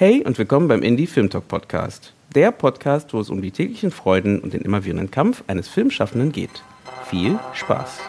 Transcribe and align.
Hey 0.00 0.24
und 0.24 0.38
willkommen 0.38 0.66
beim 0.66 0.80
Indie 0.80 1.06
Film 1.06 1.28
Talk 1.28 1.46
Podcast. 1.46 2.14
Der 2.34 2.52
Podcast, 2.52 3.12
wo 3.12 3.20
es 3.20 3.28
um 3.28 3.42
die 3.42 3.50
täglichen 3.50 3.90
Freuden 3.90 4.38
und 4.40 4.54
den 4.54 4.62
immerwährenden 4.62 5.10
Kampf 5.10 5.44
eines 5.46 5.68
Filmschaffenden 5.68 6.32
geht. 6.32 6.62
Viel 7.04 7.38
Spaß! 7.52 8.00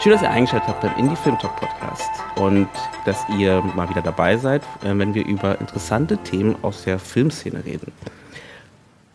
Schön, 0.00 0.12
dass 0.12 0.22
ihr 0.22 0.30
eingeschaltet 0.32 0.66
habt 0.66 0.80
beim 0.80 0.96
Indie 0.96 1.14
Film 1.14 1.38
Talk 1.38 1.54
Podcast 1.54 2.25
und 2.36 2.68
dass 3.04 3.18
ihr 3.36 3.62
mal 3.74 3.88
wieder 3.88 4.02
dabei 4.02 4.36
seid, 4.36 4.62
äh, 4.82 4.96
wenn 4.96 5.14
wir 5.14 5.26
über 5.26 5.60
interessante 5.60 6.18
Themen 6.18 6.56
aus 6.62 6.84
der 6.84 6.98
Filmszene 6.98 7.64
reden. 7.64 7.92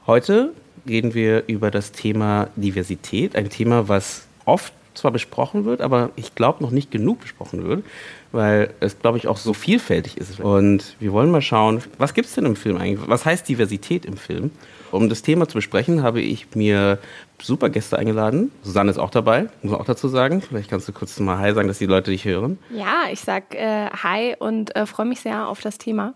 Heute 0.07 0.51
reden 0.87 1.13
wir 1.13 1.47
über 1.47 1.71
das 1.71 1.91
Thema 1.91 2.49
Diversität, 2.55 3.35
ein 3.35 3.49
Thema, 3.49 3.87
was 3.87 4.23
oft 4.45 4.73
zwar 4.93 5.11
besprochen 5.11 5.65
wird, 5.65 5.81
aber 5.81 6.09
ich 6.15 6.35
glaube 6.35 6.63
noch 6.63 6.71
nicht 6.71 6.91
genug 6.91 7.21
besprochen 7.21 7.63
wird, 7.63 7.83
weil 8.31 8.73
es, 8.79 8.99
glaube 8.99 9.17
ich, 9.17 9.27
auch 9.27 9.37
so 9.37 9.53
vielfältig 9.53 10.17
ist. 10.17 10.39
Und 10.39 10.95
wir 10.99 11.11
wollen 11.11 11.31
mal 11.31 11.41
schauen, 11.41 11.81
was 11.97 12.13
gibt 12.13 12.27
es 12.27 12.35
denn 12.35 12.45
im 12.45 12.55
Film 12.55 12.77
eigentlich? 12.77 13.07
Was 13.07 13.25
heißt 13.25 13.47
Diversität 13.47 14.05
im 14.05 14.17
Film? 14.17 14.51
Um 14.91 15.07
das 15.07 15.21
Thema 15.21 15.47
zu 15.47 15.55
besprechen, 15.55 16.03
habe 16.03 16.21
ich 16.21 16.53
mir 16.55 16.99
super 17.41 17.69
Gäste 17.69 17.97
eingeladen. 17.97 18.51
Susanne 18.61 18.91
ist 18.91 18.97
auch 18.97 19.09
dabei, 19.09 19.43
muss 19.61 19.71
man 19.71 19.81
auch 19.81 19.85
dazu 19.85 20.07
sagen. 20.07 20.41
Vielleicht 20.41 20.69
kannst 20.69 20.87
du 20.87 20.91
kurz 20.91 21.19
mal 21.19 21.37
Hi 21.37 21.53
sagen, 21.53 21.67
dass 21.67 21.77
die 21.77 21.85
Leute 21.85 22.11
dich 22.11 22.25
hören. 22.25 22.59
Ja, 22.69 23.03
ich 23.11 23.21
sag 23.21 23.55
äh, 23.55 23.89
Hi 23.89 24.35
und 24.37 24.75
äh, 24.75 24.85
freue 24.85 25.05
mich 25.05 25.21
sehr 25.21 25.47
auf 25.47 25.61
das 25.61 25.77
Thema. 25.77 26.13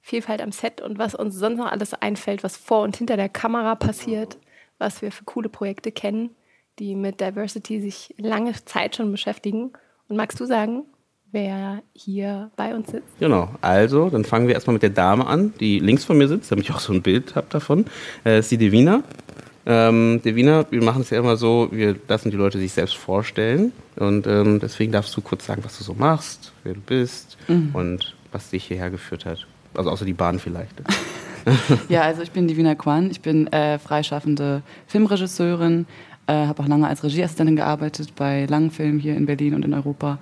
Vielfalt 0.00 0.40
am 0.40 0.52
Set 0.52 0.80
und 0.80 0.98
was 0.98 1.14
uns 1.14 1.34
sonst 1.34 1.58
noch 1.58 1.70
alles 1.70 1.92
einfällt, 1.92 2.44
was 2.44 2.56
vor 2.56 2.82
und 2.82 2.96
hinter 2.96 3.16
der 3.16 3.28
Kamera 3.28 3.74
passiert, 3.74 4.38
was 4.78 5.02
wir 5.02 5.10
für 5.10 5.24
coole 5.24 5.48
Projekte 5.48 5.90
kennen, 5.90 6.30
die 6.78 6.94
mit 6.94 7.20
Diversity 7.20 7.80
sich 7.80 8.14
lange 8.18 8.52
Zeit 8.64 8.96
schon 8.96 9.10
beschäftigen. 9.10 9.72
Und 10.08 10.16
magst 10.16 10.38
du 10.38 10.46
sagen, 10.46 10.84
wer 11.32 11.82
hier 11.94 12.50
bei 12.56 12.74
uns 12.74 12.90
sitzt. 12.90 13.18
Genau, 13.18 13.50
also 13.60 14.08
dann 14.10 14.24
fangen 14.24 14.46
wir 14.46 14.54
erstmal 14.54 14.74
mit 14.74 14.82
der 14.82 14.90
Dame 14.90 15.26
an, 15.26 15.52
die 15.60 15.78
links 15.80 16.04
von 16.04 16.16
mir 16.16 16.28
sitzt, 16.28 16.50
damit 16.50 16.64
ich 16.64 16.74
auch 16.74 16.80
so 16.80 16.92
ein 16.92 17.02
Bild 17.02 17.34
habe 17.34 17.46
davon. 17.50 17.86
Äh, 18.24 18.38
ist 18.38 18.50
die 18.50 18.58
Devina. 18.58 19.02
Ähm, 19.68 20.20
Devina, 20.24 20.64
wir 20.70 20.82
machen 20.82 21.02
es 21.02 21.10
ja 21.10 21.18
immer 21.18 21.36
so, 21.36 21.68
wir 21.72 21.96
lassen 22.06 22.30
die 22.30 22.36
Leute 22.36 22.58
sich 22.58 22.72
selbst 22.72 22.96
vorstellen. 22.96 23.72
Und 23.96 24.26
ähm, 24.26 24.60
deswegen 24.60 24.92
darfst 24.92 25.16
du 25.16 25.20
kurz 25.20 25.46
sagen, 25.46 25.62
was 25.64 25.76
du 25.78 25.84
so 25.84 25.94
machst, 25.94 26.52
wer 26.62 26.74
du 26.74 26.80
bist 26.80 27.36
mhm. 27.48 27.70
und 27.72 28.14
was 28.30 28.50
dich 28.50 28.64
hierher 28.64 28.90
geführt 28.90 29.24
hat. 29.24 29.46
Also 29.74 29.90
außer 29.90 30.04
die 30.04 30.12
Bahn 30.12 30.38
vielleicht. 30.38 30.82
ja, 31.88 32.02
also 32.02 32.22
ich 32.22 32.30
bin 32.30 32.48
Divina 32.48 32.74
Kwan, 32.74 33.10
ich 33.10 33.20
bin 33.20 33.46
äh, 33.48 33.78
freischaffende 33.78 34.62
Filmregisseurin, 34.86 35.86
äh, 36.26 36.46
habe 36.46 36.62
auch 36.62 36.68
lange 36.68 36.88
als 36.88 37.02
Regieassistentin 37.02 37.56
gearbeitet 37.56 38.14
bei 38.16 38.46
langen 38.46 38.70
Filmen 38.70 38.98
hier 38.98 39.16
in 39.16 39.26
Berlin 39.26 39.54
und 39.54 39.64
in 39.64 39.74
Europa. 39.74 40.18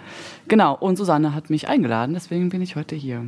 Genau, 0.48 0.76
und 0.78 0.96
Susanne 0.96 1.34
hat 1.34 1.50
mich 1.50 1.68
eingeladen, 1.68 2.14
deswegen 2.14 2.48
bin 2.48 2.62
ich 2.62 2.76
heute 2.76 2.94
hier. 2.94 3.24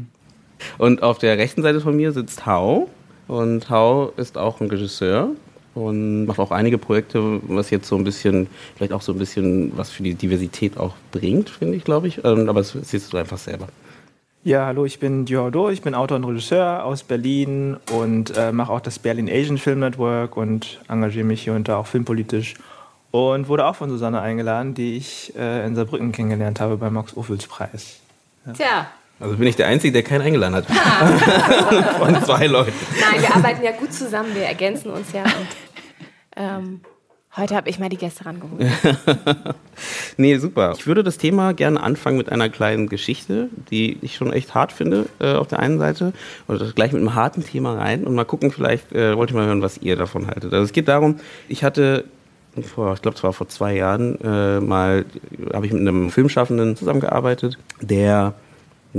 Und 0.78 1.02
auf 1.02 1.19
der 1.19 1.38
rechten 1.38 1.62
Seite 1.62 1.80
von 1.80 1.97
mir 1.97 2.12
sitzt 2.12 2.47
Hau. 2.47 2.88
Und 3.28 3.70
Hau 3.70 4.12
ist 4.16 4.38
auch 4.38 4.60
ein 4.60 4.69
Regisseur 4.69 5.30
und 5.74 6.27
macht 6.27 6.38
auch 6.38 6.52
einige 6.52 6.78
Projekte, 6.78 7.41
was 7.48 7.70
jetzt 7.70 7.88
so 7.88 7.97
ein 7.97 8.04
bisschen, 8.04 8.47
vielleicht 8.77 8.92
auch 8.92 9.02
so 9.02 9.12
ein 9.12 9.19
bisschen 9.19 9.77
was 9.77 9.91
für 9.91 10.02
die 10.02 10.14
Diversität 10.14 10.78
auch 10.78 10.94
bringt, 11.12 11.50
finde 11.50 11.77
ich, 11.77 11.84
glaube 11.84 12.08
ich. 12.08 12.24
Ähm, 12.24 12.48
aber 12.48 12.60
das 12.60 12.77
siehst 12.82 13.12
du 13.12 13.16
einfach 13.16 13.38
selber. 13.38 13.69
Ja, 14.47 14.66
hallo, 14.66 14.84
ich 14.84 15.00
bin 15.00 15.25
Diordo, 15.25 15.70
ich 15.70 15.83
bin 15.83 15.97
Autor 15.97 16.19
und 16.19 16.25
Regisseur 16.25 16.84
aus 16.84 17.02
Berlin 17.02 17.78
und 17.91 18.33
äh, 18.36 18.53
mache 18.53 18.72
auch 18.72 18.78
das 18.78 19.00
Berlin 19.00 19.28
Asian 19.28 19.58
Film 19.58 19.80
Network 19.80 20.36
und 20.36 20.78
engagiere 20.86 21.25
mich 21.25 21.42
hier 21.42 21.55
und 21.55 21.66
da 21.66 21.78
auch 21.78 21.88
filmpolitisch 21.88 22.55
und 23.11 23.48
wurde 23.48 23.66
auch 23.66 23.75
von 23.75 23.91
Susanne 23.91 24.20
eingeladen, 24.20 24.75
die 24.75 24.98
ich 24.98 25.34
äh, 25.36 25.66
in 25.66 25.75
Saarbrücken 25.75 26.12
kennengelernt 26.12 26.61
habe 26.61 26.76
beim 26.76 26.94
Max-Ophüls-Preis. 26.94 27.98
Ja. 28.47 28.53
Tja. 28.53 28.87
Also 29.19 29.37
bin 29.37 29.48
ich 29.48 29.56
der 29.56 29.66
Einzige, 29.66 29.93
der 29.93 30.04
keinen 30.04 30.22
eingeladen 30.22 30.54
hat. 30.54 30.66
Von 31.98 32.22
zwei 32.22 32.47
Leuten. 32.47 32.72
Nein, 33.00 33.22
wir 33.22 33.34
arbeiten 33.34 33.65
ja 33.65 33.72
gut 33.72 33.92
zusammen, 33.92 34.32
wir 34.32 34.44
ergänzen 34.44 34.92
uns 34.92 35.12
ja 35.12 35.25
und 35.25 35.48
ähm, 36.37 36.81
Heute 37.36 37.54
habe 37.54 37.69
ich 37.69 37.78
mal 37.78 37.91
die 37.91 37.98
Gäste 37.98 38.24
rangeholt. 38.24 38.64
nee, 40.16 40.38
super. 40.38 40.72
Ich 40.78 40.86
würde 40.86 41.02
das 41.02 41.19
Thema 41.19 41.52
gerne 41.52 41.82
anfangen 41.82 42.16
mit 42.16 42.32
einer 42.32 42.48
kleinen 42.48 42.88
Geschichte, 42.88 43.50
die 43.70 43.98
ich 44.00 44.16
schon 44.16 44.32
echt 44.32 44.54
hart 44.54 44.72
finde 44.72 45.04
äh, 45.20 45.34
auf 45.34 45.47
der 45.47 45.58
einen 45.58 45.78
Seite. 45.78 46.14
Oder 46.48 46.72
gleich 46.72 46.92
mit 46.92 47.02
einem 47.02 47.14
harten 47.14 47.44
Thema 47.44 47.74
rein 47.76 48.04
und 48.04 48.14
mal 48.14 48.24
gucken, 48.24 48.50
vielleicht 48.50 48.91
äh, 48.92 49.16
wollte 49.19 49.32
ich 49.32 49.36
mal 49.36 49.47
hören, 49.47 49.60
was 49.60 49.76
ihr 49.76 49.97
davon 49.97 50.28
haltet. 50.28 50.54
Also 50.54 50.64
es 50.64 50.72
geht 50.72 50.88
darum, 50.88 51.16
ich 51.48 51.62
hatte 51.62 52.04
vor, 52.62 52.94
ich 52.94 53.02
glaube, 53.02 53.19
es 53.19 53.22
war 53.22 53.34
vor 53.34 53.48
zwei 53.48 53.74
Jahren, 53.74 54.18
äh, 54.22 54.60
mal 54.60 55.04
habe 55.53 55.66
ich 55.66 55.72
mit 55.72 55.82
einem 55.82 56.10
Filmschaffenden 56.10 56.74
zusammengearbeitet, 56.74 57.58
der 57.82 58.32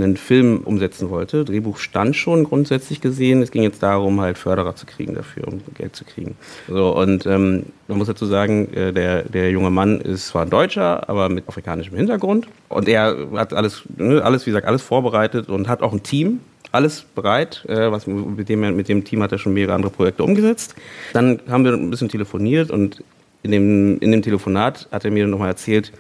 einen 0.04 0.18
Film 0.18 0.62
umsetzen 0.64 1.10
wollte. 1.10 1.44
Drehbuch 1.44 1.78
stand 1.78 2.16
schon 2.16 2.44
grundsätzlich 2.44 3.02
gesehen. 3.02 3.42
Es 3.42 3.52
ging 3.52 3.64
jetzt 3.64 3.82
darum, 3.84 4.22
halt 4.22 4.38
Förderer 4.38 4.76
zu 4.76 4.86
kriegen 4.86 5.16
dafür, 5.16 5.48
um 5.48 5.62
Geld 5.76 5.96
zu 5.96 6.06
kriegen. 6.06 6.36
So, 6.68 6.96
und 6.96 7.26
ähm, 7.26 7.64
man 7.88 7.98
muss 7.98 8.08
dazu 8.08 8.26
sagen, 8.26 8.74
äh, 8.74 8.94
der, 8.94 9.24
der 9.24 9.52
junge 9.52 9.70
Mann 9.70 10.00
ist 10.02 10.28
zwar 10.28 10.44
ein 10.44 10.50
Deutscher, 10.50 11.10
aber 11.10 11.30
mit 11.30 11.48
afrikanischem 11.48 11.98
Hintergrund. 11.98 12.48
Und 12.70 12.88
er 12.88 13.16
hat 13.34 13.54
alles, 13.54 13.84
ne, 13.98 14.24
alles, 14.24 14.46
wie 14.46 14.52
gesagt, 14.52 14.68
alles 14.68 14.82
vorbereitet 14.82 15.50
und 15.50 15.68
hat 15.68 15.82
auch 15.82 15.94
ein 15.94 16.04
Team, 16.04 16.40
alles 16.72 17.06
bereit. 17.16 17.66
Äh, 17.68 17.92
was, 17.92 18.08
mit, 18.08 18.50
dem, 18.50 18.76
mit 18.76 18.90
dem 18.90 19.04
Team 19.04 19.24
hat 19.24 19.32
er 19.32 19.38
schon 19.38 19.54
mehrere 19.54 19.76
andere 19.76 19.92
Projekte 19.92 20.24
umgesetzt. 20.24 20.76
Dann 21.14 21.40
haben 21.50 21.64
wir 21.66 21.74
ein 21.74 21.90
bisschen 21.90 22.10
telefoniert 22.10 22.72
und 22.72 23.04
in 23.44 23.52
dem, 23.52 24.00
in 24.00 24.12
dem 24.12 24.22
Telefonat 24.22 24.88
hat 24.92 25.06
er 25.06 25.12
mir 25.12 25.28
nochmal 25.28 25.50
erzählt, 25.50 25.92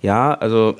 ja, 0.00 0.34
also 0.34 0.76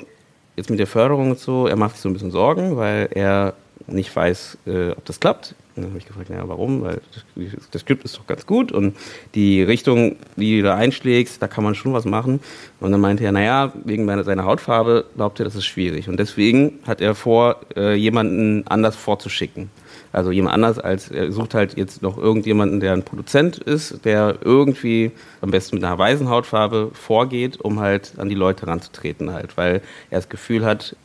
jetzt 0.55 0.69
mit 0.69 0.79
der 0.79 0.87
Förderung 0.87 1.31
und 1.31 1.39
so, 1.39 1.67
er 1.67 1.75
macht 1.75 1.95
sich 1.95 2.01
so 2.01 2.09
ein 2.09 2.13
bisschen 2.13 2.31
Sorgen, 2.31 2.77
weil 2.77 3.09
er 3.11 3.53
nicht 3.87 4.15
weiß, 4.15 4.57
äh, 4.65 4.91
ob 4.91 5.05
das 5.05 5.19
klappt. 5.19 5.55
Und 5.75 5.83
dann 5.83 5.91
habe 5.91 5.97
ich 5.97 6.05
gefragt, 6.05 6.29
naja, 6.29 6.43
warum? 6.45 6.83
Weil 6.83 7.01
das, 7.35 7.69
das 7.71 7.81
Skript 7.81 8.03
ist 8.05 8.15
doch 8.17 8.27
ganz 8.27 8.45
gut 8.45 8.71
und 8.71 8.95
die 9.33 9.63
Richtung, 9.63 10.17
die 10.35 10.57
du 10.57 10.63
da 10.63 10.75
einschlägst, 10.75 11.41
da 11.41 11.47
kann 11.47 11.63
man 11.63 11.73
schon 11.73 11.93
was 11.93 12.05
machen. 12.05 12.39
Und 12.79 12.91
dann 12.91 13.01
meinte 13.01 13.23
er, 13.23 13.31
naja, 13.31 13.73
wegen 13.83 14.05
seiner 14.23 14.45
Hautfarbe 14.45 15.05
glaubt 15.15 15.39
er, 15.39 15.45
das 15.45 15.55
ist 15.55 15.65
schwierig. 15.65 16.09
Und 16.09 16.17
deswegen 16.17 16.79
hat 16.85 17.01
er 17.01 17.15
vor, 17.15 17.57
äh, 17.75 17.95
jemanden 17.95 18.67
anders 18.67 18.95
vorzuschicken. 18.95 19.71
Also 20.13 20.31
jemand 20.31 20.53
anders 20.53 20.77
als, 20.79 21.09
er 21.09 21.31
sucht 21.31 21.55
halt 21.55 21.75
jetzt 21.75 22.03
noch 22.03 22.17
irgendjemanden, 22.17 22.79
der 22.79 22.93
ein 22.93 23.03
Produzent 23.03 23.57
ist, 23.57 24.05
der 24.05 24.37
irgendwie 24.41 25.11
am 25.41 25.49
besten 25.49 25.75
mit 25.75 25.83
einer 25.83 25.97
weißen 25.97 26.29
Hautfarbe 26.29 26.91
vorgeht, 26.93 27.59
um 27.59 27.79
halt 27.79 28.13
an 28.17 28.29
die 28.29 28.35
Leute 28.35 28.67
ranzutreten 28.67 29.33
halt, 29.33 29.57
weil 29.57 29.81
er 30.11 30.19
das 30.19 30.29
Gefühl 30.29 30.63
hat, 30.63 30.95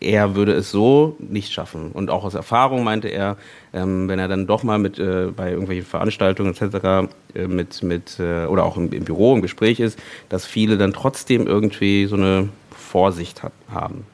er 0.00 0.34
würde 0.34 0.52
es 0.52 0.70
so 0.70 1.16
nicht 1.18 1.52
schaffen. 1.52 1.92
Und 1.92 2.10
auch 2.10 2.24
aus 2.24 2.34
Erfahrung 2.34 2.84
meinte 2.84 3.08
er, 3.08 3.36
ähm, 3.72 4.08
wenn 4.08 4.18
er 4.18 4.28
dann 4.28 4.46
doch 4.46 4.62
mal 4.62 4.78
mit 4.78 4.98
äh, 4.98 5.28
bei 5.34 5.50
irgendwelchen 5.50 5.86
Veranstaltungen 5.86 6.54
etc. 6.54 7.10
Äh, 7.34 7.46
mit, 7.46 7.82
mit 7.82 8.18
äh, 8.18 8.46
oder 8.46 8.64
auch 8.64 8.76
im, 8.76 8.92
im, 8.92 9.04
Büro 9.04 9.34
im 9.34 9.42
Gespräch 9.42 9.80
ist, 9.80 9.98
dass 10.28 10.44
viele 10.44 10.76
dann 10.76 10.92
trotzdem 10.92 11.46
irgendwie 11.46 12.06
so 12.06 12.16
eine 12.16 12.48
Vorsicht 12.70 13.42
hat, 13.42 13.52
haben. 13.70 14.04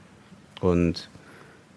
Und 0.61 1.09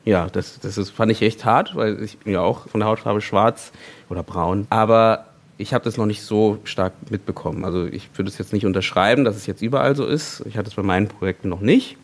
ja, 0.06 0.28
das, 0.30 0.60
das 0.60 0.78
ist, 0.78 0.92
fand 0.92 1.12
ich 1.12 1.22
echt 1.22 1.46
hart, 1.46 1.76
weil 1.76 2.02
ich 2.02 2.20
bin 2.20 2.34
ja 2.34 2.42
auch 2.42 2.70
von 2.70 2.80
der 2.80 2.88
Hautfarbe 2.88 3.22
schwarz 3.22 3.72
oder 4.10 4.24
braun. 4.24 4.68
Aber 4.70 5.26
ich 5.58 5.74
habe 5.74 5.84
das 5.84 5.98
noch 5.98 6.06
nicht 6.06 6.22
so 6.22 6.60
stark 6.64 6.94
mitbekommen. 7.10 7.66
Also 7.66 7.86
ich 7.86 8.10
würde 8.16 8.30
es 8.30 8.38
jetzt 8.38 8.54
nicht 8.54 8.66
unterschreiben, 8.66 9.26
dass 9.26 9.36
es 9.36 9.48
jetzt 9.48 9.62
überall 9.62 9.96
so 9.96 10.06
ist. 10.06 10.44
Ich 10.46 10.58
hatte 10.58 10.70
es 10.70 10.76
bei 10.76 10.84
meinen 10.84 11.08
Projekten 11.08 11.50
noch 11.50 11.62
nicht. 11.62 11.98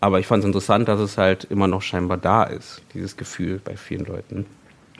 Aber 0.00 0.18
ich 0.20 0.26
fand 0.26 0.42
es 0.42 0.46
interessant, 0.46 0.88
dass 0.88 1.00
es 1.00 1.16
halt 1.16 1.44
immer 1.44 1.68
noch 1.68 1.82
scheinbar 1.82 2.18
da 2.18 2.42
ist, 2.42 2.82
dieses 2.94 3.16
Gefühl 3.16 3.60
bei 3.64 3.76
vielen 3.76 4.04
Leuten. 4.04 4.46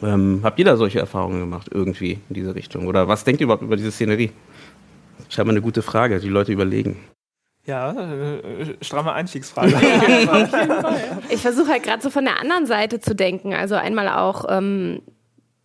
Ähm, 0.03 0.41
habt 0.43 0.59
ihr 0.59 0.65
da 0.65 0.77
solche 0.77 0.99
Erfahrungen 0.99 1.41
gemacht, 1.41 1.69
irgendwie 1.73 2.19
in 2.29 2.35
diese 2.35 2.55
Richtung? 2.55 2.87
Oder 2.87 3.09
was 3.09 3.25
denkt 3.25 3.41
ihr 3.41 3.44
überhaupt 3.44 3.62
über 3.62 3.76
diese 3.76 3.91
Szenerie? 3.91 4.31
Scheinbar 5.29 5.53
eine 5.53 5.62
gute 5.62 5.82
Frage, 5.82 6.20
die 6.20 6.29
Leute 6.29 6.53
überlegen. 6.53 6.97
Ja, 7.67 7.93
äh, 7.93 8.77
stramme 8.81 9.13
Einstiegsfrage. 9.13 9.75
ich 11.31 11.41
versuche 11.41 11.69
halt 11.69 11.83
gerade 11.83 12.01
so 12.01 12.11
von 12.11 12.25
der 12.25 12.41
anderen 12.41 12.67
Seite 12.67 13.01
zu 13.01 13.15
denken. 13.15 13.55
Also 13.55 13.75
einmal 13.75 14.09
auch, 14.09 14.45
ähm, 14.49 15.03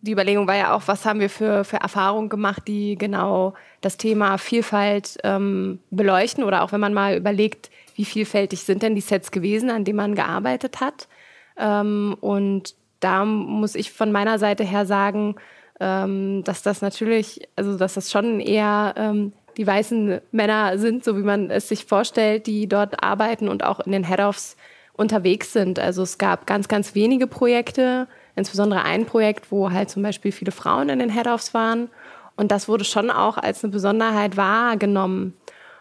die 0.01 0.11
Überlegung 0.11 0.47
war 0.47 0.55
ja 0.55 0.73
auch, 0.73 0.81
was 0.87 1.05
haben 1.05 1.19
wir 1.19 1.29
für, 1.29 1.63
für 1.63 1.77
Erfahrungen 1.77 2.29
gemacht, 2.29 2.63
die 2.67 2.97
genau 2.97 3.53
das 3.81 3.97
Thema 3.97 4.39
Vielfalt 4.39 5.17
ähm, 5.23 5.79
beleuchten. 5.91 6.43
Oder 6.43 6.63
auch 6.63 6.71
wenn 6.71 6.79
man 6.79 6.93
mal 6.93 7.15
überlegt, 7.15 7.69
wie 7.95 8.05
vielfältig 8.05 8.63
sind 8.63 8.81
denn 8.81 8.95
die 8.95 9.01
Sets 9.01 9.29
gewesen, 9.29 9.69
an 9.69 9.83
denen 9.83 9.97
man 9.97 10.15
gearbeitet 10.15 10.81
hat. 10.81 11.07
Ähm, 11.55 12.17
und 12.19 12.73
da 12.99 13.25
muss 13.25 13.75
ich 13.75 13.91
von 13.91 14.11
meiner 14.11 14.39
Seite 14.39 14.63
her 14.63 14.87
sagen, 14.87 15.35
ähm, 15.79 16.43
dass 16.45 16.63
das 16.63 16.81
natürlich, 16.81 17.47
also 17.55 17.77
dass 17.77 17.93
das 17.93 18.11
schon 18.11 18.39
eher 18.39 18.95
ähm, 18.97 19.33
die 19.57 19.67
weißen 19.67 20.21
Männer 20.31 20.77
sind, 20.77 21.03
so 21.03 21.17
wie 21.17 21.23
man 21.23 21.49
es 21.49 21.67
sich 21.67 21.85
vorstellt, 21.85 22.47
die 22.47 22.67
dort 22.67 23.03
arbeiten 23.03 23.47
und 23.47 23.63
auch 23.63 23.79
in 23.79 23.91
den 23.91 24.05
Head-Offs 24.05 24.57
unterwegs 24.93 25.53
sind. 25.53 25.79
Also 25.79 26.03
es 26.03 26.17
gab 26.17 26.47
ganz, 26.47 26.67
ganz 26.67 26.95
wenige 26.95 27.27
Projekte 27.27 28.07
insbesondere 28.35 28.83
ein 28.83 29.05
Projekt, 29.05 29.51
wo 29.51 29.71
halt 29.71 29.89
zum 29.89 30.03
Beispiel 30.03 30.31
viele 30.31 30.51
Frauen 30.51 30.89
in 30.89 30.99
den 30.99 31.09
Head-Offs 31.09 31.53
waren. 31.53 31.89
Und 32.35 32.51
das 32.51 32.67
wurde 32.67 32.83
schon 32.83 33.09
auch 33.09 33.37
als 33.37 33.63
eine 33.63 33.71
Besonderheit 33.71 34.37
wahrgenommen. 34.37 35.33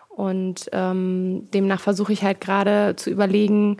Und 0.08 0.68
ähm, 0.72 1.48
demnach 1.54 1.80
versuche 1.80 2.12
ich 2.12 2.22
halt 2.22 2.40
gerade 2.40 2.96
zu 2.96 3.10
überlegen, 3.10 3.78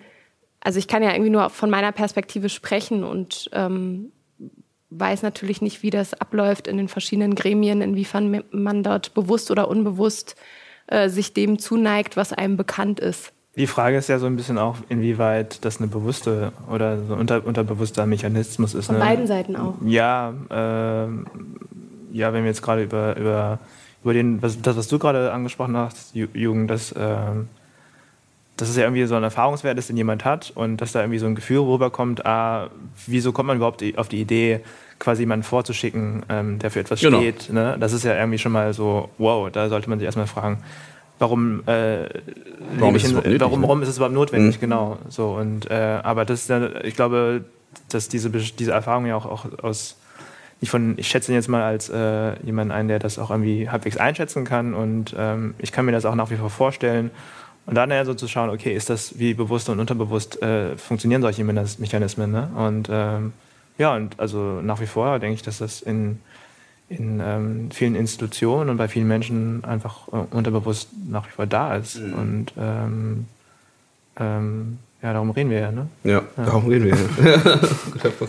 also 0.61 0.79
ich 0.79 0.89
kann 0.89 1.03
ja 1.03 1.13
irgendwie 1.13 1.31
nur 1.31 1.51
von 1.51 1.71
meiner 1.71 1.93
Perspektive 1.93 2.49
sprechen 2.49 3.03
und 3.03 3.51
ähm, 3.53 4.13
weiß 4.91 5.23
natürlich 5.23 5.63
nicht, 5.63 5.83
wie 5.83 5.91
das 5.91 6.15
abläuft 6.15 6.67
in 6.67 6.77
den 6.77 6.89
verschiedenen 6.89 7.35
Gremien, 7.35 7.81
inwiefern 7.81 8.43
man 8.51 8.83
dort 8.83 9.15
bewusst 9.15 9.51
oder 9.51 9.69
unbewusst 9.69 10.37
äh, 10.89 11.09
sich 11.09 11.33
dem 11.33 11.59
zuneigt, 11.59 12.17
was 12.17 12.33
einem 12.33 12.57
bekannt 12.57 13.01
ist. 13.01 13.33
Die 13.57 13.67
Frage 13.67 13.97
ist 13.97 14.09
ja 14.09 14.19
so 14.19 14.27
ein 14.27 14.37
bisschen 14.37 14.59
auch, 14.59 14.77
inwieweit 14.89 15.65
das 15.65 15.79
eine 15.79 15.89
bewusste 15.89 16.53
oder 16.71 17.05
so 17.05 17.15
unter, 17.15 17.45
unterbewusster 17.45 18.07
Mechanismus 18.07 18.75
ist. 18.75 18.87
Von 18.87 18.97
ne? 18.97 19.05
beiden 19.05 19.27
Seiten 19.27 19.57
auch. 19.57 19.75
Ja, 19.85 20.33
äh, 20.51 21.09
ja, 22.13 22.33
wenn 22.33 22.43
wir 22.43 22.51
jetzt 22.51 22.63
gerade 22.63 22.85
über, 22.85 23.17
über, 23.17 23.59
über 24.03 24.13
den, 24.13 24.41
was, 24.41 24.61
das, 24.63 24.77
was 24.77 24.89
du 24.89 24.99
gerade 24.99 25.33
angesprochen 25.33 25.77
hast, 25.77 26.15
Jugend, 26.15 26.71
dass, 26.71 26.93
äh, 26.93 27.17
dass 28.61 28.69
es 28.69 28.77
ja 28.77 28.85
irgendwie 28.85 29.05
so 29.07 29.15
ein 29.15 29.23
Erfahrungswert 29.23 29.79
ist, 29.79 29.89
den 29.89 29.97
jemand 29.97 30.25
hat 30.25 30.53
und 30.55 30.79
dass 30.79 30.93
da 30.93 31.01
irgendwie 31.01 31.19
so 31.19 31.27
ein 31.27 31.35
Gefühl 31.35 31.61
rüberkommt, 31.61 32.27
ah, 32.27 32.71
wieso 33.07 33.33
kommt 33.33 33.49
man 33.49 33.57
überhaupt 33.57 33.83
auf 33.97 34.09
die 34.09 34.21
Idee, 34.21 34.61
quasi 34.99 35.23
jemanden 35.23 35.45
vorzuschicken, 35.45 36.25
ähm, 36.29 36.59
der 36.59 36.71
für 36.71 36.81
etwas 36.81 37.01
genau. 37.01 37.19
steht. 37.19 37.53
Ne? 37.53 37.77
Das 37.81 37.93
ist 37.93 38.05
ja 38.05 38.15
irgendwie 38.17 38.39
schon 38.39 38.53
mal 38.53 38.75
so, 38.75 39.09
wow, 39.19 39.51
da 39.51 39.69
sollte 39.69 39.89
man 39.89 39.99
sich 39.99 40.07
erstmal 40.07 40.27
fragen, 40.27 40.59
warum, 41.19 41.67
äh, 41.67 42.09
warum, 42.79 42.95
ist, 42.97 43.09
in, 43.09 43.15
nötig, 43.15 43.41
warum, 43.41 43.61
ne? 43.61 43.67
warum 43.67 43.83
ist 43.83 43.89
es 43.89 43.97
überhaupt 43.97 44.15
notwendig, 44.15 44.57
mhm. 44.57 44.61
genau. 44.61 44.99
So, 45.09 45.31
und, 45.33 45.71
äh, 45.71 46.01
aber 46.03 46.25
das 46.25 46.49
ist, 46.49 46.63
ich 46.85 46.95
glaube, 46.95 47.45
dass 47.89 48.09
diese, 48.09 48.31
diese 48.31 48.73
Erfahrung 48.73 49.06
ja 49.06 49.17
auch, 49.17 49.27
auch 49.27 49.47
aus 49.63 49.97
ich, 50.61 50.71
von, 50.71 50.95
ich 50.99 51.09
schätze 51.09 51.33
ihn 51.33 51.37
jetzt 51.37 51.49
mal 51.49 51.63
als 51.63 51.89
äh, 51.89 52.39
jemanden 52.45 52.73
ein, 52.73 52.89
der 52.89 52.99
das 52.99 53.19
auch 53.19 53.31
irgendwie 53.31 53.71
halbwegs 53.71 53.97
einschätzen 53.97 54.45
kann 54.45 54.75
und 54.75 55.15
ähm, 55.17 55.55
ich 55.59 55.73
kann 55.73 55.87
mir 55.87 55.93
das 55.93 56.05
auch 56.05 56.15
nach 56.15 56.31
wie 56.31 56.37
vor 56.37 56.51
vorstellen. 56.51 57.11
Und 57.70 57.76
dann 57.76 57.90
ja 57.90 58.05
so 58.05 58.14
zu 58.14 58.26
schauen, 58.26 58.50
okay, 58.50 58.75
ist 58.75 58.90
das 58.90 59.20
wie 59.20 59.32
bewusst 59.32 59.69
und 59.69 59.78
unterbewusst 59.78 60.43
äh, 60.43 60.76
funktionieren 60.76 61.22
solche 61.22 61.44
Mechanismen? 61.44 62.32
Ne? 62.32 62.50
Und 62.56 62.88
ähm, 62.90 63.32
ja, 63.78 63.94
und 63.94 64.19
also 64.19 64.61
nach 64.61 64.81
wie 64.81 64.87
vor 64.87 65.20
denke 65.20 65.37
ich, 65.37 65.43
dass 65.43 65.58
das 65.58 65.81
in, 65.81 66.19
in 66.88 67.22
ähm, 67.25 67.70
vielen 67.70 67.94
Institutionen 67.94 68.70
und 68.70 68.76
bei 68.76 68.88
vielen 68.88 69.06
Menschen 69.06 69.64
einfach 69.64 70.08
äh, 70.08 70.17
unterbewusst 70.34 70.88
nach 71.08 71.28
wie 71.28 71.31
vor 71.31 71.46
da 71.46 71.76
ist. 71.76 72.00
Mhm. 72.00 72.14
Und 72.14 72.52
ähm, 72.58 73.26
ähm, 74.19 74.78
ja, 75.00 75.12
darum 75.14 75.31
reden 75.31 75.49
wir 75.49 75.61
ja, 75.61 75.72
ne? 75.72 75.87
Ja, 76.02 76.11
ja. 76.11 76.22
darum 76.37 76.67
reden 76.67 76.87
wir 76.87 76.96
ja. 76.96 78.20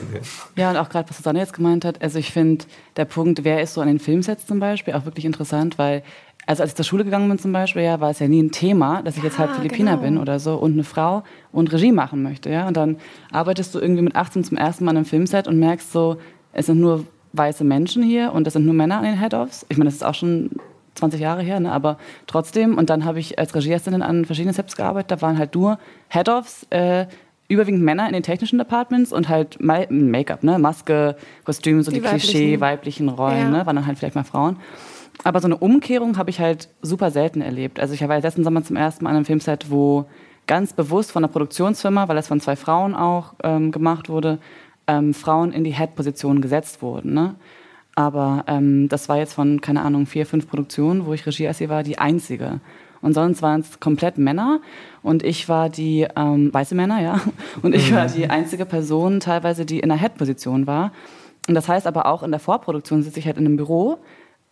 ja, 0.55 0.69
und 0.69 0.77
auch 0.77 0.87
gerade, 0.87 1.09
was 1.09 1.17
Susanne 1.17 1.39
jetzt 1.39 1.53
gemeint 1.53 1.83
hat, 1.83 2.01
also 2.01 2.17
ich 2.17 2.31
finde, 2.31 2.63
der 2.95 3.05
Punkt, 3.05 3.43
wer 3.43 3.61
ist 3.61 3.73
so 3.73 3.81
an 3.81 3.87
den 3.87 3.99
Filmsets 3.99 4.45
zum 4.45 4.59
Beispiel, 4.59 4.93
auch 4.93 5.03
wirklich 5.03 5.25
interessant, 5.25 5.77
weil 5.77 6.03
also 6.45 6.63
als 6.63 6.71
ich 6.71 6.75
zur 6.75 6.85
Schule 6.85 7.03
gegangen 7.05 7.29
bin 7.29 7.37
zum 7.37 7.51
Beispiel, 7.51 7.83
ja, 7.83 7.99
war 7.99 8.09
es 8.09 8.19
ja 8.19 8.27
nie 8.27 8.41
ein 8.41 8.51
Thema, 8.51 9.01
dass 9.03 9.17
ich 9.17 9.23
jetzt 9.23 9.37
halt 9.37 9.51
Philippiner 9.51 9.91
genau. 9.91 10.03
bin 10.03 10.17
oder 10.17 10.39
so 10.39 10.55
und 10.55 10.73
eine 10.73 10.83
Frau 10.83 11.23
und 11.51 11.71
Regie 11.71 11.91
machen 11.91 12.23
möchte, 12.23 12.49
ja. 12.49 12.67
Und 12.67 12.77
dann 12.77 12.97
arbeitest 13.31 13.73
du 13.75 13.79
irgendwie 13.79 14.01
mit 14.01 14.15
18 14.15 14.43
zum 14.43 14.57
ersten 14.57 14.85
Mal 14.85 14.91
an 14.91 14.97
einem 14.97 15.05
Filmset 15.05 15.47
und 15.47 15.59
merkst 15.59 15.91
so, 15.91 16.17
es 16.53 16.65
sind 16.65 16.79
nur 16.79 17.05
weiße 17.33 17.63
Menschen 17.63 18.03
hier 18.03 18.33
und 18.33 18.47
es 18.47 18.53
sind 18.53 18.65
nur 18.65 18.73
Männer 18.73 18.97
an 18.97 19.03
den 19.03 19.19
Head-Offs. 19.19 19.65
Ich 19.69 19.77
meine, 19.77 19.87
das 19.87 19.95
ist 19.95 20.03
auch 20.03 20.15
schon 20.15 20.51
20 20.95 21.21
Jahre 21.21 21.41
her, 21.41 21.59
ne? 21.59 21.71
aber 21.71 21.97
trotzdem. 22.27 22.77
Und 22.77 22.89
dann 22.89 23.05
habe 23.05 23.19
ich 23.19 23.39
als 23.39 23.55
Regieassistentin 23.55 24.01
an 24.01 24.25
verschiedenen 24.25 24.53
Sets 24.53 24.75
gearbeitet. 24.75 25.11
Da 25.11 25.21
waren 25.21 25.37
halt 25.37 25.55
nur 25.55 25.79
Head-Offs, 26.09 26.67
äh, 26.69 27.05
überwiegend 27.47 27.83
Männer 27.83 28.07
in 28.07 28.13
den 28.13 28.23
technischen 28.23 28.57
Departments 28.57 29.11
und 29.11 29.29
halt 29.29 29.57
Make-up, 29.61 30.43
ne? 30.43 30.57
Maske, 30.57 31.17
Kostüm, 31.43 31.81
so 31.83 31.91
die, 31.91 31.99
die 31.99 32.07
Klischee, 32.07 32.59
weiblichen 32.61 33.09
Rollen, 33.09 33.37
ja. 33.37 33.49
ne? 33.49 33.65
waren 33.65 33.75
dann 33.75 33.85
halt 33.85 33.99
vielleicht 33.99 34.15
mal 34.15 34.23
Frauen. 34.23 34.57
Aber 35.23 35.39
so 35.39 35.47
eine 35.47 35.57
Umkehrung 35.57 36.17
habe 36.17 36.29
ich 36.29 36.39
halt 36.39 36.69
super 36.81 37.11
selten 37.11 37.41
erlebt. 37.41 37.79
Also 37.79 37.93
ich 37.93 38.07
war 38.07 38.19
letzten 38.19 38.43
Sommer 38.43 38.63
zum 38.63 38.75
ersten 38.75 39.03
Mal 39.03 39.11
an 39.11 39.17
einem 39.17 39.25
Filmset, 39.25 39.69
wo 39.69 40.05
ganz 40.47 40.73
bewusst 40.73 41.11
von 41.11 41.21
der 41.21 41.29
Produktionsfirma, 41.29 42.07
weil 42.07 42.15
das 42.15 42.27
von 42.27 42.39
zwei 42.39 42.55
Frauen 42.55 42.95
auch 42.95 43.33
ähm, 43.43 43.71
gemacht 43.71 44.09
wurde, 44.09 44.39
ähm, 44.87 45.13
Frauen 45.13 45.51
in 45.51 45.63
die 45.63 45.75
Head-Position 45.75 46.41
gesetzt 46.41 46.81
wurden. 46.81 47.13
Ne? 47.13 47.35
Aber 47.95 48.45
ähm, 48.47 48.89
das 48.89 49.09
war 49.09 49.17
jetzt 49.17 49.33
von, 49.33 49.61
keine 49.61 49.81
Ahnung, 49.81 50.07
vier, 50.07 50.25
fünf 50.25 50.47
Produktionen, 50.47 51.05
wo 51.05 51.13
ich 51.13 51.25
Regie 51.25 51.69
war, 51.69 51.83
die 51.83 51.99
einzige. 51.99 52.59
Und 53.01 53.13
sonst 53.13 53.41
waren 53.41 53.61
es 53.61 53.79
komplett 53.79 54.17
Männer 54.17 54.61
und 55.01 55.23
ich 55.23 55.49
war 55.49 55.69
die, 55.69 56.07
ähm, 56.15 56.53
weiße 56.53 56.75
Männer, 56.75 57.01
ja, 57.01 57.19
und 57.63 57.73
ich 57.73 57.93
war 57.93 58.05
die 58.05 58.29
einzige 58.29 58.65
Person 58.65 59.19
teilweise, 59.19 59.65
die 59.65 59.79
in 59.79 59.89
der 59.89 59.97
Head-Position 59.97 60.67
war. 60.67 60.91
Und 61.47 61.55
das 61.55 61.67
heißt 61.67 61.87
aber 61.87 62.05
auch 62.05 62.21
in 62.21 62.31
der 62.31 62.39
Vorproduktion 62.39 63.01
sitze 63.01 63.19
ich 63.19 63.25
halt 63.25 63.37
in 63.37 63.45
einem 63.45 63.57
Büro 63.57 63.97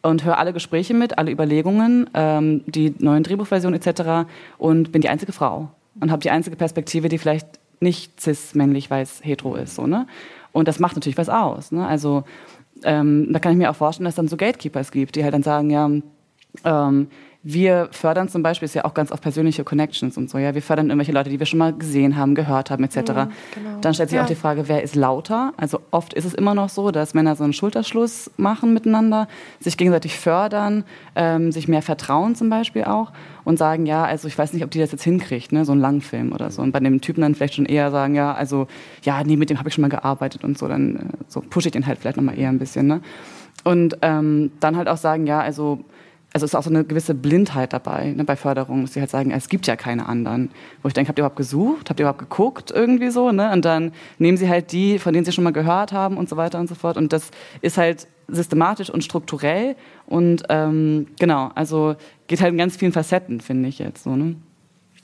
und 0.02 0.24
höre 0.24 0.38
alle 0.38 0.54
Gespräche 0.54 0.94
mit, 0.94 1.18
alle 1.18 1.32
Überlegungen, 1.32 2.10
ähm, 2.14 2.62
die 2.66 2.94
neuen 3.00 3.24
Drehbuchversionen 3.24 3.80
etc. 3.80 4.30
und 4.58 4.92
bin 4.92 5.02
die 5.02 5.10
einzige 5.10 5.32
Frau 5.32 5.70
und 6.00 6.12
habe 6.12 6.22
die 6.22 6.32
einzige 6.32 6.56
Perspektive, 6.56 7.10
die 7.10 7.18
vielleicht 7.18 7.48
nicht 7.82 8.20
cis, 8.20 8.56
männlich, 8.56 8.90
weiß, 8.90 9.22
hetero 9.24 9.56
ist. 9.56 9.76
So, 9.76 9.88
ne? 9.88 10.08
Und 10.52 10.68
das 10.68 10.80
macht 10.80 10.96
natürlich 10.96 11.18
was 11.18 11.30
aus. 11.30 11.72
Ne? 11.72 11.86
Also 11.86 12.24
ähm, 12.84 13.28
da 13.32 13.40
kann 13.40 13.52
ich 13.52 13.58
mir 13.58 13.70
auch 13.70 13.76
vorstellen, 13.76 14.06
dass 14.06 14.14
es 14.14 14.18
dann 14.18 14.28
so 14.28 14.38
Gatekeepers 14.38 14.92
gibt, 14.92 15.16
die 15.16 15.24
halt 15.24 15.34
dann 15.34 15.44
sagen, 15.44 15.70
ja, 15.70 15.90
ähm, 16.66 17.08
wir 17.42 17.88
fördern 17.92 18.28
zum 18.28 18.44
Beispiel, 18.44 18.66
ist 18.66 18.76
ja 18.76 18.84
auch 18.84 18.94
ganz 18.94 19.14
oft 19.14 19.24
persönliche 19.24 19.64
Connections 19.64 20.18
und 20.18 20.30
so, 20.30 20.38
ja, 20.38 20.54
wir 20.54 20.62
fördern 20.62 20.88
irgendwelche 20.88 21.14
Leute, 21.14 21.30
die 21.30 21.40
wir 21.40 21.46
schon 21.46 21.60
mal 21.60 21.72
gesehen 21.72 22.18
haben, 22.18 22.36
gehört 22.36 22.70
haben, 22.70 22.84
etc. 22.84 22.98
Mhm, 22.98 23.04
genau. 23.06 23.30
Dann 23.80 23.94
stellt 23.94 24.10
sich 24.10 24.18
ja. 24.18 24.24
auch 24.24 24.28
die 24.28 24.36
Frage, 24.36 24.68
wer 24.68 24.84
ist 24.84 24.96
lauter? 24.96 25.54
Also 25.56 25.80
oft 25.92 26.14
ist 26.14 26.26
es 26.26 26.34
immer 26.34 26.54
noch 26.54 26.68
so, 26.68 26.92
dass 26.92 27.14
Männer 27.14 27.38
so 27.38 27.46
einen 27.46 27.54
Schulterschluss 27.54 28.30
machen 28.36 28.74
miteinander, 28.74 29.30
sich 29.62 29.78
gegenseitig 29.78 30.18
fördern, 30.18 30.84
ähm, 31.16 31.54
sich 31.54 31.70
mehr 31.70 31.82
vertrauen 31.82 32.36
zum 32.36 32.50
Beispiel 32.50 32.84
auch 32.84 33.14
und 33.46 33.58
sagen, 33.58 33.86
ja, 33.86 34.04
also 34.04 34.28
ich 34.28 34.38
weiß 34.38 34.52
nicht, 34.52 34.66
ob 34.66 34.72
die 34.72 34.80
das 34.80 34.92
jetzt 34.92 35.04
hinkriegt, 35.04 35.54
ne, 35.54 35.64
so 35.64 35.72
einen 35.72 35.80
Langfilm 35.80 36.34
oder 36.34 36.52
so. 36.52 36.62
Und 36.62 36.74
bei 36.74 36.82
dem 36.82 37.00
Typen 37.00 37.22
dann 37.22 37.36
vielleicht 37.36 37.56
schon 37.56 37.66
eher 37.66 37.90
sagen, 37.90 38.16
ja, 38.16 38.34
also, 38.34 38.68
ja, 39.04 39.24
nee, 39.24 39.38
mit 39.38 39.50
dem 39.50 39.60
habe 39.60 39.70
ich 39.70 39.76
schon 39.76 39.82
mal 39.84 39.88
gearbeitet 39.88 40.44
und 40.44 40.58
so, 40.58 40.68
dann 40.68 40.96
äh, 40.98 41.00
so 41.30 41.40
pushe 41.40 41.70
ich 41.70 41.72
den 41.72 41.88
halt 41.88 42.00
vielleicht 42.00 42.18
nochmal 42.18 42.38
eher 42.38 42.50
ein 42.50 42.60
bisschen, 42.60 42.88
ne? 42.88 43.02
Und 43.64 43.98
ähm, 44.02 44.52
dann 44.60 44.78
halt 44.78 44.88
auch 44.88 44.98
sagen, 44.98 45.28
ja, 45.28 45.42
also 45.42 45.84
also 46.34 46.46
ist 46.46 46.56
auch 46.56 46.64
so 46.64 46.70
eine 46.70 46.84
gewisse 46.84 47.16
Blindheit 47.16 47.74
dabei 47.74 48.12
ne, 48.12 48.24
bei 48.24 48.36
Förderung, 48.36 48.84
dass 48.84 48.94
sie 48.94 49.00
halt 49.00 49.10
sagen, 49.10 49.32
es 49.32 49.50
gibt 49.50 49.66
ja 49.66 49.76
keine 49.76 50.08
anderen. 50.08 50.52
Wo 50.82 50.88
ich 50.88 50.94
denke, 50.94 51.10
habt 51.10 51.18
ihr 51.18 51.24
überhaupt 51.24 51.38
gesucht? 51.38 51.90
Habt 51.90 52.00
ihr 52.00 52.04
überhaupt 52.04 52.20
geguckt 52.20 52.72
irgendwie 52.72 53.10
so? 53.10 53.32
Ne? 53.32 53.52
Und 53.52 53.66
dann 53.66 53.94
nehmen 54.20 54.38
sie 54.38 54.48
halt 54.48 54.72
die, 54.72 55.00
von 55.00 55.14
denen 55.14 55.26
sie 55.26 55.32
schon 55.32 55.44
mal 55.44 55.54
gehört 55.54 55.92
haben 55.92 56.18
und 56.18 56.30
so 56.30 56.38
weiter 56.38 56.60
und 56.60 56.68
so 56.68 56.76
fort. 56.76 56.98
Und 56.98 57.14
das 57.14 57.32
ist 57.62 57.78
halt 57.78 58.08
systematisch 58.32 58.90
und 58.90 59.04
strukturell 59.04 59.76
und 60.06 60.44
ähm, 60.50 61.08
genau, 61.20 61.52
also 61.56 61.96
geht 62.28 62.42
halt 62.42 62.52
in 62.52 62.58
ganz 62.58 62.78
vielen 62.78 62.92
Facetten, 62.92 63.42
finde 63.42 63.70
ich 63.70 63.80
jetzt 63.80 64.04
so. 64.04 64.16
Ne? 64.16 64.36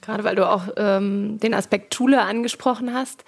Gerade 0.01 0.23
weil 0.23 0.35
du 0.35 0.47
auch 0.47 0.67
ähm, 0.77 1.39
den 1.39 1.53
Aspekt 1.53 1.95
Schule 1.95 2.21
angesprochen 2.21 2.93
hast. 2.93 3.23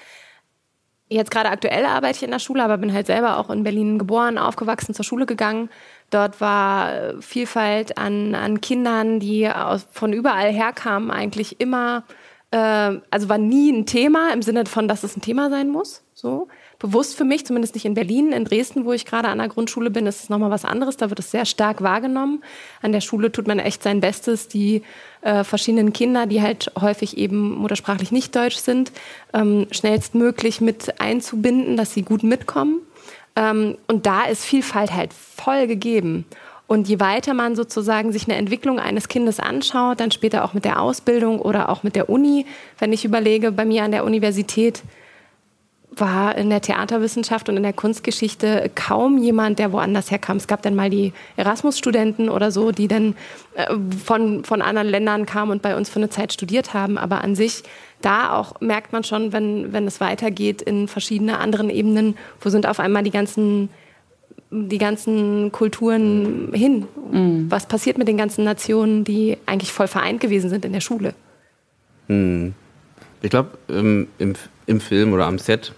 Jetzt 1.09 1.31
gerade 1.31 1.49
aktuell 1.49 1.85
arbeite 1.85 2.17
ich 2.17 2.23
in 2.23 2.31
der 2.31 2.39
Schule, 2.39 2.63
aber 2.63 2.77
bin 2.77 2.93
halt 2.93 3.07
selber 3.07 3.37
auch 3.37 3.49
in 3.49 3.63
Berlin 3.63 3.97
geboren, 3.97 4.37
aufgewachsen, 4.37 4.93
zur 4.93 5.05
Schule 5.05 5.25
gegangen. 5.25 5.69
Dort 6.09 6.39
war 6.39 7.21
Vielfalt 7.21 7.97
an, 7.97 8.33
an 8.33 8.61
Kindern, 8.61 9.19
die 9.19 9.49
aus, 9.49 9.87
von 9.91 10.13
überall 10.13 10.51
herkamen, 10.51 11.11
eigentlich 11.11 11.59
immer, 11.59 12.03
äh, 12.51 12.57
also 13.11 13.29
war 13.29 13.37
nie 13.37 13.71
ein 13.71 13.85
Thema 13.85 14.31
im 14.33 14.41
Sinne 14.41 14.65
von, 14.65 14.87
dass 14.87 15.03
es 15.03 15.17
ein 15.17 15.21
Thema 15.21 15.49
sein 15.49 15.69
muss. 15.69 16.03
So 16.13 16.47
bewusst 16.79 17.15
für 17.15 17.25
mich, 17.25 17.45
zumindest 17.45 17.75
nicht 17.75 17.85
in 17.85 17.93
Berlin. 17.93 18.31
In 18.31 18.45
Dresden, 18.45 18.85
wo 18.85 18.93
ich 18.93 19.05
gerade 19.05 19.27
an 19.27 19.39
der 19.39 19.47
Grundschule 19.47 19.89
bin, 19.89 20.05
ist 20.05 20.23
es 20.23 20.29
nochmal 20.29 20.51
was 20.51 20.65
anderes. 20.65 20.97
Da 20.97 21.09
wird 21.09 21.19
es 21.19 21.31
sehr 21.31 21.45
stark 21.45 21.81
wahrgenommen. 21.81 22.43
An 22.81 22.91
der 22.91 23.01
Schule 23.01 23.31
tut 23.31 23.47
man 23.47 23.59
echt 23.59 23.83
sein 23.83 23.99
Bestes, 23.99 24.47
die 24.47 24.83
äh, 25.21 25.43
verschiedenen 25.43 25.93
Kinder, 25.93 26.25
die 26.25 26.41
halt 26.41 26.71
häufig 26.79 27.17
eben 27.17 27.55
muttersprachlich 27.55 28.11
nicht 28.11 28.35
deutsch 28.35 28.57
sind, 28.57 28.91
ähm, 29.33 29.67
schnellstmöglich 29.71 30.61
mit 30.61 31.01
einzubinden, 31.01 31.77
dass 31.77 31.93
sie 31.93 32.03
gut 32.03 32.23
mitkommen. 32.23 32.81
Ähm, 33.37 33.77
und 33.87 34.07
da 34.07 34.25
ist 34.25 34.43
Vielfalt 34.43 34.91
halt 34.91 35.13
voll 35.13 35.67
gegeben. 35.67 36.25
Und 36.65 36.89
je 36.89 36.99
weiter 36.99 37.33
man 37.33 37.55
sozusagen 37.55 38.11
sich 38.11 38.27
eine 38.27 38.35
Entwicklung 38.35 38.79
eines 38.79 39.07
Kindes 39.07 39.39
anschaut, 39.39 40.01
dann 40.01 40.11
später 40.11 40.43
auch 40.43 40.53
mit 40.53 40.65
der 40.65 40.81
Ausbildung 40.81 41.39
oder 41.39 41.69
auch 41.69 41.83
mit 41.83 41.95
der 41.95 42.09
Uni, 42.09 42.45
wenn 42.79 42.91
ich 42.91 43.05
überlege, 43.05 43.53
bei 43.53 43.63
mir 43.63 43.83
an 43.83 43.91
der 43.91 44.03
Universität 44.03 44.81
war 45.91 46.37
in 46.37 46.49
der 46.49 46.61
Theaterwissenschaft 46.61 47.49
und 47.49 47.57
in 47.57 47.63
der 47.63 47.73
Kunstgeschichte 47.73 48.69
kaum 48.75 49.17
jemand, 49.17 49.57
der 49.57 49.71
woanders 49.71 50.11
herkam. 50.11 50.37
Es 50.37 50.47
gab 50.47 50.61
dann 50.61 50.75
mal 50.75 50.89
die 50.89 51.13
Erasmus-Studenten 51.37 52.29
oder 52.29 52.51
so, 52.51 52.71
die 52.71 52.87
dann 52.87 53.15
äh, 53.55 53.73
von, 54.03 54.43
von 54.43 54.61
anderen 54.61 54.89
Ländern 54.89 55.25
kamen 55.25 55.51
und 55.51 55.61
bei 55.61 55.75
uns 55.75 55.89
für 55.89 55.97
eine 55.97 56.09
Zeit 56.09 56.33
studiert 56.33 56.73
haben. 56.73 56.97
Aber 56.97 57.21
an 57.21 57.35
sich, 57.35 57.63
da 58.01 58.37
auch 58.37 58.59
merkt 58.59 58.91
man 58.91 59.03
schon, 59.03 59.33
wenn, 59.33 59.73
wenn 59.73 59.87
es 59.87 59.99
weitergeht 60.01 60.61
in 60.61 60.87
verschiedene 60.87 61.39
anderen 61.39 61.69
Ebenen, 61.69 62.17
wo 62.41 62.49
sind 62.49 62.67
auf 62.67 62.79
einmal 62.79 63.03
die 63.03 63.11
ganzen 63.11 63.69
die 64.49 64.77
ganzen 64.77 65.51
Kulturen 65.51 66.53
hin? 66.53 66.87
Mhm. 67.11 67.47
Was 67.49 67.65
passiert 67.65 67.97
mit 67.97 68.07
den 68.07 68.17
ganzen 68.17 68.45
Nationen, 68.45 69.03
die 69.03 69.37
eigentlich 69.45 69.73
voll 69.73 69.87
vereint 69.87 70.21
gewesen 70.21 70.49
sind 70.49 70.63
in 70.63 70.71
der 70.71 70.79
Schule? 70.79 71.13
Hm. 72.07 72.53
Ich 73.21 73.29
glaube, 73.29 73.57
im, 73.67 74.07
im, 74.19 74.35
im 74.67 74.79
Film 74.79 75.13
oder 75.13 75.25
am 75.25 75.39
Set 75.39 75.73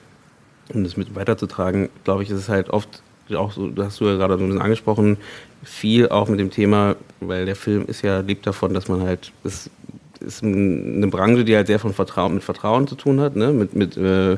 um 0.73 0.83
das 0.83 0.97
mit 0.97 1.15
weiterzutragen, 1.15 1.89
glaube 2.03 2.23
ich, 2.23 2.29
ist 2.29 2.37
es 2.37 2.49
halt 2.49 2.69
oft 2.69 3.01
auch 3.35 3.51
so, 3.51 3.69
das 3.69 3.87
hast 3.87 4.01
du 4.01 4.05
ja 4.05 4.15
gerade 4.15 4.37
so 4.37 4.43
ein 4.43 4.47
bisschen 4.47 4.61
angesprochen, 4.61 5.17
viel 5.63 6.09
auch 6.09 6.27
mit 6.29 6.39
dem 6.39 6.49
Thema, 6.49 6.95
weil 7.19 7.45
der 7.45 7.55
Film 7.55 7.85
ist 7.85 8.01
ja, 8.01 8.21
lebt 8.21 8.47
davon, 8.47 8.73
dass 8.73 8.87
man 8.87 9.03
halt, 9.03 9.31
es 9.43 9.69
ist 10.19 10.43
eine 10.43 11.07
Branche, 11.07 11.45
die 11.45 11.55
halt 11.55 11.67
sehr 11.67 11.79
von 11.79 11.93
Vertrauen, 11.93 12.33
mit 12.33 12.43
Vertrauen 12.43 12.87
zu 12.87 12.95
tun 12.95 13.19
hat, 13.19 13.35
ne? 13.35 13.51
mit, 13.53 13.75
mit 13.75 13.97
äh, 13.97 14.37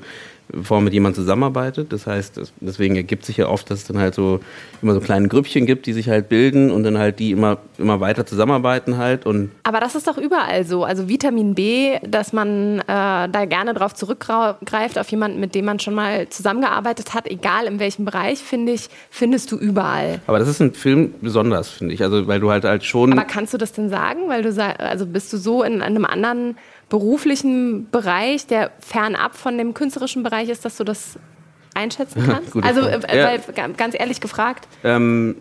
bevor 0.51 0.81
mit 0.81 0.93
jemandem 0.93 1.22
zusammenarbeitet. 1.22 1.93
Das 1.93 2.08
heißt, 2.08 2.39
deswegen 2.60 2.96
ergibt 2.96 3.25
sich 3.25 3.38
ja 3.38 3.48
oft, 3.48 3.70
dass 3.70 3.79
es 3.79 3.88
dann 3.88 3.98
halt 3.98 4.15
so 4.15 4.39
immer 4.81 4.93
so 4.93 5.00
kleine 5.00 5.27
Grüppchen 5.27 5.65
gibt, 5.65 5.86
die 5.86 5.93
sich 5.93 6.10
halt 6.10 6.29
bilden 6.29 6.72
und 6.72 6.84
dann 6.84 6.98
halt 6.98 7.20
die 7.20 7.31
immer, 7.31 7.58
immer 7.77 8.00
weiter 8.00 8.25
zusammenarbeiten 8.25 8.98
halt. 8.98 9.25
Und 9.25 9.51
Aber 9.63 9.79
das 9.79 9.96
ist 9.96 10.08
doch 10.08 10.17
überall 10.17 10.65
so. 10.65 10.84
Also 10.84 11.08
Vitamin 11.08 11.55
B, 11.55 11.98
dass 12.08 12.34
man 12.34 12.79
äh, 12.79 12.84
da 12.88 13.46
gerne 13.46 13.74
drauf 13.74 13.93
zurückgreift, 13.93 14.98
auf 14.98 15.10
jemanden, 15.10 15.39
mit 15.39 15.55
dem 15.55 15.65
man 15.65 15.79
schon 15.79 15.93
mal 15.93 16.27
zusammengearbeitet 16.29 17.13
hat, 17.13 17.27
egal 17.27 17.65
in 17.65 17.79
welchem 17.79 18.05
Bereich, 18.05 18.39
finde 18.39 18.72
ich, 18.72 18.89
findest 19.10 19.51
du 19.51 19.58
überall. 19.58 20.20
Aber 20.27 20.39
das 20.39 20.48
ist 20.48 20.62
ein 20.62 20.74
Film 20.74 21.13
besonders, 21.22 21.70
finde 21.70 21.93
ich. 21.93 22.03
Also 22.03 22.27
weil 22.27 22.39
du 22.39 22.50
halt 22.50 22.65
halt 22.65 22.84
schon. 22.84 23.13
Aber 23.13 23.24
kannst 23.24 23.53
du 23.53 23.58
das 23.58 23.72
denn 23.74 23.89
sagen? 23.89 24.27
Weil 24.27 24.43
du 24.43 24.51
also 24.77 25.05
bist 25.05 25.31
du 25.34 25.38
so 25.38 25.63
in 25.63 25.81
einem 25.81 26.05
anderen 26.05 26.58
beruflichen 26.91 27.89
Bereich, 27.89 28.45
der 28.48 28.69
fernab 28.79 29.36
von 29.36 29.57
dem 29.57 29.74
künstlerischen 29.74 30.24
Bereich 30.24 30.50
ist, 30.50 30.65
dass 30.65 30.75
du 30.75 30.83
das 30.83 31.17
einschätzen 31.74 32.24
kannst? 32.27 32.53
also, 32.55 32.81
äh, 32.81 33.01
weil, 33.55 33.74
ganz 33.74 33.95
ehrlich 33.98 34.19
gefragt. 34.19 34.67
Ähm, 34.83 35.38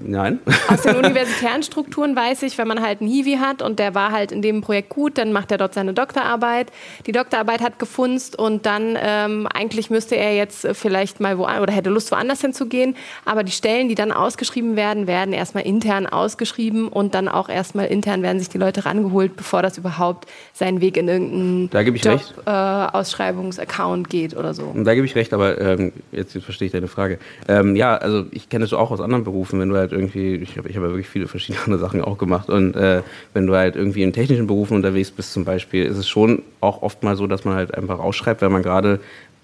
Nein. 0.00 0.40
Aus 0.68 0.82
den 0.82 0.96
universitären 1.04 1.62
Strukturen 1.62 2.16
weiß 2.16 2.42
ich, 2.42 2.58
wenn 2.58 2.68
man 2.68 2.80
halt 2.80 3.00
einen 3.00 3.10
Hiwi 3.10 3.36
hat 3.36 3.62
und 3.62 3.78
der 3.78 3.94
war 3.94 4.12
halt 4.12 4.32
in 4.32 4.42
dem 4.42 4.60
Projekt 4.60 4.90
gut, 4.90 5.18
dann 5.18 5.32
macht 5.32 5.50
er 5.52 5.58
dort 5.58 5.74
seine 5.74 5.94
Doktorarbeit. 5.94 6.72
Die 7.06 7.12
Doktorarbeit 7.12 7.60
hat 7.60 7.78
gefunzt 7.78 8.38
und 8.38 8.66
dann 8.66 8.96
ähm, 9.00 9.46
eigentlich 9.52 9.90
müsste 9.90 10.16
er 10.16 10.34
jetzt 10.34 10.66
vielleicht 10.72 11.20
mal 11.20 11.38
wo 11.38 11.44
oder 11.44 11.72
hätte 11.72 11.90
Lust 11.90 12.10
woanders 12.12 12.40
hinzugehen. 12.40 12.96
Aber 13.24 13.42
die 13.42 13.52
Stellen, 13.52 13.88
die 13.88 13.94
dann 13.94 14.12
ausgeschrieben 14.12 14.76
werden, 14.76 15.06
werden 15.06 15.32
erstmal 15.32 15.64
intern 15.64 16.06
ausgeschrieben 16.06 16.88
und 16.88 17.14
dann 17.14 17.28
auch 17.28 17.48
erstmal 17.48 17.86
intern 17.86 18.22
werden 18.22 18.38
sich 18.38 18.48
die 18.48 18.58
Leute 18.58 18.84
rangeholt, 18.84 19.36
bevor 19.36 19.62
das 19.62 19.78
überhaupt 19.78 20.28
seinen 20.52 20.80
Weg 20.80 20.96
in 20.96 21.08
irgendeinen 21.08 21.70
da 21.70 21.80
Job, 21.80 22.20
äh, 22.46 22.50
Ausschreibungsaccount 22.50 24.08
geht 24.08 24.36
oder 24.36 24.54
so. 24.54 24.74
Da 24.76 24.94
gebe 24.94 25.06
ich 25.06 25.14
recht, 25.14 25.32
aber 25.32 25.60
ähm, 25.60 25.92
jetzt, 26.12 26.34
jetzt, 26.34 26.44
verstehe 26.44 26.66
ich 26.66 26.72
deine 26.72 26.88
Frage. 26.88 27.18
Ähm, 27.48 27.76
ja, 27.76 27.96
also 27.96 28.26
ich 28.30 28.48
kenne 28.48 28.64
es 28.64 28.72
auch 28.72 28.90
aus 28.90 29.00
anderen 29.00 29.24
Berufen, 29.24 29.60
wenn 29.60 29.69
du 29.70 29.76
halt 29.76 29.92
irgendwie, 29.92 30.34
ich 30.36 30.58
habe 30.58 30.68
ich 30.68 30.76
hab 30.76 30.82
ja 30.82 30.90
wirklich 30.90 31.08
viele 31.08 31.28
verschiedene 31.28 31.78
Sachen 31.78 32.02
auch 32.02 32.18
gemacht 32.18 32.48
und 32.48 32.76
äh, 32.76 33.02
wenn 33.32 33.46
du 33.46 33.54
halt 33.54 33.76
irgendwie 33.76 34.02
in 34.02 34.12
technischen 34.12 34.46
Berufen 34.46 34.76
unterwegs 34.76 35.10
bist 35.10 35.32
zum 35.32 35.44
Beispiel, 35.44 35.86
ist 35.86 35.96
es 35.96 36.08
schon 36.08 36.42
auch 36.60 36.82
oft 36.82 37.02
mal 37.02 37.16
so, 37.16 37.26
dass 37.26 37.44
man 37.44 37.54
halt 37.54 37.74
einfach 37.74 37.98
ausschreibt, 37.98 38.42
wenn 38.42 38.52
man 38.52 38.62
gerade 38.62 39.00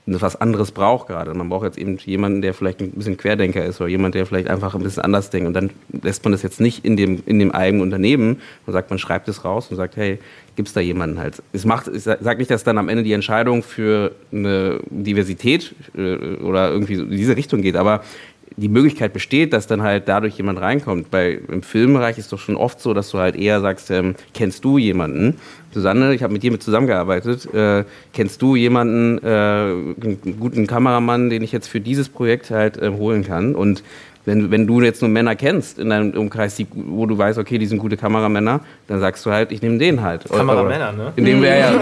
was 0.07 0.41
anderes 0.41 0.71
braucht 0.71 1.09
gerade. 1.09 1.35
Man 1.35 1.49
braucht 1.49 1.65
jetzt 1.65 1.79
eben 1.79 1.99
jemanden, 1.99 2.41
der 2.41 2.55
vielleicht 2.55 2.81
ein 2.81 2.93
bisschen 2.93 3.17
Querdenker 3.17 3.65
ist 3.65 3.81
oder 3.81 3.91
jemand, 3.91 4.15
der 4.15 4.25
vielleicht 4.25 4.49
einfach 4.49 4.75
ein 4.75 4.83
bisschen 4.83 5.03
anders 5.03 5.31
denkt. 5.31 5.49
Und 5.49 5.55
dann 5.55 5.71
lässt 6.03 6.25
man 6.25 6.33
das 6.33 6.43
jetzt 6.43 6.61
nicht 6.61 6.85
in 6.85 6.97
dem, 6.97 7.23
in 7.27 7.39
dem 7.41 7.51
eigenen 7.51 7.83
Unternehmen 7.83 8.41
und 8.67 8.73
sagt, 8.73 8.91
man 8.91 9.01
schreibt 9.01 9.29
es 9.29 9.45
raus 9.45 9.69
und 9.71 9.77
sagt, 9.77 9.97
hey, 9.97 10.19
gibt 10.55 10.69
es 10.69 10.75
da 10.75 10.81
jemanden 10.81 11.19
halt? 11.19 11.43
Es 11.53 11.65
macht, 11.65 11.89
ich 11.89 12.05
sage 12.05 12.37
nicht, 12.39 12.51
dass 12.51 12.63
dann 12.63 12.79
am 12.79 12.89
Ende 12.89 13.03
die 13.03 13.13
Entscheidung 13.13 13.63
für 13.65 14.13
eine 14.33 14.79
Diversität 14.91 15.75
äh, 15.97 16.37
oder 16.37 16.71
irgendwie 16.71 16.95
in 16.95 17.11
diese 17.11 17.37
Richtung 17.37 17.63
geht, 17.63 17.77
aber 17.77 18.03
die 18.57 18.69
Möglichkeit 18.69 19.13
besteht, 19.13 19.53
dass 19.53 19.67
dann 19.67 19.83
halt 19.83 20.09
dadurch 20.09 20.37
jemand 20.37 20.61
reinkommt. 20.61 21.11
Bei, 21.11 21.39
Im 21.49 21.63
Filmbereich 21.63 22.17
ist 22.19 22.33
doch 22.33 22.39
schon 22.39 22.57
oft 22.57 22.81
so, 22.81 22.95
dass 22.95 23.11
du 23.11 23.19
halt 23.19 23.37
eher 23.37 23.61
sagst, 23.61 23.91
ähm, 23.91 24.15
kennst 24.33 24.65
du 24.65 24.79
jemanden? 24.79 25.37
Susanne, 25.73 26.15
ich 26.15 26.23
habe 26.23 26.33
mit 26.33 26.43
dir 26.43 26.53
mit 26.53 26.63
zusammengearbeitet. 26.63 27.53
Äh, 27.53 27.85
kennst 28.15 28.41
du 28.41 28.57
jemanden, 28.57 29.19
äh, 29.23 29.29
einen 29.29 30.37
guten 30.41 30.67
Kameramann, 30.67 31.29
den 31.29 31.43
ich 31.43 31.53
jetzt 31.53 31.69
für 31.69 31.81
dieses 31.81 32.09
Projekt 32.09 32.51
halt 32.51 32.79
äh, 32.79 32.91
holen 32.91 33.25
kann? 33.25 33.55
Und 33.55 33.83
wenn, 34.27 34.51
wenn 34.51 34.67
du 34.67 34.83
jetzt 34.83 35.01
nur 35.01 35.09
Männer 35.09 35.37
kennst 35.37 35.79
in 35.79 35.89
deinem 35.89 36.11
Umkreis, 36.11 36.57
die, 36.57 36.67
wo 36.75 37.07
du 37.07 37.17
weißt, 37.17 37.39
okay, 37.39 37.59
die 37.59 37.67
sind 37.67 37.79
gute 37.79 37.97
Kameramänner, 37.97 38.61
dann 38.89 39.01
sagst 39.01 39.25
du 39.25 39.31
halt, 39.31 39.53
ich 39.53 39.63
nehme 39.63 39.79
den 39.79 40.03
halt. 40.03 40.29
Kameramänner, 40.29 40.93
ne? 40.93 41.13
In 41.15 41.25
dem 41.25 41.41
wäre 41.41 41.61
ja, 41.61 41.73
ja, 41.73 41.79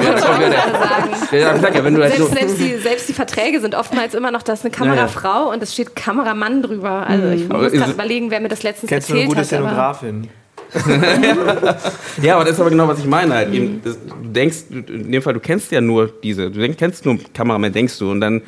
ja, 1.33 1.57
ja, 1.57 1.85
wenn 1.85 1.95
du 1.95 2.03
halt 2.03 2.15
selbst, 2.15 2.31
so 2.31 2.37
selbst, 2.37 2.59
die, 2.59 2.75
selbst 2.77 3.09
die 3.09 3.15
Verträge 3.15 3.61
sind 3.61 3.75
oftmals 3.75 4.15
immer 4.15 4.31
noch, 4.31 4.43
das 4.43 4.61
ist 4.61 4.67
eine 4.67 4.75
Kamerafrau 4.75 5.51
und 5.51 5.63
es 5.63 5.73
steht 5.73 5.97
Kameramann 5.97 6.63
drüber. 6.63 7.07
Also 7.07 7.31
ich 7.31 7.49
muss 7.49 7.73
gerade 7.73 7.93
überlegen, 7.93 8.31
wer 8.31 8.41
mir 8.41 8.49
das 8.49 8.63
letztens 8.63 8.91
kennst 8.91 9.09
erzählt 9.09 9.29
hat. 9.31 9.35
Kennst 9.35 9.53
du 9.53 9.57
eine 9.57 9.65
gute 9.65 9.75
Szenografin? 9.75 10.29
ja, 12.23 12.35
aber 12.35 12.45
das 12.45 12.55
ist 12.55 12.61
aber 12.61 12.71
genau, 12.71 12.89
was 12.89 12.99
ich 12.99 13.07
meine 13.07 13.33
halt. 13.33 13.53
Mhm. 13.53 13.81
Du 13.83 13.95
denkst, 14.29 14.65
in 14.71 15.13
dem 15.13 15.23
Fall, 15.23 15.33
du 15.33 15.41
kennst 15.41 15.71
ja 15.73 15.81
nur 15.81 16.13
diese, 16.23 16.51
du 16.51 16.69
kennst 16.75 17.07
nur 17.07 17.19
Kameramann, 17.33 17.73
denkst 17.73 17.99
du, 17.99 18.11
und 18.11 18.21
dann 18.21 18.43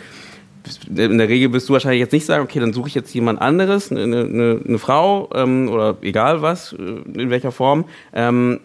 in 0.89 1.19
der 1.19 1.29
Regel 1.29 1.53
wirst 1.53 1.69
du 1.69 1.73
wahrscheinlich 1.73 2.01
jetzt 2.01 2.13
nicht 2.13 2.27
sagen, 2.27 2.45
okay, 2.45 2.61
dann 2.61 2.73
suche 2.73 2.89
ich 2.89 2.95
jetzt 2.95 3.13
jemand 3.15 3.41
anderes, 3.41 3.91
eine, 3.91 4.03
eine, 4.03 4.61
eine 4.67 4.79
Frau 4.79 5.29
ähm, 5.35 5.69
oder 5.69 5.97
egal 6.03 6.43
was, 6.43 6.73
äh, 6.73 7.21
in 7.21 7.31
welcher 7.31 7.53
Form, 7.53 7.85
ähm, 8.13 8.61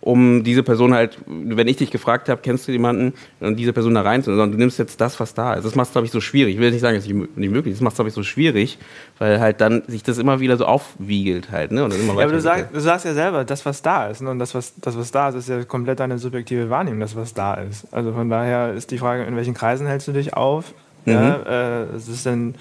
um 0.00 0.44
diese 0.44 0.62
Person 0.62 0.94
halt, 0.94 1.18
wenn 1.26 1.66
ich 1.66 1.76
dich 1.76 1.90
gefragt 1.90 2.28
habe, 2.28 2.40
kennst 2.42 2.68
du 2.68 2.72
jemanden, 2.72 3.14
dann 3.40 3.56
diese 3.56 3.72
Person 3.72 3.94
da 3.94 4.02
rein, 4.02 4.22
sondern 4.22 4.52
du 4.52 4.56
nimmst 4.56 4.78
jetzt 4.78 5.00
das, 5.00 5.18
was 5.18 5.34
da 5.34 5.54
ist. 5.54 5.64
Das 5.64 5.74
macht 5.74 5.88
es, 5.88 5.92
glaube 5.92 6.06
ich, 6.06 6.12
so 6.12 6.20
schwierig. 6.20 6.54
Ich 6.54 6.60
will 6.60 6.70
nicht 6.70 6.80
sagen, 6.80 6.96
es 6.96 7.06
ist 7.06 7.12
nicht 7.12 7.52
möglich, 7.52 7.74
das 7.74 7.80
macht 7.80 7.92
es, 7.92 7.96
glaube 7.96 8.08
ich, 8.08 8.14
so 8.14 8.22
schwierig, 8.22 8.78
weil 9.18 9.40
halt 9.40 9.60
dann 9.60 9.82
sich 9.88 10.02
das 10.02 10.18
immer 10.18 10.38
wieder 10.40 10.56
so 10.56 10.66
aufwiegelt 10.66 11.50
halt. 11.50 11.72
Ne? 11.72 11.82
Und 11.82 11.92
dann 11.92 12.00
immer 12.00 12.14
ja, 12.14 12.24
aber 12.24 12.32
du, 12.32 12.40
sag, 12.40 12.72
du 12.72 12.80
sagst 12.80 13.06
ja 13.06 13.14
selber, 13.14 13.44
das, 13.44 13.66
was 13.66 13.82
da 13.82 14.06
ist. 14.06 14.22
Ne? 14.22 14.30
Und 14.30 14.38
das 14.38 14.54
was, 14.54 14.72
das, 14.80 14.96
was 14.96 15.10
da 15.10 15.30
ist, 15.30 15.34
ist 15.34 15.48
ja 15.48 15.64
komplett 15.64 15.98
deine 15.98 16.18
subjektive 16.18 16.70
Wahrnehmung, 16.70 17.00
das, 17.00 17.16
was 17.16 17.34
da 17.34 17.54
ist. 17.54 17.92
Also 17.92 18.12
von 18.12 18.30
daher 18.30 18.72
ist 18.74 18.90
die 18.92 18.98
Frage, 18.98 19.24
in 19.24 19.34
welchen 19.34 19.54
Kreisen 19.54 19.86
hältst 19.86 20.06
du 20.06 20.12
dich 20.12 20.34
auf? 20.34 20.74
Mhm. 21.04 21.12
Ja, 21.12 21.36
äh, 21.36 21.82
es 21.96 22.08
ist 22.08 22.26
dann, 22.26 22.54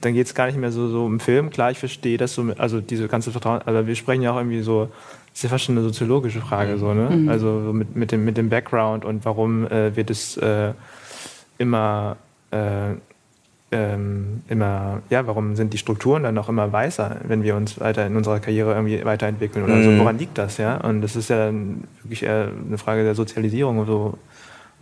dann 0.00 0.14
geht 0.14 0.26
es 0.26 0.34
gar 0.34 0.46
nicht 0.46 0.58
mehr 0.58 0.72
so, 0.72 0.88
so 0.88 1.04
um 1.04 1.20
Film. 1.20 1.50
Klar, 1.50 1.70
ich 1.70 1.78
verstehe 1.78 2.18
das 2.18 2.34
so, 2.34 2.44
also 2.58 2.80
diese 2.80 3.08
ganze 3.08 3.30
Vertrauen, 3.30 3.62
also 3.62 3.86
wir 3.86 3.94
sprechen 3.94 4.22
ja 4.22 4.32
auch 4.32 4.36
irgendwie 4.36 4.62
so, 4.62 4.86
das 4.86 5.38
ist 5.38 5.42
ja 5.44 5.48
fast 5.48 5.64
schon 5.64 5.76
eine 5.76 5.84
soziologische 5.84 6.40
Frage, 6.40 6.76
so, 6.78 6.92
ne? 6.92 7.08
Mhm. 7.10 7.28
Also 7.28 7.48
mit, 7.72 7.96
mit, 7.96 8.12
dem, 8.12 8.24
mit 8.24 8.36
dem 8.36 8.48
Background 8.48 9.04
und 9.04 9.24
warum 9.24 9.66
äh, 9.66 9.96
wird 9.96 10.10
es 10.10 10.36
äh, 10.36 10.72
immer, 11.58 12.16
äh, 12.50 12.94
ähm, 13.70 14.42
immer, 14.48 15.00
ja, 15.08 15.26
warum 15.26 15.56
sind 15.56 15.72
die 15.72 15.78
Strukturen 15.78 16.24
dann 16.24 16.36
auch 16.36 16.50
immer 16.50 16.70
weißer, 16.70 17.22
wenn 17.26 17.42
wir 17.42 17.56
uns 17.56 17.80
weiter 17.80 18.06
in 18.06 18.16
unserer 18.16 18.40
Karriere 18.40 18.74
irgendwie 18.74 19.02
weiterentwickeln 19.04 19.64
oder 19.64 19.76
mhm. 19.76 19.84
so? 19.84 19.98
Woran 19.98 20.18
liegt 20.18 20.36
das, 20.36 20.58
ja? 20.58 20.76
Und 20.76 21.00
das 21.00 21.16
ist 21.16 21.30
ja 21.30 21.46
dann 21.46 21.84
wirklich 22.02 22.24
eher 22.24 22.48
eine 22.66 22.76
Frage 22.76 23.02
der 23.04 23.14
Sozialisierung, 23.14 23.86
so 23.86 24.18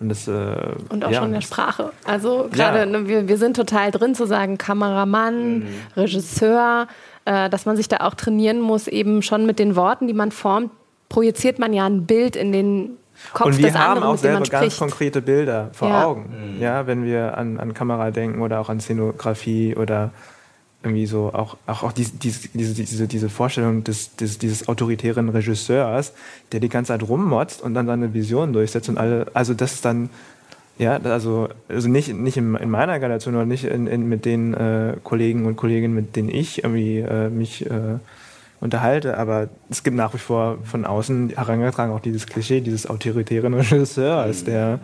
und, 0.00 0.08
das, 0.08 0.26
äh, 0.26 0.56
und 0.88 1.04
auch 1.04 1.10
ja. 1.10 1.18
schon 1.18 1.28
in 1.28 1.34
der 1.34 1.40
Sprache. 1.42 1.92
Also 2.04 2.48
gerade, 2.50 2.78
ja. 2.80 2.86
ne, 2.86 3.06
wir, 3.06 3.28
wir 3.28 3.36
sind 3.36 3.54
total 3.54 3.90
drin 3.90 4.14
zu 4.14 4.26
sagen, 4.26 4.56
Kameramann, 4.56 5.58
mhm. 5.58 5.66
Regisseur, 5.96 6.88
äh, 7.26 7.50
dass 7.50 7.66
man 7.66 7.76
sich 7.76 7.88
da 7.88 7.98
auch 7.98 8.14
trainieren 8.14 8.60
muss, 8.60 8.88
eben 8.88 9.22
schon 9.22 9.44
mit 9.44 9.58
den 9.58 9.76
Worten, 9.76 10.06
die 10.06 10.14
man 10.14 10.32
formt, 10.32 10.70
projiziert 11.10 11.58
man 11.58 11.72
ja 11.74 11.84
ein 11.84 12.06
Bild 12.06 12.34
in 12.34 12.52
den 12.52 12.96
Kopf 13.34 13.48
und 13.48 13.58
wir 13.58 13.66
des 13.66 13.76
haben 13.76 13.96
anderen, 13.96 14.14
auch 14.14 14.18
selber 14.18 14.42
ganz 14.44 14.78
konkrete 14.78 15.20
Bilder 15.20 15.68
vor 15.72 15.88
ja. 15.88 16.06
Augen, 16.06 16.54
mhm. 16.54 16.60
ja, 16.60 16.86
wenn 16.86 17.04
wir 17.04 17.36
an, 17.36 17.58
an 17.58 17.74
Kamera 17.74 18.10
denken 18.10 18.40
oder 18.40 18.60
auch 18.60 18.70
an 18.70 18.80
Szenografie 18.80 19.76
oder 19.76 20.12
irgendwie 20.82 21.06
so 21.06 21.30
auch, 21.32 21.56
auch, 21.66 21.82
auch 21.82 21.92
diese, 21.92 22.12
diese, 22.16 22.48
diese, 22.54 23.06
diese 23.06 23.28
Vorstellung 23.28 23.84
des, 23.84 24.16
des, 24.16 24.38
dieses 24.38 24.68
autoritären 24.68 25.28
Regisseurs, 25.28 26.12
der 26.52 26.60
die 26.60 26.68
ganze 26.68 26.88
Zeit 26.88 27.02
rummotzt 27.02 27.62
und 27.62 27.74
dann 27.74 27.86
seine 27.86 28.14
Vision 28.14 28.52
durchsetzt 28.52 28.88
und 28.88 28.96
alle, 28.96 29.26
also 29.34 29.52
das 29.52 29.74
ist 29.74 29.84
dann, 29.84 30.08
ja, 30.78 30.96
also, 30.96 31.48
also 31.68 31.88
nicht, 31.88 32.14
nicht 32.14 32.38
in, 32.38 32.54
in 32.54 32.70
meiner 32.70 32.98
Generation 32.98 33.34
oder 33.34 33.44
nicht 33.44 33.64
in, 33.64 33.86
in, 33.86 34.08
mit 34.08 34.24
den 34.24 34.54
äh, 34.54 34.96
Kollegen 35.04 35.44
und 35.44 35.56
Kolleginnen, 35.56 35.94
mit 35.94 36.16
denen 36.16 36.30
ich 36.30 36.64
irgendwie 36.64 37.00
äh, 37.00 37.28
mich 37.28 37.66
äh, 37.66 37.98
unterhalte, 38.60 39.18
aber 39.18 39.48
es 39.68 39.82
gibt 39.82 39.96
nach 39.96 40.14
wie 40.14 40.18
vor 40.18 40.58
von 40.64 40.86
außen 40.86 41.30
herangetragen 41.36 41.92
auch 41.92 42.00
dieses 42.00 42.26
Klischee 42.26 42.62
dieses 42.62 42.88
autoritären 42.88 43.52
Regisseurs, 43.54 44.42
mhm. 44.42 44.44
der 44.46 44.80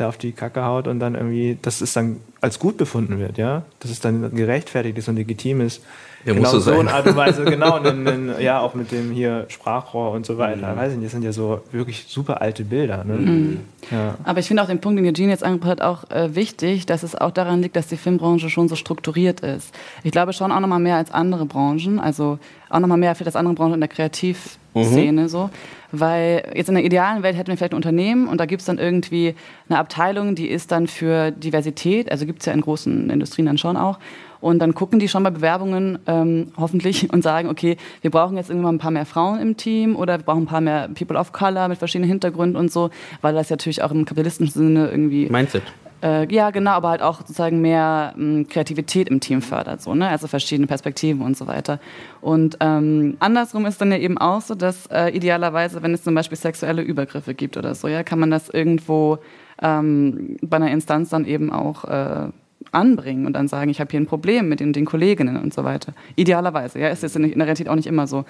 der 0.00 0.08
auf 0.08 0.18
die 0.18 0.32
Kacke 0.32 0.64
haut 0.64 0.88
und 0.88 0.98
dann 0.98 1.14
irgendwie, 1.14 1.58
dass 1.62 1.80
es 1.80 1.92
dann 1.92 2.20
als 2.40 2.58
gut 2.58 2.76
befunden 2.76 3.18
wird, 3.18 3.38
ja, 3.38 3.64
dass 3.78 3.90
es 3.90 4.00
dann 4.00 4.34
gerechtfertigt 4.34 4.98
ist 4.98 5.08
und 5.08 5.16
legitim 5.16 5.60
ist. 5.60 5.82
Ja, 6.24 6.34
genau 6.34 6.58
so 6.58 6.70
eine 6.72 6.92
Art 6.92 7.06
und 7.06 7.16
Weise, 7.16 7.44
genau, 7.46 7.78
und, 7.78 8.06
und, 8.06 8.40
ja, 8.40 8.60
auch 8.60 8.74
mit 8.74 8.92
dem 8.92 9.10
hier 9.10 9.46
Sprachrohr 9.48 10.10
und 10.10 10.26
so 10.26 10.36
weiter. 10.36 10.72
Mhm. 10.72 10.76
Weiß 10.76 10.92
ich 10.92 10.98
nicht, 10.98 11.06
das 11.06 11.12
sind 11.12 11.22
ja 11.22 11.32
so 11.32 11.62
wirklich 11.72 12.04
super 12.08 12.42
alte 12.42 12.64
Bilder. 12.64 13.04
Ne? 13.04 13.14
Mhm. 13.14 13.60
Ja. 13.90 14.16
Aber 14.24 14.40
ich 14.40 14.46
finde 14.46 14.62
auch 14.62 14.66
den 14.66 14.80
Punkt, 14.80 14.98
den 14.98 15.06
Eugene 15.06 15.30
jetzt 15.30 15.42
angebracht 15.42 15.80
hat, 15.80 15.82
auch 15.82 16.10
äh, 16.10 16.34
wichtig, 16.34 16.84
dass 16.84 17.02
es 17.02 17.14
auch 17.14 17.30
daran 17.30 17.62
liegt, 17.62 17.74
dass 17.74 17.86
die 17.86 17.96
Filmbranche 17.96 18.50
schon 18.50 18.68
so 18.68 18.76
strukturiert 18.76 19.40
ist. 19.40 19.74
Ich 20.02 20.12
glaube 20.12 20.34
schon 20.34 20.52
auch 20.52 20.60
nochmal 20.60 20.80
mehr 20.80 20.96
als 20.96 21.10
andere 21.10 21.46
Branchen, 21.46 21.98
also 21.98 22.38
auch 22.68 22.80
nochmal 22.80 22.98
mehr 22.98 23.14
für 23.14 23.24
das 23.24 23.34
andere 23.34 23.54
Branchen 23.54 23.74
in 23.74 23.80
der 23.80 23.88
Kreativszene 23.88 25.22
mhm. 25.22 25.28
so. 25.28 25.48
Weil 25.92 26.52
jetzt 26.54 26.68
in 26.68 26.76
der 26.76 26.84
idealen 26.84 27.22
Welt 27.22 27.36
hätten 27.36 27.48
wir 27.48 27.56
vielleicht 27.56 27.72
ein 27.72 27.76
Unternehmen 27.76 28.28
und 28.28 28.38
da 28.38 28.46
gibt 28.46 28.60
es 28.60 28.66
dann 28.66 28.78
irgendwie 28.78 29.34
eine 29.68 29.78
Abteilung, 29.78 30.34
die 30.34 30.48
ist 30.48 30.70
dann 30.70 30.86
für 30.86 31.32
Diversität, 31.32 32.10
also 32.12 32.26
gibt 32.26 32.40
es 32.40 32.46
ja 32.46 32.52
in 32.52 32.60
großen 32.60 33.10
Industrien 33.10 33.46
dann 33.46 33.58
schon 33.58 33.76
auch. 33.76 33.98
Und 34.40 34.58
dann 34.60 34.74
gucken 34.74 34.98
die 34.98 35.08
schon 35.08 35.22
bei 35.22 35.30
Bewerbungen 35.30 35.98
ähm, 36.06 36.48
hoffentlich 36.56 37.10
und 37.12 37.22
sagen, 37.22 37.48
okay, 37.48 37.76
wir 38.00 38.10
brauchen 38.10 38.36
jetzt 38.36 38.50
irgendwann 38.50 38.76
ein 38.76 38.78
paar 38.78 38.90
mehr 38.90 39.06
Frauen 39.06 39.40
im 39.40 39.56
Team 39.56 39.96
oder 39.96 40.18
wir 40.18 40.24
brauchen 40.24 40.42
ein 40.42 40.46
paar 40.46 40.60
mehr 40.60 40.88
People 40.88 41.18
of 41.18 41.32
Color 41.32 41.68
mit 41.68 41.78
verschiedenen 41.78 42.08
Hintergründen 42.08 42.56
und 42.56 42.72
so, 42.72 42.90
weil 43.20 43.34
das 43.34 43.48
ja 43.48 43.54
natürlich 43.54 43.82
auch 43.82 43.90
im 43.90 44.04
kapitalistischen 44.04 44.52
Sinne 44.52 44.90
irgendwie... 44.90 45.28
Mindset. 45.28 45.62
Äh, 46.02 46.32
ja, 46.32 46.50
genau, 46.50 46.70
aber 46.70 46.88
halt 46.90 47.02
auch 47.02 47.18
sozusagen 47.18 47.60
mehr 47.60 48.14
mh, 48.16 48.22
hm, 48.22 48.48
Kreativität 48.48 49.08
im 49.08 49.20
Team 49.20 49.42
fördert, 49.42 49.82
so, 49.82 49.94
ne? 49.94 50.08
also 50.08 50.28
verschiedene 50.28 50.66
Perspektiven 50.66 51.20
und 51.20 51.36
so 51.36 51.46
weiter. 51.46 51.78
Und 52.22 52.56
ähm, 52.60 53.16
andersrum 53.20 53.66
ist 53.66 53.80
dann 53.80 53.92
ja 53.92 53.98
eben 53.98 54.16
auch 54.16 54.40
so, 54.40 54.54
dass 54.54 54.86
äh, 54.86 55.08
idealerweise, 55.10 55.82
wenn 55.82 55.92
es 55.92 56.02
zum 56.02 56.14
Beispiel 56.14 56.38
sexuelle 56.38 56.82
Übergriffe 56.82 57.34
gibt 57.34 57.56
oder 57.58 57.74
so, 57.74 57.86
ja, 57.86 58.02
kann 58.02 58.18
man 58.18 58.30
das 58.30 58.48
irgendwo 58.48 59.18
ähm, 59.60 60.38
bei 60.40 60.56
einer 60.56 60.70
Instanz 60.70 61.10
dann 61.10 61.26
eben 61.26 61.52
auch 61.52 61.84
äh, 61.84 62.28
anbringen 62.72 63.26
und 63.26 63.32
dann 63.32 63.48
sagen, 63.48 63.70
ich 63.70 63.80
habe 63.80 63.90
hier 63.90 64.00
ein 64.00 64.06
Problem 64.06 64.48
mit 64.48 64.60
den, 64.60 64.72
den 64.72 64.84
Kolleginnen 64.84 65.36
und 65.36 65.52
so 65.52 65.64
weiter. 65.64 65.92
Idealerweise, 66.16 66.78
ja, 66.78 66.88
ist 66.88 67.02
jetzt 67.02 67.16
in 67.16 67.22
der 67.22 67.46
Realität 67.46 67.68
auch 67.68 67.74
nicht 67.74 67.86
immer 67.86 68.06
so 68.06 68.24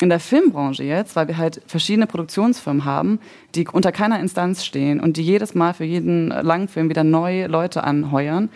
in 0.00 0.08
der 0.08 0.20
Filmbranche 0.20 0.82
jetzt, 0.82 1.14
weil 1.14 1.28
wir 1.28 1.36
halt 1.36 1.60
verschiedene 1.66 2.06
Produktionsfirmen 2.06 2.84
haben, 2.84 3.20
die 3.54 3.66
unter 3.68 3.92
keiner 3.92 4.18
Instanz 4.18 4.64
stehen 4.64 5.00
und 5.00 5.16
die 5.16 5.22
jedes 5.22 5.54
Mal 5.54 5.74
für 5.74 5.84
jeden 5.84 6.28
Langfilm 6.28 6.88
wieder 6.88 7.04
neue 7.04 7.46
Leute 7.48 7.84
anheuern, 7.84 8.48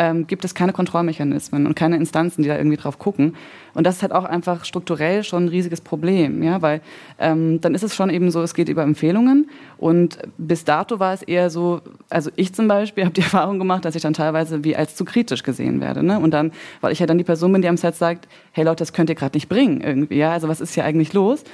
ähm, 0.00 0.26
gibt 0.26 0.46
es 0.46 0.54
keine 0.54 0.72
Kontrollmechanismen 0.72 1.66
und 1.66 1.76
keine 1.76 1.96
Instanzen, 1.96 2.42
die 2.42 2.48
da 2.48 2.56
irgendwie 2.56 2.78
drauf 2.78 2.98
gucken. 2.98 3.36
Und 3.74 3.86
das 3.86 3.96
ist 3.96 4.02
halt 4.02 4.12
auch 4.12 4.24
einfach 4.24 4.64
strukturell 4.64 5.22
schon 5.24 5.44
ein 5.44 5.48
riesiges 5.48 5.82
Problem, 5.82 6.42
ja, 6.42 6.62
weil 6.62 6.80
ähm, 7.18 7.60
dann 7.60 7.74
ist 7.74 7.82
es 7.82 7.94
schon 7.94 8.08
eben 8.08 8.30
so, 8.30 8.40
es 8.40 8.54
geht 8.54 8.70
über 8.70 8.82
Empfehlungen 8.82 9.50
und 9.76 10.18
bis 10.38 10.64
dato 10.64 11.00
war 11.00 11.12
es 11.12 11.22
eher 11.22 11.50
so, 11.50 11.82
also 12.08 12.30
ich 12.36 12.54
zum 12.54 12.66
Beispiel 12.66 13.04
habe 13.04 13.12
die 13.12 13.20
Erfahrung 13.20 13.58
gemacht, 13.58 13.84
dass 13.84 13.94
ich 13.94 14.00
dann 14.00 14.14
teilweise 14.14 14.64
wie 14.64 14.74
als 14.74 14.96
zu 14.96 15.04
kritisch 15.04 15.42
gesehen 15.42 15.82
werde, 15.82 16.02
ne? 16.02 16.18
Und 16.18 16.30
dann, 16.30 16.52
weil 16.80 16.92
ich 16.92 16.98
ja 16.98 17.06
dann 17.06 17.18
die 17.18 17.24
Person 17.24 17.52
bin, 17.52 17.60
die 17.60 17.68
am 17.68 17.76
Set 17.76 17.94
sagt, 17.94 18.26
hey 18.52 18.64
Leute, 18.64 18.76
das 18.76 18.94
könnt 18.94 19.10
ihr 19.10 19.16
gerade 19.16 19.36
nicht 19.36 19.50
bringen 19.50 19.82
irgendwie, 19.82 20.16
ja, 20.16 20.32
also 20.32 20.48
was 20.48 20.62
ist 20.62 20.72
hier 20.72 20.86
eigentlich 20.86 21.12
los? 21.12 21.44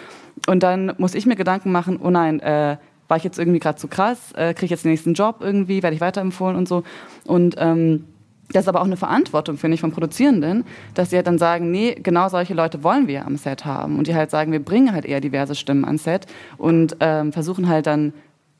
Und 0.46 0.62
dann 0.62 0.92
muss 0.98 1.16
ich 1.16 1.26
mir 1.26 1.34
Gedanken 1.34 1.72
machen, 1.72 1.98
oh 2.00 2.10
nein, 2.10 2.38
äh, 2.38 2.76
war 3.08 3.16
ich 3.16 3.24
jetzt 3.24 3.40
irgendwie 3.40 3.58
gerade 3.58 3.78
zu 3.78 3.88
krass, 3.88 4.30
äh, 4.36 4.54
kriege 4.54 4.66
ich 4.66 4.70
jetzt 4.70 4.84
den 4.84 4.92
nächsten 4.92 5.14
Job 5.14 5.38
irgendwie, 5.40 5.82
werde 5.82 5.96
ich 5.96 6.00
weiterempfohlen 6.00 6.56
und 6.56 6.68
so 6.68 6.84
und 7.24 7.56
ähm, 7.58 8.04
das 8.52 8.64
ist 8.64 8.68
aber 8.68 8.80
auch 8.80 8.86
eine 8.86 8.96
Verantwortung, 8.96 9.56
finde 9.56 9.74
ich, 9.74 9.80
vom 9.80 9.92
Produzierenden, 9.92 10.64
dass 10.94 11.10
sie 11.10 11.16
halt 11.16 11.26
dann 11.26 11.38
sagen, 11.38 11.70
nee, 11.70 11.94
genau 11.94 12.28
solche 12.28 12.54
Leute 12.54 12.82
wollen 12.84 13.08
wir 13.08 13.26
am 13.26 13.36
Set 13.36 13.64
haben. 13.64 13.98
Und 13.98 14.06
die 14.06 14.14
halt 14.14 14.30
sagen, 14.30 14.52
wir 14.52 14.64
bringen 14.64 14.92
halt 14.92 15.04
eher 15.04 15.20
diverse 15.20 15.54
Stimmen 15.54 15.84
ans 15.84 16.04
Set 16.04 16.26
und 16.56 16.96
ähm, 17.00 17.32
versuchen 17.32 17.68
halt 17.68 17.86
dann 17.86 18.12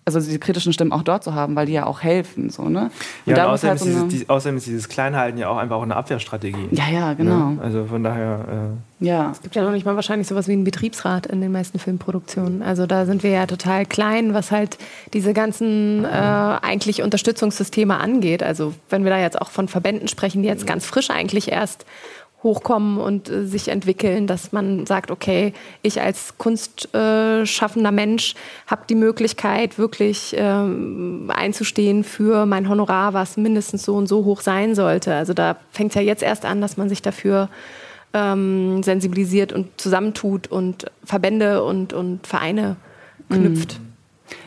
also 0.06 0.20
diese 0.20 0.38
kritischen 0.38 0.72
Stimmen 0.72 0.92
auch 0.92 1.02
dort 1.02 1.25
zu 1.25 1.34
haben, 1.34 1.56
weil 1.56 1.66
die 1.66 1.72
ja 1.72 1.84
auch 1.84 2.00
helfen. 2.00 2.48
So, 2.48 2.68
ne? 2.68 2.92
Und, 3.26 3.36
ja, 3.36 3.46
und 3.46 3.54
außerdem, 3.54 3.70
halt 3.70 3.80
so 3.80 3.86
ist 3.86 3.94
dieses, 3.94 4.08
die, 4.08 4.28
außerdem, 4.28 4.56
ist 4.56 4.66
dieses 4.66 4.88
Kleinhalten 4.88 5.36
ja 5.36 5.48
auch 5.48 5.56
einfach 5.56 5.76
auch 5.76 5.82
eine 5.82 5.96
Abwehrstrategie. 5.96 6.68
Ja, 6.70 6.88
ja, 6.88 7.14
genau. 7.14 7.50
Ne? 7.50 7.58
Also 7.60 7.86
von 7.86 8.04
daher. 8.04 8.76
Äh 9.00 9.04
ja. 9.04 9.32
Es 9.32 9.42
gibt 9.42 9.56
ja 9.56 9.64
noch 9.64 9.72
nicht 9.72 9.84
mal 9.84 9.96
wahrscheinlich 9.96 10.28
sowas 10.28 10.46
wie 10.46 10.52
einen 10.52 10.62
Betriebsrat 10.62 11.26
in 11.26 11.40
den 11.40 11.50
meisten 11.50 11.80
Filmproduktionen. 11.80 12.62
Also 12.62 12.86
da 12.86 13.04
sind 13.04 13.25
wir 13.25 13.30
ja 13.30 13.46
total 13.46 13.84
klein, 13.84 14.32
was 14.32 14.52
halt 14.52 14.78
diese 15.12 15.32
ganzen 15.32 16.04
äh, 16.04 16.08
eigentlich 16.08 17.02
Unterstützungssysteme 17.02 17.98
angeht. 17.98 18.44
Also 18.44 18.75
wenn 18.88 19.02
wir 19.02 19.10
da 19.10 19.18
jetzt 19.18 19.40
auch 19.40 19.50
von 19.50 19.66
Verbänden 19.66 20.06
sprechen, 20.06 20.42
die 20.42 20.48
jetzt 20.48 20.68
ganz 20.68 20.86
frisch 20.86 21.10
eigentlich 21.10 21.50
erst 21.50 21.84
hochkommen 22.46 22.98
und 22.98 23.28
äh, 23.28 23.44
sich 23.44 23.68
entwickeln, 23.68 24.26
dass 24.26 24.52
man 24.52 24.86
sagt, 24.86 25.10
okay, 25.10 25.52
ich 25.82 26.00
als 26.00 26.38
kunstschaffender 26.38 27.92
Mensch 27.92 28.34
habe 28.66 28.82
die 28.88 28.94
Möglichkeit, 28.94 29.78
wirklich 29.78 30.34
ähm, 30.38 31.30
einzustehen 31.34 32.04
für 32.04 32.46
mein 32.46 32.68
Honorar, 32.68 33.12
was 33.12 33.36
mindestens 33.36 33.82
so 33.82 33.94
und 33.94 34.06
so 34.06 34.24
hoch 34.24 34.40
sein 34.40 34.74
sollte. 34.74 35.14
Also 35.14 35.34
da 35.34 35.56
fängt 35.72 35.90
es 35.90 35.96
ja 35.96 36.02
jetzt 36.02 36.22
erst 36.22 36.44
an, 36.44 36.60
dass 36.60 36.76
man 36.76 36.88
sich 36.88 37.02
dafür 37.02 37.50
ähm, 38.14 38.82
sensibilisiert 38.82 39.52
und 39.52 39.78
zusammentut 39.78 40.46
und 40.46 40.86
Verbände 41.04 41.62
und, 41.64 41.92
und 41.92 42.26
Vereine 42.26 42.76
knüpft. 43.28 43.78
Mhm. 43.78 43.86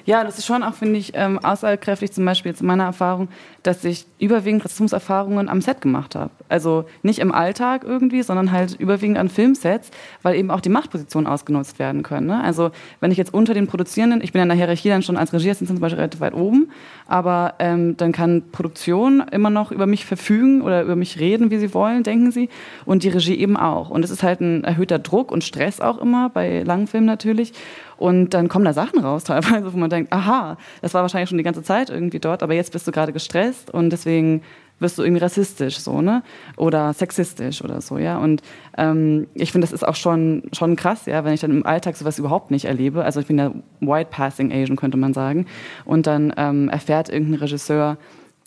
Ja, 0.10 0.24
das 0.24 0.40
ist 0.40 0.48
schon 0.48 0.64
auch, 0.64 0.74
finde 0.74 0.98
ich, 0.98 1.12
ähm, 1.14 1.38
aussagekräftig, 1.38 2.12
zum 2.12 2.26
Beispiel 2.26 2.50
jetzt 2.52 2.62
in 2.62 2.66
meiner 2.66 2.86
Erfahrung, 2.86 3.28
dass 3.62 3.86
ich 3.86 4.08
überwiegend 4.18 4.66
Rassismuserfahrungen 4.66 5.48
am 5.48 5.62
Set 5.62 5.82
gemacht 5.82 6.16
habe. 6.16 6.32
Also 6.48 6.86
nicht 7.04 7.20
im 7.20 7.32
Alltag 7.32 7.84
irgendwie, 7.86 8.24
sondern 8.24 8.52
halt 8.52 8.74
überwiegend 8.74 9.20
an 9.20 9.30
Filmsets, 9.30 9.92
weil 10.24 10.34
eben 10.34 10.50
auch 10.50 10.62
die 10.62 10.70
Machtpositionen 10.70 11.28
ausgenutzt 11.28 11.78
werden 11.78 12.02
können. 12.02 12.26
Ne? 12.26 12.44
Also 12.44 12.72
wenn 13.02 13.12
ich 13.12 13.20
jetzt 13.20 13.36
unter 13.36 13.54
den 13.54 13.68
Produzierenden, 13.68 14.22
ich 14.24 14.32
bin 14.32 14.40
ja 14.40 14.44
in 14.44 14.50
der 14.50 14.58
Hierarchie 14.58 14.90
dann 14.90 15.04
schon 15.04 15.16
als 15.16 15.32
Regieassistent 15.32 15.78
zum 15.78 15.80
Beispiel 15.80 16.00
relativ 16.00 16.22
weit 16.22 16.34
oben, 16.34 16.72
aber 17.06 17.54
ähm, 17.60 17.96
dann 17.96 18.12
kann 18.12 18.50
Produktion 18.52 19.24
immer 19.32 19.52
noch 19.52 19.72
über 19.72 19.86
mich 19.86 20.08
verfügen 20.08 20.64
oder 20.64 20.82
über 20.82 20.96
mich 20.96 21.20
reden, 21.20 21.52
wie 21.52 21.60
sie 21.60 21.72
wollen, 21.76 22.02
denken 22.02 22.32
sie, 22.32 22.50
und 22.86 23.04
die 23.04 23.10
Regie 23.10 23.36
eben 23.36 23.58
auch. 23.58 23.92
Und 23.92 24.04
es 24.04 24.10
ist 24.10 24.24
halt 24.24 24.42
ein 24.42 24.64
erhöhter 24.64 24.98
Druck 24.98 25.32
und 25.32 25.44
Stress 25.44 25.80
auch 25.80 26.00
immer, 26.00 26.30
bei 26.30 26.64
langen 26.64 26.88
Filmen 26.88 27.06
natürlich. 27.06 27.54
Und 28.00 28.34
dann 28.34 28.48
kommen 28.48 28.64
da 28.64 28.72
Sachen 28.72 29.00
raus 29.00 29.26
teilweise, 29.26 29.74
wo 29.74 29.78
man 29.78 29.90
denkt, 29.90 29.99
aha, 30.10 30.58
das 30.82 30.94
war 30.94 31.02
wahrscheinlich 31.02 31.30
schon 31.30 31.38
die 31.38 31.44
ganze 31.44 31.64
Zeit 31.64 31.90
irgendwie 31.90 32.20
dort, 32.20 32.44
aber 32.44 32.54
jetzt 32.54 32.72
bist 32.72 32.88
du 32.88 32.92
gerade 32.92 33.14
gestresst 33.14 33.72
und 33.72 33.90
deswegen 33.90 34.42
wirst 34.80 34.98
du 34.98 35.04
irgendwie 35.04 35.22
rassistisch 35.22 35.80
so, 35.80 36.02
ne? 36.02 36.24
Oder 36.58 36.94
sexistisch 36.94 37.64
oder 37.64 37.82
so, 37.82 37.98
ja. 37.98 38.18
Und 38.18 38.42
ähm, 38.78 39.28
ich 39.34 39.52
finde, 39.52 39.66
das 39.66 39.74
ist 39.74 39.86
auch 39.86 39.96
schon, 39.96 40.44
schon 40.54 40.76
krass, 40.76 41.06
ja, 41.06 41.24
wenn 41.26 41.34
ich 41.34 41.42
dann 41.42 41.52
im 41.52 41.66
Alltag 41.66 41.98
sowas 41.98 42.18
überhaupt 42.18 42.52
nicht 42.52 42.66
erlebe. 42.66 43.04
Also 43.04 43.20
ich 43.20 43.28
bin 43.28 43.38
ja 43.38 43.52
White 43.82 44.10
Passing 44.12 44.52
Asian, 44.52 44.78
könnte 44.78 44.98
man 44.98 45.14
sagen. 45.14 45.46
Und 45.86 46.08
dann 46.08 46.34
ähm, 46.38 46.70
erfährt 46.70 47.10
irgendein 47.10 47.40
Regisseur, 47.42 47.98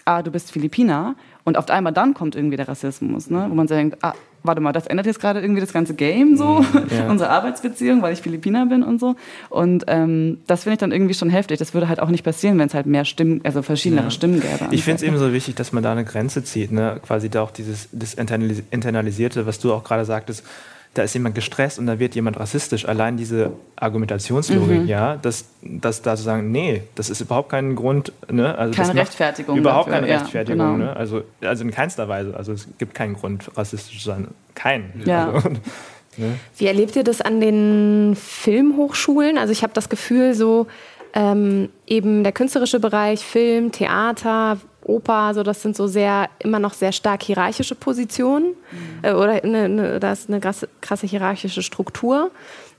ah, 0.05 0.23
du 0.23 0.31
bist 0.31 0.51
Philippiner. 0.51 1.15
Und 1.45 1.59
auf 1.59 1.69
einmal 1.71 1.93
dann 1.93 2.15
kommt 2.15 2.35
irgendwie 2.35 2.57
der 2.57 2.69
Rassismus, 2.69 3.31
ne? 3.31 3.47
Wo 3.49 3.55
man 3.55 3.67
denkt, 3.67 3.99
ah, 4.03 4.15
warte 4.43 4.61
mal, 4.61 4.73
das 4.73 4.87
ändert 4.87 5.07
jetzt 5.07 5.21
gerade 5.21 5.41
irgendwie 5.41 5.61
das 5.61 5.73
ganze 5.73 5.95
Game 5.95 6.37
so, 6.37 6.61
mhm, 6.61 6.67
ja. 6.91 7.07
unsere 7.11 7.31
Arbeitsbeziehung, 7.31 8.03
weil 8.03 8.13
ich 8.13 8.21
Philippiner 8.21 8.67
bin 8.67 8.83
und 8.83 9.01
so. 9.01 9.17
Und 9.49 9.85
ähm, 9.87 10.39
das 10.47 10.65
finde 10.65 10.75
ich 10.75 10.79
dann 10.79 10.93
irgendwie 10.93 11.15
schon 11.15 11.31
heftig. 11.31 11.59
Das 11.59 11.75
würde 11.75 11.89
halt 11.89 12.01
auch 12.01 12.09
nicht 12.09 12.25
passieren, 12.25 12.59
wenn 12.59 12.69
es 12.69 12.75
halt 12.75 12.87
mehr 12.87 13.05
Stimmen, 13.05 13.41
also 13.45 13.63
verschiedene 13.63 14.03
ja. 14.03 14.11
Stimmen 14.11 14.41
gäbe. 14.41 14.69
Ich 14.71 14.85
finde 14.85 14.97
es 14.97 15.03
eben 15.03 15.19
so 15.19 15.33
wichtig, 15.33 15.55
dass 15.55 15.73
man 15.73 15.83
da 15.83 15.93
eine 15.93 16.05
Grenze 16.05 16.45
zieht, 16.45 16.73
ne? 16.73 17.01
Quasi 17.03 17.29
da 17.29 17.43
auch 17.43 17.51
dieses 17.51 17.89
das 17.93 18.15
internalisierte, 18.15 19.47
was 19.47 19.59
du 19.59 19.73
auch 19.73 19.85
gerade 19.85 20.05
sagtest, 20.05 20.45
da 20.95 21.03
ist 21.03 21.15
jemand 21.15 21.35
gestresst 21.35 21.79
und 21.79 21.87
da 21.87 21.99
wird 21.99 22.15
jemand 22.15 22.39
rassistisch. 22.39 22.87
Allein 22.87 23.17
diese 23.17 23.53
Argumentationslogik, 23.77 24.83
mhm. 24.83 24.89
ja, 24.89 25.17
dass, 25.17 25.47
dass 25.63 26.03
da 26.03 26.17
zu 26.17 26.23
sagen, 26.23 26.53
nee, 26.53 26.83
das 26.95 27.09
ist 27.09 27.23
überhaupt 27.23 27.49
kein 27.49 27.75
Grund, 27.77 28.13
ne? 28.31 28.57
Also 28.57 28.75
keine 28.75 29.01
Rechtfertigung. 29.01 29.57
Überhaupt 29.57 29.89
dafür. 29.89 30.07
keine 30.07 30.21
Rechtfertigung, 30.21 30.61
ja, 30.61 30.73
genau. 30.73 30.85
ne? 30.85 30.97
Also, 30.97 31.23
also 31.41 31.65
in 31.65 31.71
keinster 31.71 32.09
Weise. 32.09 32.37
Also 32.37 32.53
es 32.53 32.69
gibt 32.77 32.95
keinen 32.95 33.15
Grund, 33.15 33.51
rassistisch 33.57 34.03
zu 34.03 34.05
sein. 34.11 34.29
Keinen. 34.55 35.03
Ja. 35.07 35.31
Also, 35.31 35.49
ne? 36.19 36.39
Wie 36.59 36.67
erlebt 36.67 36.95
ihr 36.95 37.05
das 37.05 37.23
an 37.23 37.41
den 37.41 38.15
Filmhochschulen? 38.15 39.39
Also 39.39 39.53
ich 39.53 39.63
habe 39.63 39.73
das 39.73 39.89
Gefühl, 39.89 40.35
so 40.35 40.67
ähm, 41.15 41.71
eben 41.87 42.23
der 42.23 42.33
künstlerische 42.33 42.81
Bereich, 42.81 43.21
Film, 43.21 43.73
Theater, 43.73 44.59
Oper, 44.85 45.35
so 45.35 45.43
das 45.43 45.63
sind 45.63 45.77
so 45.77 45.87
sehr 45.87 46.29
immer 46.39 46.59
noch 46.59 46.75
sehr 46.75 46.93
stark 46.93 47.23
hierarchische 47.23 47.75
Positionen 47.75 48.49
mhm. 48.71 48.99
äh, 49.03 49.13
oder 49.13 49.43
eine, 49.43 49.65
eine, 49.65 50.01
da 50.01 50.13
ist 50.13 50.29
eine 50.29 50.41
krasse, 50.41 50.69
krasse 50.81 51.07
hierarchische 51.07 51.63
Struktur. 51.63 52.31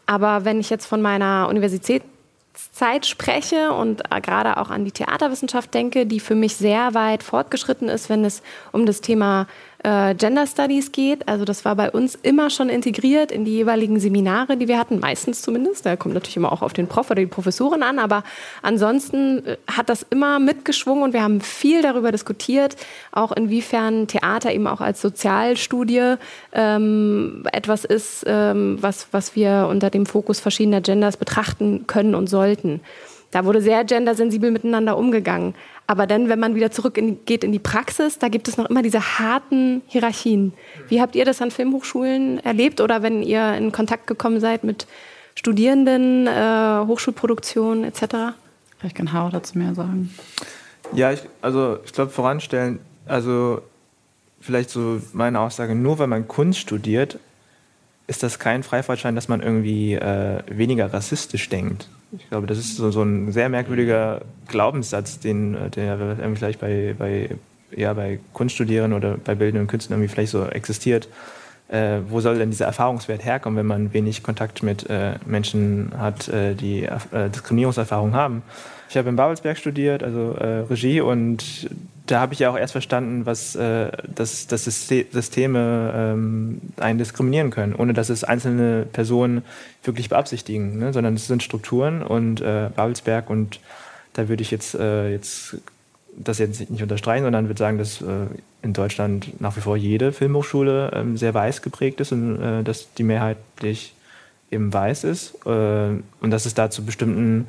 Aber 0.06 0.46
wenn 0.46 0.60
ich 0.60 0.70
jetzt 0.70 0.86
von 0.86 1.02
meiner 1.02 1.48
Universitätszeit 1.50 3.06
spreche 3.06 3.72
und 3.72 4.02
äh, 4.12 4.22
gerade 4.22 4.58
auch 4.58 4.70
an 4.70 4.86
die 4.86 4.92
Theaterwissenschaft 4.92 5.74
denke, 5.74 6.06
die 6.06 6.20
für 6.20 6.36
mich 6.36 6.56
sehr 6.56 6.94
weit 6.94 7.24
fortgeschritten 7.24 7.89
ist, 7.89 8.10
wenn 8.10 8.26
es 8.26 8.42
um 8.72 8.86
das 8.86 9.02
Thema 9.02 9.48
äh, 9.84 10.15
Gender 10.15 10.48
Studies 10.48 10.91
geht. 10.91 11.28
Also 11.28 11.46
das 11.46 11.65
war 11.65 11.76
bei 11.76 11.91
uns 11.91 12.15
immer 12.15 12.50
schon 12.50 12.69
integriert 12.69 13.32
in 13.32 13.46
die 13.46 13.52
jeweiligen 13.52 14.00
Seminare, 14.00 14.58
die 14.58 14.67
wir 14.67 14.80
hatten, 14.80 15.00
meistens 15.00 15.41
zumindest. 15.41 15.86
Da 15.86 15.96
kommt 15.96 16.13
natürlich 16.13 16.38
immer 16.38 16.52
auch 16.52 16.62
auf 16.62 16.74
den 16.74 16.88
Prof 16.88 17.12
oder 17.12 17.22
die 17.22 17.28
Professorin 17.28 17.84
an, 17.84 18.00
aber 18.00 18.24
ansonsten 18.62 19.46
äh, 19.46 19.58
hat 19.67 19.89
das 19.89 20.06
immer 20.10 20.39
mitgeschwungen 20.39 21.04
und 21.04 21.13
wir 21.13 21.22
haben 21.22 21.41
viel 21.41 21.82
darüber 21.82 22.12
diskutiert, 22.12 22.76
auch 23.12 23.32
inwiefern 23.32 24.08
Theater 24.08 24.54
eben 24.54 24.67
auch 24.67 24.82
als 24.82 25.02
Sozialstudie 25.02 26.15
ähm, 26.54 27.43
etwas 27.52 27.86
ist, 27.86 28.24
ähm, 28.26 28.78
was, 28.82 29.08
was 29.12 29.36
wir 29.36 29.67
unter 29.69 29.89
dem 29.89 30.06
Fokus 30.06 30.39
verschiedener 30.39 30.82
Genders 30.82 31.17
betrachten 31.17 31.86
können 31.88 32.15
und 32.15 32.28
sollten. 32.28 32.82
Da 33.34 33.46
wurde 33.46 33.62
sehr 33.62 33.84
gendersensibel 33.84 34.52
miteinander 34.52 34.96
umgegangen. 34.96 35.56
Aber 35.88 36.06
dann, 36.06 36.30
wenn 36.30 36.39
man 36.39 36.54
wieder 36.54 36.69
zurück 36.69 36.98
in, 37.00 37.17
in 37.26 37.52
die 37.52 37.60
Praxis, 37.60 38.19
da 38.19 38.30
gibt 38.30 38.48
es 38.48 38.58
noch 38.58 38.69
immer 38.69 38.84
diese 38.84 39.17
harten 39.17 39.82
Hierarchien. 39.88 40.54
Wie 40.88 41.02
habt 41.02 41.15
ihr 41.15 41.26
das 41.26 41.41
an 41.41 41.50
Filmhochschulen 41.50 42.39
erlebt 42.46 42.80
oder 42.80 43.02
wenn 43.02 43.24
ihr 43.24 43.56
in 43.56 43.72
Kontakt 43.72 44.06
gekommen 44.06 44.39
seid 44.39 44.63
mit 44.63 44.86
Studierenden, 45.34 46.28
äh, 46.28 46.86
Hochschulproduktion 46.86 47.84
etc.? 47.84 48.36
Vielleicht 48.78 48.96
kann 48.96 49.12
Hau 49.13 49.30
dazu 49.30 49.58
mehr 49.58 49.74
sagen. 49.74 50.13
Ja, 50.93 51.12
ich, 51.12 51.22
also 51.41 51.80
ich 51.84 51.91
glaube 51.91 52.12
voranstellen, 52.12 52.80
also 53.08 53.63
vielleicht 54.41 54.69
so 54.69 55.02
meine 55.12 55.39
Aussage, 55.39 55.74
nur 55.74 55.98
wenn 55.98 56.10
man 56.10 56.28
Kunst 56.28 56.60
studiert, 56.60 57.17
ist 58.06 58.22
das 58.22 58.38
kein 58.38 58.62
Freifahrtschein, 58.62 59.15
dass 59.15 59.28
man 59.28 59.41
irgendwie 59.41 59.96
äh, 59.96 60.43
weniger 60.48 60.93
rassistisch 60.93 61.50
denkt. 61.50 61.88
Ich 62.17 62.30
glaube, 62.30 62.47
das 62.47 62.58
ist 62.58 62.78
so, 62.78 62.91
so 62.91 63.02
ein 63.02 63.32
sehr 63.32 63.49
merkwürdiger 63.49 64.21
Glaubenssatz, 64.47 65.19
den, 65.19 65.56
äh, 65.56 65.69
der 65.69 65.99
irgendwie 65.99 66.36
vielleicht 66.36 66.60
bei, 66.60 66.95
bei, 66.97 67.30
ja, 67.76 67.93
bei 67.93 68.19
Kunststudierenden 68.34 68.97
oder 68.97 69.17
bei 69.17 69.36
bildenden 69.36 69.67
Künstlern 69.67 69.99
irgendwie 69.99 70.13
vielleicht 70.13 70.32
so 70.32 70.45
existiert. 70.45 71.08
äh, 71.73 71.99
wo 72.08 72.19
soll 72.19 72.38
denn 72.38 72.52
dieser 72.52 72.65
Erfahrungswert 72.65 73.26
herkommen, 73.26 73.58
wenn 73.58 73.65
man 73.65 73.93
wenig 73.93 74.21
Kontakt 74.23 74.63
mit 74.63 74.89
äh, 74.89 75.15
Menschen 75.26 75.91
hat, 75.97 76.28
äh, 76.28 76.54
die 76.56 76.84
äh, 76.84 77.30
Diskriminierungserfahrung 77.30 78.13
haben. 78.13 78.43
Ich 78.93 78.97
habe 78.97 79.10
in 79.10 79.15
Babelsberg 79.15 79.58
studiert, 79.58 80.03
also 80.03 80.34
äh, 80.34 80.60
Regie, 80.69 81.01
und 81.01 81.67
da 82.06 82.19
habe 82.19 82.34
ich 82.34 82.39
ja 82.39 82.51
auch 82.51 82.58
erst 82.58 82.73
verstanden, 82.73 83.25
was 83.25 83.56
äh, 83.56 83.91
dass, 84.13 84.45
dass 84.45 84.65
Systeme 84.65 85.93
ähm, 85.95 86.62
einen 86.77 86.99
diskriminieren 86.99 87.49
können, 87.49 87.73
ohne 87.73 87.93
dass 87.93 88.10
es 88.10 88.23
einzelne 88.23 88.86
Personen 88.86 89.41
wirklich 89.84 90.10
beabsichtigen, 90.10 90.77
ne? 90.77 90.93
sondern 90.93 91.15
es 91.15 91.25
sind 91.25 91.41
Strukturen 91.41 92.03
und 92.03 92.43
Babelsberg 92.43 93.32
und 93.32 93.60
da 94.13 94.29
würde 94.29 94.43
ich 94.43 94.51
jetzt, 94.51 94.75
jetzt 94.75 95.58
das 96.15 96.38
jetzt 96.38 96.69
nicht 96.69 96.84
unterstreichen, 96.84 97.23
sondern 97.23 97.47
würde 97.47 97.58
sagen, 97.58 97.79
dass 97.79 97.99
äh, 97.99 98.27
in 98.62 98.73
Deutschland 98.73 99.41
nach 99.41 99.58
wie 99.58 99.62
vor 99.62 99.75
jede 99.75 100.12
Filmhochschule 100.12 100.91
ähm, 100.93 101.17
sehr 101.17 101.34
weiß 101.34 101.63
geprägt 101.63 101.99
ist 101.99 102.12
und 102.12 102.39
äh, 102.39 102.63
dass 102.63 102.93
die 102.93 103.03
mehrheitlich 103.03 103.95
eben 104.51 104.71
weiß 104.71 105.03
ist 105.03 105.34
äh, 105.47 105.49
und 105.49 106.29
dass 106.29 106.45
es 106.45 106.53
da 106.53 106.69
zu 106.69 106.86
bestimmten 106.86 107.47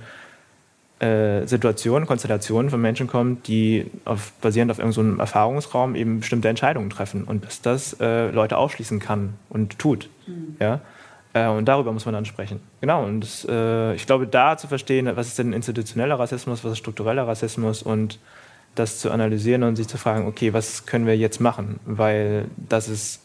äh, 1.04 1.46
Situationen, 1.46 2.06
Konstellationen 2.06 2.70
von 2.70 2.80
Menschen 2.80 3.06
kommt, 3.06 3.46
die 3.46 3.90
auf, 4.04 4.32
basierend 4.40 4.70
auf 4.70 4.78
irgendeinem 4.78 5.16
so 5.16 5.20
Erfahrungsraum 5.20 5.94
eben 5.94 6.20
bestimmte 6.20 6.48
Entscheidungen 6.48 6.88
treffen 6.88 7.24
und 7.24 7.44
dass 7.44 7.60
das 7.60 8.00
äh, 8.00 8.30
Leute 8.30 8.56
ausschließen 8.56 9.00
kann 9.00 9.34
und 9.50 9.78
tut. 9.78 10.08
Mhm. 10.26 10.56
Ja? 10.60 10.80
Äh, 11.34 11.48
und 11.48 11.66
darüber 11.66 11.92
muss 11.92 12.06
man 12.06 12.14
dann 12.14 12.24
sprechen. 12.24 12.60
Genau, 12.80 13.04
und 13.04 13.20
das, 13.20 13.44
ich 13.96 14.06
glaube, 14.06 14.26
da 14.26 14.56
zu 14.56 14.66
verstehen, 14.66 15.10
was 15.14 15.28
ist 15.28 15.38
denn 15.38 15.52
institutioneller 15.52 16.18
Rassismus, 16.18 16.64
was 16.64 16.72
ist 16.72 16.78
struktureller 16.78 17.26
Rassismus 17.26 17.82
und 17.82 18.18
das 18.74 18.98
zu 18.98 19.10
analysieren 19.10 19.62
und 19.62 19.76
sich 19.76 19.88
zu 19.88 19.98
fragen, 19.98 20.26
okay, 20.26 20.52
was 20.52 20.86
können 20.86 21.06
wir 21.06 21.16
jetzt 21.16 21.40
machen? 21.40 21.80
Weil, 21.84 22.46
dass 22.56 22.88
es 22.88 23.20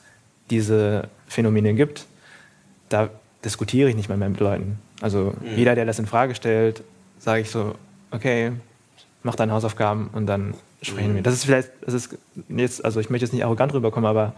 diese 0.49 1.07
Phänomene 1.27 1.73
gibt, 1.73 2.07
da 2.89 3.09
diskutiere 3.43 3.89
ich 3.89 3.95
nicht 3.95 4.09
mehr, 4.09 4.17
mehr 4.17 4.29
mit 4.29 4.39
Leuten. 4.39 4.79
Also 5.01 5.33
mhm. 5.41 5.55
jeder, 5.55 5.75
der 5.75 5.85
das 5.85 5.99
in 5.99 6.07
Frage 6.07 6.35
stellt, 6.35 6.83
sage 7.19 7.41
ich 7.41 7.51
so, 7.51 7.75
okay, 8.11 8.53
mach 9.23 9.35
deine 9.35 9.53
Hausaufgaben 9.53 10.09
und 10.13 10.25
dann 10.25 10.55
sprechen 10.81 11.15
wir. 11.15 11.21
Das 11.21 11.33
ist 11.33 11.45
vielleicht, 11.45 11.69
das 11.81 11.93
ist 11.93 12.17
jetzt, 12.49 12.83
also 12.83 12.99
ich 12.99 13.09
möchte 13.09 13.25
jetzt 13.25 13.33
nicht 13.33 13.43
arrogant 13.43 13.73
rüberkommen, 13.73 14.09
aber 14.09 14.33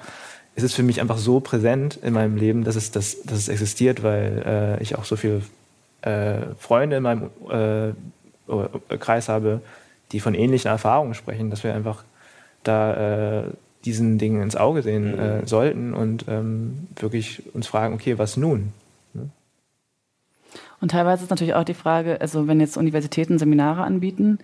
es 0.56 0.64
ist 0.64 0.74
für 0.74 0.84
mich 0.84 1.00
einfach 1.00 1.18
so 1.18 1.40
präsent 1.40 1.98
in 2.02 2.14
meinem 2.14 2.36
Leben, 2.36 2.64
dass 2.64 2.76
es, 2.76 2.92
dass, 2.92 3.22
dass 3.24 3.38
es 3.38 3.48
existiert, 3.48 4.04
weil 4.04 4.44
äh, 4.80 4.84
ich 4.84 4.98
auch 4.98 5.06
so 5.06 5.16
viele 5.16 5.42
äh, 6.02 6.42
Freunde 6.58 6.98
in 6.98 7.04
meinem 7.04 7.30
äh, 7.50 8.98
Kreis 8.98 9.30
habe, 9.30 9.62
die 10.12 10.20
von 10.20 10.34
ähnlichen 10.34 10.70
Erfahrungen 10.70 11.14
sprechen, 11.14 11.50
dass 11.50 11.64
wir 11.64 11.74
einfach 11.74 12.04
da 12.64 13.40
äh, 13.40 13.44
diesen 13.86 14.18
Dingen 14.18 14.42
ins 14.42 14.56
Auge 14.56 14.82
sehen 14.82 15.18
äh, 15.18 15.42
mhm. 15.42 15.48
sollten 15.48 15.94
und 15.94 16.26
ähm, 16.28 16.88
wirklich 16.98 17.44
uns 17.54 17.68
fragen, 17.68 17.94
okay, 17.94 18.18
was 18.18 18.38
nun? 18.38 18.74
Und 20.82 20.92
teilweise 20.92 21.24
ist 21.24 21.30
natürlich 21.30 21.54
auch 21.54 21.64
die 21.64 21.74
Frage, 21.74 22.20
also 22.20 22.48
wenn 22.48 22.60
jetzt 22.60 22.76
Universitäten 22.76 23.38
Seminare 23.38 23.84
anbieten, 23.84 24.40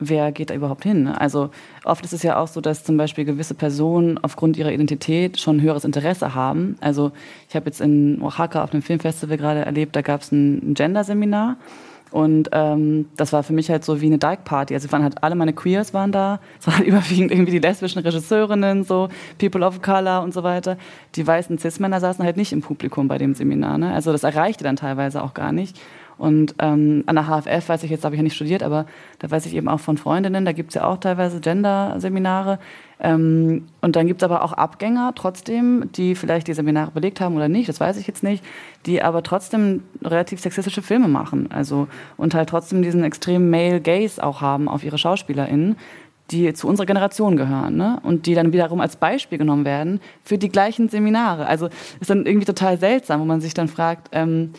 wer 0.00 0.32
geht 0.32 0.50
da 0.50 0.54
überhaupt 0.54 0.82
hin? 0.82 1.06
Also 1.06 1.50
oft 1.84 2.04
ist 2.04 2.12
es 2.12 2.22
ja 2.22 2.38
auch 2.38 2.48
so, 2.48 2.60
dass 2.60 2.84
zum 2.84 2.96
Beispiel 2.96 3.24
gewisse 3.24 3.54
Personen 3.54 4.18
aufgrund 4.18 4.56
ihrer 4.56 4.72
Identität 4.72 5.38
schon 5.38 5.60
höheres 5.60 5.84
Interesse 5.84 6.34
haben. 6.34 6.76
Also 6.80 7.12
ich 7.48 7.56
habe 7.56 7.66
jetzt 7.66 7.80
in 7.80 8.20
Oaxaca 8.22 8.62
auf 8.62 8.72
einem 8.72 8.82
Filmfestival 8.82 9.36
gerade 9.36 9.64
erlebt, 9.64 9.96
da 9.96 10.02
gab 10.02 10.20
es 10.22 10.32
ein 10.32 10.74
Gender-Seminar 10.74 11.56
und 12.10 12.48
ähm, 12.52 13.06
das 13.16 13.32
war 13.32 13.42
für 13.42 13.52
mich 13.52 13.70
halt 13.70 13.84
so 13.84 14.00
wie 14.00 14.06
eine 14.06 14.18
Dyke-Party. 14.18 14.74
Also 14.74 14.90
waren 14.92 15.02
halt 15.02 15.22
alle 15.22 15.34
meine 15.34 15.52
Queers 15.52 15.92
waren 15.92 16.12
da. 16.12 16.40
Es 16.60 16.66
waren 16.66 16.84
überwiegend 16.84 17.30
irgendwie 17.30 17.52
die 17.52 17.58
lesbischen 17.58 18.02
Regisseurinnen, 18.02 18.84
so 18.84 19.08
People 19.38 19.64
of 19.64 19.82
Color 19.82 20.22
und 20.22 20.32
so 20.32 20.42
weiter. 20.42 20.78
Die 21.14 21.26
weißen 21.26 21.58
Cis-Männer 21.58 22.00
saßen 22.00 22.24
halt 22.24 22.36
nicht 22.36 22.52
im 22.52 22.62
Publikum 22.62 23.08
bei 23.08 23.18
dem 23.18 23.34
Seminar. 23.34 23.78
Ne? 23.78 23.92
Also 23.92 24.12
das 24.12 24.24
erreichte 24.24 24.64
dann 24.64 24.76
teilweise 24.76 25.22
auch 25.22 25.34
gar 25.34 25.52
nicht. 25.52 25.78
Und 26.18 26.56
ähm, 26.58 27.04
an 27.06 27.14
der 27.14 27.26
HFF 27.26 27.68
weiß 27.68 27.84
ich 27.84 27.90
jetzt, 27.90 28.04
habe 28.04 28.14
ich 28.14 28.18
ja 28.18 28.24
nicht 28.24 28.34
studiert, 28.34 28.62
aber 28.62 28.86
da 29.20 29.30
weiß 29.30 29.46
ich 29.46 29.54
eben 29.54 29.68
auch 29.68 29.80
von 29.80 29.96
Freundinnen, 29.96 30.44
da 30.44 30.52
gibt 30.52 30.70
es 30.70 30.74
ja 30.74 30.84
auch 30.84 30.98
teilweise 30.98 31.40
Gender-Seminare. 31.40 32.58
Ähm, 33.00 33.66
und 33.80 33.94
dann 33.94 34.08
gibt 34.08 34.22
es 34.22 34.24
aber 34.24 34.42
auch 34.42 34.52
Abgänger 34.52 35.12
trotzdem, 35.14 35.90
die 35.92 36.16
vielleicht 36.16 36.48
die 36.48 36.54
Seminare 36.54 36.90
belegt 36.90 37.20
haben 37.20 37.36
oder 37.36 37.48
nicht, 37.48 37.68
das 37.68 37.78
weiß 37.78 37.96
ich 37.98 38.08
jetzt 38.08 38.24
nicht, 38.24 38.44
die 38.86 39.02
aber 39.02 39.22
trotzdem 39.22 39.84
relativ 40.02 40.40
sexistische 40.40 40.82
Filme 40.82 41.06
machen. 41.06 41.48
Also 41.52 41.86
und 42.16 42.34
halt 42.34 42.48
trotzdem 42.48 42.82
diesen 42.82 43.04
extremen 43.04 43.50
Male 43.50 43.80
Gaze 43.80 44.22
auch 44.22 44.40
haben 44.40 44.68
auf 44.68 44.82
ihre 44.82 44.98
SchauspielerInnen 44.98 45.76
die 46.30 46.52
zu 46.52 46.68
unserer 46.68 46.86
Generation 46.86 47.36
gehören 47.36 47.76
ne? 47.76 48.00
und 48.02 48.26
die 48.26 48.34
dann 48.34 48.52
wiederum 48.52 48.80
als 48.80 48.96
Beispiel 48.96 49.38
genommen 49.38 49.64
werden 49.64 50.00
für 50.22 50.36
die 50.36 50.50
gleichen 50.50 50.88
Seminare. 50.88 51.46
Also 51.46 51.68
ist 52.00 52.10
dann 52.10 52.26
irgendwie 52.26 52.44
total 52.44 52.78
seltsam, 52.78 53.20
wo 53.20 53.24
man 53.24 53.40
sich 53.40 53.54
dann 53.54 53.68
fragt, 53.68 54.08
ähm, 54.12 54.52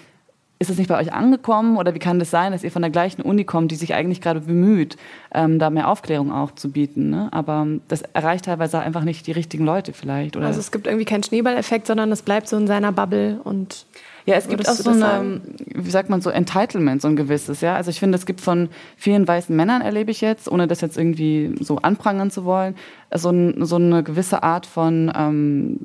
ist 0.62 0.70
es 0.70 0.78
nicht 0.78 0.90
bei 0.90 1.00
euch 1.00 1.14
angekommen 1.14 1.78
oder 1.78 1.96
wie 1.96 2.00
kann 2.00 2.20
das 2.20 2.30
sein, 2.30 2.52
dass 2.52 2.66
ihr 2.66 2.72
von 2.72 2.82
der 2.82 2.92
gleichen 2.92 3.22
Uni 3.22 3.46
kommt, 3.46 3.72
die 3.72 3.76
sich 3.76 3.94
eigentlich 3.94 4.20
gerade 4.20 4.42
bemüht, 4.42 4.98
ähm, 5.34 5.58
da 5.58 5.70
mehr 5.70 5.88
Aufklärung 5.88 6.34
auch 6.34 6.52
zu 6.52 6.70
bieten? 6.70 7.10
Ne? 7.10 7.30
Aber 7.32 7.66
das 7.88 8.02
erreicht 8.02 8.46
teilweise 8.46 8.80
einfach 8.80 9.06
nicht 9.06 9.26
die 9.26 9.32
richtigen 9.32 9.64
Leute 9.64 9.94
vielleicht. 9.94 10.36
Oder? 10.36 10.48
Also 10.48 10.60
es 10.60 10.72
gibt 10.72 10.86
irgendwie 10.86 11.06
keinen 11.06 11.24
Schneeballeffekt, 11.24 11.88
sondern 11.88 12.12
es 12.12 12.22
bleibt 12.24 12.50
so 12.50 12.58
in 12.58 12.68
seiner 12.68 12.92
Bubble 12.92 13.40
und 13.42 13.86
ja, 14.26 14.36
es 14.36 14.48
gibt 14.48 14.68
auch 14.70 14.74
so 14.74 14.92
eine, 14.92 15.42
wie 15.74 15.90
sagt 15.90 16.10
man 16.10 16.22
so, 16.22 16.30
Entitlement, 16.30 17.02
so 17.02 17.08
ein 17.08 17.16
gewisses, 17.16 17.62
ja. 17.62 17.76
Also 17.76 17.90
ich 17.90 18.00
finde, 18.00 18.18
es 18.18 18.26
gibt 18.26 18.42
von 18.42 18.70
vielen 18.98 19.28
weißen 19.28 19.56
Männern, 19.56 19.82
erlebe 19.82 20.12
ich 20.12 20.22
jetzt, 20.22 20.52
ohne 20.52 20.68
das 20.68 20.82
jetzt 20.82 20.98
irgendwie 20.98 21.56
so 21.62 21.78
anprangern 21.78 22.30
zu 22.30 22.44
wollen, 22.46 22.76
so, 23.16 23.30
ein, 23.32 23.66
so 23.66 23.78
eine 23.78 24.04
gewisse 24.04 24.44
Art 24.44 24.66
von 24.66 25.12
ähm, 25.16 25.80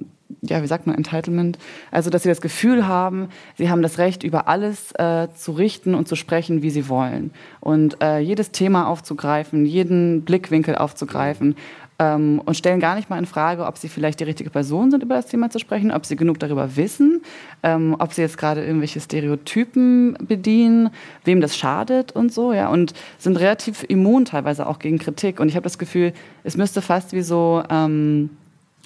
ja, 0.48 0.62
wie 0.62 0.66
sagt 0.66 0.86
man, 0.86 0.96
Entitlement? 0.96 1.58
Also, 1.90 2.10
dass 2.10 2.22
sie 2.22 2.28
das 2.28 2.40
Gefühl 2.40 2.86
haben, 2.86 3.28
sie 3.56 3.70
haben 3.70 3.82
das 3.82 3.98
Recht, 3.98 4.22
über 4.22 4.48
alles 4.48 4.92
äh, 4.92 5.28
zu 5.34 5.52
richten 5.52 5.94
und 5.94 6.08
zu 6.08 6.16
sprechen, 6.16 6.62
wie 6.62 6.70
sie 6.70 6.88
wollen. 6.88 7.32
Und 7.60 8.02
äh, 8.02 8.18
jedes 8.18 8.50
Thema 8.50 8.88
aufzugreifen, 8.88 9.66
jeden 9.66 10.22
Blickwinkel 10.22 10.76
aufzugreifen 10.76 11.56
ähm, 11.98 12.42
und 12.44 12.56
stellen 12.56 12.80
gar 12.80 12.94
nicht 12.96 13.10
mal 13.10 13.18
in 13.18 13.26
Frage, 13.26 13.66
ob 13.66 13.78
sie 13.78 13.88
vielleicht 13.88 14.20
die 14.20 14.24
richtige 14.24 14.50
Person 14.50 14.90
sind, 14.90 15.02
über 15.02 15.14
das 15.14 15.26
Thema 15.26 15.50
zu 15.50 15.58
sprechen, 15.58 15.92
ob 15.92 16.04
sie 16.06 16.16
genug 16.16 16.38
darüber 16.38 16.76
wissen, 16.76 17.22
ähm, 17.62 17.96
ob 17.98 18.12
sie 18.12 18.22
jetzt 18.22 18.38
gerade 18.38 18.64
irgendwelche 18.64 19.00
Stereotypen 19.00 20.16
bedienen, 20.26 20.90
wem 21.24 21.40
das 21.40 21.56
schadet 21.56 22.12
und 22.12 22.32
so, 22.32 22.52
ja, 22.52 22.68
und 22.68 22.94
sind 23.18 23.38
relativ 23.38 23.84
immun 23.88 24.24
teilweise 24.24 24.66
auch 24.66 24.78
gegen 24.78 24.98
Kritik. 24.98 25.40
Und 25.40 25.48
ich 25.48 25.56
habe 25.56 25.64
das 25.64 25.78
Gefühl, 25.78 26.12
es 26.42 26.56
müsste 26.56 26.82
fast 26.82 27.12
wie 27.12 27.22
so, 27.22 27.62
ähm, 27.70 28.30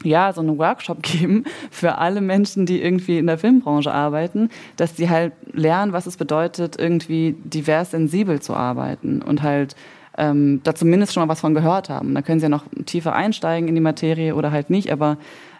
ja, 0.05 0.33
so 0.33 0.41
einen 0.41 0.59
Workshop 0.59 1.03
geben 1.03 1.45
für 1.71 1.99
alle 1.99 2.21
Menschen, 2.21 2.67
die 2.67 2.83
irgendwie 2.83 3.19
in 3.19 3.27
der 3.27 3.39
Filmbranche 3.39 3.93
arbeiten, 3.93 4.51
dass 4.77 4.95
die 4.95 5.09
halt 5.09 5.33
lernen, 5.53 5.93
was 5.93 6.07
es 6.07 6.17
bedeutet, 6.17 6.79
irgendwie 6.79 7.37
divers 7.45 7.91
sensibel 7.91 8.41
zu 8.41 8.55
arbeiten 8.55 9.23
und 9.23 9.43
halt 9.43 9.75
ähm, 10.17 10.61
da 10.65 10.75
zumindest 10.75 11.15
schon 11.15 11.23
mal 11.23 11.29
was 11.29 11.41
von 11.41 11.55
gehört 11.55 11.89
haben. 11.89 12.15
Da 12.15 12.23
können 12.23 12.41
sie 12.41 12.45
ja 12.45 12.51
noch 12.51 12.65
tiefer 12.87 13.15
einsteigen 13.15 13.69
in 13.69 13.75
die 13.75 13.81
Materie 13.81 14.35
oder 14.35 14.51
halt 14.51 14.69
nicht, 14.69 14.91
aber 14.93 15.17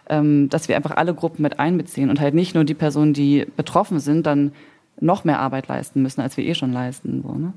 ähm, 0.09 0.49
dass 0.49 0.67
wir 0.67 0.75
einfach 0.75 0.97
alle 0.97 1.13
Gruppen 1.13 1.43
mit 1.43 1.59
einbeziehen 1.59 2.09
und 2.09 2.19
halt 2.19 2.33
nicht 2.33 2.55
nur 2.55 2.65
die 2.65 2.73
Personen, 2.73 3.13
die 3.13 3.45
betroffen 3.55 3.99
sind, 3.99 4.25
dann 4.25 4.51
noch 4.99 5.23
mehr 5.23 5.39
Arbeit 5.39 5.67
leisten 5.67 6.01
müssen, 6.01 6.21
als 6.21 6.35
wir 6.35 6.43
eh 6.43 6.55
schon 6.55 6.73
leisten. 6.73 7.21
So, 7.21 7.33
ne? 7.33 7.53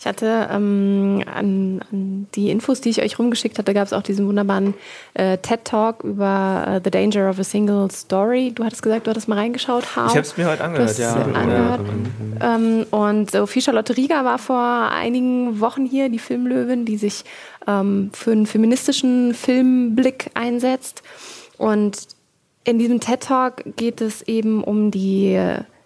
Ich 0.00 0.06
hatte 0.06 0.48
ähm, 0.50 1.22
an, 1.26 1.82
an, 1.92 2.26
die 2.34 2.48
Infos, 2.48 2.80
die 2.80 2.88
ich 2.88 3.02
euch 3.02 3.18
rumgeschickt 3.18 3.58
hatte, 3.58 3.74
gab 3.74 3.86
es 3.86 3.92
auch 3.92 4.00
diesen 4.00 4.26
wunderbaren 4.26 4.72
äh, 5.12 5.36
TED-Talk 5.36 6.04
über 6.04 6.66
uh, 6.66 6.80
The 6.82 6.90
Danger 6.90 7.28
of 7.28 7.38
a 7.38 7.44
Single 7.44 7.90
Story. 7.90 8.50
Du 8.54 8.64
hattest 8.64 8.82
gesagt, 8.82 9.06
du 9.06 9.10
hattest 9.10 9.28
mal 9.28 9.36
reingeschaut. 9.36 9.94
How? 9.94 10.06
Ich 10.06 10.12
habe 10.12 10.20
es 10.20 10.38
mir 10.38 10.48
heute 10.48 10.64
angehört, 10.64 10.98
ja. 10.98 11.12
Angehört. 11.16 11.82
ja. 12.40 12.54
Ähm, 12.54 12.86
und 12.90 13.30
Sophie 13.30 13.60
Charlotte 13.60 13.94
Rieger 13.94 14.24
war 14.24 14.38
vor 14.38 14.90
einigen 14.90 15.60
Wochen 15.60 15.84
hier, 15.84 16.08
die 16.08 16.18
Filmlöwin, 16.18 16.86
die 16.86 16.96
sich 16.96 17.24
ähm, 17.66 18.08
für 18.14 18.32
einen 18.32 18.46
feministischen 18.46 19.34
Filmblick 19.34 20.30
einsetzt. 20.32 21.02
Und 21.58 22.06
in 22.64 22.78
diesem 22.78 23.00
TED-Talk 23.00 23.76
geht 23.76 24.00
es 24.00 24.22
eben 24.22 24.64
um 24.64 24.90
die 24.90 25.38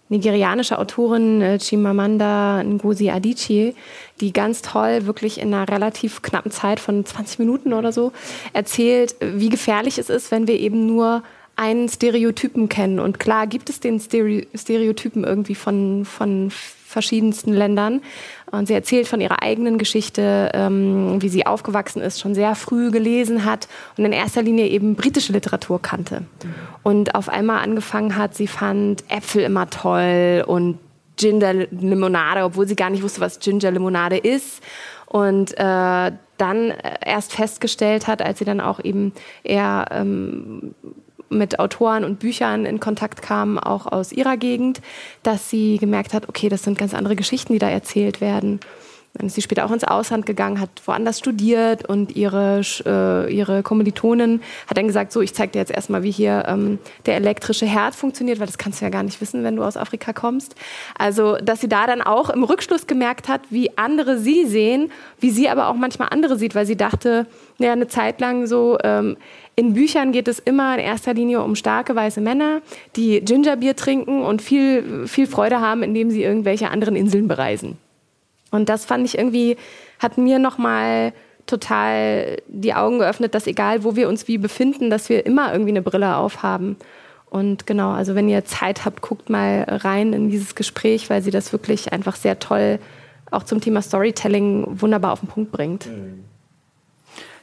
nigerianische 0.09 0.79
Autorin 0.79 1.41
äh, 1.41 1.59
Chimamanda 1.59 2.63
Ngozi 2.63 3.11
Adichie, 3.11 3.75
die 4.21 4.33
ganz 4.33 4.63
toll, 4.63 5.07
wirklich 5.07 5.41
in 5.41 5.53
einer 5.53 5.69
relativ 5.69 6.23
knappen 6.23 6.51
Zeit 6.51 6.81
von 6.81 7.05
20 7.05 7.39
Minuten 7.39 7.73
oder 7.73 7.93
so, 7.93 8.13
erzählt, 8.53 9.17
wie 9.21 9.49
gefährlich 9.49 9.99
es 9.99 10.11
ist, 10.11 10.31
wenn 10.31 10.47
wir 10.47 10.59
eben 10.59 10.87
nur 10.87 11.23
einen 11.57 11.89
Stereotypen 11.89 12.69
kennen. 12.69 12.99
Und 12.99 13.21
klar 13.21 13.47
gibt 13.47 13.71
es 13.71 13.81
den 13.81 14.01
Stereotypen 14.01 15.25
irgendwie 15.25 15.55
von, 15.55 16.05
von 16.05 16.51
verschiedensten 16.51 17.53
Ländern. 17.53 18.03
Und 18.55 18.67
sie 18.67 18.75
erzählt 18.75 19.09
von 19.09 19.21
ihrer 19.21 19.43
eigenen 19.43 19.79
Geschichte, 19.79 20.51
ähm, 20.55 21.21
wie 21.21 21.29
sie 21.29 21.47
aufgewachsen 21.47 22.01
ist, 22.03 22.21
schon 22.21 22.35
sehr 22.35 22.55
früh 22.55 22.91
gelesen 22.91 23.45
hat 23.45 23.69
und 23.97 24.05
in 24.05 24.13
erster 24.13 24.43
Linie 24.43 24.69
eben 24.69 24.95
britische 24.95 25.33
Literatur 25.33 25.81
kannte. 25.83 26.23
Und 26.83 27.15
auf 27.15 27.29
einmal 27.29 27.63
angefangen 27.63 28.17
hat, 28.17 28.35
sie 28.35 28.47
fand 28.47 29.05
Äpfel 29.09 29.43
immer 29.43 29.69
toll 29.71 30.45
und 30.47 30.79
Ginger-Limonade, 31.17 32.45
obwohl 32.45 32.67
sie 32.67 32.77
gar 32.77 32.91
nicht 32.91 33.03
wusste, 33.03 33.21
was 33.21 33.39
Ginger-Limonade 33.39 34.19
ist. 34.19 34.63
Und 35.07 35.57
äh, 35.57 36.13
dann 36.37 36.73
erst 37.05 37.33
festgestellt 37.33 38.09
hat, 38.09 38.21
als 38.21 38.41
sie 38.41 38.45
dann 38.45 38.61
auch 38.61 38.83
eben 38.83 39.13
eher 39.45 39.87
ähm, 39.93 40.75
mit 41.29 41.59
Autoren 41.59 42.05
und 42.05 42.19
Büchern 42.19 42.67
in 42.67 42.81
Kontakt 42.81 43.23
kam, 43.23 43.59
auch 43.59 43.87
aus 43.87 44.13
ihrer 44.13 44.37
Gegend, 44.37 44.81
dass 45.23 45.51
sie 45.51 45.79
gemerkt 45.79 46.15
hat, 46.15 46.29
okay, 46.29 46.49
das 46.49 46.63
sind 46.63 46.79
ganz 46.79 46.95
andere 46.95 47.17
Geschichten, 47.17 47.53
die 47.53 47.59
da 47.59 47.69
erzählt 47.69 48.21
werden. 48.21 48.61
Dann 49.17 49.29
ist 49.29 49.37
sie 49.37 49.43
später 49.43 49.65
auch 49.65 49.71
ins 49.71 49.85
Ausland 49.85 50.27
gegangen, 50.27 50.59
hat 50.59 50.71
woanders 50.87 51.21
studiert 51.21 51.89
und 51.89 52.17
ihre, 52.17 52.63
äh, 52.85 53.33
ihre 53.33 53.63
Kommilitonin 53.63 54.41
hat 54.67 54.77
dann 54.77 54.89
gesagt, 54.89 55.13
so, 55.13 55.21
ich 55.21 55.35
zeige 55.35 55.53
dir 55.53 55.61
jetzt 55.61 55.71
erstmal, 55.71 56.03
wie 56.03 56.11
hier 56.11 56.45
ähm, 56.49 56.81
der 57.07 57.15
elektrische 57.15 57.65
Herd 57.65 57.95
funktioniert, 57.95 58.41
weil 58.41 58.47
das 58.47 58.59
kannst 58.59 58.81
du 58.81 58.85
ja 58.85 58.91
gar 58.91 59.05
nicht 59.05 59.21
wissen, 59.21 59.45
wenn 59.45 59.55
du 59.55 59.63
aus 59.63 59.77
Afrika 59.77 60.13
kommst. 60.13 60.57
Also, 60.99 61.37
dass 61.37 61.61
sie 61.61 61.69
da 61.69 61.87
dann 61.87 62.03
auch 62.03 62.29
im 62.29 62.43
Rückschluss 62.43 62.89
gemerkt 62.89 63.29
hat, 63.29 63.43
wie 63.51 63.79
andere 63.79 64.19
sie 64.19 64.47
sehen, 64.47 64.91
wie 65.21 65.31
sie 65.31 65.49
aber 65.49 65.69
auch 65.69 65.77
manchmal 65.77 66.09
andere 66.11 66.37
sieht, 66.37 66.57
weil 66.57 66.67
sie 66.67 66.77
dachte, 66.77 67.27
ja, 67.59 67.71
eine 67.71 67.87
Zeit 67.87 68.21
lang 68.21 68.49
so, 68.49 68.79
ähm, 68.83 69.17
in 69.55 69.75
Büchern 69.75 70.11
geht 70.11 70.27
es 70.27 70.41
immer 70.41 70.75
in 70.75 70.81
erster 70.81 71.15
Linie 71.15 71.41
um 71.41 71.55
starke 71.55 71.95
weiße 71.95 72.21
Männer, 72.21 72.63
die 72.97 73.21
Gingerbier 73.21 73.77
trinken 73.77 74.23
und 74.23 74.43
viel, 74.43 75.07
viel 75.07 75.29
Freude 75.29 75.61
haben, 75.61 75.85
indem 75.85 76.11
sie 76.11 76.25
irgendwelche 76.25 76.71
anderen 76.71 76.97
Inseln 76.97 77.29
bereisen. 77.29 77.79
Und 78.55 78.69
das 78.69 78.85
fand 78.85 79.07
ich 79.07 79.19
irgendwie, 79.19 79.57
hat 79.99 80.19
mir 80.19 80.39
nochmal 80.39 81.13
total 81.47 82.39
die 82.49 82.75
Augen 82.75 82.99
geöffnet, 82.99 83.35
dass 83.35 83.47
egal, 83.47 83.85
wo 83.85 83.97
wir 83.97 84.09
uns 84.09 84.29
wie 84.29 84.39
befinden, 84.39 84.91
dass 84.91 85.09
wir 85.09 85.27
immer 85.27 85.53
irgendwie 85.53 85.73
eine 85.73 85.83
Brille 85.83 86.17
aufhaben. 86.17 86.77
Und 87.29 87.67
genau, 87.67 87.91
also 87.91 88.15
wenn 88.15 88.29
ihr 88.29 88.45
Zeit 88.45 88.85
habt, 88.85 89.03
guckt 89.03 89.29
mal 89.29 89.65
rein 89.69 90.13
in 90.13 90.31
dieses 90.31 90.55
Gespräch, 90.55 91.11
weil 91.11 91.21
sie 91.21 91.31
das 91.31 91.53
wirklich 91.53 91.93
einfach 91.93 92.17
sehr 92.17 92.39
toll 92.39 92.79
auch 93.31 93.43
zum 93.43 93.61
Thema 93.61 93.83
Storytelling 93.83 94.81
wunderbar 94.81 95.13
auf 95.13 95.21
den 95.21 95.29
Punkt 95.29 95.51
bringt. 95.51 95.89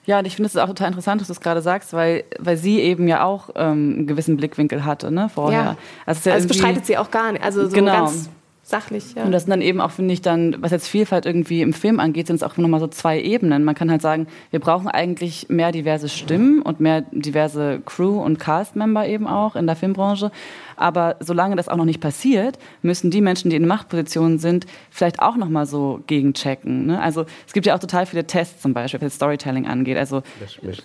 Ja, 0.05 0.19
und 0.19 0.25
ich 0.25 0.35
finde 0.35 0.47
es 0.47 0.57
auch 0.57 0.67
total 0.67 0.87
interessant, 0.87 1.21
dass 1.21 1.27
du 1.27 1.33
es 1.33 1.41
gerade 1.41 1.61
sagst, 1.61 1.93
weil, 1.93 2.23
weil 2.39 2.57
sie 2.57 2.79
eben 2.79 3.07
ja 3.07 3.23
auch 3.23 3.49
ähm, 3.55 3.95
einen 3.97 4.07
gewissen 4.07 4.37
Blickwinkel 4.37 4.85
hatte 4.85 5.11
ne, 5.11 5.29
vorher. 5.29 5.61
Ja. 5.61 5.77
Also, 6.05 6.29
ja 6.29 6.35
also 6.35 6.47
bestreitet 6.47 6.85
sie 6.85 6.97
auch 6.97 7.11
gar 7.11 7.33
nicht. 7.33 7.43
Also 7.43 7.67
so 7.67 7.75
genau. 7.75 8.05
ganz 8.05 8.29
sachlich. 8.63 9.15
Ja. 9.15 9.23
Und 9.23 9.31
das 9.31 9.43
sind 9.43 9.51
dann 9.51 9.61
eben 9.61 9.81
auch, 9.81 9.91
finde 9.91 10.13
ich, 10.13 10.21
dann, 10.21 10.55
was 10.59 10.71
jetzt 10.71 10.87
Vielfalt 10.87 11.25
irgendwie 11.25 11.61
im 11.61 11.73
Film 11.73 11.99
angeht, 11.99 12.27
sind 12.27 12.37
es 12.37 12.43
auch 12.43 12.57
nochmal 12.57 12.79
so 12.79 12.87
zwei 12.87 13.19
Ebenen. 13.19 13.63
Man 13.63 13.75
kann 13.75 13.91
halt 13.91 14.01
sagen, 14.01 14.27
wir 14.51 14.59
brauchen 14.59 14.87
eigentlich 14.87 15.49
mehr 15.49 15.71
diverse 15.71 16.09
Stimmen 16.09 16.61
und 16.61 16.79
mehr 16.79 17.01
diverse 17.11 17.81
Crew- 17.85 18.21
und 18.21 18.39
Cast-Member 18.39 19.07
eben 19.07 19.27
auch 19.27 19.55
in 19.55 19.67
der 19.67 19.75
Filmbranche. 19.75 20.31
Aber 20.75 21.15
solange 21.19 21.55
das 21.55 21.67
auch 21.67 21.77
noch 21.77 21.85
nicht 21.85 22.01
passiert, 22.01 22.57
müssen 22.81 23.11
die 23.11 23.21
Menschen, 23.21 23.49
die 23.49 23.55
in 23.55 23.67
Machtpositionen 23.67 24.39
sind, 24.39 24.65
vielleicht 24.89 25.19
auch 25.19 25.35
noch 25.35 25.49
mal 25.49 25.65
so 25.65 26.01
gegenchecken. 26.07 26.87
Ne? 26.87 27.01
Also 27.01 27.25
es 27.47 27.53
gibt 27.53 27.65
ja 27.65 27.75
auch 27.75 27.79
total 27.79 28.05
viele 28.05 28.25
Tests 28.25 28.61
zum 28.61 28.73
Beispiel, 28.73 29.01
was 29.01 29.15
Storytelling 29.15 29.67
angeht. 29.67 29.97
Also 29.97 30.23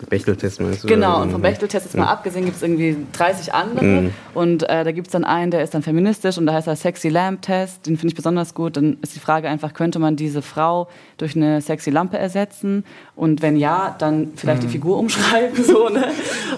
Bechteltest 0.08 0.60
meinst 0.60 0.84
du? 0.84 0.88
Genau, 0.88 1.22
und 1.22 1.30
vom 1.30 1.42
Bechteltest 1.42 1.86
jetzt 1.86 1.96
mal 1.96 2.06
abgesehen 2.06 2.44
gibt 2.44 2.56
es 2.56 2.62
irgendwie 2.62 2.96
30 3.12 3.54
andere. 3.54 3.84
Mhm. 3.84 4.12
Und 4.34 4.62
äh, 4.64 4.84
da 4.84 4.92
gibt 4.92 5.08
es 5.08 5.12
dann 5.12 5.24
einen, 5.24 5.50
der 5.50 5.62
ist 5.62 5.74
dann 5.74 5.82
feministisch 5.82 6.38
und 6.38 6.46
da 6.46 6.54
heißt 6.54 6.66
er 6.66 6.76
Sexy 6.76 7.08
Lamp 7.08 7.42
Test. 7.42 7.86
Den 7.86 7.96
finde 7.96 8.12
ich 8.12 8.14
besonders 8.14 8.54
gut. 8.54 8.76
Dann 8.76 8.98
ist 9.02 9.14
die 9.14 9.20
Frage 9.20 9.48
einfach, 9.48 9.74
könnte 9.74 9.98
man 9.98 10.16
diese 10.16 10.42
Frau 10.42 10.88
durch 11.16 11.36
eine 11.36 11.60
sexy 11.60 11.90
Lampe 11.90 12.18
ersetzen? 12.18 12.84
Und 13.16 13.40
wenn 13.40 13.56
ja, 13.56 13.96
dann 13.98 14.32
vielleicht 14.36 14.60
mhm. 14.62 14.66
die 14.66 14.72
Figur 14.72 14.98
umschreiben. 14.98 15.56
So, 15.66 15.88
ne? 15.88 16.04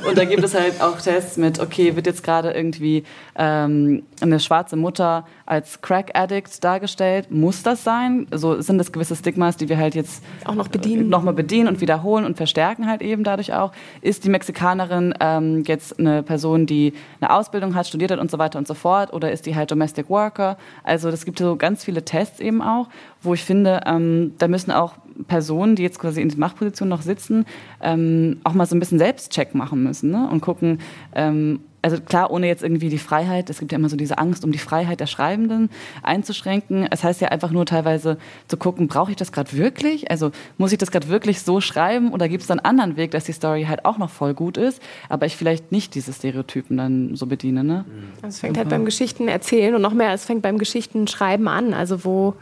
Und 0.09 0.19
da 0.19 0.25
gibt 0.25 0.43
es 0.43 0.55
halt 0.55 0.83
auch 0.83 1.01
Tests 1.01 1.37
mit, 1.37 1.61
okay, 1.61 1.97
wird 1.97 2.07
jetzt 2.07 2.23
gerade 2.23 2.51
irgendwie 2.51 3.05
ähm, 3.37 4.03
eine 4.21 4.41
schwarze 4.41 4.77
Mutter 4.77 5.25
als 5.47 5.81
Crack-Addict 5.81 6.63
dargestellt. 6.63 7.31
Muss 7.31 7.63
das 7.63 7.85
sein? 7.85 8.27
So 8.33 8.61
sind 8.61 8.79
das 8.79 8.93
gewisse 8.93 9.17
Stigmas, 9.17 9.57
die 9.57 9.69
wir 9.69 9.79
halt 9.79 9.95
jetzt 9.95 10.23
auch 10.45 10.55
noch 10.55 10.69
bedienen, 10.69 11.09
nochmal 11.09 11.33
bedienen 11.33 11.69
und 11.69 11.81
wiederholen 11.81 12.25
und 12.25 12.37
verstärken 12.37 12.87
halt 12.87 13.03
eben 13.03 13.25
dadurch 13.25 13.55
auch. 13.55 13.73
Ist 14.03 14.25
die 14.25 14.31
Mexikanerin 14.31 15.15
ähm, 15.21 15.63
jetzt 15.65 15.99
eine 15.99 16.23
Person, 16.23 16.67
die 16.67 16.93
eine 17.21 17.33
Ausbildung 17.33 17.77
hat, 17.77 17.87
studiert 17.87 18.11
hat 18.11 18.19
und 18.19 18.31
so 18.31 18.39
weiter 18.39 18.59
und 18.59 18.67
so 18.67 18.75
fort? 18.75 19.13
Oder 19.13 19.33
ist 19.33 19.47
die 19.47 19.55
halt 19.55 19.71
Domestic 19.71 20.11
Worker? 20.11 20.59
Also 20.83 21.09
es 21.09 21.25
gibt 21.25 21.39
so 21.39 21.57
ganz 21.57 21.85
viele 21.85 22.05
Tests 22.05 22.41
eben 22.41 22.61
auch, 22.63 22.89
wo 23.23 23.33
ich 23.33 23.45
finde, 23.45 23.81
ähm, 23.87 24.35
da 24.39 24.49
müssen 24.49 24.73
auch 24.73 24.95
Personen, 25.27 25.77
die 25.77 25.83
jetzt 25.83 25.99
quasi 25.99 26.21
in 26.21 26.29
der 26.29 26.39
Machtposition 26.39 26.89
noch 26.89 27.03
sitzen, 27.03 27.47
ähm, 27.81 28.39
auch 28.45 28.53
mal 28.53 28.67
so 28.67 28.77
ein 28.77 28.81
bisschen 28.81 28.99
Selbstcheck 28.99 29.55
machen 29.55 29.83
müssen 29.83 30.11
ne? 30.11 30.29
und 30.31 30.41
gucken, 30.41 30.81
ähm, 31.15 31.61
also 31.81 32.01
klar, 32.01 32.31
ohne 32.31 32.47
jetzt 32.47 32.63
irgendwie 32.63 32.89
die 32.89 32.99
Freiheit, 32.99 33.51
es 33.51 33.61
gibt 33.61 33.73
ja 33.73 33.79
immer 33.79 33.89
so 33.89 33.97
diese 33.97 34.19
Angst, 34.19 34.45
um 34.45 34.51
die 34.51 34.59
Freiheit 34.59 35.01
der 35.01 35.07
Schreibenden 35.07 35.71
einzuschränken. 36.03 36.89
Es 36.91 37.05
heißt 37.05 37.21
ja 37.21 37.29
einfach 37.29 37.51
nur 37.51 37.67
teilweise 37.67 38.19
zu 38.49 38.57
gucken, 38.57 38.89
brauche 38.89 39.11
ich 39.11 39.17
das 39.17 39.31
gerade 39.31 39.53
wirklich? 39.53 40.11
Also 40.11 40.33
muss 40.57 40.73
ich 40.73 40.79
das 40.79 40.91
gerade 40.91 41.09
wirklich 41.09 41.41
so 41.43 41.61
schreiben 41.61 42.13
oder 42.13 42.29
gibt 42.29 42.43
es 42.43 42.49
dann 42.49 42.59
einen 42.59 42.81
anderen 42.81 42.97
Weg, 42.97 43.13
dass 43.13 43.25
die 43.25 43.33
Story 43.33 43.65
halt 43.69 43.85
auch 43.85 43.99
noch 43.99 44.11
voll 44.11 44.35
gut 44.35 44.57
ist, 44.57 44.83
aber 45.09 45.27
ich 45.27 45.37
vielleicht 45.37 45.71
nicht 45.71 45.95
diese 45.95 46.13
Stereotypen 46.13 46.77
dann 46.77 47.15
so 47.15 47.27
bediene? 47.27 47.63
Ne? 47.63 47.85
Also 48.23 48.29
es 48.29 48.41
fängt 48.41 48.59
halt 48.59 48.69
beim 48.69 48.85
Geschichten 48.85 49.29
erzählen 49.29 49.75
und 49.75 49.83
noch 49.83 49.95
mehr, 49.95 50.13
es 50.13 50.25
fängt 50.25 50.43
beim 50.43 50.59
Geschichten 50.59 51.07
schreiben 51.07 51.47
an. 51.47 51.75
Also 51.75 52.05
wo 52.05 52.35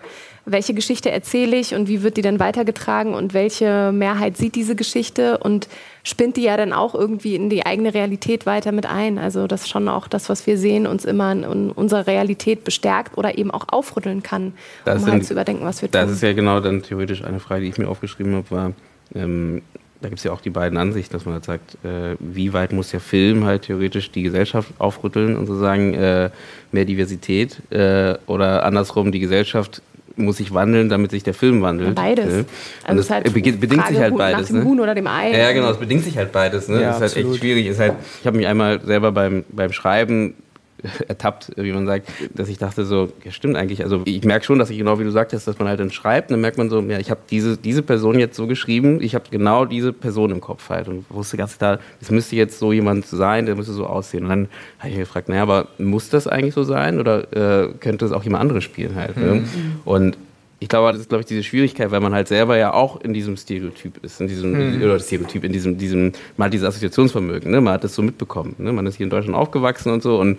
welche 0.46 0.74
Geschichte 0.74 1.11
erzähle 1.11 1.56
ich 1.56 1.74
und 1.74 1.88
wie 1.88 2.02
wird 2.02 2.16
die 2.16 2.22
dann 2.22 2.38
weitergetragen 2.38 3.14
und 3.14 3.35
welche 3.35 3.90
Mehrheit 3.92 4.37
sieht 4.37 4.54
diese 4.54 4.76
Geschichte 4.76 5.38
und 5.38 5.68
spinnt 6.04 6.37
die 6.37 6.42
ja 6.42 6.56
dann 6.56 6.72
auch 6.72 6.94
irgendwie 6.94 7.35
in 7.35 7.50
die 7.50 7.66
eigene 7.66 7.92
Realität 7.92 8.46
weiter 8.46 8.70
mit 8.70 8.87
ein. 8.87 9.18
Also 9.18 9.48
das 9.48 9.68
schon 9.68 9.88
auch 9.88 10.06
das, 10.06 10.28
was 10.28 10.46
wir 10.46 10.56
sehen, 10.56 10.87
uns 10.87 11.04
immer 11.04 11.32
in 11.32 11.72
unserer 11.72 12.06
Realität 12.06 12.62
bestärkt 12.62 13.18
oder 13.18 13.37
eben 13.37 13.50
auch 13.50 13.64
aufrütteln 13.68 14.22
kann, 14.22 14.54
das 14.85 14.98
um 14.98 15.04
sind, 15.04 15.12
halt 15.14 15.26
zu 15.26 15.32
überdenken, 15.32 15.64
was 15.64 15.82
wir 15.82 15.90
tun. 15.90 16.00
Das 16.00 16.12
ist 16.12 16.22
ja 16.22 16.32
genau 16.32 16.61
dann 16.61 16.80
theoretisch 16.80 17.24
eine 17.24 17.40
Frage, 17.40 17.62
die 17.62 17.70
ich 17.70 17.78
mir 17.78 17.88
aufgeschrieben 17.88 18.37
habe, 18.37 18.50
war, 18.52 18.72
ähm, 19.16 19.62
da 20.00 20.09
gibt 20.09 20.18
es 20.18 20.24
ja 20.24 20.30
auch 20.30 20.40
die 20.40 20.50
beiden 20.50 20.78
Ansichten, 20.78 21.12
dass 21.12 21.24
man 21.24 21.35
halt 21.35 21.44
sagt, 21.44 21.76
äh, 21.85 22.14
wie 22.20 22.52
weit 22.52 22.72
muss 22.72 22.90
der 22.90 23.00
Film 23.00 23.44
halt 23.44 23.62
theoretisch 23.62 24.12
die 24.12 24.22
Gesellschaft 24.22 24.70
aufrütteln 24.78 25.37
und 25.37 25.46
so 25.46 25.56
sagen, 25.59 25.94
äh, 25.94 26.30
mehr 26.70 26.85
Diversität 26.85 27.61
äh, 27.72 28.14
oder 28.26 28.64
andersrum, 28.64 29.11
die 29.11 29.20
Gesellschaft 29.20 29.82
muss 30.16 30.38
sich 30.38 30.52
wandeln, 30.55 30.88
damit 30.88 31.11
sich 31.11 31.22
der 31.22 31.35
Film 31.35 31.62
wandelt. 31.62 31.94
Beides. 31.94 32.26
Ne? 32.26 32.44
Also 32.85 33.00
es 33.00 33.11
halt 33.11 33.33
bedingt 33.33 33.64
Frage 33.74 33.94
sich 33.94 34.02
halt 34.02 34.16
beides. 34.16 34.40
Nach 34.40 34.46
dem 34.46 34.59
ne? 34.59 34.64
Huhn 34.64 34.81
oder 34.81 34.94
dem 34.94 35.07
Ei. 35.07 35.37
Ja, 35.37 35.52
genau, 35.52 35.70
es 35.70 35.79
bedingt 35.79 36.05
sich 36.05 36.16
halt 36.16 36.33
beides. 36.33 36.68
Ne? 36.68 36.81
Ja, 36.81 36.88
das 36.88 36.96
ist 36.96 37.02
halt 37.02 37.12
absolut. 37.12 37.33
echt 37.33 37.40
schwierig. 37.40 37.66
Ist 37.66 37.81
halt, 37.81 37.94
ich 38.20 38.26
habe 38.26 38.37
mich 38.37 38.46
einmal 38.46 38.81
selber 38.83 39.12
beim, 39.12 39.44
beim 39.48 39.72
Schreiben 39.72 40.35
ertappt, 41.08 41.52
wie 41.56 41.72
man 41.72 41.86
sagt, 41.86 42.08
dass 42.34 42.48
ich 42.48 42.58
dachte 42.58 42.84
so, 42.84 43.12
ja 43.24 43.30
stimmt 43.30 43.56
eigentlich, 43.56 43.82
also 43.82 44.02
ich 44.04 44.24
merke 44.24 44.44
schon, 44.44 44.58
dass 44.58 44.70
ich 44.70 44.78
genau 44.78 44.98
wie 44.98 45.04
du 45.04 45.10
sagtest, 45.10 45.46
dass 45.46 45.58
man 45.58 45.68
halt 45.68 45.80
dann 45.80 45.90
schreibt, 45.90 46.30
dann 46.30 46.40
merkt 46.40 46.58
man 46.58 46.70
so, 46.70 46.80
ja, 46.80 46.98
ich 46.98 47.10
habe 47.10 47.20
diese, 47.30 47.56
diese 47.56 47.82
Person 47.82 48.18
jetzt 48.18 48.36
so 48.36 48.46
geschrieben, 48.46 49.00
ich 49.00 49.14
habe 49.14 49.24
genau 49.30 49.64
diese 49.64 49.92
Person 49.92 50.30
im 50.30 50.40
Kopf 50.40 50.68
halt 50.68 50.88
und 50.88 51.04
wusste 51.08 51.36
ganz 51.36 51.58
klar, 51.58 51.78
das 52.00 52.10
müsste 52.10 52.36
jetzt 52.36 52.58
so 52.58 52.72
jemand 52.72 53.06
sein, 53.06 53.46
der 53.46 53.56
müsste 53.56 53.72
so 53.72 53.86
aussehen. 53.86 54.24
Und 54.24 54.30
dann 54.30 54.48
habe 54.78 54.90
ich 54.90 54.96
gefragt, 54.96 55.28
naja, 55.28 55.42
aber 55.42 55.68
muss 55.78 56.10
das 56.10 56.26
eigentlich 56.26 56.54
so 56.54 56.62
sein 56.62 57.00
oder 57.00 57.32
äh, 57.64 57.72
könnte 57.80 58.04
es 58.04 58.12
auch 58.12 58.24
jemand 58.24 58.42
anderes 58.42 58.64
spielen 58.64 58.94
halt? 58.94 59.16
Ne? 59.16 59.34
Mhm. 59.34 59.46
Und 59.84 60.18
ich 60.58 60.70
glaube, 60.70 60.90
das 60.92 61.02
ist, 61.02 61.10
glaube 61.10 61.20
ich, 61.20 61.26
diese 61.26 61.42
Schwierigkeit, 61.42 61.90
weil 61.90 62.00
man 62.00 62.14
halt 62.14 62.28
selber 62.28 62.56
ja 62.56 62.72
auch 62.72 62.98
in 63.02 63.12
diesem 63.12 63.36
Stereotyp 63.36 64.02
ist, 64.02 64.22
in 64.22 64.26
diesem, 64.26 64.56
hm. 64.56 64.82
oder 64.82 64.98
Stereotyp, 64.98 65.44
in 65.44 65.52
diesem, 65.52 65.76
diesem, 65.76 66.12
man 66.38 66.46
hat 66.46 66.54
dieses 66.54 66.66
Assoziationsvermögen, 66.66 67.50
ne? 67.50 67.60
man 67.60 67.74
hat 67.74 67.84
das 67.84 67.94
so 67.94 68.00
mitbekommen, 68.00 68.54
ne? 68.56 68.72
man 68.72 68.86
ist 68.86 68.96
hier 68.96 69.04
in 69.04 69.10
Deutschland 69.10 69.36
aufgewachsen 69.36 69.92
und 69.92 70.02
so 70.02 70.18
und 70.18 70.38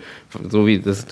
so 0.50 0.66
wie 0.66 0.80
das, 0.80 1.06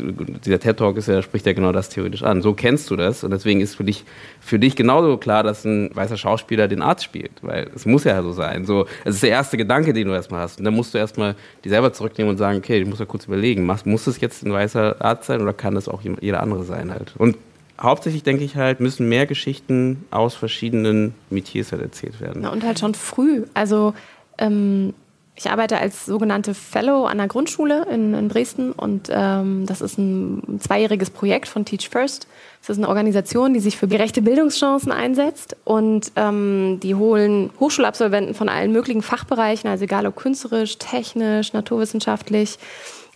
dieser 0.45 0.59
TED-Talk 0.59 0.97
ist 0.97 1.07
ja, 1.07 1.23
spricht 1.23 1.47
ja 1.47 1.53
genau 1.53 1.71
das 1.71 1.89
theoretisch 1.89 2.25
an. 2.25 2.43
So 2.43 2.55
kennst 2.55 2.91
du 2.91 2.97
das 2.97 3.23
und 3.23 3.31
deswegen 3.31 3.61
ist 3.61 3.77
für 3.77 3.85
dich, 3.85 4.05
für 4.41 4.59
dich 4.59 4.75
genauso 4.75 5.17
klar, 5.19 5.45
dass 5.45 5.65
ein 5.65 5.95
weißer 5.95 6.17
Schauspieler 6.17 6.67
den 6.67 6.83
Arzt 6.83 7.05
spielt, 7.05 7.31
weil 7.43 7.71
es 7.77 7.87
muss 7.87 8.03
ja 8.03 8.21
so 8.23 8.33
sein. 8.33 8.65
So, 8.65 8.87
es 9.05 9.15
ist 9.15 9.23
der 9.23 9.31
erste 9.31 9.57
Gedanke, 9.57 9.93
den 9.93 10.09
du 10.09 10.15
erstmal 10.15 10.41
hast 10.41 10.59
und 10.59 10.65
dann 10.65 10.75
musst 10.75 10.95
du 10.95 10.99
erstmal 10.99 11.37
die 11.63 11.69
selber 11.69 11.93
zurücknehmen 11.93 12.31
und 12.31 12.39
sagen, 12.39 12.59
okay, 12.59 12.81
ich 12.81 12.89
muss 12.89 12.99
ja 12.99 13.05
kurz 13.05 13.27
überlegen, 13.27 13.65
muss 13.85 14.07
es 14.09 14.21
jetzt 14.21 14.45
ein 14.45 14.53
weißer 14.53 14.97
Arzt 14.99 15.27
sein 15.27 15.41
oder 15.41 15.53
kann 15.53 15.77
das 15.77 15.89
auch 15.89 16.01
jeder 16.21 16.43
andere 16.43 16.65
sein 16.65 16.91
halt? 16.91 17.15
Und 17.17 17.37
hauptsächlich 17.81 18.23
denke 18.23 18.45
ich 18.45 18.57
halt, 18.57 18.81
müssen 18.81 19.09
mehr 19.09 19.27
Geschichten 19.27 20.05
aus 20.11 20.35
verschiedenen 20.35 21.15
Metiers 21.31 21.73
halt 21.73 21.83
erzählt 21.83 22.21
werden. 22.21 22.43
Ja, 22.43 22.51
und 22.51 22.65
halt 22.65 22.79
schon 22.79 22.95
früh. 22.95 23.45
Also 23.55 23.95
ähm, 24.39 24.95
ich 25.39 25.51
arbeite 25.51 25.79
als 25.79 26.07
sogenannte 26.07 26.55
Fellow 26.55 27.05
an 27.05 27.19
der 27.19 27.27
Grundschule 27.27 27.87
in, 27.91 28.15
in 28.15 28.29
Dresden 28.31 28.73
und 28.73 29.11
ähm, 29.11 29.67
das 29.67 29.83
ist 29.83 29.99
ein 29.99 30.59
zweijähriges 30.61 31.11
Projekt 31.11 31.47
von 31.47 31.67
Teach 31.67 31.91
First. 31.91 32.27
Das 32.61 32.71
ist 32.71 32.79
eine 32.79 32.89
Organisation, 32.89 33.53
die 33.53 33.61
sich 33.61 33.77
für 33.77 33.87
gerechte 33.87 34.23
Bildungschancen 34.23 34.91
einsetzt 34.91 35.55
und 35.65 36.11
ähm, 36.17 36.81
die 36.83 36.95
holen 36.95 37.51
Hochschulabsolventen 37.61 38.35
von 38.35 38.49
allen 38.49 38.73
möglichen 38.73 39.03
Fachbereichen, 39.03 39.69
also 39.69 39.85
egal 39.85 40.07
ob 40.07 40.17
künstlerisch, 40.17 40.79
technisch, 40.79 41.53
naturwissenschaftlich, 41.53 42.59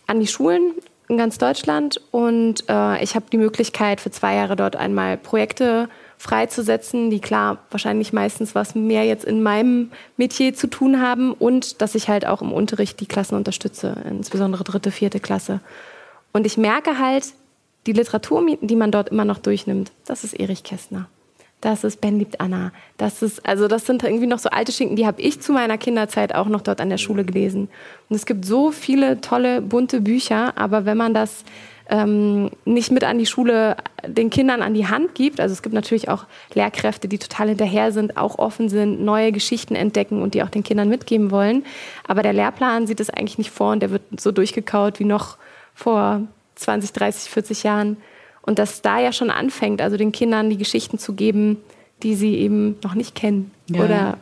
an 0.06 0.20
die 0.20 0.26
Schulen 0.26 0.74
in 1.10 1.18
ganz 1.18 1.38
Deutschland 1.38 2.00
und 2.10 2.64
äh, 2.68 3.02
ich 3.02 3.14
habe 3.14 3.26
die 3.30 3.36
Möglichkeit 3.36 4.00
für 4.00 4.10
zwei 4.10 4.34
Jahre 4.36 4.56
dort 4.56 4.76
einmal 4.76 5.16
Projekte 5.16 5.88
freizusetzen, 6.16 7.10
die 7.10 7.20
klar 7.20 7.58
wahrscheinlich 7.70 8.12
meistens 8.12 8.54
was 8.54 8.74
mehr 8.74 9.04
jetzt 9.04 9.24
in 9.24 9.42
meinem 9.42 9.90
Metier 10.16 10.54
zu 10.54 10.66
tun 10.66 11.00
haben 11.00 11.32
und 11.32 11.80
dass 11.80 11.94
ich 11.94 12.08
halt 12.08 12.26
auch 12.26 12.42
im 12.42 12.52
Unterricht 12.52 13.00
die 13.00 13.06
Klassen 13.06 13.34
unterstütze, 13.34 13.96
insbesondere 14.08 14.62
dritte, 14.62 14.90
vierte 14.90 15.18
Klasse. 15.18 15.60
Und 16.32 16.46
ich 16.46 16.56
merke 16.56 16.98
halt, 16.98 17.24
die 17.86 17.92
Literatur, 17.92 18.46
die 18.60 18.76
man 18.76 18.90
dort 18.90 19.08
immer 19.08 19.24
noch 19.24 19.38
durchnimmt, 19.38 19.90
das 20.04 20.22
ist 20.22 20.34
Erich 20.34 20.62
Kästner. 20.62 21.08
Das 21.60 21.84
ist 21.84 22.00
Ben 22.00 22.18
liebt 22.18 22.40
Anna. 22.40 22.72
Das 22.96 23.22
ist, 23.22 23.46
also 23.46 23.68
das 23.68 23.84
sind 23.84 24.02
irgendwie 24.02 24.26
noch 24.26 24.38
so 24.38 24.48
alte 24.48 24.72
Schinken, 24.72 24.96
die 24.96 25.06
habe 25.06 25.20
ich 25.20 25.40
zu 25.40 25.52
meiner 25.52 25.78
Kinderzeit 25.78 26.34
auch 26.34 26.46
noch 26.46 26.62
dort 26.62 26.80
an 26.80 26.88
der 26.88 26.98
Schule 26.98 27.24
gelesen. 27.24 27.68
Und 28.08 28.16
es 28.16 28.26
gibt 28.26 28.44
so 28.44 28.70
viele 28.70 29.20
tolle, 29.20 29.60
bunte 29.60 30.00
Bücher, 30.00 30.56
aber 30.56 30.86
wenn 30.86 30.96
man 30.96 31.12
das 31.12 31.44
ähm, 31.90 32.50
nicht 32.64 32.92
mit 32.92 33.04
an 33.04 33.18
die 33.18 33.26
Schule 33.26 33.76
den 34.06 34.30
Kindern 34.30 34.62
an 34.62 34.74
die 34.74 34.86
Hand 34.86 35.14
gibt, 35.14 35.40
also 35.40 35.52
es 35.52 35.60
gibt 35.60 35.74
natürlich 35.74 36.08
auch 36.08 36.24
Lehrkräfte, 36.54 37.08
die 37.08 37.18
total 37.18 37.48
hinterher 37.48 37.92
sind, 37.92 38.16
auch 38.16 38.38
offen 38.38 38.68
sind, 38.68 39.02
neue 39.02 39.32
Geschichten 39.32 39.74
entdecken 39.74 40.22
und 40.22 40.34
die 40.34 40.42
auch 40.42 40.48
den 40.50 40.62
Kindern 40.62 40.88
mitgeben 40.88 41.30
wollen. 41.30 41.64
Aber 42.06 42.22
der 42.22 42.32
Lehrplan 42.32 42.86
sieht 42.86 43.00
es 43.00 43.10
eigentlich 43.10 43.38
nicht 43.38 43.50
vor 43.50 43.72
und 43.72 43.80
der 43.80 43.90
wird 43.90 44.02
so 44.18 44.32
durchgekaut 44.32 45.00
wie 45.00 45.04
noch 45.04 45.36
vor 45.74 46.22
20, 46.54 46.92
30, 46.92 47.30
40 47.30 47.62
Jahren. 47.64 47.96
Und 48.42 48.58
dass 48.58 48.82
da 48.82 48.98
ja 48.98 49.12
schon 49.12 49.30
anfängt, 49.30 49.82
also 49.82 49.96
den 49.96 50.12
Kindern 50.12 50.50
die 50.50 50.56
Geschichten 50.56 50.98
zu 50.98 51.14
geben, 51.14 51.58
die 52.02 52.14
sie 52.14 52.36
eben 52.36 52.76
noch 52.82 52.94
nicht 52.94 53.14
kennen. 53.14 53.50
Ja. 53.68 53.84
Oder 53.84 54.18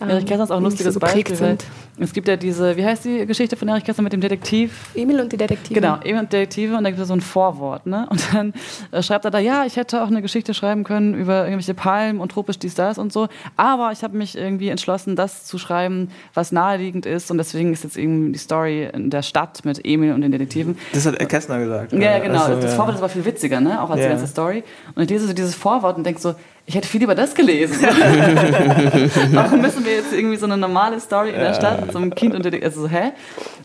ähm, 0.00 0.08
Erich 0.10 0.26
Kästner 0.26 0.44
ist 0.44 0.50
auch 0.50 0.56
ein 0.56 0.64
lustiges 0.64 0.94
so 0.94 1.00
Beispiel. 1.00 1.36
Sind. 1.36 1.64
Es 1.98 2.12
gibt 2.12 2.26
ja 2.26 2.36
diese, 2.36 2.76
wie 2.76 2.84
heißt 2.84 3.04
die 3.04 3.24
Geschichte 3.24 3.56
von 3.56 3.68
Erich 3.68 3.84
Kästner 3.84 4.02
mit 4.02 4.12
dem 4.12 4.20
Detektiv? 4.20 4.90
Emil 4.94 5.20
und 5.20 5.32
die 5.32 5.36
Detektive. 5.36 5.80
Genau, 5.80 5.96
Emil 6.02 6.18
und 6.18 6.32
die 6.32 6.36
Detektive 6.38 6.76
und 6.76 6.82
da 6.82 6.90
gibt 6.90 7.00
es 7.00 7.06
so 7.06 7.14
ein 7.14 7.20
Vorwort. 7.20 7.86
Ne? 7.86 8.08
Und 8.10 8.34
dann 8.34 8.52
äh, 8.90 9.02
schreibt 9.02 9.24
er 9.24 9.30
da, 9.30 9.38
ja, 9.38 9.64
ich 9.64 9.76
hätte 9.76 10.02
auch 10.02 10.08
eine 10.08 10.20
Geschichte 10.20 10.54
schreiben 10.54 10.82
können 10.82 11.14
über 11.14 11.44
irgendwelche 11.44 11.74
Palmen 11.74 12.20
und 12.20 12.32
tropisch 12.32 12.58
dies, 12.58 12.74
das 12.74 12.98
und 12.98 13.12
so. 13.12 13.28
Aber 13.56 13.92
ich 13.92 14.02
habe 14.02 14.16
mich 14.16 14.36
irgendwie 14.36 14.70
entschlossen, 14.70 15.14
das 15.14 15.44
zu 15.44 15.56
schreiben, 15.58 16.10
was 16.34 16.50
naheliegend 16.50 17.06
ist. 17.06 17.30
Und 17.30 17.38
deswegen 17.38 17.72
ist 17.72 17.84
jetzt 17.84 17.96
eben 17.96 18.32
die 18.32 18.38
Story 18.40 18.88
in 18.92 19.10
der 19.10 19.22
Stadt 19.22 19.64
mit 19.64 19.84
Emil 19.84 20.12
und 20.12 20.22
den 20.22 20.32
Detektiven. 20.32 20.76
Das 20.92 21.06
hat 21.06 21.16
Kästner 21.28 21.60
gesagt. 21.60 21.92
Ja, 21.92 22.18
genau. 22.18 22.42
Also, 22.42 22.60
das 22.60 22.72
ja. 22.72 22.76
Vorwort 22.76 22.96
ist 22.96 23.00
aber 23.00 23.08
viel 23.08 23.24
witziger, 23.24 23.60
ne? 23.60 23.80
auch 23.80 23.90
als 23.90 24.00
ja. 24.00 24.06
die 24.06 24.12
ganze 24.14 24.26
Story. 24.26 24.64
Und 24.96 25.02
ich 25.04 25.10
lese 25.10 25.28
so 25.28 25.32
dieses 25.32 25.54
Vorwort 25.54 25.96
und 25.96 26.04
denke 26.04 26.20
so, 26.20 26.34
ich 26.66 26.74
hätte 26.74 26.88
viel 26.88 27.00
lieber 27.00 27.14
das 27.14 27.34
gelesen. 27.34 27.76
Warum 29.32 29.60
müssen 29.60 29.84
wir 29.84 29.96
jetzt 29.96 30.14
irgendwie 30.14 30.36
so 30.36 30.46
eine 30.46 30.56
normale 30.56 30.98
Story 30.98 31.28
in 31.28 31.38
der 31.38 31.52
Stadt 31.52 31.82
mit 31.82 31.92
so 31.92 31.98
einem 31.98 32.14
Kind 32.14 32.34
und 32.34 32.64
also 32.64 32.82
so, 32.82 32.88
hä? 32.88 33.12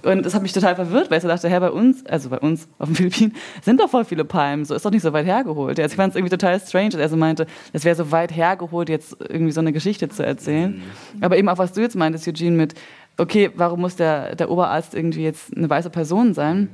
Und 0.04 0.26
das 0.26 0.34
hat 0.34 0.42
mich 0.42 0.52
total 0.52 0.76
verwirrt, 0.76 1.10
weil 1.10 1.18
ich 1.18 1.22
so 1.22 1.30
dachte, 1.30 1.50
hä, 1.50 1.60
bei 1.60 1.72
uns, 1.72 2.06
also 2.06 2.30
bei 2.30 2.40
uns 2.40 2.68
auf 2.78 2.88
den 2.90 2.96
Philippinen, 2.96 3.36
sind 3.62 3.80
doch 3.80 3.90
voll 3.90 4.04
viele 4.04 4.26
Palmen, 4.26 4.66
so 4.66 4.76
ist 4.76 4.86
doch 4.86 4.92
nicht 4.92 5.02
so 5.02 5.14
weit 5.14 5.26
hergeholt. 5.26 5.80
Also 5.80 5.92
ich 5.92 5.96
fand 5.96 6.12
es 6.12 6.18
irgendwie 6.18 6.36
total 6.36 6.60
strange, 6.60 6.90
dass 6.90 7.00
er 7.00 7.10
so 7.10 7.16
meinte, 7.16 7.48
es 7.72 7.86
wäre 7.86 7.96
so 7.96 8.12
weit 8.12 8.36
hergeholt, 8.36 8.90
jetzt 8.90 9.16
irgendwie 9.30 9.54
so 9.54 9.62
eine 9.62 9.72
Geschichte 9.72 10.10
zu 10.10 10.26
erzählen. 10.26 10.82
Mhm. 11.16 11.24
Aber 11.24 11.38
eben 11.38 11.48
auch, 11.48 11.58
was 11.58 11.72
du 11.72 11.80
jetzt 11.80 11.96
meintest, 11.96 12.28
Eugene, 12.28 12.58
mit, 12.58 12.74
okay, 13.18 13.50
warum 13.56 13.80
muss 13.80 13.96
der, 13.96 14.36
der 14.36 14.52
Oberarzt 14.52 14.94
irgendwie 14.94 15.24
jetzt 15.24 15.56
eine 15.56 15.70
weiße 15.70 15.90
Person 15.90 16.34
sein? 16.34 16.70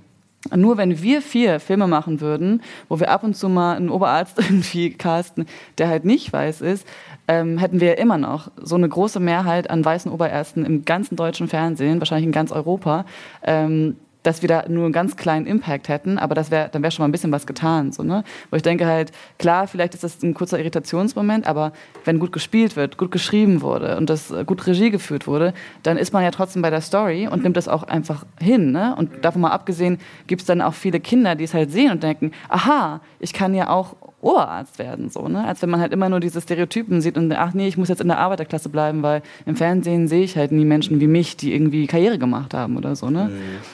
Nur 0.54 0.78
wenn 0.78 1.02
wir 1.02 1.22
vier 1.22 1.60
Filme 1.60 1.88
machen 1.88 2.22
würden, 2.22 2.62
wo 2.88 3.00
wir 3.00 3.10
ab 3.10 3.24
und 3.24 3.36
zu 3.36 3.50
mal 3.50 3.76
einen 3.76 3.90
Oberarzt 3.90 4.38
irgendwie 4.40 4.92
casten, 4.92 5.46
der 5.78 5.88
halt 5.88 6.06
nicht 6.06 6.32
weiß 6.32 6.62
ist, 6.62 6.88
ähm, 7.28 7.58
hätten 7.58 7.80
wir 7.80 7.98
immer 7.98 8.18
noch 8.18 8.52
so 8.58 8.76
eine 8.76 8.88
große 8.88 9.20
Mehrheit 9.20 9.70
an 9.70 9.84
weißen 9.84 10.12
Oberärzten 10.12 10.66
im 10.66 10.86
ganzen 10.86 11.16
deutschen 11.16 11.48
Fernsehen, 11.48 12.00
wahrscheinlich 12.00 12.28
in 12.28 12.32
ganz 12.32 12.52
Europa, 12.52 13.06
ähm, 13.44 13.98
dass 14.26 14.42
wir 14.42 14.50
da 14.50 14.66
nur 14.68 14.86
einen 14.86 14.94
ganz 14.94 15.16
kleinen 15.16 15.46
Impact 15.46 15.88
hätten, 15.88 16.18
aber 16.18 16.34
das 16.34 16.50
wär, 16.50 16.68
dann 16.68 16.82
wäre 16.82 16.92
schon 16.92 17.04
mal 17.04 17.08
ein 17.08 17.12
bisschen 17.12 17.32
was 17.32 17.46
getan. 17.46 17.92
So, 17.92 18.04
ne? 18.04 18.24
Wo 18.50 18.58
ich 18.58 18.64
denke 18.64 18.88
halt, 18.88 19.12
klar, 19.38 19.68
vielleicht 19.68 19.94
ist 19.94 20.04
das 20.04 20.22
ein 20.24 20.34
kurzer 20.34 20.58
Irritationsmoment, 20.58 21.46
aber 21.46 21.74
wenn 22.06 22.20
gut 22.20 22.32
gespielt 22.32 22.76
wird, 22.76 22.98
gut 22.98 23.12
geschrieben 23.12 23.62
wurde 23.62 23.98
und 23.98 24.10
das 24.10 24.32
äh, 24.32 24.44
gut 24.44 24.66
Regie 24.66 24.90
geführt 24.90 25.28
wurde, 25.28 25.54
dann 25.84 25.98
ist 25.98 26.14
man 26.14 26.24
ja 26.24 26.32
trotzdem 26.32 26.62
bei 26.62 26.70
der 26.70 26.82
Story 26.82 27.28
und 27.28 27.44
nimmt 27.44 27.58
das 27.58 27.68
auch 27.68 27.84
einfach 27.84 28.26
hin. 28.40 28.72
Ne? 28.72 28.96
Und 28.98 29.24
davon 29.24 29.42
mal 29.42 29.52
abgesehen 29.52 30.00
gibt 30.28 30.42
es 30.42 30.48
dann 30.48 30.62
auch 30.62 30.74
viele 30.74 31.00
Kinder, 31.00 31.36
die 31.36 31.44
es 31.44 31.54
halt 31.54 31.72
sehen 31.72 31.92
und 31.92 32.02
denken, 32.02 32.32
aha, 32.50 33.02
ich 33.20 33.34
kann 33.34 33.54
ja 33.54 33.70
auch 33.70 33.96
Oberarzt 34.26 34.80
werden, 34.80 35.10
so, 35.10 35.28
ne? 35.28 35.46
Als 35.46 35.62
wenn 35.62 35.70
man 35.70 35.80
halt 35.80 35.94
immer 35.94 36.10
nur 36.10 36.20
diese 36.20 36.42
Stereotypen 36.42 37.00
sieht 37.00 37.16
und 37.16 37.32
ach 37.32 37.54
nee, 37.54 37.68
ich 37.68 37.78
muss 37.78 37.90
jetzt 37.90 38.02
in 38.02 38.08
der 38.08 38.18
Arbeiterklasse 38.18 38.70
bleiben, 38.70 39.04
weil 39.04 39.22
im 39.46 39.56
Fernsehen 39.56 40.08
sehe 40.08 40.24
ich 40.24 40.36
halt 40.36 40.52
nie 40.52 40.66
Menschen 40.66 41.00
wie 41.00 41.06
mich, 41.06 41.38
die 41.38 41.54
irgendwie 41.54 41.86
Karriere 41.86 42.18
gemacht 42.18 42.56
haben 42.56 42.76
oder 42.76 42.96
so, 42.96 43.12
ne? 43.12 43.30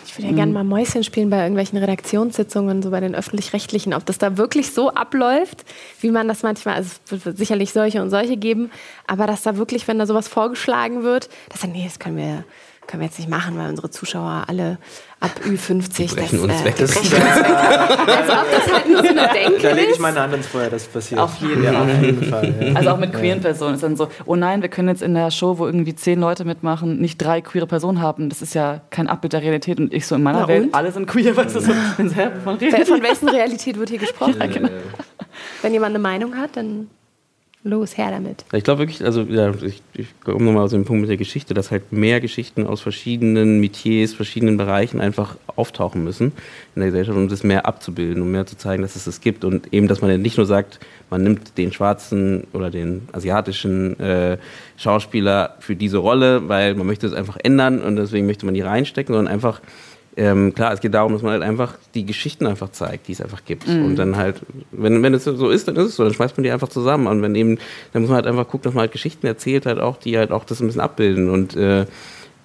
Ich 0.06 0.18
würde 0.18 0.28
ja 0.28 0.36
gerne 0.36 0.52
mal 0.52 0.66
Mäuschen 0.66 1.06
spielen 1.06 1.30
bei 1.30 1.38
irgendwelchen 1.38 1.78
Redaktionssitzungen, 1.78 2.82
so 2.82 2.92
bei 2.92 3.00
den 3.00 3.16
öffentlich-rechtlichen, 3.16 3.94
ob 3.94 4.06
das 4.06 4.18
da 4.18 4.38
wirklich 4.38 4.74
so 4.74 4.92
abläuft, 4.92 5.64
wie 6.02 6.12
man 6.12 6.28
das 6.28 6.44
manchmal, 6.44 6.76
also 6.76 6.92
es 7.10 7.26
wird 7.26 7.38
sicherlich 7.38 7.72
solche 7.72 8.02
und 8.02 8.10
solche 8.10 8.36
geben, 8.36 8.72
aber 9.08 9.28
dass 9.28 9.44
da 9.44 9.56
wirklich, 9.56 9.88
wenn 9.88 10.00
da 10.00 10.06
sowas 10.06 10.28
vorgeschlagen 10.28 11.04
wird, 11.04 11.30
dass 11.48 11.62
dann, 11.62 11.72
nee, 11.72 11.86
das 11.86 11.98
können 11.98 12.18
wir 12.18 12.44
können 12.88 13.02
wir 13.02 13.08
jetzt 13.08 13.20
nicht 13.20 13.30
machen, 13.30 13.58
weil 13.58 13.70
unsere 13.70 13.90
Zuschauer 13.90 14.46
alle 14.48 14.78
ab 15.22 15.40
Ü50 15.46 16.10
die 16.10 16.16
brechen 16.16 16.42
das, 16.42 16.42
uns 16.42 16.62
äh, 16.62 16.66
weg. 16.66 16.76
Das 16.78 16.98
uns 16.98 17.12
weg. 17.12 17.22
also 17.22 18.34
ob 18.34 18.52
das 18.52 18.74
halt 18.74 18.90
nur 18.90 19.04
so 19.04 19.10
eine 19.10 19.30
Denke 19.34 19.62
Da 19.62 19.72
lege 19.72 19.92
ich 19.92 20.00
meine 20.00 20.20
Hand 20.20 20.34
ins 20.34 20.48
Feuer, 20.48 20.70
das 20.70 20.86
passiert. 20.86 21.22
Auf 21.22 21.36
jeden, 21.40 21.64
ja, 21.64 21.82
auf 21.82 22.02
jeden 22.02 22.24
Fall. 22.24 22.54
Ja. 22.60 22.76
Also 22.76 22.90
auch 22.90 22.98
mit 22.98 23.14
queeren 23.14 23.40
Personen 23.40 23.76
ist 23.76 23.84
dann 23.84 23.96
so, 23.96 24.10
oh 24.26 24.36
nein, 24.36 24.62
wir 24.62 24.70
können 24.70 24.90
jetzt 24.90 25.04
in 25.04 25.14
der 25.14 25.32
Show, 25.32 25.60
wo 25.60 25.68
irgendwie 25.68 25.96
zehn 25.96 26.20
Leute 26.20 26.44
mitmachen, 26.44 27.00
nicht 27.00 27.18
drei 27.18 27.42
queere 27.42 27.68
Personen 27.68 28.02
haben. 28.02 28.30
Das 28.30 28.42
ist 28.42 28.56
ja 28.56 28.82
kein 28.90 29.08
Abbild 29.08 29.34
der 29.34 29.44
Realität. 29.44 29.80
Und 29.80 29.94
ich 29.94 30.08
so 30.08 30.16
in 30.16 30.24
meiner 30.24 30.42
Na 30.42 30.48
Welt, 30.48 30.70
alle 30.74 30.92
sind 30.92 31.06
queer, 31.06 31.38
weißt 31.38 31.56
du 31.56 31.60
so. 31.62 31.72
Von 32.44 32.60
welchen 32.60 33.30
Realität 33.30 33.78
wird 33.78 33.90
hier 33.90 34.00
gesprochen? 34.00 34.36
Ja, 34.40 34.48
genau. 34.48 34.70
Wenn 35.62 35.74
jemand 35.74 35.92
eine 35.92 36.00
Meinung 36.00 36.36
hat, 36.36 36.58
dann 36.58 36.90
Los, 37.63 37.95
her 37.95 38.10
damit. 38.10 38.43
Ich 38.54 38.63
glaube 38.63 38.80
wirklich, 38.80 39.06
also 39.06 39.21
ja, 39.21 39.54
ich, 39.62 39.84
ich 39.93 40.08
komme 40.21 40.45
nochmal 40.45 40.63
aus 40.63 40.71
dem 40.71 40.84
Punkt 40.84 41.02
mit 41.02 41.12
der 41.12 41.17
Geschichte, 41.17 41.54
dass 41.54 41.69
halt 41.69 41.91
mehr 41.91 42.19
Geschichten 42.19 42.65
aus 42.65 42.82
verschiedenen 42.82 43.60
Metiers, 43.60 44.13
verschiedenen 44.13 44.58
Bereichen 44.58 45.00
einfach 45.00 45.38
auftauchen 45.56 46.04
müssen 46.04 46.32
in 46.74 46.80
der 46.80 46.88
Gesellschaft, 46.88 47.15
um 47.15 47.28
das 47.28 47.43
mehr 47.43 47.67
abzubilden, 47.67 48.24
um 48.24 48.32
mehr 48.32 48.47
zu 48.47 48.58
zeigen, 48.58 48.82
dass 48.82 48.95
es 48.95 49.06
das 49.06 49.21
gibt. 49.21 49.45
Und 49.45 49.71
eben, 49.74 49.88
dass 49.88 50.02
man 50.02 50.19
nicht 50.19 50.38
nur 50.38 50.47
sagt, 50.47 50.80
man 51.12 51.21
nimmt 51.21 51.56
den 51.60 51.71
schwarzen 51.71 52.47
oder 52.54 52.71
den 52.71 53.08
asiatischen 53.12 54.00
äh, 54.00 54.39
Schauspieler 54.76 55.56
für 55.60 55.76
diese 55.76 56.00
Rolle, 56.00 56.50
weil 56.50 56.74
man 56.74 56.88
möchte 56.88 57.06
es 57.06 57.13
einfach 57.13 57.38
ändern 57.43 57.80
und 57.82 57.95
deswegen 57.95 58.26
möchte 58.26 58.47
man 58.47 58.56
die 58.56 58.62
reinstecken, 58.62 59.13
sondern 59.13 59.32
einfach 59.32 59.62
ähm, 60.17 60.54
klar, 60.54 60.74
es 60.74 60.82
geht 60.82 60.93
darum, 60.93 61.13
dass 61.13 61.21
man 61.21 61.32
halt 61.32 61.43
einfach 61.43 61.76
die 61.93 62.06
Geschichten 62.06 62.45
einfach 62.45 62.71
zeigt, 62.71 63.08
die 63.08 63.13
es 63.13 63.21
einfach 63.21 63.45
gibt. 63.45 63.67
Mhm. 63.67 63.86
Und 63.86 63.95
dann 63.95 64.17
halt, 64.17 64.41
wenn, 64.71 65.02
wenn 65.04 65.13
es 65.13 65.24
so 65.24 65.50
ist, 65.50 65.67
dann 65.67 65.78
ist 65.78 65.86
es 65.86 65.95
so, 65.95 66.04
dann 66.04 66.13
schmeißt 66.13 66.36
man 66.38 66.43
die 66.43 66.52
einfach 66.52 66.67
zusammen. 66.67 67.08
Und 67.08 67.21
wenn 67.21 67.34
eben, 67.36 67.58
dann 67.93 68.02
muss 68.02 68.10
man 68.10 68.17
halt 68.17 68.28
einfach 68.28 68.47
gucken, 68.47 68.63
dass 68.63 68.74
man 68.74 68.82
halt 68.82 68.91
Geschichten 68.91 69.26
erzählt 69.26 69.65
halt 69.65 69.80
auch, 69.80 69.97
die 69.97 70.17
halt 70.17 70.32
auch 70.32 70.43
das 70.43 70.60
ein 70.60 70.67
bisschen 70.67 70.82
abbilden. 70.82 71.30
Und 71.30 71.56
äh, 71.56 71.86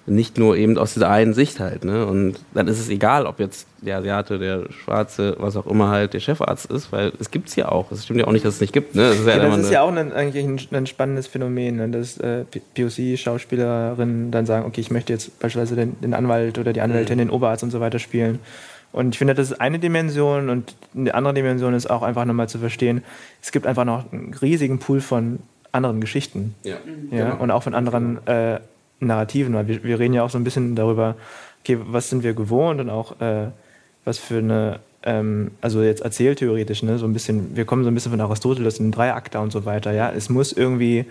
nicht 0.07 0.37
nur 0.37 0.55
eben 0.55 0.77
aus 0.77 0.93
dieser 0.93 1.09
einen 1.09 1.33
Sicht 1.33 1.59
halt. 1.59 1.83
Ne? 1.83 2.05
Und 2.05 2.39
dann 2.53 2.69
ist 2.69 2.79
es 2.79 2.89
egal, 2.89 3.25
ob 3.25 3.39
jetzt 3.39 3.67
der 3.81 3.97
Asiate, 3.97 4.39
der 4.39 4.71
Schwarze, 4.71 5.35
was 5.37 5.57
auch 5.57 5.67
immer 5.67 5.89
halt 5.89 6.13
der 6.13 6.21
Chefarzt 6.21 6.71
ist, 6.71 6.93
weil 6.93 7.11
es 7.19 7.29
gibt 7.29 7.49
es 7.49 7.57
ja 7.57 7.69
auch. 7.69 7.91
Es 7.91 8.05
stimmt 8.05 8.21
ja 8.21 8.27
auch 8.27 8.31
nicht, 8.31 8.45
dass 8.45 8.55
es 8.55 8.61
nicht 8.61 8.71
gibt. 8.71 8.95
Ne? 8.95 9.09
Das 9.09 9.19
ist 9.19 9.27
ja, 9.27 9.35
ja, 9.35 9.43
das 9.45 9.57
ist 9.57 9.71
ja 9.71 9.81
auch 9.81 9.93
ein, 9.93 10.13
eigentlich 10.13 10.45
ein, 10.45 10.59
ein, 10.71 10.87
spannendes 10.87 11.27
Phänomen, 11.27 11.75
ne? 11.75 11.89
dass 11.89 12.17
äh, 12.19 12.45
POC-Schauspielerinnen 12.75 14.31
dann 14.31 14.45
sagen, 14.45 14.65
okay, 14.65 14.79
ich 14.79 14.91
möchte 14.91 15.11
jetzt 15.11 15.37
beispielsweise 15.39 15.75
den, 15.75 15.99
den 15.99 16.13
Anwalt 16.13 16.57
oder 16.57 16.71
die 16.71 16.81
Anwältin, 16.81 17.17
mhm. 17.17 17.23
den 17.23 17.29
Oberarzt 17.29 17.63
und 17.63 17.71
so 17.71 17.81
weiter 17.81 17.99
spielen. 17.99 18.39
Und 18.93 19.13
ich 19.13 19.19
finde, 19.19 19.35
das 19.35 19.51
ist 19.51 19.59
eine 19.59 19.77
Dimension 19.77 20.49
und 20.49 20.73
eine 20.95 21.13
andere 21.13 21.33
Dimension 21.33 21.73
ist 21.73 21.89
auch 21.89 22.01
einfach 22.01 22.23
nochmal 22.23 22.47
zu 22.47 22.59
verstehen, 22.59 23.03
es 23.41 23.51
gibt 23.51 23.67
einfach 23.67 23.83
noch 23.83 24.11
einen 24.13 24.33
riesigen 24.41 24.79
Pool 24.79 25.01
von 25.01 25.39
anderen 25.73 25.99
Geschichten. 25.99 26.55
Ja. 26.63 26.77
ja? 27.11 27.25
Genau. 27.25 27.43
Und 27.43 27.51
auch 27.51 27.63
von 27.63 27.75
anderen 27.75 28.25
äh, 28.25 28.59
Narrativen, 28.99 29.53
weil 29.53 29.67
wir, 29.67 29.83
wir 29.83 29.99
reden 29.99 30.13
ja 30.13 30.23
auch 30.23 30.29
so 30.29 30.37
ein 30.37 30.43
bisschen 30.43 30.75
darüber, 30.75 31.15
okay, 31.61 31.77
was 31.81 32.09
sind 32.09 32.23
wir 32.23 32.33
gewohnt 32.33 32.79
und 32.79 32.89
auch 32.89 33.19
äh, 33.21 33.47
was 34.05 34.17
für 34.17 34.37
eine, 34.37 34.79
ähm, 35.03 35.51
also 35.61 35.81
jetzt 35.83 36.01
erzähltheoretisch, 36.01 36.83
ne, 36.83 36.97
so 36.97 37.05
ein 37.05 37.13
bisschen, 37.13 37.55
wir 37.55 37.65
kommen 37.65 37.83
so 37.83 37.91
ein 37.91 37.93
bisschen 37.93 38.11
von 38.11 38.21
Aristoteles 38.21 38.79
in 38.79 38.91
Dreiakter 38.91 39.41
und 39.41 39.51
so 39.51 39.65
weiter, 39.65 39.91
ja, 39.91 40.11
es 40.11 40.29
muss 40.29 40.53
irgendwie, 40.53 41.05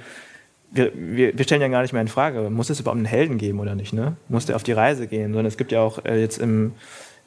wir, 0.72 0.92
wir, 0.94 1.36
wir 1.36 1.44
stellen 1.44 1.62
ja 1.62 1.68
gar 1.68 1.82
nicht 1.82 1.92
mehr 1.92 2.02
in 2.02 2.08
Frage, 2.08 2.50
muss 2.50 2.70
es 2.70 2.80
überhaupt 2.80 2.96
einen 2.96 3.06
Helden 3.06 3.38
geben 3.38 3.60
oder 3.60 3.74
nicht, 3.74 3.92
ne? 3.92 4.16
Muss 4.28 4.46
der 4.46 4.56
auf 4.56 4.62
die 4.62 4.72
Reise 4.72 5.06
gehen, 5.06 5.32
sondern 5.32 5.46
es 5.46 5.56
gibt 5.56 5.72
ja 5.72 5.80
auch 5.80 6.04
äh, 6.04 6.20
jetzt 6.20 6.38
im, 6.38 6.72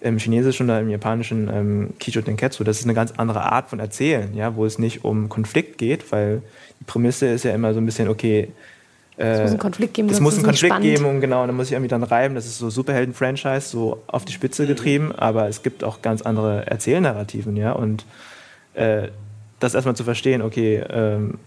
im 0.02 0.18
Chinesischen 0.18 0.66
oder 0.66 0.82
im 0.82 0.90
Japanischen 0.90 1.50
ähm, 1.52 1.94
Kicho 2.00 2.22
Tenketsu, 2.22 2.64
das 2.64 2.80
ist 2.80 2.86
eine 2.86 2.94
ganz 2.94 3.14
andere 3.18 3.44
Art 3.44 3.70
von 3.70 3.80
Erzählen, 3.80 4.36
ja, 4.36 4.56
wo 4.56 4.66
es 4.66 4.80
nicht 4.80 5.04
um 5.06 5.30
Konflikt 5.30 5.78
geht, 5.78 6.12
weil 6.12 6.42
die 6.80 6.86
Prämisse 6.86 7.28
ist 7.28 7.44
ja 7.44 7.54
immer 7.54 7.74
so 7.74 7.80
ein 7.80 7.86
bisschen, 7.86 8.08
okay, 8.08 8.50
es 9.22 9.42
muss 9.42 9.50
einen 9.50 9.60
Konflikt 9.60 9.94
geben. 9.94 10.10
Es 10.10 10.20
muss 10.20 10.36
einen 10.36 10.44
Konflikt 10.44 10.74
spannend. 10.74 10.96
geben 10.96 11.06
und 11.06 11.20
genau, 11.20 11.46
dann 11.46 11.56
muss 11.56 11.68
ich 11.68 11.74
irgendwie 11.74 11.90
dann 11.90 12.04
reiben. 12.04 12.36
Das 12.36 12.46
ist 12.46 12.58
so 12.58 12.70
Superhelden-Franchise, 12.70 13.68
so 13.68 14.02
auf 14.08 14.24
die 14.24 14.32
Spitze 14.32 14.66
getrieben, 14.66 15.12
aber 15.12 15.50
es 15.50 15.62
gibt 15.62 15.84
auch 15.84 16.02
ganz 16.02 16.22
andere 16.22 16.66
Erzählnarrativen, 16.68 17.58
ja. 17.58 17.74
Und 17.74 18.06
äh, 18.76 19.10
das 19.60 19.76
erstmal 19.76 19.96
zu 19.96 20.06
verstehen, 20.06 20.42
okay, 20.42 20.84
ähm, 20.90 21.38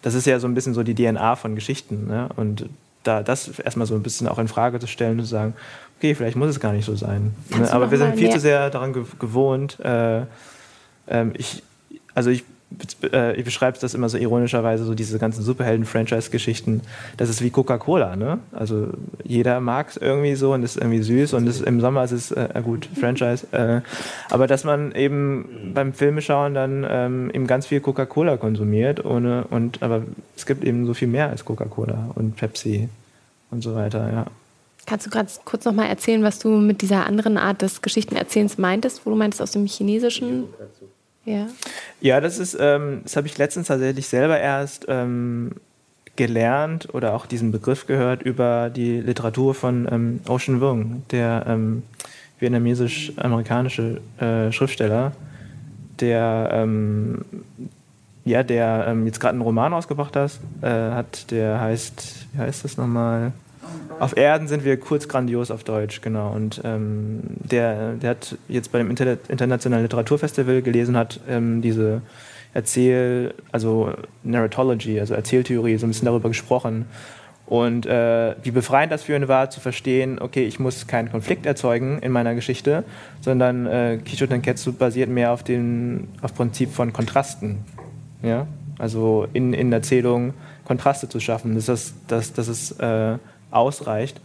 das 0.00 0.14
ist 0.14 0.26
ja 0.26 0.40
so 0.40 0.48
ein 0.48 0.54
bisschen 0.54 0.72
so 0.72 0.82
die 0.82 0.94
DNA 0.94 1.36
von 1.36 1.54
Geschichten, 1.54 2.06
ne? 2.06 2.30
Und 2.36 2.68
da 3.02 3.22
das 3.22 3.58
erstmal 3.58 3.86
so 3.86 3.94
ein 3.94 4.02
bisschen 4.02 4.26
auch 4.26 4.38
in 4.38 4.48
Frage 4.48 4.80
zu 4.80 4.86
stellen 4.86 5.18
und 5.18 5.24
zu 5.24 5.30
sagen, 5.30 5.54
okay, 5.98 6.14
vielleicht 6.14 6.36
muss 6.36 6.48
es 6.48 6.60
gar 6.60 6.72
nicht 6.72 6.84
so 6.84 6.96
sein. 6.96 7.34
Ne? 7.50 7.70
Aber 7.72 7.90
wir 7.90 7.98
sind 7.98 8.16
viel 8.16 8.30
zu 8.30 8.40
sehr 8.40 8.70
daran 8.70 8.94
gewohnt. 9.18 9.78
Äh, 9.80 10.20
äh, 10.20 11.26
ich, 11.34 11.62
also 12.14 12.30
ich 12.30 12.44
äh, 13.12 13.42
beschreibst 13.42 13.82
das 13.82 13.94
immer 13.94 14.08
so 14.08 14.18
ironischerweise, 14.18 14.84
so 14.84 14.94
diese 14.94 15.18
ganzen 15.18 15.42
Superhelden-Franchise-Geschichten, 15.42 16.82
das 17.16 17.30
ist 17.30 17.42
wie 17.42 17.50
Coca-Cola, 17.50 18.14
ne? 18.14 18.38
Also 18.52 18.88
jeder 19.24 19.60
mag 19.60 19.88
es 19.88 19.96
irgendwie 19.96 20.34
so 20.34 20.52
und 20.52 20.62
ist 20.62 20.76
irgendwie 20.76 21.02
süß 21.02 21.32
und 21.34 21.46
ist, 21.46 21.62
im 21.62 21.80
Sommer 21.80 22.04
ist 22.04 22.12
es, 22.12 22.30
äh, 22.30 22.48
gut, 22.62 22.88
Franchise, 22.98 23.46
äh, 23.52 23.80
aber 24.30 24.46
dass 24.46 24.64
man 24.64 24.92
eben 24.92 25.72
beim 25.74 25.92
Filmeschauen 25.94 26.54
dann 26.54 26.86
ähm, 26.88 27.30
eben 27.32 27.46
ganz 27.46 27.66
viel 27.66 27.80
Coca-Cola 27.80 28.36
konsumiert, 28.36 29.04
ohne, 29.04 29.44
und, 29.50 29.82
aber 29.82 30.02
es 30.36 30.44
gibt 30.44 30.62
eben 30.64 30.86
so 30.86 30.94
viel 30.94 31.08
mehr 31.08 31.30
als 31.30 31.44
Coca-Cola 31.44 32.10
und 32.14 32.36
Pepsi 32.36 32.88
und 33.50 33.62
so 33.62 33.74
weiter, 33.74 34.12
ja. 34.12 34.26
Kannst 34.88 35.04
du 35.04 35.10
gerade 35.10 35.28
kurz 35.44 35.66
noch 35.66 35.74
mal 35.74 35.84
erzählen, 35.84 36.22
was 36.22 36.38
du 36.38 36.48
mit 36.48 36.80
dieser 36.80 37.06
anderen 37.06 37.36
Art 37.36 37.60
des 37.60 37.82
Geschichtenerzählens 37.82 38.56
meintest, 38.56 39.04
wo 39.04 39.10
du 39.10 39.16
meintest 39.16 39.42
aus 39.42 39.50
dem 39.50 39.66
Chinesischen? 39.66 40.44
Ja, 41.28 41.46
ja 42.00 42.20
das 42.20 42.38
ist, 42.38 42.56
ähm, 42.58 43.00
das 43.04 43.16
habe 43.16 43.26
ich 43.26 43.36
letztens 43.36 43.68
tatsächlich 43.68 44.08
selber 44.08 44.38
erst 44.38 44.86
ähm, 44.88 45.52
gelernt 46.16 46.92
oder 46.94 47.14
auch 47.14 47.26
diesen 47.26 47.52
Begriff 47.52 47.86
gehört 47.86 48.22
über 48.22 48.70
die 48.70 49.00
Literatur 49.00 49.54
von 49.54 49.88
ähm, 49.90 50.20
Ocean 50.26 50.60
Vuong, 50.60 51.02
der 51.10 51.44
ähm, 51.46 51.82
vietnamesisch-amerikanische 52.40 54.00
äh, 54.18 54.50
Schriftsteller, 54.52 55.12
der 56.00 56.50
ähm, 56.52 57.24
ja, 58.24 58.42
der 58.42 58.86
ähm, 58.88 59.06
jetzt 59.06 59.20
gerade 59.20 59.32
einen 59.32 59.42
Roman 59.42 59.72
ausgebracht 59.72 60.14
hat, 60.14 60.38
äh, 60.60 60.68
hat, 60.68 61.30
der 61.30 61.60
heißt, 61.60 62.26
wie 62.32 62.38
heißt 62.38 62.64
das 62.64 62.76
nochmal? 62.76 63.32
Auf 63.98 64.16
Erden 64.16 64.46
sind 64.46 64.64
wir 64.64 64.78
kurz 64.78 65.08
grandios 65.08 65.50
auf 65.50 65.64
Deutsch, 65.64 66.00
genau. 66.00 66.32
Und 66.32 66.60
ähm, 66.64 67.20
der, 67.38 67.94
der 67.94 68.10
hat 68.10 68.36
jetzt 68.48 68.70
beim 68.70 68.90
Inter 68.90 69.18
Internationalen 69.28 69.84
Literaturfestival 69.84 70.62
gelesen, 70.62 70.96
hat 70.96 71.20
ähm, 71.28 71.62
diese 71.62 72.02
Erzähl-, 72.54 73.34
also 73.50 73.92
Narratology, 74.22 75.00
also 75.00 75.14
Erzähltheorie, 75.14 75.76
so 75.78 75.86
ein 75.86 75.90
bisschen 75.90 76.06
darüber 76.06 76.28
gesprochen. 76.28 76.86
Und 77.48 77.86
äh, 77.86 78.34
wie 78.42 78.50
befreiend 78.50 78.92
das 78.92 79.04
für 79.04 79.16
ihn 79.16 79.26
war, 79.26 79.48
zu 79.48 79.60
verstehen, 79.60 80.18
okay, 80.20 80.44
ich 80.44 80.60
muss 80.60 80.86
keinen 80.86 81.10
Konflikt 81.10 81.46
erzeugen 81.46 81.98
in 82.00 82.12
meiner 82.12 82.34
Geschichte, 82.34 82.84
sondern 83.22 83.66
äh, 83.66 83.98
Kisho 84.04 84.26
Tenketsu 84.26 84.74
basiert 84.74 85.08
mehr 85.08 85.32
auf 85.32 85.44
dem 85.44 86.08
auf 86.20 86.34
Prinzip 86.34 86.70
von 86.70 86.92
Kontrasten. 86.92 87.64
Ja? 88.22 88.46
Also 88.78 89.26
in, 89.32 89.54
in 89.54 89.72
Erzählung 89.72 90.34
Kontraste 90.66 91.08
zu 91.08 91.20
schaffen. 91.20 91.54
Das 91.54 91.70
ist, 91.70 91.94
das, 92.08 92.34
das 92.34 92.48
ist 92.48 92.72
äh, 92.80 93.16
ausreicht, 93.50 94.20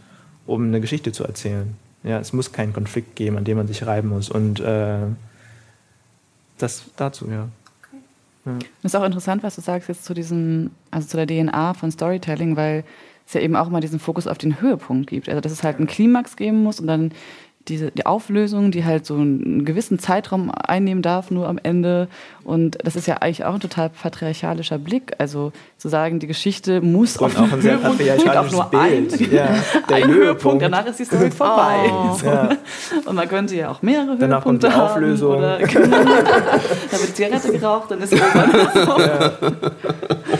um 0.46 0.64
eine 0.64 0.80
Geschichte 0.80 1.12
zu 1.12 1.24
erzählen. 1.24 1.74
Ja, 2.02 2.18
es 2.18 2.32
muss 2.32 2.52
keinen 2.52 2.72
Konflikt 2.72 3.16
geben, 3.16 3.38
an 3.38 3.44
dem 3.44 3.56
man 3.56 3.66
sich 3.66 3.86
reiben 3.86 4.08
muss. 4.08 4.28
Und 4.28 4.60
äh, 4.60 4.98
das 6.58 6.84
dazu, 6.96 7.28
ja. 7.30 7.48
ja. 8.44 8.52
Das 8.82 8.92
ist 8.92 8.94
auch 8.94 9.04
interessant, 9.04 9.42
was 9.42 9.56
du 9.56 9.62
sagst 9.62 9.88
jetzt 9.88 10.04
zu 10.04 10.12
diesem, 10.12 10.70
also 10.90 11.08
zu 11.08 11.16
der 11.16 11.26
DNA 11.26 11.74
von 11.74 11.90
Storytelling, 11.90 12.56
weil 12.56 12.84
es 13.26 13.32
ja 13.32 13.40
eben 13.40 13.56
auch 13.56 13.68
immer 13.68 13.80
diesen 13.80 13.98
Fokus 13.98 14.26
auf 14.26 14.38
den 14.38 14.60
Höhepunkt 14.60 15.08
gibt. 15.08 15.28
Also 15.28 15.40
dass 15.40 15.52
es 15.52 15.62
halt 15.62 15.78
einen 15.78 15.86
Klimax 15.86 16.36
geben 16.36 16.62
muss 16.62 16.78
und 16.78 16.86
dann 16.86 17.12
diese, 17.68 17.90
die 17.90 18.04
Auflösung, 18.04 18.70
die 18.70 18.84
halt 18.84 19.06
so 19.06 19.14
einen 19.14 19.64
gewissen 19.64 19.98
Zeitraum 19.98 20.50
einnehmen 20.50 21.02
darf, 21.02 21.30
nur 21.30 21.48
am 21.48 21.58
Ende. 21.62 22.08
Und 22.42 22.76
das 22.84 22.94
ist 22.94 23.06
ja 23.06 23.16
eigentlich 23.16 23.44
auch 23.44 23.54
ein 23.54 23.60
total 23.60 23.88
patriarchalischer 23.88 24.78
Blick. 24.78 25.14
Also 25.18 25.52
zu 25.78 25.88
sagen, 25.88 26.18
die 26.18 26.26
Geschichte 26.26 26.82
muss 26.82 27.16
und 27.16 27.26
auf 27.26 27.38
auch 27.38 27.52
ein 27.52 27.62
sehr 27.62 27.78
patriarchalisches 27.78 28.52
nur 28.52 28.64
Bild. 28.66 29.12
Ein, 29.14 29.32
ja, 29.32 29.48
ein 29.94 30.08
Höhepunkt, 30.08 30.62
danach 30.62 30.84
ist 30.86 30.98
die 30.98 31.04
Story 31.04 31.30
vorbei. 31.30 31.90
Oh. 31.90 32.14
So. 32.24 32.26
Ja. 32.26 32.48
Und 33.06 33.16
man 33.16 33.28
könnte 33.28 33.56
ja 33.56 33.70
auch 33.70 33.82
mehrere 33.82 34.16
danach 34.16 34.44
Höhepunkte 34.44 34.68
kommt 34.68 34.76
die 34.76 34.80
Auflösung. 34.80 35.32
Haben, 35.32 35.38
oder, 35.38 35.58
genau, 35.66 35.96
da 35.96 37.00
wird 37.00 37.16
Zigarette 37.16 37.52
geraucht, 37.52 37.90
dann 37.90 38.00
ist 38.00 38.12
es 38.12 38.20
irgendwann 38.20 38.86
so. 38.86 39.00
Ja. 39.00 39.32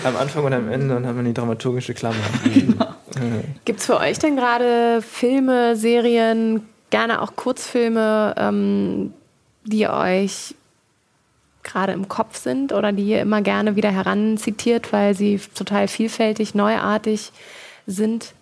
Am 0.04 0.16
Anfang 0.16 0.44
und 0.44 0.52
am 0.52 0.70
Ende 0.70 0.96
und 0.96 1.06
haben 1.06 1.16
wir 1.16 1.24
die 1.24 1.34
dramaturgische 1.34 1.94
Klammer. 1.94 2.16
Genau. 2.52 2.94
Gibt 3.64 3.80
es 3.80 3.86
für 3.86 3.98
euch 3.98 4.18
denn 4.18 4.36
gerade 4.36 5.02
Filme, 5.02 5.76
Serien, 5.76 6.62
gerne 6.94 7.20
auch 7.20 7.34
Kurzfilme, 7.34 8.36
ähm, 8.36 9.12
die 9.64 9.88
euch 9.88 10.54
gerade 11.64 11.92
im 11.92 12.06
Kopf 12.06 12.36
sind 12.36 12.72
oder 12.72 12.92
die 12.92 13.02
ihr 13.02 13.20
immer 13.20 13.42
gerne 13.42 13.74
wieder 13.74 13.90
heranzitiert, 13.90 14.92
weil 14.92 15.16
sie 15.16 15.40
total 15.56 15.88
vielfältig, 15.88 16.54
neuartig 16.54 17.32
sind? 17.88 18.32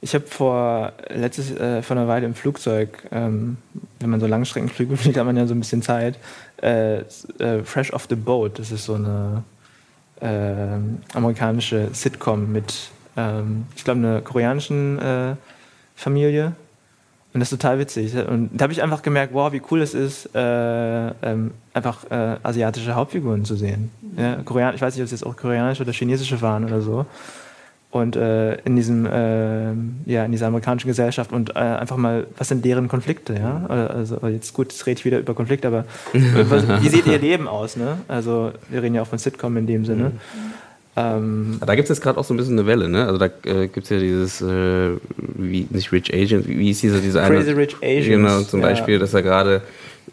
Ich 0.00 0.14
habe 0.14 0.24
vor 0.28 0.92
letztes 1.08 1.50
äh, 1.50 1.82
vor 1.82 1.96
einer 1.96 2.06
Weile 2.06 2.26
im 2.26 2.36
Flugzeug, 2.36 3.02
ähm, 3.10 3.56
wenn 3.98 4.10
man 4.10 4.20
so 4.20 4.28
Langstreckenflüge 4.28 4.96
fliegt, 4.96 5.18
hat 5.18 5.26
man 5.26 5.36
ja 5.36 5.48
so 5.48 5.54
ein 5.54 5.58
bisschen 5.58 5.82
Zeit. 5.82 6.16
Äh, 6.62 6.98
äh, 7.00 7.64
Fresh 7.64 7.92
off 7.92 8.06
the 8.08 8.14
Boat, 8.14 8.60
das 8.60 8.70
ist 8.70 8.84
so 8.84 8.94
eine 8.94 9.42
äh, 10.20 11.16
amerikanische 11.16 11.88
Sitcom 11.92 12.52
mit, 12.52 12.72
ähm, 13.16 13.66
ich 13.74 13.82
glaube, 13.82 13.98
einer 13.98 14.20
koreanischen 14.20 15.00
äh, 15.00 15.34
Familie 15.96 16.54
und 17.32 17.40
das 17.40 17.52
ist 17.52 17.60
total 17.60 17.78
witzig. 17.78 18.14
Und 18.16 18.50
da 18.52 18.64
habe 18.64 18.72
ich 18.72 18.82
einfach 18.82 19.02
gemerkt, 19.02 19.32
wow, 19.32 19.52
wie 19.52 19.62
cool 19.70 19.82
es 19.82 19.94
ist, 19.94 20.34
äh, 20.34 21.08
ähm, 21.22 21.52
einfach 21.72 22.10
äh, 22.10 22.36
asiatische 22.42 22.94
Hauptfiguren 22.94 23.44
zu 23.44 23.54
sehen. 23.54 23.90
Ja, 24.16 24.36
Korean 24.44 24.74
ich 24.74 24.82
weiß 24.82 24.94
nicht, 24.94 25.02
ob 25.02 25.04
es 25.04 25.12
jetzt 25.12 25.24
auch 25.24 25.36
koreanische 25.36 25.82
oder 25.82 25.92
chinesische 25.92 26.42
waren 26.42 26.64
oder 26.64 26.80
so. 26.80 27.06
Und 27.92 28.14
äh, 28.14 28.54
in 28.62 28.76
diesem, 28.76 29.04
äh, 29.06 29.72
ja, 30.06 30.24
in 30.24 30.32
dieser 30.32 30.46
amerikanischen 30.46 30.86
Gesellschaft 30.86 31.32
und 31.32 31.50
äh, 31.50 31.58
einfach 31.58 31.96
mal, 31.96 32.26
was 32.36 32.48
sind 32.48 32.64
deren 32.64 32.86
Konflikte, 32.86 33.34
ja? 33.34 33.66
Also 33.66 34.18
jetzt 34.28 34.54
gut, 34.54 34.70
jetzt 34.70 34.86
rede 34.86 34.98
ich 35.00 35.04
wieder 35.04 35.18
über 35.18 35.34
Konflikte, 35.34 35.66
aber 35.66 35.84
was, 36.12 36.68
wie 36.82 36.88
sieht 36.88 37.06
ihr 37.06 37.18
Leben 37.18 37.48
aus, 37.48 37.76
ne? 37.76 37.98
Also 38.06 38.52
wir 38.68 38.82
reden 38.82 38.94
ja 38.94 39.02
auch 39.02 39.08
von 39.08 39.18
Sitcom 39.18 39.56
in 39.56 39.66
dem 39.66 39.84
Sinne. 39.84 40.10
Mhm. 40.10 40.52
Ähm, 40.96 41.60
da 41.64 41.74
gibt 41.74 41.84
es 41.84 41.96
jetzt 41.96 42.02
gerade 42.02 42.18
auch 42.18 42.24
so 42.24 42.34
ein 42.34 42.36
bisschen 42.36 42.58
eine 42.58 42.66
Welle, 42.66 42.88
ne? 42.88 43.06
Also 43.06 43.18
da 43.18 43.26
äh, 43.26 43.68
gibt 43.68 43.84
es 43.84 43.90
ja 43.90 43.98
dieses, 43.98 44.40
äh, 44.40 44.90
wie, 45.16 45.66
nicht 45.70 45.92
Rich 45.92 46.12
Agents, 46.12 46.48
wie, 46.48 46.58
wie 46.58 46.70
ist 46.70 46.82
dieser, 46.82 46.98
dieser 46.98 47.26
Crazy 47.26 47.52
Rich 47.52 47.76
Asians. 47.82 48.06
Genau, 48.06 48.42
zum 48.42 48.60
ja. 48.60 48.68
Beispiel, 48.68 48.98
dass 48.98 49.12
da 49.12 49.20
gerade 49.20 49.62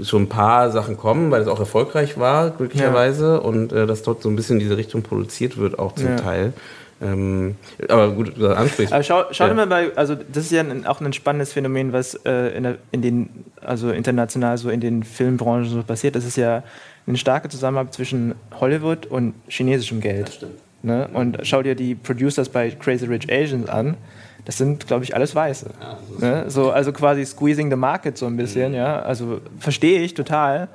schon 0.01 0.23
ein 0.23 0.29
paar 0.29 0.69
Sachen 0.69 0.95
kommen, 0.95 1.31
weil 1.31 1.41
es 1.41 1.47
auch 1.47 1.59
erfolgreich 1.59 2.19
war, 2.19 2.51
glücklicherweise, 2.51 3.25
ja. 3.25 3.37
und 3.37 3.73
äh, 3.73 3.87
dass 3.87 4.03
dort 4.03 4.21
so 4.21 4.29
ein 4.29 4.35
bisschen 4.35 4.57
in 4.57 4.59
diese 4.59 4.77
Richtung 4.77 5.01
produziert 5.01 5.57
wird, 5.57 5.79
auch 5.79 5.95
zum 5.95 6.09
ja. 6.09 6.15
Teil. 6.17 6.53
Ähm, 7.01 7.55
aber 7.87 8.11
gut, 8.11 8.33
du 8.37 8.47
ansprichst. 8.47 8.93
Aber 8.93 9.03
schau, 9.03 9.23
schau 9.31 9.47
ja. 9.47 9.53
mal 9.53 9.67
bei, 9.67 9.95
also 9.95 10.15
das 10.15 10.45
ist 10.45 10.51
ja 10.51 10.61
ein, 10.61 10.85
auch 10.85 11.01
ein 11.01 11.13
spannendes 11.13 11.53
Phänomen, 11.53 11.93
was 11.93 12.15
äh, 12.25 12.55
in, 12.55 12.63
der, 12.63 12.77
in, 12.91 13.01
den, 13.01 13.29
also 13.61 13.91
international 13.91 14.57
so 14.57 14.69
in 14.69 14.79
den 14.79 15.03
Filmbranchen 15.03 15.71
so 15.71 15.83
passiert. 15.83 16.15
Das 16.15 16.25
ist 16.25 16.37
ja 16.37 16.63
eine 17.05 17.17
starke 17.17 17.49
Zusammenarbeit 17.49 17.93
zwischen 17.93 18.35
Hollywood 18.59 19.05
und 19.05 19.35
chinesischem 19.47 20.01
Geld. 20.01 20.27
Das 20.27 20.35
stimmt. 20.35 20.66
Ne? 20.87 21.09
Und 21.11 21.39
schau 21.43 21.61
dir 21.61 21.75
die 21.75 21.95
Producers 21.95 22.47
bei 22.47 22.71
Crazy 22.71 23.05
Rich 23.05 23.31
Asians 23.31 23.69
an. 23.69 23.97
Das 24.45 24.57
sind, 24.57 24.87
glaube 24.87 25.03
ich, 25.03 25.13
alles 25.13 25.35
Weiße. 25.35 25.69
Ja, 25.81 25.97
ne? 26.25 26.49
so, 26.49 26.71
also 26.71 26.93
quasi 26.93 27.25
squeezing 27.25 27.69
the 27.69 27.75
market 27.75 28.17
so 28.17 28.25
ein 28.25 28.37
bisschen. 28.37 28.69
Mhm. 28.69 28.77
Ja? 28.77 29.01
Also 29.01 29.41
verstehe 29.59 29.99
ich 29.99 30.13
total. 30.13 30.69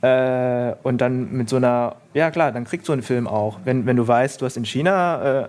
Äh, 0.00 0.74
und 0.82 1.02
dann 1.02 1.30
mit 1.32 1.50
so 1.50 1.56
einer, 1.56 1.96
ja 2.14 2.30
klar, 2.30 2.52
dann 2.52 2.64
kriegt 2.64 2.86
so 2.86 2.94
ein 2.94 3.02
Film 3.02 3.26
auch. 3.26 3.58
Wenn, 3.64 3.84
wenn 3.84 3.96
du 3.96 4.08
weißt, 4.08 4.40
du 4.40 4.46
hast 4.46 4.56
in 4.56 4.64
China 4.64 5.42
äh, 5.42 5.48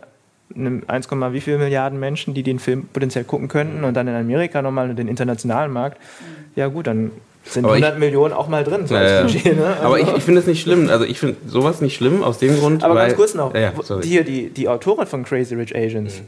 1, 0.88 1.10
wie 1.10 1.41
viele 1.41 1.58
Milliarden 1.58 1.98
Menschen, 1.98 2.34
die 2.34 2.43
den 2.43 2.60
Film 2.60 2.88
potenziell 2.91 3.24
gucken 3.24 3.48
könnten 3.48 3.86
und 3.86 3.93
dann 3.96 4.10
in 4.10 4.16
Amerika 4.16 4.62
nochmal 4.62 4.93
den 4.93 5.08
internationalen 5.08 5.72
Markt, 5.72 6.00
mhm. 6.00 6.52
ja 6.56 6.68
gut, 6.68 6.88
dann 6.88 7.12
sind 7.46 7.66
aber 7.66 7.76
100 7.76 7.93
ich, 7.93 8.00
Millionen 8.00 8.34
auch 8.34 8.48
mal 8.48 8.64
drin. 8.64 8.88
So 8.88 8.96
ja, 8.96 9.22
Budget, 9.22 9.58
ne? 9.58 9.66
also 9.68 9.82
aber 9.84 10.00
ich, 10.00 10.08
ich 10.16 10.24
finde 10.24 10.41
es 10.41 10.48
nicht 10.48 10.62
schlimm. 10.62 10.89
Also 10.89 11.06
ich 11.06 11.20
finde 11.20 11.38
sowas 11.48 11.82
nicht 11.82 11.96
schlimm 11.96 12.24
aus 12.24 12.39
dem 12.39 12.58
Grund. 12.60 12.84
Aber 12.84 12.96
weil, 12.96 13.08
ganz 13.08 13.18
kurz 13.18 13.34
noch, 13.34 13.54
ja, 13.54 13.72
hier 14.02 14.24
die, 14.24 14.50
die 14.50 14.68
Autorin 14.68 15.08
von 15.08 15.24
Crazy 15.24 15.56
Rich 15.56 15.76
Asians, 15.76 16.22
mhm. 16.22 16.26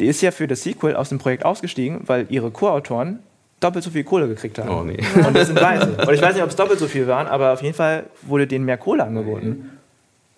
die 0.00 0.06
ist 0.06 0.20
ja 0.20 0.30
für 0.30 0.46
das 0.46 0.62
Sequel 0.62 0.96
aus 0.96 1.08
dem 1.10 1.18
Projekt 1.18 1.44
ausgestiegen, 1.44 2.00
weil 2.06 2.26
ihre 2.28 2.50
Co-Autoren 2.50 3.20
doppelt 3.60 3.84
so 3.84 3.90
viel 3.90 4.04
Kohle 4.04 4.28
gekriegt 4.28 4.58
haben. 4.58 4.68
Oh 4.68 4.82
nee. 4.82 4.98
Und 5.26 5.36
das 5.36 5.46
sind 5.46 5.60
Weiße. 5.60 5.96
Und 6.06 6.14
ich 6.14 6.22
weiß 6.22 6.34
nicht, 6.34 6.42
ob 6.42 6.50
es 6.50 6.56
doppelt 6.56 6.78
so 6.78 6.88
viel 6.88 7.06
waren, 7.06 7.28
aber 7.28 7.52
auf 7.52 7.62
jeden 7.62 7.74
Fall 7.74 8.04
wurde 8.22 8.46
denen 8.46 8.64
mehr 8.64 8.78
Kohle 8.78 9.04
angeboten. 9.04 9.70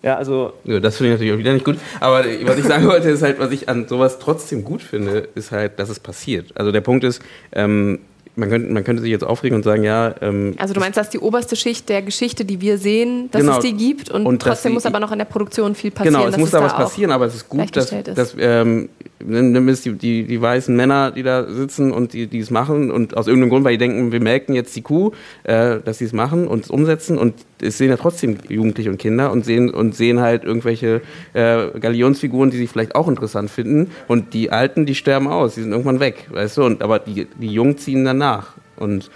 Ja, 0.03 0.17
also. 0.17 0.53
Ja, 0.65 0.79
das 0.79 0.97
finde 0.97 1.09
ich 1.09 1.13
natürlich 1.15 1.33
auch 1.33 1.39
wieder 1.39 1.53
nicht 1.53 1.65
gut. 1.65 1.77
Aber 1.99 2.23
was 2.43 2.57
ich 2.59 2.65
sagen 2.65 2.85
wollte, 2.85 3.09
ist 3.09 3.23
halt, 3.23 3.39
was 3.39 3.51
ich 3.51 3.67
an 3.67 3.87
sowas 3.87 4.19
trotzdem 4.19 4.63
gut 4.63 4.83
finde, 4.83 5.27
ist 5.33 5.51
halt, 5.51 5.79
dass 5.79 5.89
es 5.89 5.99
passiert. 5.99 6.51
Also 6.53 6.71
der 6.71 6.81
Punkt 6.81 7.03
ist, 7.03 7.23
ähm, 7.53 7.99
man 8.35 8.49
könnte, 8.49 8.71
man 8.71 8.83
könnte 8.83 9.01
sich 9.01 9.11
jetzt 9.11 9.23
aufregen 9.23 9.55
und 9.55 9.63
sagen, 9.63 9.83
ja. 9.83 10.13
Ähm, 10.21 10.55
also 10.57 10.73
du 10.73 10.79
meinst, 10.79 10.97
dass 10.97 11.09
die 11.09 11.19
oberste 11.19 11.55
Schicht 11.55 11.89
der 11.89 12.01
Geschichte, 12.01 12.45
die 12.45 12.61
wir 12.61 12.77
sehen, 12.77 13.29
dass 13.31 13.41
genau. 13.41 13.57
es 13.57 13.63
die 13.63 13.73
gibt 13.73 14.09
und, 14.09 14.25
und 14.25 14.41
trotzdem 14.41 14.73
muss 14.73 14.85
aber 14.85 14.99
noch 14.99 15.11
in 15.11 15.17
der 15.17 15.25
Produktion 15.25 15.75
viel 15.75 15.91
passieren. 15.91 16.15
Genau, 16.15 16.27
es 16.27 16.37
muss 16.37 16.51
da 16.51 16.61
was 16.61 16.75
passieren, 16.75 17.11
aber 17.11 17.25
es 17.25 17.35
ist 17.35 17.49
gut, 17.49 17.75
dass, 17.75 17.93
dass 18.03 18.35
ähm, 18.37 18.89
nimm 19.23 19.69
es 19.69 19.81
die, 19.81 19.93
die, 19.93 20.23
die 20.23 20.41
weißen 20.41 20.75
Männer, 20.75 21.11
die 21.11 21.23
da 21.23 21.45
sitzen 21.49 21.91
und 21.91 22.13
die, 22.13 22.27
die 22.27 22.39
es 22.39 22.51
machen 22.51 22.91
und 22.91 23.15
aus 23.15 23.27
irgendeinem 23.27 23.49
Grund, 23.49 23.65
weil 23.65 23.73
die 23.73 23.77
denken, 23.77 24.11
wir 24.11 24.21
melken 24.21 24.53
jetzt 24.55 24.75
die 24.75 24.81
Kuh, 24.81 25.11
äh, 25.43 25.79
dass 25.83 25.99
sie 25.99 26.05
es 26.05 26.13
machen 26.13 26.47
und 26.47 26.65
es 26.65 26.69
umsetzen 26.69 27.17
und 27.17 27.35
es 27.61 27.77
sehen 27.77 27.89
ja 27.89 27.97
trotzdem 27.97 28.37
Jugendliche 28.49 28.89
und 28.89 28.97
Kinder 28.97 29.31
und 29.31 29.45
sehen 29.45 29.69
und 29.69 29.95
sehen 29.95 30.19
halt 30.19 30.43
irgendwelche 30.43 31.01
äh, 31.33 31.67
Galionsfiguren, 31.79 32.51
die 32.51 32.57
sie 32.57 32.67
vielleicht 32.67 32.95
auch 32.95 33.07
interessant 33.07 33.49
finden. 33.49 33.91
Und 34.07 34.33
die 34.33 34.51
Alten, 34.51 34.85
die 34.85 34.95
sterben 34.95 35.27
aus, 35.27 35.55
die 35.55 35.61
sind 35.61 35.71
irgendwann 35.71 35.99
weg, 35.99 36.27
weißt 36.31 36.57
du, 36.57 36.63
und 36.63 36.81
aber 36.81 36.99
die, 36.99 37.27
die 37.39 37.47
Jungen 37.47 37.77
ziehen 37.77 38.05
danach. 38.05 38.53
Und 38.75 39.09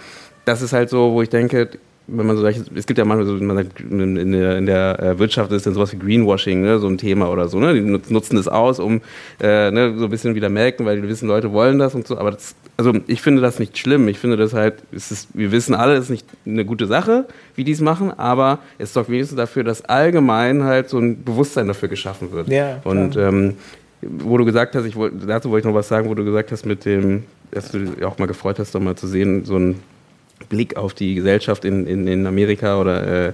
das 0.44 0.62
ist 0.62 0.72
halt 0.72 0.90
so, 0.90 1.12
wo 1.12 1.22
ich 1.22 1.28
denke, 1.28 1.68
wenn 2.12 2.26
man 2.26 2.36
so 2.36 2.46
es 2.46 2.86
gibt 2.86 2.98
ja 2.98 3.04
manchmal 3.04 3.26
so, 3.26 3.44
man 3.44 3.56
sagt, 3.56 3.80
in 3.80 4.32
der, 4.32 4.58
in 4.58 4.66
der 4.66 5.00
äh, 5.00 5.18
Wirtschaft 5.18 5.52
ist 5.52 5.66
dann 5.66 5.74
sowas 5.74 5.92
wie 5.92 5.98
Greenwashing, 5.98 6.62
ne, 6.62 6.78
so 6.78 6.88
ein 6.88 6.98
Thema 6.98 7.30
oder 7.30 7.48
so, 7.48 7.60
ne? 7.60 7.74
Die 7.74 7.80
nutzen 7.80 8.36
das 8.36 8.48
aus, 8.48 8.80
um 8.80 9.00
äh, 9.40 9.70
ne, 9.70 9.94
so 9.96 10.04
ein 10.04 10.10
bisschen 10.10 10.34
wieder 10.34 10.48
melken, 10.48 10.86
weil 10.86 11.00
die 11.00 11.08
wissen, 11.08 11.28
Leute 11.28 11.52
wollen 11.52 11.78
das 11.78 11.94
und 11.94 12.06
so. 12.06 12.18
Aber 12.18 12.32
das, 12.32 12.54
also 12.76 12.92
ich 13.06 13.22
finde 13.22 13.42
das 13.42 13.58
nicht 13.58 13.78
schlimm. 13.78 14.08
Ich 14.08 14.18
finde 14.18 14.36
das 14.36 14.54
halt, 14.54 14.74
ist, 14.90 15.28
wir 15.34 15.52
wissen 15.52 15.74
alle, 15.74 15.94
es 15.94 16.04
ist 16.04 16.10
nicht 16.10 16.26
eine 16.46 16.64
gute 16.64 16.86
Sache, 16.86 17.26
wie 17.54 17.64
die 17.64 17.72
es 17.72 17.80
machen, 17.80 18.10
aber 18.10 18.58
es 18.78 18.92
sorgt 18.92 19.10
wenigstens 19.10 19.36
dafür, 19.36 19.64
dass 19.64 19.84
allgemein 19.84 20.64
halt 20.64 20.88
so 20.88 20.98
ein 20.98 21.22
Bewusstsein 21.22 21.68
dafür 21.68 21.88
geschaffen 21.88 22.32
wird. 22.32 22.48
Ja, 22.48 22.80
und 22.84 23.16
ähm, 23.16 23.54
wo 24.02 24.38
du 24.38 24.44
gesagt 24.44 24.74
hast, 24.74 24.84
ich 24.84 24.96
wollt, 24.96 25.12
dazu 25.26 25.50
wollte 25.50 25.68
ich 25.68 25.72
noch 25.72 25.78
was 25.78 25.88
sagen, 25.88 26.08
wo 26.08 26.14
du 26.14 26.24
gesagt 26.24 26.52
hast 26.52 26.66
mit 26.66 26.84
dem, 26.84 27.24
dass 27.50 27.70
du 27.70 27.78
dich 27.78 28.04
auch 28.04 28.18
mal 28.18 28.26
gefreut 28.26 28.58
hast, 28.58 28.74
doch 28.74 28.80
mal 28.80 28.96
zu 28.96 29.06
sehen, 29.06 29.44
so 29.44 29.56
ein 29.56 29.76
Blick 30.48 30.76
auf 30.76 30.94
die 30.94 31.14
Gesellschaft 31.14 31.64
in, 31.64 31.86
in, 31.86 32.06
in 32.06 32.26
Amerika 32.26 32.80
oder 32.80 33.28
äh, 33.28 33.32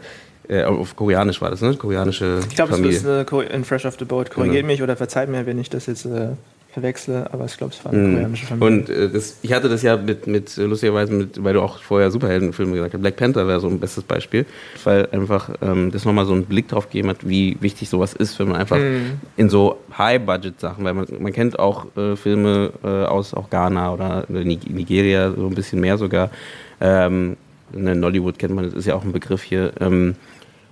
äh 0.49 0.65
auf 0.65 0.97
Koreanisch 0.97 1.41
war 1.41 1.51
das, 1.51 1.61
ne? 1.61 1.75
Koreanische 1.77 2.41
Ich 2.49 2.57
glaube, 2.57 2.75
es 2.75 2.97
ist 2.97 3.07
eine 3.07 3.45
in 3.51 3.65
Fresh 3.65 3.87
off 3.87 3.97
the 3.99 4.05
Boat. 4.05 4.31
Korrigiert 4.31 4.63
genau. 4.63 4.73
mich 4.73 4.83
oder 4.83 4.97
verzeiht 4.97 5.29
mir, 5.29 5.47
wenn 5.47 5.59
ich 5.59 5.71
das 5.71 5.87
jetzt 5.87 6.05
äh, 6.05 6.31
verwechsle, 6.77 7.33
aber 7.33 7.47
ich 7.47 7.57
glaube, 7.57 7.73
es 7.73 7.83
war 7.87 7.93
eine 7.93 8.03
mhm. 8.03 8.13
koreanische 8.13 8.47
Familie. 8.47 8.79
Und 8.81 8.91
äh, 8.91 9.09
das, 9.09 9.39
ich 9.41 9.51
hatte 9.55 9.71
das 9.71 9.81
ja 9.81 9.97
mit, 9.97 10.27
mit 10.27 10.55
lustigerweise, 10.59 11.11
mit, 11.11 11.43
weil 11.43 11.55
du 11.55 11.63
auch 11.63 11.79
vorher 11.79 12.11
Superheldenfilme 12.11 12.75
gesagt 12.75 12.93
hast. 12.93 13.01
Black 13.01 13.17
Panther 13.17 13.49
wäre 13.49 13.61
so 13.61 13.69
ein 13.69 13.81
bestes 13.81 14.05
Beispiel, 14.05 14.45
weil 14.85 15.09
einfach 15.11 15.49
ähm, 15.63 15.91
das 15.91 16.05
nochmal 16.05 16.27
so 16.27 16.35
einen 16.35 16.45
Blick 16.45 16.69
drauf 16.69 16.89
gegeben 16.89 17.09
hat, 17.09 17.27
wie 17.27 17.57
wichtig 17.61 17.89
sowas 17.89 18.13
ist, 18.13 18.39
wenn 18.39 18.49
man 18.49 18.61
einfach 18.61 18.77
mhm. 18.77 19.13
in 19.39 19.49
so 19.49 19.79
High-Budget-Sachen, 19.97 20.85
weil 20.85 20.93
man, 20.93 21.07
man 21.19 21.33
kennt 21.33 21.59
auch 21.59 21.87
äh, 21.97 22.15
Filme 22.15 22.73
äh, 22.85 22.89
aus 23.07 23.33
auch 23.33 23.49
Ghana 23.49 23.95
oder 23.95 24.27
Nigeria, 24.29 25.33
so 25.33 25.47
ein 25.47 25.55
bisschen 25.55 25.81
mehr 25.81 25.97
sogar. 25.97 26.31
Ähm, 26.79 27.39
in 27.73 27.85
Nollywood 27.99 28.39
kennt 28.39 28.55
man, 28.55 28.67
das 28.67 28.75
ist 28.75 28.85
ja 28.85 28.95
auch 28.97 29.03
ein 29.03 29.13
Begriff 29.13 29.43
hier. 29.43 29.73
Ähm, 29.81 30.15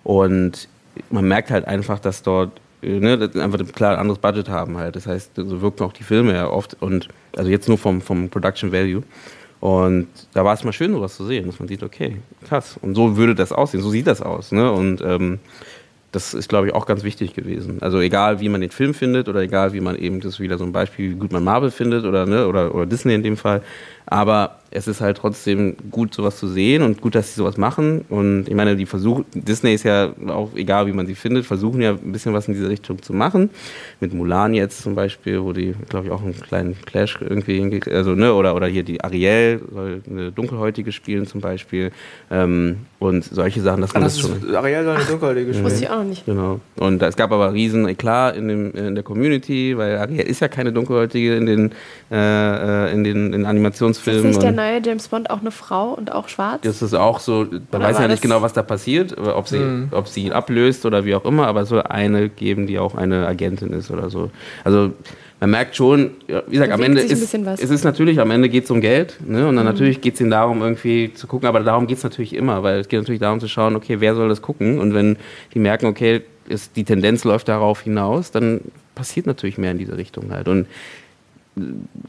und 0.02 0.68
man 1.08 1.26
merkt 1.26 1.50
halt 1.50 1.66
einfach, 1.66 1.98
dass 1.98 2.22
dort 2.22 2.60
ne, 2.84 3.30
einfach 3.34 3.58
klar 3.72 3.92
ein 3.92 3.98
anderes 3.98 4.18
Budget 4.18 4.48
haben 4.48 4.76
halt. 4.76 4.96
Das 4.96 5.06
heißt, 5.06 5.32
so 5.36 5.60
wirken 5.60 5.84
auch 5.84 5.92
die 5.92 6.04
Filme 6.04 6.34
ja 6.34 6.48
oft 6.48 6.76
und 6.80 7.08
also 7.36 7.50
jetzt 7.50 7.68
nur 7.68 7.78
vom, 7.78 8.00
vom 8.00 8.28
Production 8.28 8.72
Value. 8.72 9.02
Und 9.60 10.08
da 10.34 10.44
war 10.44 10.52
es 10.52 10.62
mal 10.62 10.72
schön, 10.72 10.92
sowas 10.92 11.16
zu 11.16 11.24
sehen, 11.24 11.46
dass 11.46 11.58
man 11.58 11.68
sieht, 11.68 11.82
okay, 11.82 12.18
krass. 12.46 12.76
Und 12.82 12.94
so 12.94 13.16
würde 13.16 13.34
das 13.34 13.50
aussehen, 13.50 13.82
so 13.82 13.88
sieht 13.88 14.06
das 14.06 14.20
aus. 14.20 14.52
Ne? 14.52 14.70
Und 14.70 15.00
ähm, 15.00 15.38
das 16.12 16.34
ist, 16.34 16.48
glaube 16.48 16.68
ich, 16.68 16.74
auch 16.74 16.86
ganz 16.86 17.02
wichtig 17.02 17.34
gewesen. 17.34 17.78
Also 17.80 17.98
egal, 17.98 18.40
wie 18.40 18.48
man 18.48 18.60
den 18.60 18.70
Film 18.70 18.94
findet 18.94 19.28
oder 19.28 19.40
egal, 19.40 19.72
wie 19.72 19.80
man 19.80 19.96
eben, 19.96 20.20
das 20.20 20.34
ist 20.34 20.40
wieder 20.40 20.58
so 20.58 20.64
ein 20.64 20.72
Beispiel, 20.72 21.12
wie 21.12 21.14
gut 21.14 21.32
man 21.32 21.42
Marvel 21.42 21.70
findet 21.70 22.04
oder, 22.04 22.26
ne, 22.26 22.46
oder, 22.46 22.74
oder 22.74 22.86
Disney 22.86 23.14
in 23.14 23.22
dem 23.22 23.36
Fall. 23.36 23.62
Aber 24.06 24.58
es 24.74 24.88
ist 24.88 25.00
halt 25.00 25.16
trotzdem 25.16 25.76
gut, 25.92 26.12
sowas 26.12 26.36
zu 26.36 26.48
sehen 26.48 26.82
und 26.82 27.00
gut, 27.00 27.14
dass 27.14 27.32
sie 27.32 27.38
sowas 27.38 27.56
machen. 27.56 28.04
Und 28.08 28.48
ich 28.48 28.54
meine, 28.54 28.74
die 28.74 28.86
versuchen, 28.86 29.24
Disney 29.32 29.72
ist 29.72 29.84
ja 29.84 30.12
auch, 30.26 30.50
egal 30.56 30.88
wie 30.88 30.92
man 30.92 31.06
sie 31.06 31.14
findet, 31.14 31.46
versuchen 31.46 31.80
ja 31.80 31.92
ein 31.92 32.12
bisschen 32.12 32.34
was 32.34 32.48
in 32.48 32.54
diese 32.54 32.68
Richtung 32.68 33.00
zu 33.00 33.12
machen. 33.12 33.50
Mit 34.00 34.12
Mulan 34.12 34.52
jetzt 34.52 34.82
zum 34.82 34.96
Beispiel, 34.96 35.40
wo 35.40 35.52
die, 35.52 35.74
glaube 35.88 36.06
ich, 36.06 36.12
auch 36.12 36.22
einen 36.22 36.34
kleinen 36.34 36.76
Clash 36.84 37.18
irgendwie 37.20 37.58
hingekriegt, 37.60 37.96
also, 37.96 38.16
ne, 38.16 38.34
oder, 38.34 38.56
oder 38.56 38.66
hier 38.66 38.82
die 38.82 39.00
Ariel 39.00 39.60
soll 39.72 40.02
eine 40.10 40.32
dunkelhäutige 40.32 40.90
spielen 40.90 41.28
zum 41.28 41.40
Beispiel. 41.40 41.92
Ähm, 42.32 42.78
und 42.98 43.22
solche 43.22 43.60
Sachen, 43.60 43.80
dass 43.80 43.94
man 43.94 44.02
das, 44.02 44.16
das 44.16 44.22
schon. 44.22 44.56
Ariel 44.56 44.82
soll 44.82 44.96
eine 44.96 45.04
dunkelhäutige 45.04 45.52
spielen. 45.52 45.64
Wusste 45.64 45.84
ich 45.84 45.90
auch 45.90 45.98
noch 45.98 46.04
nicht. 46.04 46.26
Genau. 46.26 46.58
Und 46.76 47.00
es 47.00 47.14
gab 47.14 47.30
aber 47.30 47.52
riesen 47.52 47.86
Eklat 47.86 48.36
in, 48.36 48.48
dem, 48.48 48.72
in 48.72 48.94
der 48.96 49.04
Community, 49.04 49.76
weil 49.76 49.98
Ariel 49.98 50.26
ist 50.26 50.40
ja 50.40 50.48
keine 50.48 50.72
dunkelhäutige 50.72 51.36
in 51.36 51.46
den, 51.46 51.72
äh, 52.10 52.88
äh 52.88 52.92
in 52.92 53.04
den 53.04 53.32
in 53.32 53.46
Animationsfilmen. 53.94 54.30
Ist 54.30 54.36
nicht 54.36 54.42
der 54.42 54.52
neue 54.52 54.82
James 54.84 55.08
Bond 55.08 55.30
auch 55.30 55.40
eine 55.40 55.50
Frau 55.50 55.92
und 55.92 56.12
auch 56.12 56.28
schwarz? 56.28 56.60
Das 56.62 56.82
ist 56.82 56.94
auch 56.94 57.20
so, 57.20 57.44
man 57.44 57.62
oder 57.70 57.80
weiß 57.80 57.98
ja 57.98 58.08
nicht 58.08 58.22
genau, 58.22 58.42
was 58.42 58.52
da 58.52 58.62
passiert, 58.62 59.16
ob 59.18 59.48
sie, 59.48 59.58
mhm. 59.58 59.88
ob 59.90 60.08
sie 60.08 60.24
ihn 60.24 60.32
ablöst 60.32 60.86
oder 60.86 61.04
wie 61.04 61.14
auch 61.14 61.24
immer, 61.24 61.46
aber 61.46 61.62
es 61.62 61.68
soll 61.68 61.82
eine 61.82 62.28
geben, 62.28 62.66
die 62.66 62.78
auch 62.78 62.94
eine 62.94 63.26
Agentin 63.26 63.72
ist 63.72 63.90
oder 63.90 64.10
so. 64.10 64.30
Also 64.64 64.92
man 65.40 65.50
merkt 65.50 65.76
schon, 65.76 66.12
wie 66.26 66.52
gesagt, 66.52 66.72
am 66.72 66.82
Ende 66.82 67.00
ist 67.00 67.34
es 67.34 67.70
ist 67.70 67.84
natürlich, 67.84 68.20
am 68.20 68.30
Ende 68.30 68.48
geht 68.48 68.64
es 68.64 68.70
um 68.70 68.80
Geld 68.80 69.18
ne? 69.26 69.46
und 69.46 69.56
dann 69.56 69.64
mhm. 69.64 69.72
natürlich 69.72 70.00
geht 70.00 70.14
es 70.14 70.20
ihnen 70.20 70.30
darum, 70.30 70.62
irgendwie 70.62 71.12
zu 71.12 71.26
gucken, 71.26 71.48
aber 71.48 71.60
darum 71.60 71.86
geht 71.86 71.98
es 71.98 72.04
natürlich 72.04 72.34
immer, 72.34 72.62
weil 72.62 72.80
es 72.80 72.88
geht 72.88 73.00
natürlich 73.00 73.20
darum 73.20 73.40
zu 73.40 73.48
schauen, 73.48 73.76
okay, 73.76 73.96
wer 74.00 74.14
soll 74.14 74.28
das 74.28 74.42
gucken 74.42 74.78
und 74.78 74.94
wenn 74.94 75.16
die 75.52 75.58
merken, 75.58 75.86
okay, 75.86 76.22
ist, 76.48 76.76
die 76.76 76.84
Tendenz 76.84 77.24
läuft 77.24 77.48
darauf 77.48 77.80
hinaus, 77.80 78.30
dann 78.30 78.60
passiert 78.94 79.26
natürlich 79.26 79.58
mehr 79.58 79.70
in 79.70 79.78
diese 79.78 79.96
Richtung 79.96 80.30
halt 80.30 80.46
und 80.46 80.66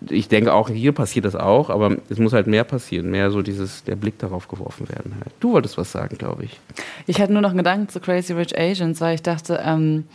ich 0.10 0.28
denke 0.28 0.54
auch 0.54 0.70
hier 0.70 0.92
passiert 0.92 1.26
das 1.26 1.36
auch, 1.36 1.70
aber 1.70 1.98
es 2.10 2.18
muss 2.18 2.34
halt 2.34 2.48
mehr 2.48 2.64
passieren, 2.64 3.12
mehr 3.12 3.30
so 3.32 3.42
dieses, 3.42 3.84
der 3.84 3.96
Blick 3.96 4.18
darauf 4.18 4.48
geworfen 4.48 4.90
werden 4.90 5.16
halt. 5.20 5.34
Du 5.40 5.52
wolltest 5.52 5.78
was 5.78 5.92
sagen, 5.92 6.18
glaube 6.18 6.46
ich. 6.46 6.60
Ich 7.06 7.22
hatte 7.22 7.34
nur 7.34 7.42
noch 7.42 7.50
einen 7.50 7.60
Gedanken 7.60 7.90
zu 7.90 8.00
Crazy 8.00 8.34
Rich 8.34 8.58
Asians, 8.58 9.02
weil 9.02 9.16
ich 9.16 9.22
dachte, 9.22 9.62
ähm, 9.64 10.06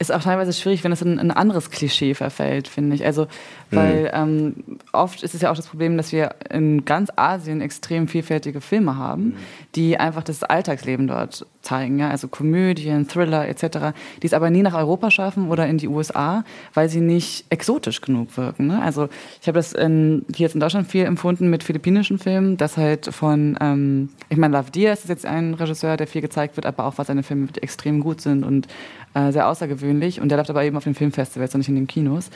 ist 0.00 0.10
auch 0.10 0.22
teilweise 0.22 0.54
schwierig, 0.54 0.82
wenn 0.82 0.92
es 0.92 1.02
in 1.02 1.18
ein 1.18 1.30
anderes 1.30 1.70
Klischee 1.70 2.14
verfällt, 2.14 2.68
finde 2.68 2.96
ich. 2.96 3.04
Also, 3.04 3.26
weil 3.70 4.04
mhm. 4.04 4.08
ähm, 4.14 4.78
oft 4.92 5.22
ist 5.22 5.34
es 5.34 5.42
ja 5.42 5.50
auch 5.50 5.56
das 5.56 5.66
Problem, 5.66 5.98
dass 5.98 6.10
wir 6.10 6.34
in 6.48 6.86
ganz 6.86 7.10
Asien 7.16 7.60
extrem 7.60 8.08
vielfältige 8.08 8.62
Filme 8.62 8.96
haben, 8.96 9.24
mhm. 9.24 9.36
die 9.74 9.98
einfach 9.98 10.22
das 10.24 10.42
Alltagsleben 10.42 11.06
dort 11.06 11.44
zeigen, 11.62 11.98
ja, 11.98 12.08
also 12.08 12.28
Komödien, 12.28 13.06
Thriller 13.06 13.48
etc., 13.48 13.94
die 14.22 14.26
es 14.26 14.32
aber 14.32 14.50
nie 14.50 14.62
nach 14.62 14.74
Europa 14.74 15.10
schaffen 15.10 15.48
oder 15.48 15.66
in 15.66 15.78
die 15.78 15.88
USA, 15.88 16.44
weil 16.74 16.88
sie 16.88 17.00
nicht 17.00 17.44
exotisch 17.50 18.00
genug 18.00 18.36
wirken. 18.36 18.66
Ne? 18.68 18.80
Also 18.82 19.08
ich 19.40 19.46
habe 19.46 19.58
das 19.58 19.72
in, 19.72 20.24
hier 20.34 20.44
jetzt 20.44 20.54
in 20.54 20.60
Deutschland 20.60 20.88
viel 20.88 21.04
empfunden 21.04 21.50
mit 21.50 21.62
philippinischen 21.62 22.18
Filmen, 22.18 22.56
das 22.56 22.76
halt 22.76 23.06
von, 23.06 23.58
ähm, 23.60 24.08
ich 24.28 24.38
meine, 24.38 24.56
Love 24.56 24.70
Diaz 24.70 25.00
ist 25.00 25.08
jetzt 25.08 25.26
ein 25.26 25.54
Regisseur, 25.54 25.96
der 25.96 26.06
viel 26.06 26.22
gezeigt 26.22 26.56
wird, 26.56 26.66
aber 26.66 26.86
auch 26.86 26.96
was 26.96 27.08
seine 27.08 27.22
Filme 27.22 27.48
extrem 27.60 28.00
gut 28.00 28.20
sind 28.20 28.44
und 28.44 28.66
äh, 29.14 29.32
sehr 29.32 29.48
außergewöhnlich. 29.48 30.20
Und 30.20 30.30
der 30.30 30.38
läuft 30.38 30.50
aber 30.50 30.64
eben 30.64 30.76
auf 30.76 30.84
den 30.84 30.94
Filmfestivals 30.94 31.54
und 31.54 31.60
nicht 31.60 31.68
in 31.68 31.74
den 31.74 31.86
Kinos. 31.86 32.30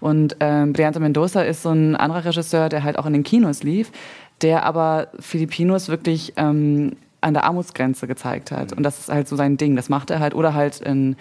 Und 0.00 0.36
ähm, 0.40 0.72
Brianza 0.72 1.00
Mendoza 1.00 1.42
ist 1.42 1.62
so 1.62 1.70
ein 1.70 1.96
anderer 1.96 2.26
Regisseur, 2.26 2.68
der 2.68 2.84
halt 2.84 2.98
auch 2.98 3.06
in 3.06 3.14
den 3.14 3.22
Kinos 3.22 3.62
lief, 3.62 3.90
der 4.42 4.64
aber 4.64 5.08
Filipinos 5.18 5.88
wirklich 5.88 6.34
ähm, 6.36 6.92
an 7.20 7.34
der 7.34 7.44
Armutsgrenze 7.44 8.06
gezeigt 8.06 8.50
hat. 8.50 8.72
Und 8.72 8.82
das 8.82 8.98
ist 8.98 9.08
halt 9.08 9.28
so 9.28 9.36
sein 9.36 9.56
Ding. 9.56 9.76
Das 9.76 9.88
macht 9.88 10.10
er 10.10 10.20
halt. 10.20 10.34
Oder 10.34 10.54
halt 10.54 10.80
in 10.80 11.16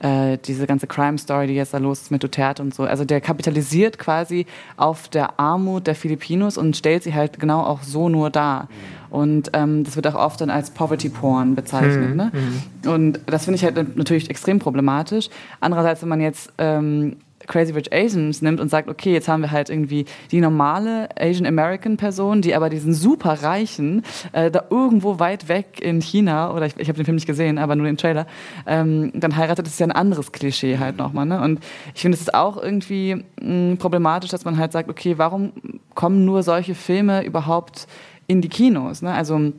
äh, 0.00 0.38
diese 0.38 0.66
ganze 0.66 0.86
Crime-Story, 0.86 1.46
die 1.46 1.54
jetzt 1.54 1.74
da 1.74 1.78
los 1.78 2.02
ist 2.02 2.10
mit 2.10 2.22
Duterte 2.22 2.62
und 2.62 2.74
so. 2.74 2.84
Also 2.84 3.04
der 3.04 3.20
kapitalisiert 3.20 3.98
quasi 3.98 4.46
auf 4.76 5.08
der 5.08 5.38
Armut 5.38 5.86
der 5.86 5.94
Filipinos 5.94 6.56
und 6.56 6.76
stellt 6.76 7.02
sie 7.02 7.14
halt 7.14 7.38
genau 7.38 7.60
auch 7.60 7.82
so 7.82 8.08
nur 8.08 8.30
dar. 8.30 8.68
Und 9.10 9.50
ähm, 9.52 9.84
das 9.84 9.96
wird 9.96 10.06
auch 10.06 10.14
oft 10.14 10.40
dann 10.40 10.50
als 10.50 10.70
Poverty 10.70 11.10
Porn 11.10 11.54
bezeichnet. 11.54 12.10
Mhm. 12.10 12.16
Ne? 12.16 12.32
Mhm. 12.32 12.90
Und 12.90 13.20
das 13.26 13.44
finde 13.44 13.56
ich 13.56 13.64
halt 13.64 13.96
natürlich 13.96 14.30
extrem 14.30 14.58
problematisch. 14.58 15.28
Andererseits, 15.60 16.00
wenn 16.02 16.08
man 16.08 16.20
jetzt 16.20 16.52
ähm, 16.58 17.16
Crazy 17.50 17.72
Rich 17.72 17.92
Asians 17.92 18.42
nimmt 18.42 18.60
und 18.60 18.68
sagt, 18.68 18.88
okay, 18.88 19.12
jetzt 19.12 19.26
haben 19.26 19.42
wir 19.42 19.50
halt 19.50 19.70
irgendwie 19.70 20.04
die 20.30 20.40
normale 20.40 21.08
Asian 21.18 21.46
American 21.46 21.96
Person, 21.96 22.42
die 22.42 22.54
aber 22.54 22.70
diesen 22.70 22.94
super 22.94 23.42
reichen, 23.42 24.02
äh, 24.32 24.50
da 24.50 24.64
irgendwo 24.70 25.18
weit 25.18 25.48
weg 25.48 25.80
in 25.80 26.00
China, 26.00 26.54
oder 26.54 26.66
ich, 26.66 26.76
ich 26.78 26.88
habe 26.88 26.96
den 26.96 27.04
Film 27.04 27.16
nicht 27.16 27.26
gesehen, 27.26 27.58
aber 27.58 27.74
nur 27.74 27.86
den 27.86 27.96
Trailer, 27.96 28.26
ähm, 28.66 29.10
dann 29.14 29.36
heiratet, 29.36 29.66
ist 29.66 29.80
ja 29.80 29.86
ein 29.86 29.92
anderes 29.92 30.30
Klischee 30.30 30.78
halt 30.78 30.96
nochmal. 30.96 31.26
Ne? 31.26 31.40
Und 31.40 31.60
ich 31.94 32.02
finde, 32.02 32.14
es 32.14 32.20
ist 32.20 32.34
auch 32.34 32.56
irgendwie 32.56 33.24
mh, 33.40 33.72
mm, 33.72 33.76
problematisch, 33.78 34.30
dass 34.30 34.44
man 34.44 34.56
halt 34.56 34.70
sagt, 34.70 34.88
okay, 34.88 35.18
warum 35.18 35.52
kommen 35.94 36.24
nur 36.24 36.44
solche 36.44 36.76
Filme 36.76 37.24
überhaupt 37.24 37.88
in 38.28 38.40
die 38.40 38.48
Kinos. 38.48 39.02
Ne? 39.02 39.12
Also 39.12 39.52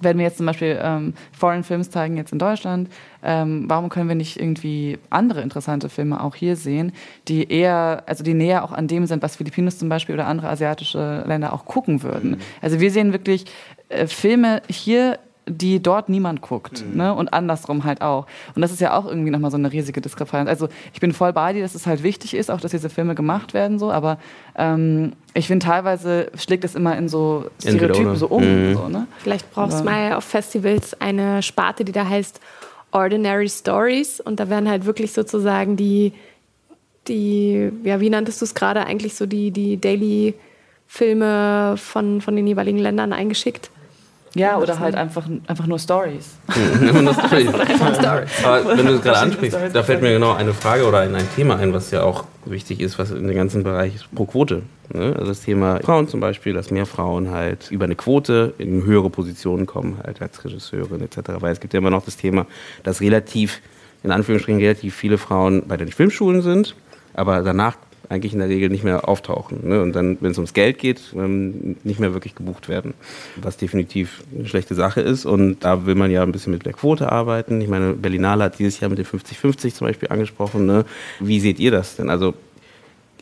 wenn 0.00 0.18
wir 0.18 0.24
jetzt 0.24 0.38
zum 0.38 0.46
Beispiel 0.46 0.78
ähm, 0.82 1.14
Foreign 1.32 1.64
Films 1.64 1.90
zeigen 1.90 2.16
jetzt 2.16 2.32
in 2.32 2.38
Deutschland, 2.38 2.88
ähm, 3.22 3.64
warum 3.68 3.88
können 3.88 4.08
wir 4.08 4.14
nicht 4.14 4.38
irgendwie 4.38 4.98
andere 5.10 5.42
interessante 5.42 5.88
Filme 5.88 6.22
auch 6.22 6.34
hier 6.34 6.56
sehen, 6.56 6.92
die 7.26 7.50
eher, 7.50 8.04
also 8.06 8.22
die 8.22 8.34
näher 8.34 8.64
auch 8.64 8.72
an 8.72 8.86
dem 8.88 9.06
sind, 9.06 9.22
was 9.22 9.36
Philippinos 9.36 9.78
zum 9.78 9.88
Beispiel 9.88 10.14
oder 10.14 10.26
andere 10.26 10.48
asiatische 10.48 11.24
Länder 11.26 11.52
auch 11.52 11.64
gucken 11.64 12.02
würden. 12.02 12.32
Mhm. 12.32 12.38
Also 12.62 12.80
wir 12.80 12.90
sehen 12.90 13.12
wirklich 13.12 13.46
äh, 13.88 14.06
Filme 14.06 14.62
hier 14.68 15.18
die 15.48 15.82
dort 15.82 16.08
niemand 16.08 16.40
guckt. 16.40 16.84
Mhm. 16.84 16.96
Ne? 16.96 17.14
Und 17.14 17.32
andersrum 17.32 17.84
halt 17.84 18.02
auch. 18.02 18.26
Und 18.54 18.62
das 18.62 18.72
ist 18.72 18.80
ja 18.80 18.96
auch 18.96 19.06
irgendwie 19.06 19.30
nochmal 19.30 19.50
so 19.50 19.56
eine 19.56 19.72
riesige 19.72 20.00
Diskrepanz. 20.00 20.48
Also 20.48 20.68
ich 20.92 21.00
bin 21.00 21.12
voll 21.12 21.32
bei 21.32 21.52
dir, 21.52 21.62
dass 21.62 21.74
es 21.74 21.86
halt 21.86 22.02
wichtig 22.02 22.34
ist, 22.34 22.50
auch 22.50 22.60
dass 22.60 22.70
diese 22.70 22.90
Filme 22.90 23.14
gemacht 23.14 23.54
werden, 23.54 23.78
so, 23.78 23.90
aber 23.90 24.18
ähm, 24.56 25.12
ich 25.34 25.46
finde 25.46 25.66
teilweise 25.66 26.30
schlägt 26.34 26.64
es 26.64 26.74
immer 26.74 26.96
in 26.96 27.08
so 27.08 27.46
Stereotypen 27.60 28.16
so 28.16 28.26
um. 28.26 28.42
Mhm. 28.42 28.74
So, 28.74 28.88
ne? 28.88 29.06
Vielleicht 29.18 29.50
brauchst 29.52 29.80
du 29.80 29.84
mal 29.84 30.14
auf 30.14 30.24
Festivals 30.24 31.00
eine 31.00 31.42
Sparte, 31.42 31.84
die 31.84 31.92
da 31.92 32.08
heißt 32.08 32.40
Ordinary 32.90 33.48
Stories 33.48 34.20
und 34.20 34.40
da 34.40 34.48
werden 34.48 34.68
halt 34.68 34.84
wirklich 34.86 35.12
sozusagen 35.12 35.76
die, 35.76 36.12
die, 37.06 37.70
ja, 37.84 38.00
wie 38.00 38.10
nanntest 38.10 38.40
du 38.40 38.44
es 38.44 38.54
gerade, 38.54 38.86
eigentlich 38.86 39.14
so 39.14 39.26
die, 39.26 39.50
die 39.50 39.80
Daily 39.80 40.34
Filme 40.86 41.74
von, 41.76 42.22
von 42.22 42.34
den 42.34 42.46
jeweiligen 42.46 42.78
Ländern 42.78 43.12
eingeschickt 43.12 43.70
Ja, 44.34 44.58
oder 44.58 44.78
halt 44.78 44.94
einfach, 44.94 45.26
einfach 45.46 45.66
nur 45.66 45.78
Stories. 45.78 46.36
Immer 46.80 47.02
nur 47.02 47.14
Stories. 47.14 47.48
Aber 48.44 48.76
wenn 48.76 48.86
du 48.86 48.94
es 48.94 49.02
gerade 49.02 49.18
ansprichst, 49.18 49.58
da 49.72 49.82
fällt 49.82 50.02
mir 50.02 50.12
genau 50.12 50.32
eine 50.32 50.52
Frage 50.52 50.86
oder 50.86 50.98
ein, 51.00 51.14
ein 51.14 51.28
Thema 51.34 51.56
ein, 51.56 51.72
was 51.72 51.90
ja 51.90 52.02
auch 52.02 52.24
wichtig 52.44 52.80
ist, 52.80 52.98
was 52.98 53.10
in 53.10 53.26
dem 53.26 53.36
ganzen 53.36 53.62
Bereich 53.62 53.94
ist, 53.94 54.14
pro 54.14 54.26
Quote. 54.26 54.62
Ne? 54.92 55.14
Also 55.16 55.26
das 55.26 55.40
Thema 55.42 55.80
Frauen 55.82 56.08
zum 56.08 56.20
Beispiel, 56.20 56.52
dass 56.52 56.70
mehr 56.70 56.86
Frauen 56.86 57.30
halt 57.30 57.70
über 57.70 57.84
eine 57.84 57.96
Quote 57.96 58.54
in 58.58 58.84
höhere 58.84 59.10
Positionen 59.10 59.66
kommen, 59.66 59.98
halt 60.04 60.20
als 60.22 60.44
Regisseurin 60.44 61.00
etc. 61.00 61.18
Weil 61.40 61.52
es 61.52 61.60
gibt 61.60 61.74
ja 61.74 61.78
immer 61.78 61.90
noch 61.90 62.04
das 62.04 62.16
Thema, 62.16 62.46
dass 62.84 63.00
relativ, 63.00 63.60
in 64.02 64.10
Anführungsstrichen, 64.10 64.60
relativ 64.60 64.94
viele 64.94 65.18
Frauen 65.18 65.64
bei 65.66 65.76
den 65.76 65.88
Filmschulen 65.88 66.42
sind, 66.42 66.74
aber 67.14 67.42
danach 67.42 67.76
eigentlich 68.08 68.32
in 68.32 68.38
der 68.38 68.48
Regel 68.48 68.70
nicht 68.70 68.84
mehr 68.84 69.08
auftauchen. 69.08 69.68
Ne? 69.68 69.82
Und 69.82 69.94
dann, 69.94 70.16
wenn 70.20 70.30
es 70.30 70.38
ums 70.38 70.54
Geld 70.54 70.78
geht, 70.78 71.00
ähm, 71.14 71.76
nicht 71.84 72.00
mehr 72.00 72.14
wirklich 72.14 72.34
gebucht 72.34 72.68
werden. 72.68 72.94
Was 73.36 73.56
definitiv 73.56 74.22
eine 74.34 74.46
schlechte 74.46 74.74
Sache 74.74 75.00
ist. 75.00 75.26
Und 75.26 75.64
da 75.64 75.86
will 75.86 75.94
man 75.94 76.10
ja 76.10 76.22
ein 76.22 76.32
bisschen 76.32 76.52
mit 76.52 76.64
der 76.64 76.72
Quote 76.72 77.12
arbeiten. 77.12 77.60
Ich 77.60 77.68
meine, 77.68 77.92
Berlinale 77.92 78.44
hat 78.44 78.58
dieses 78.58 78.80
Jahr 78.80 78.90
mit 78.90 78.98
dem 78.98 79.06
50-50 79.06 79.74
zum 79.74 79.86
Beispiel 79.86 80.08
angesprochen. 80.08 80.66
Ne? 80.66 80.84
Wie 81.20 81.40
seht 81.40 81.60
ihr 81.60 81.70
das 81.70 81.96
denn? 81.96 82.08
Also 82.08 82.34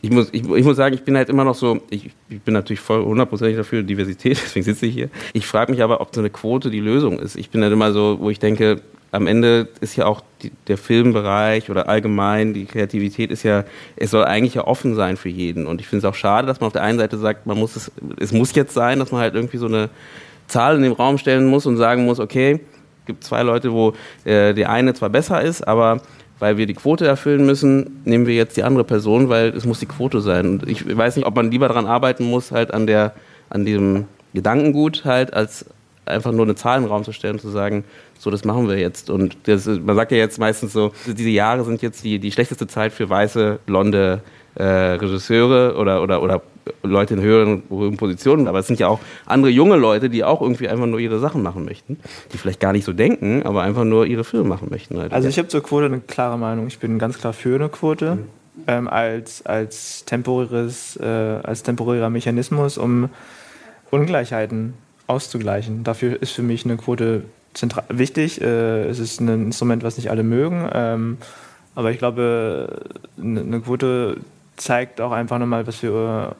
ich 0.01 0.11
muss, 0.11 0.29
ich, 0.31 0.47
ich, 0.47 0.63
muss 0.63 0.77
sagen, 0.77 0.93
ich 0.93 1.03
bin 1.03 1.17
halt 1.17 1.29
immer 1.29 1.43
noch 1.43 1.55
so, 1.55 1.81
ich, 1.89 2.11
ich 2.29 2.41
bin 2.41 2.53
natürlich 2.53 2.79
voll 2.79 3.03
hundertprozentig 3.03 3.57
dafür 3.57 3.81
Diversität, 3.83 4.37
deswegen 4.43 4.63
sitze 4.63 4.85
ich 4.85 4.93
hier. 4.93 5.09
Ich 5.33 5.47
frage 5.47 5.71
mich 5.71 5.81
aber, 5.81 6.01
ob 6.01 6.13
so 6.13 6.21
eine 6.21 6.29
Quote 6.29 6.69
die 6.69 6.79
Lösung 6.79 7.19
ist. 7.19 7.35
Ich 7.35 7.49
bin 7.49 7.63
halt 7.63 7.73
immer 7.73 7.91
so, 7.91 8.17
wo 8.19 8.29
ich 8.29 8.39
denke, 8.39 8.81
am 9.11 9.27
Ende 9.27 9.67
ist 9.79 9.95
ja 9.95 10.05
auch 10.05 10.21
die, 10.41 10.51
der 10.67 10.77
Filmbereich 10.77 11.69
oder 11.69 11.87
allgemein 11.87 12.53
die 12.53 12.65
Kreativität 12.65 13.31
ist 13.31 13.43
ja, 13.43 13.63
es 13.95 14.11
soll 14.11 14.25
eigentlich 14.25 14.55
ja 14.55 14.67
offen 14.67 14.95
sein 14.95 15.17
für 15.17 15.29
jeden. 15.29 15.65
Und 15.65 15.81
ich 15.81 15.87
finde 15.87 16.05
es 16.05 16.11
auch 16.11 16.15
schade, 16.15 16.47
dass 16.47 16.59
man 16.59 16.67
auf 16.67 16.73
der 16.73 16.83
einen 16.83 16.99
Seite 16.99 17.17
sagt, 17.17 17.47
man 17.47 17.57
muss 17.57 17.75
es, 17.75 17.91
es 18.19 18.31
muss 18.31 18.53
jetzt 18.55 18.73
sein, 18.73 18.99
dass 18.99 19.11
man 19.11 19.21
halt 19.21 19.33
irgendwie 19.33 19.57
so 19.57 19.67
eine 19.67 19.89
Zahl 20.47 20.75
in 20.75 20.81
den 20.81 20.91
Raum 20.91 21.17
stellen 21.17 21.47
muss 21.47 21.65
und 21.65 21.77
sagen 21.77 22.05
muss, 22.05 22.19
okay, 22.19 22.59
gibt 23.05 23.23
zwei 23.23 23.41
Leute, 23.43 23.71
wo 23.71 23.93
äh, 24.25 24.53
der 24.53 24.69
eine 24.69 24.93
zwar 24.93 25.09
besser 25.09 25.41
ist, 25.41 25.67
aber 25.67 26.01
weil 26.39 26.57
wir 26.57 26.67
die 26.67 26.75
Quote 26.75 27.07
erfüllen 27.07 27.45
müssen, 27.45 28.01
nehmen 28.05 28.27
wir 28.27 28.35
jetzt 28.35 28.57
die 28.57 28.63
andere 28.63 28.83
Person, 28.83 29.29
weil 29.29 29.49
es 29.49 29.65
muss 29.65 29.79
die 29.79 29.87
Quote 29.87 30.21
sein. 30.21 30.45
Und 30.47 30.69
ich 30.69 30.85
weiß 30.95 31.15
nicht, 31.15 31.25
ob 31.25 31.35
man 31.35 31.49
lieber 31.49 31.67
daran 31.67 31.87
arbeiten 31.87 32.25
muss, 32.25 32.51
halt 32.51 32.73
an 32.73 32.85
der, 32.85 33.13
an 33.49 33.65
diesem 33.65 34.05
Gedankengut 34.33 35.03
halt, 35.03 35.33
als 35.33 35.65
einfach 36.07 36.31
nur 36.31 36.45
eine 36.45 36.55
Zahl 36.55 36.77
in 36.77 36.83
den 36.83 36.91
Raum 36.91 37.03
zu 37.03 37.11
stellen 37.11 37.35
und 37.35 37.41
zu 37.41 37.49
sagen, 37.49 37.83
so, 38.19 38.31
das 38.31 38.43
machen 38.45 38.67
wir 38.67 38.77
jetzt. 38.77 39.09
Und 39.09 39.37
das, 39.43 39.65
man 39.65 39.95
sagt 39.95 40.11
ja 40.11 40.17
jetzt 40.17 40.39
meistens 40.39 40.73
so, 40.73 40.91
diese 41.05 41.29
Jahre 41.29 41.63
sind 41.63 41.81
jetzt 41.81 42.03
die, 42.03 42.19
die 42.19 42.31
schlechteste 42.31 42.67
Zeit 42.67 42.91
für 42.91 43.09
weiße, 43.09 43.59
blonde 43.65 44.21
äh, 44.55 44.63
Regisseure 44.63 45.75
oder, 45.77 46.01
oder, 46.01 46.21
oder 46.21 46.41
Leute 46.83 47.13
in 47.13 47.21
höheren, 47.21 47.63
höheren 47.69 47.97
Positionen. 47.97 48.47
Aber 48.47 48.59
es 48.59 48.67
sind 48.67 48.79
ja 48.79 48.87
auch 48.87 48.99
andere 49.25 49.51
junge 49.51 49.75
Leute, 49.75 50.09
die 50.09 50.23
auch 50.23 50.41
irgendwie 50.41 50.67
einfach 50.67 50.87
nur 50.87 50.99
ihre 50.99 51.19
Sachen 51.19 51.43
machen 51.43 51.65
möchten. 51.65 51.99
Die 52.33 52.37
vielleicht 52.37 52.59
gar 52.59 52.73
nicht 52.73 52.85
so 52.85 52.93
denken, 52.93 53.43
aber 53.43 53.61
einfach 53.61 53.83
nur 53.83 54.05
ihre 54.05 54.23
Filme 54.23 54.47
machen 54.47 54.69
möchten. 54.69 54.97
Halt. 54.97 55.13
Also 55.13 55.27
ich 55.27 55.37
habe 55.37 55.47
zur 55.47 55.61
Quote 55.61 55.85
eine 55.85 55.99
klare 55.99 56.37
Meinung. 56.37 56.67
Ich 56.67 56.79
bin 56.79 56.99
ganz 56.99 57.17
klar 57.17 57.33
für 57.33 57.55
eine 57.55 57.69
Quote. 57.69 58.15
Mhm. 58.15 58.23
Ähm, 58.65 58.87
als, 58.87 59.45
als, 59.45 60.03
temporäres, 60.05 60.97
äh, 60.97 61.05
als 61.05 61.61
temporärer 61.61 62.09
Mechanismus, 62.09 62.79
um 62.79 63.09
Ungleichheiten 63.91 64.73
auszugleichen. 65.07 65.83
Dafür 65.83 66.21
ist 66.21 66.31
für 66.31 66.43
mich 66.43 66.65
eine 66.65 66.77
Quote 66.77 67.23
zentral 67.53 67.85
wichtig. 67.89 68.41
Äh, 68.41 68.85
es 68.85 68.99
ist 68.99 69.19
ein 69.19 69.27
Instrument, 69.27 69.83
was 69.83 69.97
nicht 69.97 70.09
alle 70.09 70.23
mögen. 70.23 70.69
Ähm, 70.73 71.17
aber 71.75 71.91
ich 71.91 71.97
glaube, 71.97 72.85
eine 73.21 73.61
Quote 73.61 74.17
zeigt 74.57 74.99
auch 75.01 75.11
einfach 75.11 75.39
nochmal, 75.39 75.67
was 75.67 75.77
für 75.77 76.35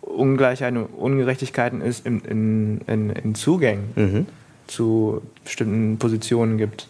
Ungleichheiten 0.00 0.78
und 0.78 0.94
Ungerechtigkeiten 0.94 1.82
es 1.82 2.00
in, 2.00 2.20
in, 2.20 2.80
in, 2.86 3.10
in 3.10 3.34
Zugängen 3.34 3.92
mhm. 3.94 4.26
zu 4.66 5.22
bestimmten 5.44 5.98
Positionen 5.98 6.58
gibt. 6.58 6.88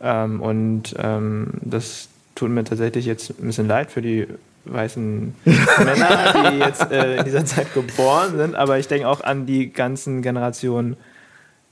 Ähm, 0.00 0.40
und 0.40 0.94
ähm, 0.98 1.48
das 1.62 2.08
tut 2.34 2.50
mir 2.50 2.64
tatsächlich 2.64 3.06
jetzt 3.06 3.30
ein 3.30 3.46
bisschen 3.46 3.66
leid 3.66 3.90
für 3.90 4.02
die 4.02 4.26
weißen 4.66 5.34
Männer, 5.44 6.50
die 6.50 6.58
jetzt 6.58 6.90
äh, 6.90 7.18
in 7.18 7.24
dieser 7.24 7.44
Zeit 7.44 7.72
geboren 7.74 8.36
sind, 8.36 8.54
aber 8.54 8.78
ich 8.78 8.88
denke 8.88 9.08
auch 9.08 9.22
an 9.22 9.46
die 9.46 9.72
ganzen 9.72 10.22
Generationen 10.22 10.96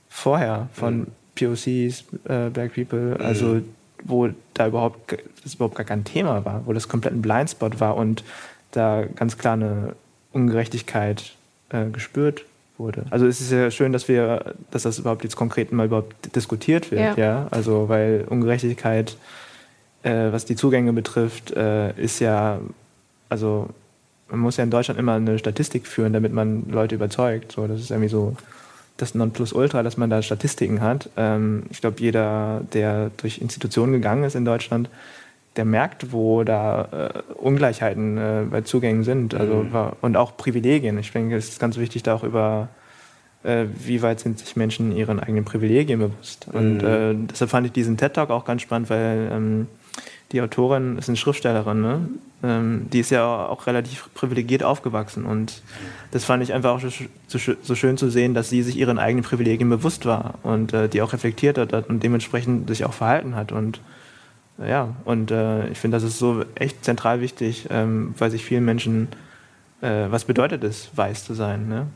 vorher 0.09 0.69
von 0.73 0.99
mhm. 0.99 1.07
POCs, 1.35 2.05
äh, 2.25 2.49
Black 2.49 2.73
People, 2.73 3.17
also 3.19 3.45
mhm. 3.45 3.69
wo 4.03 4.29
da 4.53 4.67
überhaupt 4.67 5.17
das 5.43 5.55
überhaupt 5.55 5.75
gar 5.75 5.85
kein 5.85 6.03
Thema 6.03 6.45
war, 6.45 6.63
wo 6.65 6.73
das 6.73 6.87
komplett 6.87 7.13
ein 7.13 7.21
Blindspot 7.21 7.79
war 7.79 7.95
und 7.95 8.23
da 8.71 9.03
ganz 9.15 9.37
klar 9.37 9.53
eine 9.53 9.95
Ungerechtigkeit 10.31 11.33
äh, 11.69 11.85
gespürt 11.89 12.45
wurde. 12.77 13.05
Also 13.09 13.25
es 13.25 13.41
ist 13.41 13.51
ja 13.51 13.71
schön, 13.71 13.93
dass 13.93 14.07
wir, 14.07 14.55
dass 14.71 14.83
das 14.83 14.99
überhaupt 14.99 15.23
jetzt 15.23 15.35
konkret 15.35 15.71
mal 15.71 15.85
überhaupt 15.85 16.35
diskutiert 16.35 16.91
wird, 16.91 17.17
ja. 17.17 17.23
ja? 17.23 17.47
Also 17.51 17.89
weil 17.89 18.25
Ungerechtigkeit, 18.27 19.17
äh, 20.03 20.31
was 20.31 20.45
die 20.45 20.55
Zugänge 20.55 20.93
betrifft, 20.93 21.51
äh, 21.51 21.91
ist 21.93 22.19
ja, 22.19 22.59
also 23.29 23.69
man 24.29 24.39
muss 24.39 24.57
ja 24.57 24.63
in 24.63 24.71
Deutschland 24.71 24.99
immer 24.99 25.13
eine 25.13 25.37
Statistik 25.37 25.87
führen, 25.87 26.13
damit 26.13 26.33
man 26.33 26.65
Leute 26.69 26.95
überzeugt. 26.95 27.51
So, 27.51 27.67
das 27.67 27.79
ist 27.79 27.91
irgendwie 27.91 28.09
so 28.09 28.35
das 28.97 29.13
Nonplusultra, 29.13 29.83
dass 29.83 29.97
man 29.97 30.09
da 30.09 30.21
Statistiken 30.21 30.81
hat. 30.81 31.09
Ähm, 31.17 31.63
ich 31.69 31.81
glaube, 31.81 31.99
jeder, 31.99 32.61
der 32.73 33.11
durch 33.17 33.39
Institutionen 33.39 33.93
gegangen 33.93 34.23
ist 34.23 34.35
in 34.35 34.45
Deutschland, 34.45 34.89
der 35.55 35.65
merkt, 35.65 36.11
wo 36.11 36.43
da 36.43 36.87
äh, 36.91 37.33
Ungleichheiten 37.33 38.17
äh, 38.17 38.43
bei 38.49 38.61
Zugängen 38.61 39.03
sind 39.03 39.33
also, 39.33 39.63
mhm. 39.63 39.91
und 40.01 40.17
auch 40.17 40.37
Privilegien. 40.37 40.97
Ich 40.97 41.11
denke, 41.11 41.35
es 41.35 41.49
ist 41.49 41.59
ganz 41.59 41.77
wichtig, 41.77 42.03
da 42.03 42.15
auch 42.15 42.23
über, 42.23 42.69
äh, 43.43 43.65
wie 43.83 44.01
weit 44.01 44.19
sind 44.19 44.39
sich 44.39 44.55
Menschen 44.55 44.95
ihren 44.95 45.19
eigenen 45.19 45.45
Privilegien 45.45 45.99
bewusst. 45.99 46.47
Mhm. 46.51 46.59
Und 46.59 46.83
äh, 46.83 47.15
deshalb 47.15 47.51
fand 47.51 47.67
ich 47.67 47.73
diesen 47.73 47.97
TED-Talk 47.97 48.29
auch 48.31 48.45
ganz 48.45 48.61
spannend, 48.61 48.89
weil 48.89 49.29
ähm, 49.31 49.67
die 50.35 50.41
Autorin 50.41 50.97
ist 50.97 51.07
eine 51.07 51.15
Schriftstellerin, 51.15 51.81
ne? 51.81 52.09
ähm, 52.43 52.87
die 52.91 52.99
ist 52.99 53.09
ja 53.09 53.25
auch 53.25 53.67
relativ 53.67 54.09
privilegiert 54.13 54.63
aufgewachsen. 54.63 55.23
Und 55.23 55.61
das 56.11 56.25
fand 56.25 56.43
ich 56.43 56.51
einfach 56.51 56.71
auch 56.71 56.81
so, 56.81 57.75
schön 57.75 57.97
zu 57.97 58.09
sehen, 58.09 58.33
dass 58.33 58.49
sie 58.49 58.61
sich 58.61 58.75
ihren 58.75 58.99
eigenen 58.99 59.23
Privilegien 59.23 59.69
bewusst 59.69 60.05
war 60.05 60.33
und 60.43 60.73
äh, 60.73 60.89
die 60.89 61.01
auch 61.01 61.13
reflektiert 61.13 61.57
hat 61.57 61.87
und 61.87 62.03
dementsprechend 62.03 62.67
sich 62.67 62.83
auch 62.83 62.91
verhalten 62.91 63.33
hat. 63.33 63.53
Und 63.53 63.79
ja, 64.57 64.93
und 65.05 65.31
äh, 65.31 65.69
ich 65.69 65.77
finde, 65.77 65.95
das 65.95 66.03
ist 66.03 66.19
so 66.19 66.43
echt 66.55 66.83
zentral 66.83 67.21
wichtig, 67.21 67.67
ähm, 67.69 68.13
weil 68.17 68.29
sich 68.29 68.43
vielen 68.43 68.65
Menschen, 68.65 69.07
äh, 69.79 70.07
was 70.09 70.25
bedeutet 70.25 70.65
es, 70.65 70.89
weiß 70.95 71.23
zu 71.23 71.33
sein, 71.33 71.69
ne? 71.69 71.87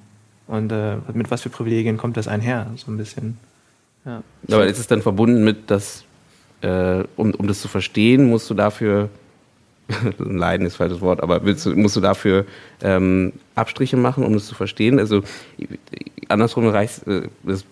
Und 0.48 0.72
äh, 0.72 0.96
mit 1.14 1.30
was 1.30 1.42
für 1.42 1.50
Privilegien 1.50 1.98
kommt 1.98 2.16
das 2.16 2.30
einher, 2.30 2.68
so 2.78 2.90
ein 2.90 2.98
bisschen. 2.98 3.38
Ja. 4.06 4.24
Aber 4.50 4.66
ist 4.66 4.80
es 4.80 4.88
dann 4.88 5.02
verbunden 5.02 5.44
mit, 5.44 5.70
dass 5.70 6.06
äh, 6.62 7.04
um, 7.16 7.32
um 7.32 7.48
das 7.48 7.62
zu 7.62 7.68
verstehen, 7.68 8.30
musst 8.30 8.50
du 8.50 8.54
dafür, 8.54 9.10
Leiden 10.18 10.66
ist 10.66 10.76
falsches 10.76 11.02
Wort, 11.02 11.22
aber 11.22 11.44
willst 11.46 11.66
musst 11.66 11.96
du 11.96 12.02
dafür 12.02 12.46
ähm, 12.82 13.34
Abstriche 13.56 13.98
machen, 13.98 14.24
um 14.24 14.34
das 14.34 14.46
zu 14.46 14.56
verstehen? 14.56 15.00
Also 15.00 15.24
andersrum 16.28 16.68
reicht 16.68 17.08
äh, 17.08 17.24
das 17.44 17.66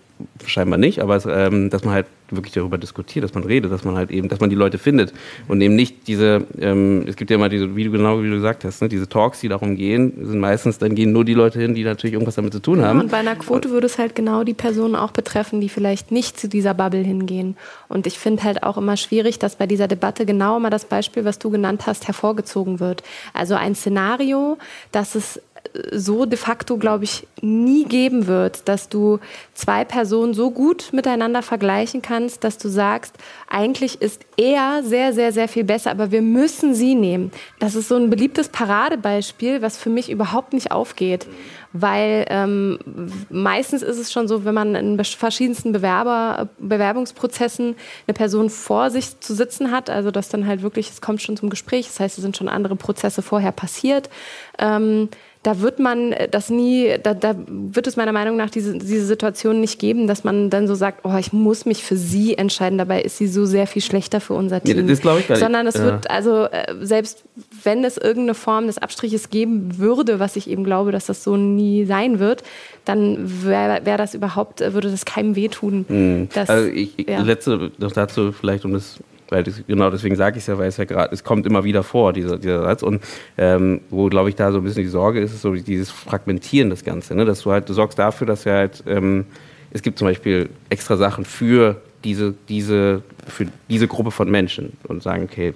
scheinbar 0.45 0.78
nicht, 0.78 0.99
aber 0.99 1.24
ähm, 1.26 1.70
dass 1.70 1.84
man 1.84 1.93
halt 1.93 2.07
wirklich 2.30 2.53
darüber 2.53 2.78
diskutiert, 2.78 3.24
dass 3.24 3.34
man 3.34 3.43
redet, 3.43 3.72
dass 3.72 3.84
man 3.84 3.95
halt 3.95 4.11
eben, 4.11 4.28
dass 4.28 4.39
man 4.39 4.49
die 4.49 4.55
Leute 4.55 4.78
findet 4.78 5.13
und 5.47 5.61
eben 5.61 5.76
nicht 5.76 6.07
diese, 6.07 6.45
ähm, 6.59 7.05
es 7.07 7.15
gibt 7.15 7.30
ja 7.32 7.36
immer 7.36 7.49
diese, 7.49 7.76
wie 7.76 7.84
du 7.84 7.91
genau 7.91 8.22
wie 8.22 8.30
du 8.30 8.36
gesagt 8.36 8.65
hast, 8.65 8.82
ne, 8.82 8.89
diese 8.89 9.07
Talks, 9.07 9.39
die 9.41 9.47
darum 9.47 9.76
gehen, 9.76 10.13
sind 10.26 10.39
meistens, 10.39 10.78
dann 10.78 10.95
gehen 10.95 11.11
nur 11.11 11.26
die 11.26 11.34
Leute 11.34 11.59
hin, 11.59 11.74
die 11.74 11.84
natürlich 11.84 12.13
irgendwas 12.13 12.36
damit 12.36 12.53
zu 12.53 12.59
tun 12.59 12.82
haben. 12.82 12.97
Ja, 12.97 13.03
und 13.03 13.11
bei 13.11 13.18
einer 13.18 13.36
Quote 13.36 13.70
würde 13.70 13.88
es 13.88 13.97
halt 13.97 14.15
genau 14.15 14.43
die 14.43 14.53
Personen 14.53 14.95
auch 14.95 15.11
betreffen, 15.11 15.61
die 15.61 15.70
vielleicht 15.70 16.11
nicht 16.11 16.39
zu 16.39 16.49
dieser 16.49 16.74
Bubble 16.74 17.01
hingehen. 17.01 17.55
Und 17.88 18.07
ich 18.07 18.20
finde 18.20 18.43
halt 18.43 18.63
auch 18.63 18.78
immer 18.78 18.97
schwierig, 18.97 19.39
dass 19.39 19.55
bei 19.55 19.68
dieser 19.68 19.88
Debatte 19.88 20.26
genau 20.26 20.57
immer 20.57 20.70
das 20.70 20.86
Beispiel, 20.86 21.26
was 21.26 21.39
du 21.39 21.49
genannt 21.49 21.88
hast, 21.88 22.07
hervorgezogen 22.07 22.80
wird. 22.80 23.03
Also 23.34 23.55
ein 23.55 23.76
Szenario, 23.76 24.57
dass 24.91 25.15
es 25.15 25.41
so 25.91 26.25
de 26.25 26.38
facto, 26.38 26.78
glaube 26.78 27.03
ich, 27.03 27.28
nie 27.41 27.86
geben 27.86 28.28
wird, 28.28 28.67
dass 28.67 28.89
du 28.89 29.19
zwei 29.53 29.86
Personen 29.86 30.34
so 30.34 30.51
gut 30.51 30.89
miteinander 30.91 31.41
vergleichen 31.41 32.01
kannst, 32.01 32.43
dass 32.43 32.57
du 32.57 32.69
sagst, 32.69 33.15
eigentlich 33.49 34.01
ist 34.01 34.21
er 34.38 34.84
sehr, 34.84 35.13
sehr, 35.13 35.32
sehr 35.32 35.47
viel 35.47 35.63
besser, 35.63 35.91
aber 35.91 36.11
wir 36.11 36.21
müssen 36.21 36.73
sie 36.73 36.95
nehmen. 36.95 37.32
Das 37.59 37.75
ist 37.75 37.88
so 37.88 37.95
ein 37.95 38.09
beliebtes 38.09 38.49
Paradebeispiel, 38.49 39.61
was 39.61 39.78
für 39.78 39.89
mich 39.89 40.09
überhaupt 40.09 40.53
nicht 40.53 40.71
aufgeht. 40.71 41.28
Weil 41.73 42.25
ähm, 42.30 42.80
meistens 43.30 43.84
ist 43.84 43.99
es 43.99 44.11
schon 44.11 44.28
so, 44.28 44.45
wenn 44.45 44.53
man 44.53 44.73
in 44.73 45.03
verschiedensten 45.03 45.73
Bewerber, 45.73 46.49
Bewerbungsprozessen 46.59 47.75
eine 48.07 48.13
Person 48.13 48.49
vor 48.49 48.89
sich 48.89 49.19
zu 49.19 49.36
sitzen 49.36 49.71
hat, 49.71 49.89
also 49.89 50.09
dass 50.09 50.30
dann 50.30 50.47
halt 50.47 50.61
wirklich, 50.61 50.89
es 50.89 51.01
kommt 51.01 51.21
schon 51.21 51.38
zum 51.38 51.49
Gespräch, 51.49 51.88
das 51.88 51.99
heißt, 51.99 52.17
es 52.17 52.21
sind 52.21 52.38
schon 52.38 52.47
andere 52.47 52.75
Prozesse 52.75 53.21
vorher 53.21 53.51
passiert. 53.51 54.09
Ähm, 54.57 55.09
da 55.48 55.62
wird 55.62 55.80
man 55.80 56.14
das 56.30 56.50
nie, 56.50 56.95
da, 57.02 57.14
da 57.14 57.34
wird 57.48 57.88
es 57.88 57.95
meiner 57.95 58.12
Meinung 58.12 58.36
nach 58.36 58.50
diese, 58.50 58.78
diese 58.78 59.06
Situation 59.06 59.62
nicht 59.62 59.80
geben, 59.80 60.06
dass 60.06 60.26
man 60.26 60.50
dann 60.50 60.68
so 60.68 60.76
sagt, 60.76 61.06
oh, 61.06 61.16
ich 61.18 61.32
muss 61.32 61.66
mich 61.66 61.86
für 61.86 61.95
sie 61.95 62.38
entscheiden. 62.38 62.78
Dabei 62.78 63.02
ist 63.02 63.18
sie 63.18 63.28
so 63.28 63.45
sehr 63.45 63.66
viel 63.66 63.82
schlechter 63.82 64.20
für 64.20 64.34
unser 64.34 64.62
Team. 64.62 64.76
Nee, 64.76 64.91
das 64.91 65.00
glaube 65.00 65.22
ich 65.22 65.28
gar 65.30 65.36
nicht. 65.36 65.43
Sondern 65.45 65.66
es 65.66 65.76
ja. 65.76 65.86
wird, 65.86 66.10
also 66.12 66.48
äh, 66.48 66.76
selbst 66.82 67.24
wenn 67.64 67.86
es 67.86 67.95
irgendeine 67.95 68.34
Form 68.34 68.68
des 68.68 68.78
Abstriches 68.78 69.30
geben 69.30 69.78
würde, 69.78 70.20
was 70.20 70.36
ich 70.36 70.50
eben 70.50 70.66
glaube, 70.66 70.91
dass 70.91 71.06
das 71.06 71.24
so 71.24 71.38
nie 71.38 71.86
sein 71.86 72.20
wird, 72.20 72.43
dann 72.84 73.45
wäre 73.45 73.86
wär 73.86 73.98
das 73.98 74.16
überhaupt, 74.16 74.60
würde 74.60 74.91
das 74.91 75.06
keinem 75.06 75.38
wehtun. 75.38 75.86
Mhm. 75.88 76.28
Dass, 76.34 76.50
also 76.50 76.68
ich, 76.68 76.93
ja. 77.08 77.22
letzte 77.22 77.72
noch 77.78 77.93
dazu 77.93 78.34
vielleicht, 78.34 78.66
um 78.66 78.74
das 78.74 79.00
weil 79.30 79.43
das, 79.43 79.61
genau 79.67 79.89
deswegen 79.89 80.15
sage 80.15 80.38
ich 80.38 80.43
es 80.43 80.47
ja, 80.47 80.57
weil 80.57 80.67
es 80.67 80.78
ja 80.78 80.86
gerade, 80.86 81.13
es 81.13 81.23
kommt 81.23 81.45
immer 81.45 81.63
wieder 81.63 81.84
vor, 81.84 82.13
dieser, 82.13 82.38
dieser 82.38 82.63
Satz. 82.63 82.84
Und 82.84 83.01
ähm, 83.38 83.82
wo, 83.89 84.07
glaube 84.07 84.30
ich, 84.30 84.36
da 84.36 84.51
so 84.51 84.59
ein 84.59 84.63
bisschen 84.63 84.84
die 84.84 84.89
Sorge 84.89 85.19
ist, 85.19 85.34
ist 85.34 85.41
so 85.41 85.53
dieses 85.53 85.91
Fragmentieren 85.91 86.69
des 86.69 86.84
Ganzen. 86.84 87.17
Ne? 87.17 87.25
Dass 87.25 87.41
du 87.41 87.51
halt, 87.51 87.67
du 87.69 87.73
sorgst 87.73 87.99
dafür, 87.99 88.28
dass 88.28 88.45
ja 88.45 88.53
halt, 88.53 88.84
ähm, 88.88 89.25
es 89.71 89.82
gibt 89.82 89.99
zum 89.99 90.07
Beispiel 90.07 90.49
extra 90.69 90.95
Sachen 90.95 91.25
für 91.25 91.82
diese, 92.03 92.34
diese, 92.47 93.01
für 93.28 93.47
diese 93.69 93.88
Gruppe 93.88 94.11
von 94.11 94.30
Menschen 94.30 94.73
und 94.88 95.03
sagen, 95.03 95.23
okay, 95.23 95.49
äh, 95.49 95.53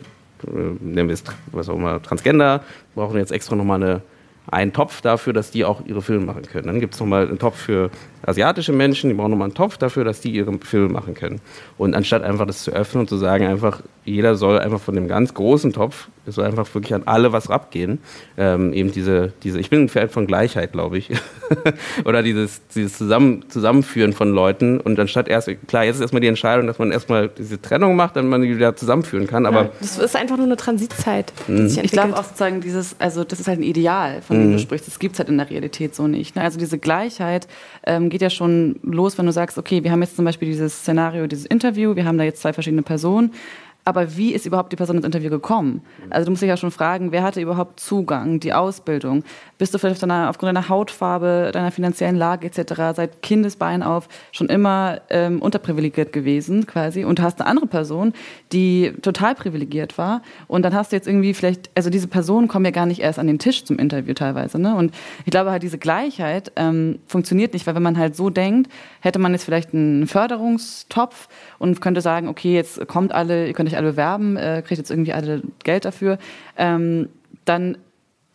nennen 0.81 1.07
wir 1.07 1.13
es, 1.13 1.23
was 1.51 1.69
auch 1.69 1.75
immer, 1.75 2.01
Transgender, 2.01 2.63
brauchen 2.95 3.17
jetzt 3.17 3.31
extra 3.31 3.55
nochmal 3.55 3.81
eine 3.81 4.01
einen 4.47 4.73
Topf 4.73 5.01
dafür, 5.01 5.33
dass 5.33 5.51
die 5.51 5.65
auch 5.65 5.85
ihre 5.85 6.01
Filme 6.01 6.25
machen 6.25 6.43
können. 6.43 6.67
Dann 6.67 6.79
gibt 6.79 6.93
es 6.93 6.99
nochmal 6.99 7.27
einen 7.27 7.39
Topf 7.39 7.57
für 7.57 7.89
asiatische 8.25 8.73
Menschen, 8.73 9.09
die 9.09 9.15
brauchen 9.15 9.31
nochmal 9.31 9.47
einen 9.47 9.55
Topf 9.55 9.77
dafür, 9.77 10.03
dass 10.03 10.21
die 10.21 10.31
ihre 10.31 10.51
Filme 10.59 10.89
machen 10.89 11.13
können. 11.13 11.41
Und 11.77 11.95
anstatt 11.95 12.23
einfach 12.23 12.45
das 12.45 12.63
zu 12.63 12.71
öffnen 12.71 13.01
und 13.01 13.07
zu 13.07 13.17
sagen, 13.17 13.45
einfach, 13.45 13.81
jeder 14.05 14.35
soll 14.35 14.59
einfach 14.59 14.79
von 14.79 14.95
dem 14.95 15.07
ganz 15.07 15.33
großen 15.33 15.73
Topf, 15.73 16.07
es 16.25 16.35
soll 16.35 16.45
einfach 16.45 16.71
wirklich 16.75 16.93
an 16.93 17.03
alle 17.05 17.33
was 17.33 17.49
abgehen. 17.49 17.99
Ähm, 18.37 18.73
eben 18.73 18.91
diese, 18.91 19.33
diese, 19.41 19.59
ich 19.59 19.71
bin 19.71 19.83
ein 19.83 19.89
Fan 19.89 20.09
von 20.09 20.27
Gleichheit, 20.27 20.71
glaube 20.71 20.99
ich. 20.99 21.09
Oder 22.05 22.21
dieses, 22.21 22.61
dieses 22.75 22.97
Zusammen, 22.97 23.45
Zusammenführen 23.49 24.13
von 24.13 24.31
Leuten. 24.31 24.79
Und 24.79 24.99
anstatt 24.99 25.27
erst, 25.27 25.49
klar, 25.67 25.83
jetzt 25.83 25.95
ist 25.95 26.01
erstmal 26.01 26.21
die 26.21 26.27
Entscheidung, 26.27 26.67
dass 26.67 26.77
man 26.77 26.91
erstmal 26.91 27.27
diese 27.29 27.59
Trennung 27.59 27.95
macht, 27.95 28.15
dann 28.15 28.29
man 28.29 28.43
die 28.43 28.55
wieder 28.55 28.75
zusammenführen 28.75 29.25
kann. 29.25 29.47
Aber 29.47 29.63
ja, 29.63 29.69
das 29.79 29.97
ist 29.97 30.15
einfach 30.15 30.37
nur 30.37 30.45
eine 30.45 30.57
Transitzeit. 30.57 31.33
Mhm. 31.47 31.65
Ich 31.81 31.91
glaube 31.91 32.15
auch 32.15 32.23
sozusagen 32.23 32.61
dieses, 32.61 32.95
also 32.99 33.23
das 33.23 33.39
ist 33.39 33.47
halt 33.47 33.59
ein 33.59 33.63
Ideal, 33.63 34.21
von 34.21 34.37
dem 34.37 34.49
mhm. 34.49 34.53
du 34.53 34.59
sprichst. 34.59 34.87
Das 34.87 34.99
gibt 34.99 35.13
es 35.13 35.19
halt 35.19 35.29
in 35.29 35.39
der 35.39 35.49
Realität 35.49 35.95
so 35.95 36.07
nicht. 36.07 36.35
Ne? 36.35 36.43
Also 36.43 36.59
diese 36.59 36.77
Gleichheit 36.77 37.47
ähm, 37.83 38.10
geht 38.11 38.21
ja 38.21 38.29
schon 38.29 38.79
los, 38.83 39.17
wenn 39.17 39.25
du 39.25 39.31
sagst, 39.31 39.57
okay, 39.57 39.83
wir 39.83 39.91
haben 39.91 40.01
jetzt 40.01 40.15
zum 40.15 40.25
Beispiel 40.25 40.47
dieses 40.47 40.81
Szenario, 40.81 41.25
dieses 41.25 41.45
Interview, 41.45 41.95
wir 41.95 42.05
haben 42.05 42.17
da 42.17 42.23
jetzt 42.23 42.41
zwei 42.41 42.53
verschiedene 42.53 42.83
Personen 42.83 43.31
aber 43.83 44.15
wie 44.15 44.33
ist 44.33 44.45
überhaupt 44.45 44.71
die 44.71 44.75
Person 44.75 44.97
ins 44.97 45.05
Interview 45.05 45.29
gekommen? 45.29 45.81
Also 46.09 46.25
du 46.25 46.31
musst 46.31 46.41
dich 46.41 46.49
ja 46.49 46.57
schon 46.57 46.71
fragen, 46.71 47.11
wer 47.11 47.23
hatte 47.23 47.41
überhaupt 47.41 47.79
Zugang, 47.79 48.39
die 48.39 48.53
Ausbildung? 48.53 49.23
Bist 49.57 49.73
du 49.73 49.79
vielleicht 49.79 50.03
deiner, 50.03 50.29
aufgrund 50.29 50.49
deiner 50.49 50.69
Hautfarbe, 50.69 51.49
deiner 51.51 51.71
finanziellen 51.71 52.15
Lage 52.15 52.47
etc. 52.47 52.95
seit 52.95 53.21
Kindesbein 53.23 53.81
auf 53.81 54.07
schon 54.31 54.47
immer 54.47 55.01
ähm, 55.09 55.41
unterprivilegiert 55.41 56.13
gewesen 56.13 56.67
quasi 56.67 57.03
und 57.03 57.21
hast 57.21 57.41
eine 57.41 57.49
andere 57.49 57.67
Person, 57.67 58.13
die 58.51 58.93
total 59.01 59.33
privilegiert 59.33 59.97
war 59.97 60.21
und 60.47 60.63
dann 60.63 60.75
hast 60.75 60.91
du 60.91 60.95
jetzt 60.95 61.07
irgendwie 61.07 61.33
vielleicht, 61.33 61.71
also 61.75 61.89
diese 61.89 62.07
Personen 62.07 62.47
kommen 62.47 62.65
ja 62.65 62.71
gar 62.71 62.85
nicht 62.85 63.01
erst 63.01 63.17
an 63.17 63.27
den 63.27 63.39
Tisch 63.39 63.65
zum 63.65 63.79
Interview 63.79 64.13
teilweise. 64.13 64.59
Ne? 64.59 64.75
Und 64.75 64.93
ich 65.25 65.31
glaube 65.31 65.51
halt, 65.51 65.63
diese 65.63 65.77
Gleichheit 65.79 66.51
ähm, 66.55 66.99
funktioniert 67.07 67.53
nicht, 67.53 67.65
weil 67.65 67.75
wenn 67.75 67.83
man 67.83 67.97
halt 67.97 68.15
so 68.15 68.29
denkt, 68.29 68.71
hätte 68.99 69.17
man 69.17 69.31
jetzt 69.31 69.43
vielleicht 69.43 69.73
einen 69.73 70.05
Förderungstopf 70.05 71.27
und 71.57 71.81
könnte 71.81 72.01
sagen, 72.01 72.27
okay, 72.27 72.53
jetzt 72.53 72.87
kommt 72.87 73.11
alle, 73.11 73.47
ihr 73.47 73.53
könnt 73.53 73.70
euch 73.71 73.77
alle 73.77 73.91
bewerben, 73.91 74.37
äh, 74.37 74.61
kriegt 74.65 74.77
jetzt 74.77 74.91
irgendwie 74.91 75.13
alle 75.13 75.41
Geld 75.63 75.85
dafür, 75.85 76.17
ähm, 76.57 77.09
dann 77.45 77.77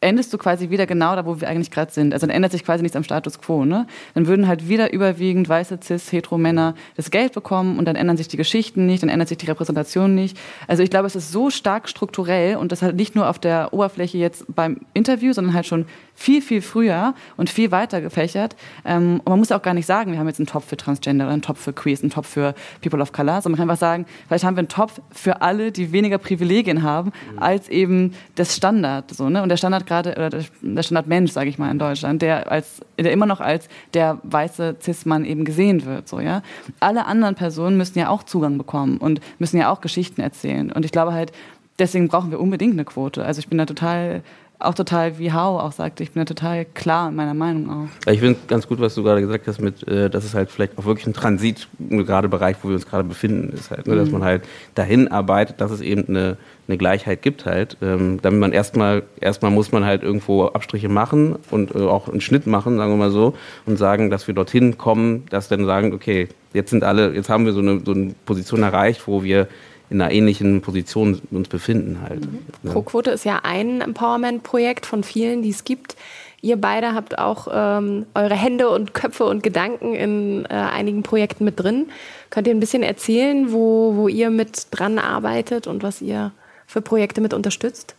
endest 0.00 0.32
du 0.32 0.38
quasi 0.38 0.70
wieder 0.70 0.86
genau 0.86 1.16
da, 1.16 1.24
wo 1.24 1.40
wir 1.40 1.48
eigentlich 1.48 1.70
gerade 1.70 1.90
sind. 1.90 2.12
Also 2.12 2.26
dann 2.26 2.34
ändert 2.34 2.52
sich 2.52 2.64
quasi 2.64 2.82
nichts 2.82 2.96
am 2.96 3.02
Status 3.02 3.40
quo. 3.40 3.64
Ne? 3.64 3.86
Dann 4.14 4.26
würden 4.26 4.46
halt 4.46 4.68
wieder 4.68 4.92
überwiegend 4.92 5.48
weiße 5.48 5.80
cis 5.82 6.12
hetero 6.12 6.38
Männer 6.38 6.74
das 6.96 7.10
Geld 7.10 7.32
bekommen 7.32 7.78
und 7.78 7.86
dann 7.86 7.96
ändern 7.96 8.16
sich 8.16 8.28
die 8.28 8.36
Geschichten 8.36 8.86
nicht, 8.86 9.02
dann 9.02 9.08
ändert 9.08 9.28
sich 9.28 9.38
die 9.38 9.46
Repräsentation 9.46 10.14
nicht. 10.14 10.38
Also 10.68 10.82
ich 10.82 10.90
glaube, 10.90 11.06
es 11.06 11.16
ist 11.16 11.32
so 11.32 11.50
stark 11.50 11.88
strukturell 11.88 12.56
und 12.56 12.72
das 12.72 12.82
halt 12.82 12.96
nicht 12.96 13.14
nur 13.14 13.28
auf 13.28 13.38
der 13.38 13.72
Oberfläche 13.72 14.18
jetzt 14.18 14.44
beim 14.54 14.80
Interview, 14.92 15.32
sondern 15.32 15.54
halt 15.54 15.66
schon 15.66 15.86
viel, 16.16 16.42
viel 16.42 16.62
früher 16.62 17.14
und 17.36 17.50
viel 17.50 17.70
weiter 17.70 18.00
gefächert. 18.00 18.56
Ähm, 18.84 19.20
und 19.20 19.28
man 19.28 19.38
muss 19.38 19.50
ja 19.50 19.58
auch 19.58 19.62
gar 19.62 19.74
nicht 19.74 19.86
sagen, 19.86 20.10
wir 20.10 20.18
haben 20.18 20.26
jetzt 20.26 20.40
einen 20.40 20.46
Topf 20.46 20.66
für 20.66 20.76
Transgender 20.76 21.26
oder 21.26 21.34
einen 21.34 21.42
Topf 21.42 21.60
für 21.60 21.72
Queers, 21.72 22.00
einen 22.00 22.10
Topf 22.10 22.26
für 22.26 22.54
People 22.80 23.00
of 23.00 23.12
Color, 23.12 23.42
sondern 23.42 23.52
man 23.52 23.56
kann 23.58 23.70
einfach 23.70 23.80
sagen, 23.80 24.06
vielleicht 24.26 24.44
haben 24.44 24.56
wir 24.56 24.60
einen 24.60 24.68
Topf 24.68 25.00
für 25.12 25.42
alle, 25.42 25.70
die 25.70 25.92
weniger 25.92 26.18
Privilegien 26.18 26.82
haben, 26.82 27.12
mhm. 27.32 27.38
als 27.38 27.68
eben 27.68 28.14
das 28.34 28.56
Standard. 28.56 29.14
So, 29.14 29.28
ne? 29.28 29.42
Und 29.42 29.50
der 29.50 29.58
Standard 29.58 29.86
gerade, 29.86 30.12
oder 30.12 30.30
der 30.30 30.82
Standard 30.82 31.06
Mensch, 31.06 31.32
sage 31.32 31.50
ich 31.50 31.58
mal, 31.58 31.70
in 31.70 31.78
Deutschland, 31.78 32.22
der, 32.22 32.50
als, 32.50 32.80
der 32.98 33.12
immer 33.12 33.26
noch 33.26 33.40
als 33.40 33.68
der 33.92 34.18
weiße 34.22 34.76
Cis-Mann 34.80 35.26
eben 35.26 35.44
gesehen 35.44 35.84
wird. 35.84 36.08
So, 36.08 36.18
ja? 36.18 36.42
Alle 36.80 37.04
anderen 37.04 37.34
Personen 37.34 37.76
müssen 37.76 37.98
ja 37.98 38.08
auch 38.08 38.22
Zugang 38.22 38.56
bekommen 38.56 38.96
und 38.96 39.20
müssen 39.38 39.58
ja 39.58 39.70
auch 39.70 39.82
Geschichten 39.82 40.22
erzählen. 40.22 40.72
Und 40.72 40.86
ich 40.86 40.92
glaube 40.92 41.12
halt, 41.12 41.32
deswegen 41.78 42.08
brauchen 42.08 42.30
wir 42.30 42.40
unbedingt 42.40 42.72
eine 42.72 42.84
Quote. 42.84 43.24
Also 43.24 43.38
ich 43.38 43.48
bin 43.48 43.58
da 43.58 43.66
total 43.66 44.22
auch 44.58 44.74
total, 44.74 45.18
wie 45.18 45.32
Hau 45.32 45.58
auch 45.60 45.72
sagte, 45.72 46.02
ich 46.02 46.12
bin 46.12 46.20
ja 46.22 46.24
total 46.24 46.64
klar 46.64 47.08
in 47.08 47.14
meiner 47.14 47.34
Meinung 47.34 47.70
auch. 47.70 48.10
Ich 48.10 48.20
finde 48.20 48.38
ganz 48.46 48.66
gut, 48.66 48.80
was 48.80 48.94
du 48.94 49.02
gerade 49.02 49.20
gesagt 49.20 49.46
hast, 49.46 49.60
mit, 49.60 49.86
äh, 49.86 50.08
dass 50.08 50.24
es 50.24 50.34
halt 50.34 50.50
vielleicht 50.50 50.78
auch 50.78 50.84
wirklich 50.84 51.06
ein 51.06 51.12
Transit, 51.12 51.68
gerade 51.78 52.28
Bereich, 52.28 52.56
wo 52.62 52.68
wir 52.68 52.74
uns 52.74 52.86
gerade 52.86 53.04
befinden, 53.04 53.52
ist 53.52 53.70
halt, 53.70 53.86
ne, 53.86 53.94
mhm. 53.94 53.98
dass 53.98 54.10
man 54.10 54.24
halt 54.24 54.42
dahin 54.74 55.08
arbeitet, 55.08 55.60
dass 55.60 55.70
es 55.70 55.80
eben 55.82 56.08
eine, 56.08 56.38
eine 56.68 56.78
Gleichheit 56.78 57.20
gibt 57.22 57.44
halt. 57.44 57.76
Ähm, 57.82 58.18
damit 58.22 58.40
man 58.40 58.52
erstmal, 58.52 59.02
erstmal 59.20 59.50
muss 59.50 59.72
man 59.72 59.84
halt 59.84 60.02
irgendwo 60.02 60.46
Abstriche 60.46 60.88
machen 60.88 61.36
und 61.50 61.74
äh, 61.74 61.78
auch 61.78 62.08
einen 62.08 62.22
Schnitt 62.22 62.46
machen, 62.46 62.78
sagen 62.78 62.92
wir 62.92 62.96
mal 62.96 63.10
so, 63.10 63.34
und 63.66 63.76
sagen, 63.76 64.10
dass 64.10 64.26
wir 64.26 64.34
dorthin 64.34 64.78
kommen, 64.78 65.26
dass 65.28 65.48
dann 65.48 65.66
sagen, 65.66 65.92
okay, 65.92 66.28
jetzt 66.54 66.70
sind 66.70 66.82
alle, 66.82 67.14
jetzt 67.14 67.28
haben 67.28 67.44
wir 67.44 67.52
so 67.52 67.60
eine, 67.60 67.82
so 67.84 67.92
eine 67.92 68.14
Position 68.24 68.62
erreicht, 68.62 69.06
wo 69.06 69.22
wir 69.22 69.48
in 69.90 70.00
einer 70.00 70.12
ähnlichen 70.12 70.60
Position 70.62 71.20
uns 71.30 71.48
befinden 71.48 72.00
halt. 72.02 72.20
Mhm. 72.24 72.38
Ja. 72.62 72.72
Pro-Quote 72.72 73.10
ist 73.10 73.24
ja 73.24 73.40
ein 73.42 73.80
Empowerment-Projekt 73.80 74.86
von 74.86 75.04
vielen, 75.04 75.42
die 75.42 75.50
es 75.50 75.64
gibt. 75.64 75.96
Ihr 76.42 76.56
beide 76.56 76.94
habt 76.94 77.18
auch 77.18 77.48
ähm, 77.50 78.06
eure 78.14 78.34
Hände 78.34 78.68
und 78.68 78.94
Köpfe 78.94 79.24
und 79.24 79.42
Gedanken 79.42 79.94
in 79.94 80.44
äh, 80.44 80.54
einigen 80.54 81.02
Projekten 81.02 81.44
mit 81.44 81.58
drin. 81.58 81.88
Könnt 82.30 82.46
ihr 82.46 82.54
ein 82.54 82.60
bisschen 82.60 82.82
erzählen, 82.82 83.52
wo, 83.52 83.96
wo 83.96 84.08
ihr 84.08 84.30
mit 84.30 84.68
dran 84.70 84.98
arbeitet 84.98 85.66
und 85.66 85.82
was 85.82 86.02
ihr 86.02 86.32
für 86.66 86.82
Projekte 86.82 87.20
mit 87.20 87.32
unterstützt? 87.32 87.94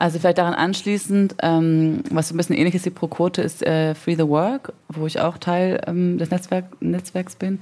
Also 0.00 0.18
vielleicht 0.18 0.38
daran 0.38 0.54
anschließend, 0.54 1.34
ähm, 1.42 2.02
was 2.10 2.28
so 2.28 2.34
ein 2.34 2.38
bisschen 2.38 2.56
ähnlich 2.56 2.74
ist 2.74 2.86
wie 2.86 2.90
Pro-Quote, 2.90 3.42
ist 3.42 3.62
äh, 3.62 3.94
Free 3.94 4.14
the 4.14 4.26
Work, 4.26 4.72
wo 4.88 5.06
ich 5.06 5.20
auch 5.20 5.36
Teil 5.36 5.78
ähm, 5.86 6.16
des 6.16 6.30
Netzwerk, 6.30 6.64
Netzwerks 6.80 7.36
bin. 7.36 7.60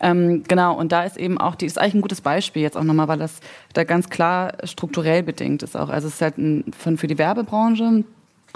Ähm, 0.00 0.44
genau, 0.46 0.78
und 0.78 0.92
da 0.92 1.02
ist 1.02 1.16
eben 1.16 1.36
auch, 1.36 1.56
die 1.56 1.66
ist 1.66 1.80
eigentlich 1.80 1.94
ein 1.94 2.00
gutes 2.00 2.20
Beispiel 2.20 2.62
jetzt 2.62 2.76
auch 2.76 2.84
nochmal, 2.84 3.08
weil 3.08 3.18
das 3.18 3.40
da 3.72 3.82
ganz 3.82 4.08
klar 4.08 4.52
strukturell 4.62 5.24
bedingt 5.24 5.64
ist 5.64 5.76
auch. 5.76 5.88
Also 5.88 6.06
es 6.06 6.14
ist 6.14 6.22
halt 6.22 6.38
ein, 6.38 6.64
von, 6.78 6.96
für 6.96 7.08
die 7.08 7.18
Werbebranche 7.18 8.04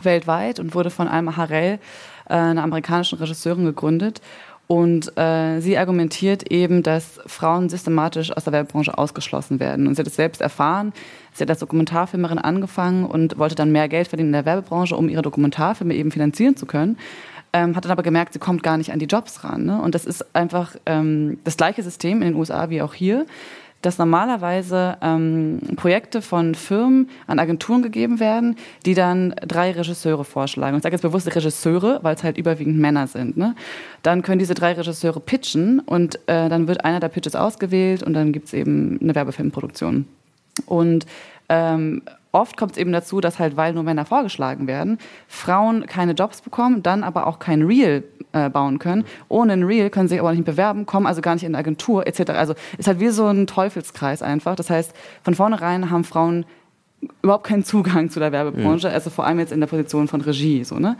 weltweit 0.01 0.61
und 0.61 0.77
wurde 0.77 0.91
von 0.91 1.09
Alma 1.09 1.37
Harrell, 1.37 1.81
äh, 2.29 2.35
einer 2.35 2.63
amerikanischen 2.63 3.19
Regisseurin, 3.19 3.65
gegründet. 3.65 4.21
Und 4.67 5.17
äh, 5.19 5.61
sie 5.61 5.77
argumentiert 5.77 6.51
eben, 6.51 6.83
dass 6.83 7.21
Frauen 7.27 7.69
systematisch 7.69 8.35
aus 8.35 8.45
der 8.45 8.53
Werbebranche 8.53 8.97
ausgeschlossen 8.97 9.61
werden. 9.61 9.87
Und 9.87 9.97
sie 9.97 10.01
hat 10.01 10.07
es 10.07 10.17
selbst 10.17 10.41
erfahren. 10.41 10.93
Sie 11.35 11.43
hat 11.43 11.51
als 11.51 11.59
Dokumentarfilmerin 11.59 12.39
angefangen 12.39 13.05
und 13.05 13.39
wollte 13.39 13.55
dann 13.55 13.73
mehr 13.73 13.89
Geld 13.89 14.09
verdienen 14.09 14.31
in 14.31 14.33
der 14.33 14.47
Werbebranche, 14.47 14.97
um 14.97 15.09
ihre 15.09 15.23
Dokumentarfilme 15.23 15.95
eben 15.95 16.11
finanzieren 16.11 16.57
zu 16.57 16.65
können. 16.65 16.97
Ähm, 17.53 17.77
hat 17.77 17.85
dann 17.85 17.93
aber 17.93 18.03
gemerkt, 18.03 18.33
sie 18.33 18.39
kommt 18.39 18.63
gar 18.63 18.79
nicht 18.79 18.93
an 18.93 18.99
die 18.99 19.07
Jobs 19.07 19.45
ran. 19.45 19.65
Ne? 19.65 19.81
Und 19.81 19.95
das 19.95 20.07
ist 20.07 20.35
einfach 20.35 20.75
ähm, 20.87 21.39
das 21.45 21.57
gleiche 21.57 21.83
System 21.83 22.23
in 22.23 22.29
den 22.29 22.37
USA 22.37 22.71
wie 22.71 22.81
auch 22.83 22.95
hier 22.95 23.27
dass 23.85 23.99
normalerweise 23.99 24.97
ähm, 25.03 25.61
Projekte 25.77 26.23
von 26.23 26.55
Firmen 26.55 27.11
an 27.27 27.39
Agenturen 27.39 27.83
gegeben 27.83 28.19
werden, 28.19 28.57
die 28.87 28.95
dann 28.95 29.35
drei 29.47 29.73
Regisseure 29.73 30.25
vorschlagen. 30.25 30.77
Ich 30.77 30.83
sage 30.83 30.95
jetzt 30.95 31.03
bewusst 31.03 31.35
Regisseure, 31.35 32.01
weil 32.03 32.15
es 32.15 32.23
halt 32.23 32.39
überwiegend 32.39 32.79
Männer 32.79 33.07
sind. 33.07 33.37
Ne? 33.37 33.55
Dann 34.03 34.23
können 34.23 34.39
diese 34.39 34.55
drei 34.55 34.73
Regisseure 34.73 35.21
pitchen 35.21 35.81
und 35.81 36.17
äh, 36.27 36.49
dann 36.49 36.67
wird 36.67 36.85
einer 36.85 37.01
der 37.01 37.09
Pitches 37.09 37.37
ausgewählt 37.37 38.03
und 38.03 38.15
dann 38.15 38.33
gibt 38.33 38.47
es 38.47 38.55
eben 38.55 38.99
eine 39.03 39.15
Werbefilmproduktion. 39.15 40.07
Und 40.67 41.07
ähm, 41.49 42.03
oft 42.33 42.57
kommt 42.57 42.73
es 42.73 42.79
eben 42.79 42.93
dazu, 42.93 43.21
dass 43.21 43.39
halt, 43.39 43.57
weil 43.57 43.73
nur 43.73 43.83
Männer 43.83 44.05
vorgeschlagen 44.05 44.67
werden, 44.67 44.99
Frauen 45.29 45.87
keine 45.87 46.13
Jobs 46.13 46.41
bekommen, 46.41 46.83
dann 46.83 47.05
aber 47.05 47.27
auch 47.27 47.39
kein 47.39 47.63
Real 47.63 48.03
äh, 48.33 48.51
bauen 48.51 48.79
können. 48.79 49.05
Ohne 49.29 49.55
ein 49.55 49.63
Real 49.63 49.91
können 49.91 50.09
sie 50.09 50.15
sich 50.15 50.21
aber 50.21 50.33
nicht 50.33 50.45
bewerben, 50.45 50.87
kommen 50.87 51.07
also 51.07 51.21
gar 51.21 51.35
nicht 51.35 51.45
in 51.45 51.55
eine 51.55 51.59
Agentur 51.59 52.07
etc. 52.07 52.31
Also 52.31 52.55
ist 52.77 52.89
halt 52.89 53.01
wie 53.01 53.09
so 53.09 53.27
ein 53.27 53.47
Teufelskreis 53.47 54.23
einfach. 54.23 54.57
Das 54.57 54.71
heißt, 54.71 54.93
von 55.23 55.35
vornherein 55.35 55.91
haben 55.91 56.05
Frauen 56.05 56.45
überhaupt 57.23 57.47
keinen 57.47 57.65
Zugang 57.65 58.11
zu 58.11 58.19
der 58.19 58.33
Werbebranche, 58.33 58.89
mhm. 58.89 58.95
also 58.95 59.11
vor 59.11 59.27
allem 59.27 59.39
jetzt 59.39 59.53
in 59.53 59.61
der 59.61 59.67
Position 59.67 60.09
von 60.09 60.21
Regie. 60.21 60.65
So, 60.65 60.77
ne? 60.79 60.97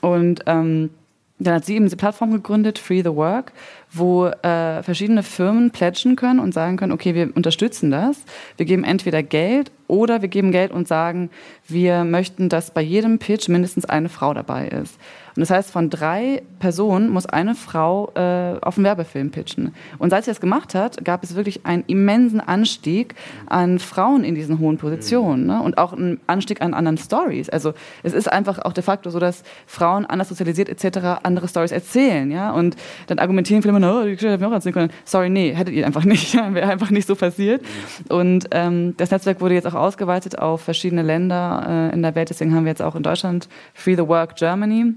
Und 0.00 0.42
ähm, 0.46 0.90
dann 1.38 1.54
hat 1.54 1.64
sie 1.64 1.74
eben 1.74 1.86
diese 1.86 1.96
Plattform 1.96 2.32
gegründet, 2.32 2.78
Free 2.78 3.02
the 3.02 3.14
Work, 3.14 3.52
wo 3.90 4.26
äh, 4.26 4.82
verschiedene 4.82 5.22
Firmen 5.22 5.70
pledgen 5.70 6.16
können 6.16 6.40
und 6.40 6.54
sagen 6.54 6.76
können, 6.76 6.92
okay, 6.92 7.14
wir 7.14 7.34
unterstützen 7.34 7.90
das. 7.90 8.24
Wir 8.56 8.66
geben 8.66 8.84
entweder 8.84 9.22
Geld 9.22 9.72
oder 9.88 10.22
wir 10.22 10.28
geben 10.28 10.52
Geld 10.52 10.70
und 10.70 10.86
sagen, 10.86 11.30
wir 11.66 12.04
möchten, 12.04 12.48
dass 12.48 12.70
bei 12.70 12.82
jedem 12.82 13.18
Pitch 13.18 13.48
mindestens 13.48 13.84
eine 13.84 14.08
Frau 14.08 14.34
dabei 14.34 14.68
ist. 14.68 14.98
Und 15.34 15.40
das 15.40 15.50
heißt, 15.50 15.70
von 15.70 15.88
drei 15.88 16.42
Personen 16.58 17.08
muss 17.08 17.26
eine 17.26 17.54
Frau 17.54 18.12
äh, 18.14 18.58
auf 18.60 18.76
einen 18.76 18.84
Werbefilm 18.84 19.30
pitchen. 19.30 19.74
Und 19.98 20.10
seit 20.10 20.24
sie 20.24 20.30
das 20.30 20.40
gemacht 20.40 20.74
hat, 20.74 21.04
gab 21.04 21.24
es 21.24 21.34
wirklich 21.34 21.64
einen 21.64 21.84
immensen 21.86 22.40
Anstieg 22.40 23.14
an 23.46 23.78
Frauen 23.78 24.24
in 24.24 24.34
diesen 24.34 24.58
hohen 24.58 24.76
Positionen 24.76 25.46
ne? 25.46 25.62
und 25.62 25.78
auch 25.78 25.92
einen 25.92 26.20
Anstieg 26.26 26.60
an 26.60 26.74
anderen 26.74 26.98
Stories. 26.98 27.48
Also 27.48 27.72
es 28.02 28.12
ist 28.12 28.30
einfach 28.30 28.58
auch 28.58 28.72
de 28.72 28.84
facto 28.84 29.10
so, 29.10 29.18
dass 29.18 29.42
Frauen 29.66 30.04
anders 30.04 30.28
sozialisiert 30.28 30.68
etc. 30.68 31.22
andere 31.22 31.48
Stories 31.48 31.72
erzählen. 31.72 32.30
Ja? 32.30 32.52
Und 32.52 32.76
dann 33.06 33.18
argumentieren 33.18 33.62
viele 33.62 33.76
immer, 33.76 34.00
oh, 34.00 34.04
die 34.04 34.12
Geschichte 34.12 34.32
hätten 34.32 34.44
auch 34.44 34.52
erzählen 34.52 34.74
können. 34.74 34.92
Sorry, 35.04 35.30
nee, 35.30 35.54
hättet 35.54 35.74
ihr 35.74 35.86
einfach 35.86 36.04
nicht. 36.04 36.34
Wäre 36.54 36.70
einfach 36.70 36.90
nicht 36.90 37.06
so 37.06 37.16
passiert. 37.16 37.62
Und 38.08 38.48
ähm, 38.50 38.94
das 38.98 39.10
Netzwerk 39.10 39.40
wurde 39.40 39.54
jetzt 39.54 39.66
auch 39.66 39.74
ausgeweitet 39.74 40.38
auf 40.38 40.60
verschiedene 40.60 41.02
Länder 41.02 41.90
äh, 41.90 41.94
in 41.94 42.02
der 42.02 42.14
Welt. 42.14 42.30
Deswegen 42.30 42.54
haben 42.54 42.64
wir 42.64 42.70
jetzt 42.70 42.82
auch 42.82 42.94
in 42.94 43.02
Deutschland 43.02 43.48
Free 43.74 43.96
the 43.96 44.06
Work 44.06 44.36
Germany 44.36 44.94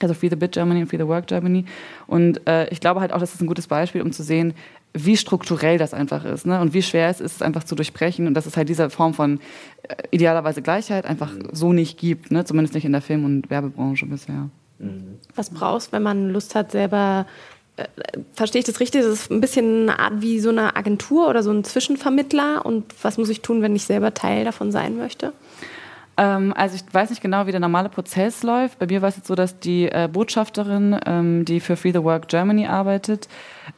also 0.00 0.14
Free 0.14 0.28
the 0.28 0.36
Bit 0.36 0.52
Germany 0.52 0.82
und 0.82 0.88
Free 0.88 0.98
the 0.98 1.06
Work 1.06 1.26
Germany. 1.26 1.64
Und 2.06 2.46
äh, 2.46 2.68
ich 2.68 2.80
glaube 2.80 3.00
halt 3.00 3.12
auch, 3.12 3.20
das 3.20 3.34
ist 3.34 3.40
ein 3.40 3.46
gutes 3.46 3.66
Beispiel, 3.66 4.02
um 4.02 4.12
zu 4.12 4.22
sehen, 4.22 4.54
wie 4.92 5.16
strukturell 5.16 5.78
das 5.78 5.92
einfach 5.92 6.24
ist 6.24 6.46
ne? 6.46 6.60
und 6.60 6.72
wie 6.72 6.82
schwer 6.82 7.10
es 7.10 7.20
ist, 7.20 7.36
es 7.36 7.42
einfach 7.42 7.64
zu 7.64 7.74
durchbrechen 7.74 8.26
und 8.26 8.34
dass 8.34 8.46
es 8.46 8.56
halt 8.56 8.68
diese 8.68 8.88
Form 8.88 9.14
von 9.14 9.40
äh, 9.82 9.94
idealerweise 10.10 10.62
Gleichheit 10.62 11.04
einfach 11.04 11.32
mhm. 11.32 11.48
so 11.52 11.72
nicht 11.72 11.98
gibt, 11.98 12.30
ne? 12.30 12.44
zumindest 12.44 12.74
nicht 12.74 12.86
in 12.86 12.92
der 12.92 13.02
Film- 13.02 13.24
und 13.24 13.50
Werbebranche 13.50 14.06
bisher. 14.06 14.48
Mhm. 14.78 15.18
Was 15.34 15.50
brauchst, 15.50 15.92
wenn 15.92 16.02
man 16.02 16.30
Lust 16.30 16.54
hat, 16.54 16.72
selber 16.72 17.26
äh, 17.76 17.84
verstehe 18.32 18.60
ich 18.60 18.66
das 18.66 18.80
richtig? 18.80 19.02
Das 19.02 19.12
ist 19.12 19.30
ein 19.30 19.40
bisschen 19.40 19.82
eine 19.82 19.98
Art 19.98 20.22
wie 20.22 20.40
so 20.40 20.48
eine 20.48 20.76
Agentur 20.76 21.28
oder 21.28 21.42
so 21.42 21.50
ein 21.50 21.64
Zwischenvermittler. 21.64 22.64
Und 22.64 22.86
was 23.02 23.18
muss 23.18 23.28
ich 23.28 23.42
tun, 23.42 23.62
wenn 23.62 23.76
ich 23.76 23.84
selber 23.84 24.14
Teil 24.14 24.44
davon 24.44 24.72
sein 24.72 24.96
möchte? 24.96 25.32
Ähm, 26.16 26.54
also 26.56 26.76
ich 26.76 26.82
weiß 26.92 27.10
nicht 27.10 27.22
genau, 27.22 27.46
wie 27.46 27.50
der 27.50 27.60
normale 27.60 27.88
Prozess 27.88 28.42
läuft. 28.42 28.78
Bei 28.78 28.86
mir 28.86 29.02
war 29.02 29.08
es 29.08 29.16
jetzt 29.16 29.26
so, 29.26 29.34
dass 29.34 29.58
die 29.58 29.86
äh, 29.86 30.08
Botschafterin, 30.10 30.98
ähm, 31.04 31.44
die 31.44 31.60
für 31.60 31.76
Free 31.76 31.92
the 31.92 32.02
Work 32.02 32.28
Germany 32.28 32.66
arbeitet, 32.66 33.28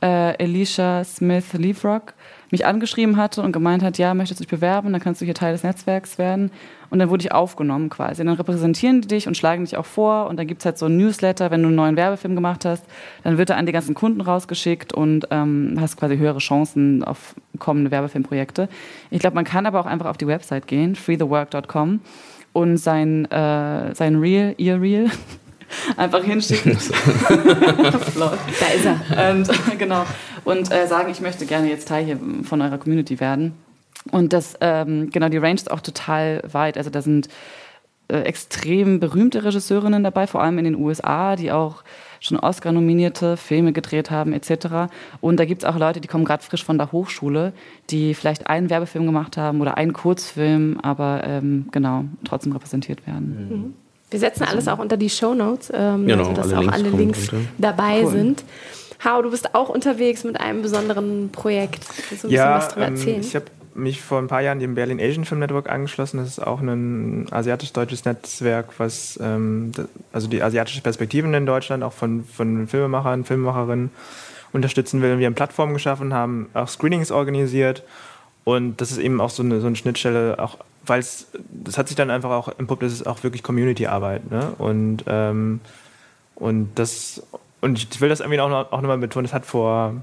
äh, 0.00 0.06
Alicia 0.42 1.02
Smith 1.04 1.52
Leafrock, 1.54 2.14
mich 2.50 2.64
angeschrieben 2.64 3.16
hatte 3.16 3.42
und 3.42 3.52
gemeint 3.52 3.82
hat, 3.82 3.98
ja, 3.98 4.14
möchtest 4.14 4.40
du 4.40 4.44
dich 4.44 4.50
bewerben, 4.50 4.92
dann 4.92 5.02
kannst 5.02 5.20
du 5.20 5.24
hier 5.24 5.34
Teil 5.34 5.52
des 5.52 5.64
Netzwerks 5.64 6.16
werden. 6.16 6.50
Und 6.90 7.00
dann 7.00 7.10
wurde 7.10 7.22
ich 7.22 7.32
aufgenommen 7.32 7.90
quasi. 7.90 8.22
Und 8.22 8.28
dann 8.28 8.36
repräsentieren 8.36 9.02
die 9.02 9.08
dich 9.08 9.26
und 9.26 9.36
schlagen 9.36 9.64
dich 9.64 9.76
auch 9.76 9.84
vor. 9.84 10.28
Und 10.28 10.38
dann 10.38 10.46
gibt 10.46 10.62
es 10.62 10.64
halt 10.64 10.78
so 10.78 10.86
ein 10.86 10.96
Newsletter, 10.96 11.50
wenn 11.50 11.60
du 11.60 11.66
einen 11.66 11.76
neuen 11.76 11.96
Werbefilm 11.96 12.34
gemacht 12.34 12.64
hast, 12.64 12.84
dann 13.24 13.36
wird 13.36 13.50
er 13.50 13.56
an 13.56 13.66
die 13.66 13.72
ganzen 13.72 13.94
Kunden 13.94 14.22
rausgeschickt 14.22 14.94
und 14.94 15.26
ähm, 15.30 15.76
hast 15.78 15.98
quasi 15.98 16.16
höhere 16.16 16.38
Chancen 16.38 17.04
auf 17.04 17.34
kommende 17.58 17.90
Werbefilmprojekte. 17.90 18.68
Ich 19.10 19.18
glaube, 19.18 19.34
man 19.34 19.44
kann 19.44 19.66
aber 19.66 19.80
auch 19.80 19.86
einfach 19.86 20.06
auf 20.06 20.16
die 20.16 20.26
Website 20.26 20.66
gehen, 20.66 20.94
freethework.com 20.94 22.00
und 22.58 22.76
sein, 22.76 23.24
äh, 23.26 23.94
sein 23.94 24.16
Reel, 24.16 24.54
ihr 24.58 24.80
Reel, 24.80 25.10
einfach 25.96 26.24
hinschicken. 26.24 26.76
da 28.18 28.32
ist 28.74 28.84
er. 28.84 29.30
Und, 29.30 29.48
genau. 29.78 30.04
Und 30.44 30.72
äh, 30.72 30.88
sagen, 30.88 31.10
ich 31.10 31.20
möchte 31.20 31.46
gerne 31.46 31.68
jetzt 31.68 31.86
Teil 31.86 32.04
hier 32.04 32.18
von 32.42 32.60
eurer 32.60 32.78
Community 32.78 33.20
werden. 33.20 33.52
Und 34.10 34.32
das, 34.32 34.56
ähm, 34.60 35.10
genau, 35.10 35.28
die 35.28 35.36
Range 35.36 35.54
ist 35.54 35.70
auch 35.70 35.80
total 35.80 36.42
weit. 36.50 36.76
Also 36.78 36.90
da 36.90 37.00
sind 37.00 37.28
äh, 38.08 38.20
extrem 38.22 39.00
berühmte 39.00 39.44
Regisseurinnen 39.44 40.02
dabei, 40.02 40.26
vor 40.26 40.42
allem 40.42 40.58
in 40.58 40.64
den 40.64 40.76
USA, 40.76 41.36
die 41.36 41.52
auch 41.52 41.84
schon 42.20 42.38
Oscar-nominierte 42.38 43.36
Filme 43.36 43.72
gedreht 43.72 44.10
haben 44.10 44.32
etc. 44.32 44.90
Und 45.20 45.38
da 45.38 45.44
gibt 45.44 45.62
es 45.62 45.68
auch 45.68 45.78
Leute, 45.78 46.00
die 46.00 46.08
kommen 46.08 46.24
gerade 46.24 46.42
frisch 46.42 46.64
von 46.64 46.78
der 46.78 46.90
Hochschule, 46.90 47.52
die 47.90 48.14
vielleicht 48.14 48.48
einen 48.48 48.70
Werbefilm 48.70 49.06
gemacht 49.06 49.36
haben 49.36 49.60
oder 49.60 49.76
einen 49.76 49.92
Kurzfilm, 49.92 50.78
aber 50.82 51.22
ähm, 51.24 51.68
genau, 51.70 52.04
trotzdem 52.24 52.52
repräsentiert 52.52 53.06
werden. 53.06 53.48
Mhm. 53.50 53.74
Wir 54.10 54.20
setzen 54.20 54.44
alles 54.44 54.68
auch 54.68 54.78
unter 54.78 54.96
die 54.96 55.10
Show 55.10 55.34
Notes, 55.34 55.70
ähm, 55.74 56.06
genau, 56.06 56.28
also 56.28 56.32
dass 56.32 56.52
alle 56.52 56.68
auch 56.68 56.72
alle 56.72 56.88
Links 56.88 57.30
dabei 57.58 58.04
cool. 58.04 58.10
sind. 58.10 58.44
Hau, 59.04 59.22
du 59.22 59.30
bist 59.30 59.54
auch 59.54 59.68
unterwegs 59.68 60.24
mit 60.24 60.40
einem 60.40 60.62
besonderen 60.62 61.28
Projekt. 61.30 61.84
Willst 62.08 62.24
du 62.24 62.28
ein 62.28 62.32
ja, 62.32 62.56
bisschen 62.56 62.66
was 62.66 62.74
drüber 62.74 62.86
ähm, 62.86 62.94
erzählen? 62.94 63.20
Ich 63.20 63.34
habe 63.36 63.44
mich 63.74 64.00
vor 64.00 64.18
ein 64.18 64.28
paar 64.28 64.42
Jahren 64.42 64.60
dem 64.60 64.74
Berlin 64.74 65.00
Asian 65.00 65.24
Film 65.24 65.40
Network 65.40 65.68
angeschlossen. 65.68 66.18
Das 66.18 66.28
ist 66.28 66.38
auch 66.40 66.60
ein 66.60 67.26
asiatisch-deutsches 67.30 68.04
Netzwerk, 68.04 68.78
was 68.78 69.18
ähm, 69.22 69.72
also 70.12 70.28
die 70.28 70.42
asiatische 70.42 70.80
Perspektiven 70.80 71.32
in 71.34 71.46
Deutschland 71.46 71.82
auch 71.82 71.92
von, 71.92 72.24
von 72.24 72.66
Filmemachern, 72.68 73.24
Filmemacherinnen 73.24 73.90
unterstützen 74.52 75.02
will. 75.02 75.18
Wir 75.18 75.26
haben 75.26 75.34
Plattformen 75.34 75.74
geschaffen, 75.74 76.14
haben 76.14 76.48
auch 76.54 76.68
Screenings 76.68 77.10
organisiert 77.10 77.82
und 78.44 78.80
das 78.80 78.90
ist 78.90 78.98
eben 78.98 79.20
auch 79.20 79.30
so 79.30 79.42
eine, 79.42 79.60
so 79.60 79.66
eine 79.66 79.76
Schnittstelle, 79.76 80.38
auch 80.38 80.56
weil 80.86 81.00
es, 81.00 81.26
das 81.50 81.76
hat 81.76 81.88
sich 81.88 81.96
dann 81.96 82.10
einfach 82.10 82.30
auch 82.30 82.48
entpuppt, 82.58 82.82
das 82.82 82.92
ist 82.92 83.06
auch 83.06 83.22
wirklich 83.22 83.42
Community-Arbeit. 83.42 84.30
Ne? 84.30 84.52
Und, 84.56 85.04
ähm, 85.06 85.60
und 86.34 86.70
das, 86.76 87.22
und 87.60 87.78
ich 87.78 88.00
will 88.00 88.08
das 88.08 88.20
irgendwie 88.20 88.40
auch, 88.40 88.48
noch, 88.48 88.72
auch 88.72 88.80
nochmal 88.80 88.98
betonen, 88.98 89.24
das 89.26 89.34
hat 89.34 89.44
vor 89.44 89.96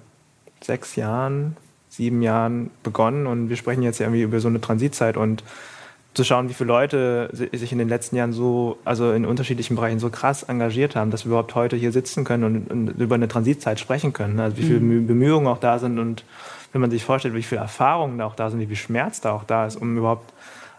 sechs 0.62 0.96
Jahren, 0.96 1.58
sieben 1.96 2.22
Jahren 2.22 2.72
begonnen 2.84 3.28
und 3.28 3.50
wir 3.50 3.56
sprechen 3.56 3.84
jetzt 3.84 4.00
irgendwie 4.00 4.22
über 4.22 4.40
so 4.40 4.48
eine 4.48 4.62
Transitzeit 4.62 5.18
und 5.18 5.44
zu 6.16 6.24
schauen, 6.24 6.50
wie 6.50 6.54
viele 6.54 6.70
Leute 6.70 7.30
sich 7.34 7.72
in 7.72 7.78
den 7.78 7.90
letzten 7.90 8.16
Jahren 8.16 8.32
so, 8.32 8.78
also 8.86 9.12
in 9.12 9.26
unterschiedlichen 9.26 9.76
Bereichen 9.76 10.00
so 10.00 10.10
krass 10.10 10.44
engagiert 10.44 10.96
haben, 10.96 11.12
dass 11.12 11.26
wir 11.26 11.32
überhaupt 11.32 11.56
heute 11.56 11.76
hier 11.76 11.92
sitzen 11.92 12.24
können 12.24 12.44
und, 12.44 12.72
und 12.72 12.88
über 13.02 13.16
eine 13.16 13.28
Transitzeit 13.28 13.80
sprechen 13.80 14.14
können. 14.14 14.40
Also 14.40 14.58
wie 14.58 14.64
viele 14.64 14.80
mhm. 14.80 15.08
Bemühungen 15.08 15.48
auch 15.48 15.58
da 15.58 15.78
sind 15.78 16.00
und 16.00 16.24
wenn 16.72 16.82
man 16.82 16.92
sich 16.92 17.04
vorstellt, 17.04 17.36
wie 17.36 17.44
viele 17.44 17.62
Erfahrungen 17.62 18.18
da 18.18 18.26
auch 18.26 18.36
da 18.36 18.50
sind, 18.50 18.60
wie 18.60 18.66
viel 18.66 18.76
Schmerz 18.76 19.22
da 19.22 19.34
auch 19.34 19.44
da 19.44 19.66
ist, 19.66 19.76
um 19.76 19.98
überhaupt 19.98 20.34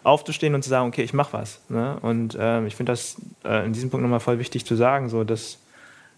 aufzustehen 0.04 0.54
und 0.54 0.62
zu 0.62 0.70
sagen, 0.70 0.88
okay, 0.88 1.02
ich 1.02 1.12
mache 1.12 1.32
was. 1.32 1.60
Ne? 1.68 1.96
Und 2.00 2.34
äh, 2.34 2.64
ich 2.66 2.76
finde 2.76 2.92
das 2.92 3.16
äh, 3.44 3.66
in 3.66 3.72
diesem 3.72 3.90
Punkt 3.90 4.02
nochmal 4.02 4.20
voll 4.20 4.38
wichtig 4.38 4.64
zu 4.64 4.74
sagen, 4.74 5.08
so 5.08 5.24
dass 5.24 5.58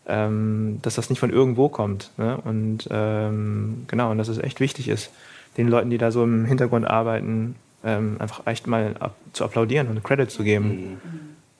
ähm, 0.09 0.79
dass 0.83 0.95
das 0.95 1.11
nicht 1.11 1.21
von 1.21 1.31
irgendwo 1.31 1.69
kommt. 1.69 2.11
Ne? 2.17 2.39
Und 2.45 2.89
ähm, 2.91 3.85
genau, 3.87 4.11
und 4.11 4.19
dass 4.19 4.29
es 4.29 4.39
echt 4.39 4.59
wichtig 4.59 4.89
ist, 4.89 5.11
den 5.57 5.69
Leuten, 5.69 5.91
die 5.91 5.99
da 5.99 6.11
so 6.11 6.25
im 6.25 6.45
Hintergrund 6.45 6.87
arbeiten, 6.87 7.57
ähm, 7.85 8.17
einfach 8.19 8.47
echt 8.47 8.67
mal 8.67 8.97
ab, 8.99 9.15
zu 9.33 9.45
applaudieren 9.45 9.89
und 9.89 10.03
Credit 10.03 10.31
zu 10.31 10.43
geben. 10.43 10.69
Mhm. 10.69 10.99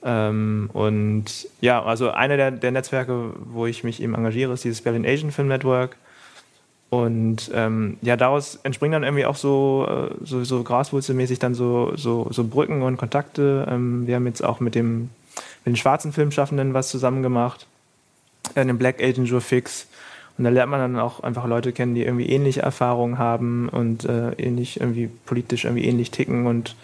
Ähm, 0.03 0.69
und 0.73 1.25
ja, 1.61 1.83
also 1.83 2.09
eine 2.09 2.37
der, 2.37 2.51
der, 2.51 2.71
Netzwerke, 2.71 3.33
wo 3.45 3.65
ich 3.65 3.83
mich 3.83 4.01
eben 4.01 4.15
engagiere, 4.15 4.53
ist 4.53 4.63
dieses 4.63 4.81
Berlin 4.81 5.05
Asian 5.05 5.31
Film 5.31 5.47
Network. 5.47 5.95
Und 6.89 7.51
ähm, 7.53 7.97
ja, 8.01 8.17
daraus 8.17 8.55
entspringen 8.63 8.93
dann 8.93 9.03
irgendwie 9.03 9.25
auch 9.25 9.35
so, 9.35 9.85
äh, 9.87 10.25
so, 10.25 10.43
so 10.43 10.63
graswurzelmäßig 10.63 11.37
dann 11.37 11.53
so, 11.53 11.95
so, 11.95 12.27
so 12.31 12.43
Brücken 12.45 12.81
und 12.81 12.97
Kontakte. 12.97 13.67
Ähm, 13.69 14.07
wir 14.07 14.15
haben 14.15 14.25
jetzt 14.25 14.43
auch 14.43 14.59
mit, 14.59 14.73
dem, 14.73 15.11
mit 15.63 15.73
den 15.73 15.75
schwarzen 15.75 16.13
Filmschaffenden 16.13 16.73
was 16.73 16.89
zusammen 16.89 17.21
gemacht 17.21 17.67
einen 18.55 18.77
Black 18.77 19.01
Agent 19.01 19.27
Joe 19.27 19.41
Fix. 19.41 19.87
Und 20.37 20.45
da 20.45 20.49
lernt 20.51 20.71
man 20.71 20.79
dann 20.79 20.99
auch 20.99 21.19
einfach 21.19 21.45
Leute 21.45 21.73
kennen, 21.73 21.95
die 21.95 22.03
irgendwie 22.03 22.29
ähnliche 22.29 22.61
Erfahrungen 22.61 23.17
haben 23.17 23.67
und 23.67 24.05
äh, 24.05 24.31
ähnlich 24.33 24.79
irgendwie 24.79 25.09
politisch 25.25 25.65
irgendwie 25.65 25.85
ähnlich 25.85 26.11
ticken 26.11 26.47
und 26.47 26.77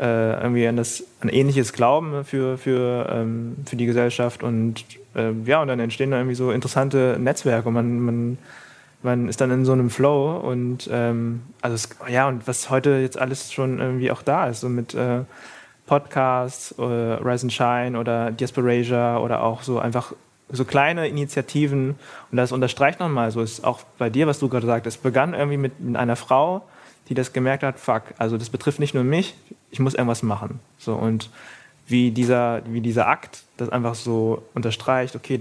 äh, 0.00 0.32
irgendwie 0.42 0.66
an 0.66 0.76
das 0.76 1.04
an 1.20 1.28
ähnliches 1.28 1.72
Glauben 1.72 2.24
für, 2.24 2.58
für, 2.58 3.08
ähm, 3.10 3.56
für 3.66 3.76
die 3.76 3.86
Gesellschaft. 3.86 4.42
Und 4.42 4.84
äh, 5.14 5.30
ja, 5.44 5.62
und 5.62 5.68
dann 5.68 5.80
entstehen 5.80 6.10
da 6.10 6.16
irgendwie 6.16 6.34
so 6.34 6.50
interessante 6.50 7.16
Netzwerke 7.20 7.68
und 7.68 7.74
man, 7.74 8.00
man, 8.00 8.38
man 9.02 9.28
ist 9.28 9.40
dann 9.40 9.50
in 9.50 9.64
so 9.64 9.72
einem 9.72 9.90
Flow 9.90 10.36
und 10.36 10.88
ähm, 10.92 11.42
also 11.62 11.74
es, 11.74 11.88
ja, 12.08 12.28
und 12.28 12.48
was 12.48 12.68
heute 12.68 12.98
jetzt 12.98 13.18
alles 13.18 13.52
schon 13.52 13.78
irgendwie 13.78 14.10
auch 14.10 14.22
da 14.22 14.48
ist, 14.48 14.60
so 14.60 14.68
mit 14.68 14.94
äh, 14.94 15.20
Podcasts, 15.86 16.74
äh, 16.78 16.82
Rise 16.82 17.44
and 17.44 17.52
Shine 17.52 17.98
oder 17.98 18.30
Diasporasia 18.30 19.18
oder 19.18 19.42
auch 19.42 19.62
so 19.62 19.78
einfach 19.78 20.12
so 20.50 20.64
kleine 20.64 21.08
Initiativen, 21.08 21.96
und 22.30 22.36
das 22.36 22.52
unterstreicht 22.52 23.00
nochmal, 23.00 23.30
so 23.30 23.40
ist 23.40 23.64
auch 23.64 23.82
bei 23.98 24.10
dir, 24.10 24.26
was 24.26 24.38
du 24.38 24.48
gerade 24.48 24.66
sagst, 24.66 24.86
es 24.86 24.96
begann 24.96 25.34
irgendwie 25.34 25.56
mit, 25.56 25.72
einer 25.94 26.16
Frau, 26.16 26.62
die 27.08 27.14
das 27.14 27.32
gemerkt 27.32 27.62
hat, 27.62 27.78
fuck, 27.78 28.02
also 28.18 28.36
das 28.36 28.50
betrifft 28.50 28.80
nicht 28.80 28.94
nur 28.94 29.04
mich, 29.04 29.34
ich 29.70 29.80
muss 29.80 29.94
irgendwas 29.94 30.22
machen. 30.22 30.60
So, 30.78 30.94
und 30.94 31.30
wie 31.86 32.10
dieser, 32.10 32.62
wie 32.66 32.80
dieser 32.80 33.08
Akt 33.08 33.42
das 33.56 33.70
einfach 33.70 33.94
so 33.94 34.42
unterstreicht, 34.54 35.16
okay, 35.16 35.40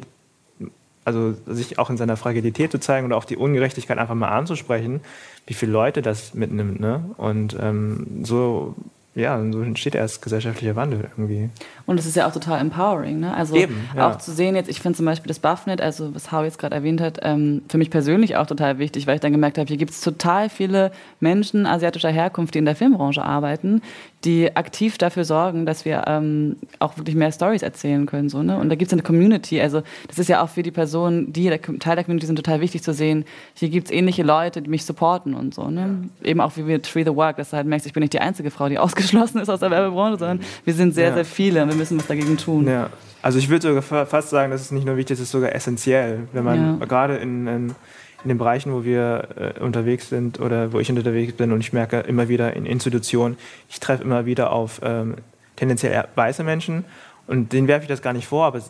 also 1.04 1.36
sich 1.46 1.80
auch 1.80 1.90
in 1.90 1.98
seiner 1.98 2.18
Fragilität 2.18 2.72
zu 2.72 2.80
zeigen 2.80 3.06
oder 3.08 3.16
auch 3.16 3.26
die 3.26 3.38
Ungerechtigkeit 3.38 3.98
einfach 3.98 4.16
mal 4.16 4.30
anzusprechen, 4.30 5.02
wie 5.46 5.54
viele 5.54 5.72
Leute 5.72 6.02
das 6.02 6.34
mitnimmt. 6.34 6.82
Ne? 6.82 7.12
Und 7.16 7.56
ähm, 7.60 8.24
so 8.24 8.76
ja, 9.18 9.44
so 9.52 9.62
entsteht 9.62 9.96
erst 9.96 10.22
gesellschaftlicher 10.22 10.76
Wandel 10.76 11.10
irgendwie. 11.18 11.50
Und 11.88 11.98
es 11.98 12.06
ist 12.06 12.18
ja 12.18 12.28
auch 12.28 12.34
total 12.34 12.60
empowering, 12.60 13.22
ne? 13.22 13.34
Also 13.34 13.56
Eben, 13.56 13.88
ja. 13.96 14.10
auch 14.12 14.18
zu 14.18 14.34
sehen 14.34 14.58
jetzt, 14.58 14.70
ich 14.70 14.82
finde 14.82 14.98
zum 14.98 15.06
Beispiel 15.06 15.30
das 15.30 15.40
Buffnet, 15.40 15.80
also 15.80 16.14
was 16.14 16.34
Hau 16.34 16.44
jetzt 16.44 16.60
gerade 16.60 16.76
erwähnt 16.76 17.00
hat, 17.00 17.20
ähm, 17.24 17.62
für 17.70 17.78
mich 17.78 17.90
persönlich 17.90 18.36
auch 18.36 18.46
total 18.46 18.78
wichtig, 18.78 19.08
weil 19.08 19.16
ich 19.16 19.22
dann 19.22 19.32
gemerkt 19.32 19.58
habe, 19.58 19.70
hier 19.70 19.78
gibt 19.78 19.92
es 19.92 20.02
total 20.02 20.50
viele 20.50 20.92
Menschen 21.22 21.66
asiatischer 21.66 22.10
Herkunft, 22.10 22.56
die 22.56 22.60
in 22.60 22.66
der 22.66 22.76
Filmbranche 22.76 23.24
arbeiten, 23.24 23.82
die 24.26 24.54
aktiv 24.58 24.98
dafür 24.98 25.24
sorgen, 25.24 25.66
dass 25.66 25.86
wir 25.86 26.04
ähm, 26.08 26.58
auch 26.80 26.98
wirklich 26.98 27.16
mehr 27.16 27.32
Stories 27.32 27.62
erzählen 27.62 28.06
können. 28.06 28.28
So, 28.28 28.44
ne? 28.44 28.58
Und 28.58 28.68
da 28.68 28.76
gibt 28.76 28.90
es 28.90 28.94
eine 28.94 29.04
Community. 29.04 29.62
Also 29.62 29.84
das 30.08 30.20
ist 30.20 30.28
ja 30.28 30.42
auch 30.44 30.50
für 30.50 30.64
die 30.64 30.72
Personen, 30.72 31.32
die 31.32 31.44
der, 31.46 31.62
Teil 31.62 31.96
der 31.96 32.04
Community 32.04 32.26
sind, 32.26 32.36
total 32.36 32.60
wichtig 32.60 32.84
zu 32.84 32.94
sehen. 32.94 33.26
Hier 33.54 33.70
gibt 33.70 33.88
es 33.88 33.94
ähnliche 33.94 34.24
Leute, 34.24 34.62
die 34.62 34.70
mich 34.70 34.86
supporten 34.86 35.36
und 35.36 35.54
so. 35.54 35.70
Ne? 35.70 36.10
Ja. 36.22 36.30
Eben 36.30 36.42
auch 36.42 36.58
wie 36.58 36.68
wir 36.68 36.82
Tree 36.82 37.04
the 37.04 37.16
Work, 37.16 37.38
dass 37.38 37.52
du 37.52 37.58
halt 37.58 37.68
merkst, 37.68 37.88
ich 37.88 37.94
bin 37.94 38.02
nicht 38.02 38.14
die 38.14 38.20
einzige 38.20 38.52
Frau, 38.52 38.68
die 38.68 38.78
ausgeschlossen 38.80 39.40
ist 39.40 39.50
aus 39.50 39.60
der 39.60 39.72
Werbebranche, 39.72 40.18
sondern 40.18 40.40
wir 40.66 40.74
sind 40.74 40.94
sehr, 40.94 41.10
ja. 41.10 41.14
sehr 41.14 41.26
viele 41.26 41.62
wir 41.78 41.82
müssen 41.82 42.00
was 42.00 42.08
dagegen 42.08 42.38
tun. 42.38 42.68
Ja. 42.68 42.90
Also 43.22 43.40
ich 43.40 43.50
würde 43.50 43.68
sogar 43.68 44.06
fast 44.06 44.30
sagen, 44.30 44.52
das 44.52 44.62
ist 44.62 44.72
nicht 44.72 44.86
nur 44.86 44.98
wichtig, 44.98 45.18
das 45.18 45.24
ist 45.24 45.32
sogar 45.32 45.54
essentiell. 45.54 46.28
Wenn 46.34 46.44
man 46.44 46.80
gerade 46.80 47.18
in, 47.18 47.48
in 47.48 47.76
in 48.24 48.30
den 48.30 48.38
Bereichen, 48.38 48.74
wo 48.74 48.84
wir 48.84 49.28
äh, 49.38 49.60
unterwegs 49.60 50.10
sind 50.10 50.40
oder 50.40 50.74
wo 50.74 50.80
ich 50.80 50.90
unterwegs 50.90 51.34
bin 51.34 51.52
und 51.52 51.60
ich 51.60 51.72
merke 51.72 52.00
immer 52.00 52.28
wieder 52.28 52.56
in 52.56 52.66
Institutionen, 52.66 53.38
ich 53.70 53.80
treffe 53.80 54.04
immer 54.04 54.26
wieder 54.26 54.52
auf 54.52 54.82
ähm, 54.84 55.16
tendenziell 55.56 56.06
weiße 56.16 56.44
Menschen 56.44 56.84
und 57.28 57.54
denen 57.54 57.68
werfe 57.68 57.84
ich 57.84 57.88
das 57.88 58.02
gar 58.02 58.14
nicht 58.14 58.28
vor, 58.28 58.46
aber 58.46 58.62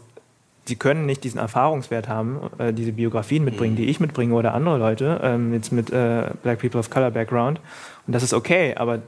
sie 0.65 0.75
können 0.75 1.05
nicht 1.05 1.23
diesen 1.23 1.39
Erfahrungswert 1.39 2.09
haben, 2.09 2.39
äh, 2.57 2.73
diese 2.73 2.91
Biografien 2.91 3.45
mitbringen, 3.45 3.73
mhm. 3.73 3.77
die 3.77 3.85
ich 3.85 3.99
mitbringe 3.99 4.33
oder 4.33 4.53
andere 4.53 4.77
Leute, 4.77 5.21
ähm, 5.23 5.53
jetzt 5.53 5.71
mit 5.71 5.91
äh, 5.91 6.29
Black 6.43 6.59
People 6.59 6.79
of 6.79 6.89
Color 6.89 7.11
Background. 7.11 7.61
Und 8.05 8.13
das 8.13 8.23
ist 8.23 8.33
okay, 8.33 8.75
aber 8.75 8.99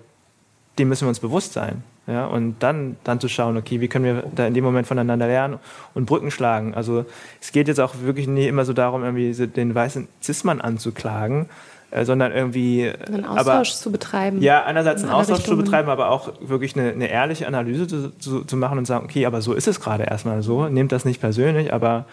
dem 0.78 0.88
müssen 0.88 1.06
wir 1.06 1.10
uns 1.10 1.20
bewusst 1.20 1.54
sein. 1.54 1.84
Ja, 2.08 2.26
und 2.26 2.56
dann, 2.60 2.98
dann 3.04 3.20
zu 3.20 3.28
schauen, 3.28 3.56
okay, 3.56 3.82
wie 3.82 3.88
können 3.88 4.06
wir 4.06 4.24
da 4.34 4.48
in 4.48 4.56
dem 4.56 4.64
Moment 4.64 4.88
voneinander 4.88 5.28
lernen 5.28 5.60
und 5.94 6.06
Brücken 6.06 6.32
schlagen. 6.32 6.74
Also 6.74 7.06
es 7.40 7.52
geht 7.52 7.68
jetzt 7.68 7.80
auch 7.80 7.94
wirklich 8.02 8.28
nie 8.28 8.48
immer 8.48 8.66
so 8.66 8.74
darum, 8.74 9.04
irgendwie 9.04 9.32
den 9.48 9.76
weißen 9.76 10.08
Cis-Mann 10.24 10.60
anzuklagen, 10.60 11.50
äh, 11.92 12.06
sondern 12.06 12.32
irgendwie... 12.32 12.90
Einen 12.90 13.26
Austausch 13.26 13.48
aber, 13.48 13.64
zu 13.64 13.92
betreiben. 13.92 14.42
Ja, 14.42 14.64
einerseits 14.64 15.04
einen 15.04 15.12
Austausch 15.12 15.40
Richtungen. 15.40 15.60
zu 15.60 15.64
betreiben, 15.66 15.90
aber 15.90 16.10
auch 16.10 16.34
wirklich 16.42 16.76
eine, 16.76 16.90
eine 16.92 17.10
ehrliche 17.10 17.46
Analyse 17.48 17.86
zu, 17.86 18.18
zu, 18.18 18.44
zu, 18.44 18.58
machen 18.58 18.80
und 18.80 18.86
sagen, 18.86 19.06
okay, 19.06 19.28
aber 19.28 19.42
so 19.42 19.54
ist 19.54 19.68
es 19.68 19.80
gerade 19.80 20.06
erstmal 20.06 20.42
so, 20.42 20.68
nehmt 20.68 20.92
das 20.92 21.06
nicht 21.06 21.22
persönlich, 21.22 21.72
aber 21.74 22.06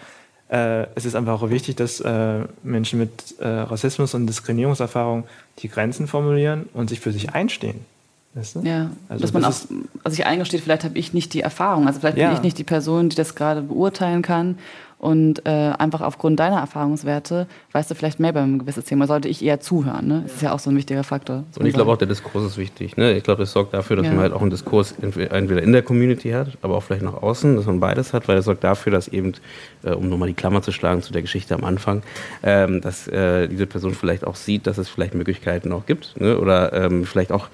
äh, 0.49 0.85
es 0.93 1.05
ist 1.05 1.15
einfach 1.15 1.41
auch 1.41 1.49
wichtig, 1.49 1.75
dass 1.75 1.99
äh, 2.01 2.41
Menschen 2.61 2.99
mit 2.99 3.35
äh, 3.39 3.47
Rassismus 3.47 4.13
und 4.13 4.27
Diskriminierungserfahrung 4.27 5.25
die 5.59 5.69
Grenzen 5.69 6.05
formulieren 6.05 6.69
und 6.73 6.89
sich 6.89 6.99
für 6.99 7.11
sich 7.11 7.33
einstehen. 7.33 7.85
Weißt 8.37 8.55
du? 8.55 8.59
Ja, 8.61 8.91
also 9.09 9.21
dass 9.23 9.33
man 9.33 9.43
auch 9.43 9.47
also 9.47 9.69
sich 10.05 10.25
eingesteht, 10.25 10.61
vielleicht 10.61 10.83
habe 10.83 10.97
ich 10.97 11.11
nicht 11.11 11.33
die 11.33 11.41
Erfahrung, 11.41 11.87
also 11.87 11.99
vielleicht 11.99 12.17
ja. 12.17 12.27
bin 12.27 12.37
ich 12.37 12.43
nicht 12.43 12.57
die 12.59 12.63
Person, 12.63 13.09
die 13.09 13.15
das 13.15 13.33
gerade 13.33 13.63
beurteilen 13.63 14.21
kann 14.21 14.57
und 14.99 15.45
äh, 15.45 15.49
einfach 15.49 16.01
aufgrund 16.01 16.39
deiner 16.39 16.57
Erfahrungswerte 16.57 17.47
weißt 17.71 17.89
du 17.89 17.95
vielleicht 17.95 18.19
mehr 18.19 18.31
über 18.31 18.41
ein 18.41 18.59
gewisses 18.59 18.85
Thema, 18.85 19.07
sollte 19.07 19.27
ich 19.27 19.43
eher 19.43 19.59
zuhören. 19.59 20.07
Ne? 20.07 20.21
Das 20.23 20.35
ist 20.35 20.41
ja 20.41 20.51
auch 20.53 20.59
so 20.59 20.69
ein 20.69 20.75
wichtiger 20.75 21.03
Faktor. 21.03 21.45
Und 21.57 21.65
ich 21.65 21.73
glaube 21.73 21.91
auch, 21.91 21.97
der 21.97 22.07
Diskurs 22.07 22.43
ist 22.43 22.57
wichtig. 22.57 22.95
Ne? 22.95 23.13
Ich 23.13 23.23
glaube, 23.23 23.41
das 23.41 23.51
sorgt 23.51 23.73
dafür, 23.73 23.95
dass 23.95 24.05
ja. 24.05 24.11
man 24.11 24.21
halt 24.21 24.33
auch 24.33 24.41
einen 24.41 24.51
Diskurs 24.51 24.93
entweder 25.01 25.61
in 25.63 25.71
der 25.71 25.81
Community 25.81 26.29
hat, 26.29 26.57
aber 26.61 26.77
auch 26.77 26.83
vielleicht 26.83 27.03
nach 27.03 27.13
außen, 27.13 27.55
dass 27.55 27.65
man 27.65 27.79
beides 27.79 28.13
hat, 28.13 28.27
weil 28.27 28.35
das 28.35 28.45
sorgt 28.45 28.63
dafür, 28.63 28.91
dass 28.91 29.07
eben, 29.07 29.33
äh, 29.83 29.91
um 29.91 30.09
nochmal 30.09 30.29
die 30.29 30.35
Klammer 30.35 30.61
zu 30.61 30.71
schlagen 30.71 31.01
zu 31.01 31.11
der 31.11 31.23
Geschichte 31.23 31.55
am 31.55 31.63
Anfang, 31.63 32.03
ähm, 32.41 32.81
dass 32.81 33.07
äh, 33.07 33.47
diese 33.47 33.67
Person 33.67 33.93
vielleicht 33.93 34.25
auch 34.25 34.35
sieht, 34.35 34.65
dass 34.67 34.77
es 34.77 34.89
vielleicht 34.89 35.13
Möglichkeiten 35.13 35.71
auch 35.73 35.85
gibt 35.85 36.19
ne? 36.19 36.39
oder 36.39 36.73
ähm, 36.73 37.05
vielleicht 37.05 37.31
auch 37.31 37.49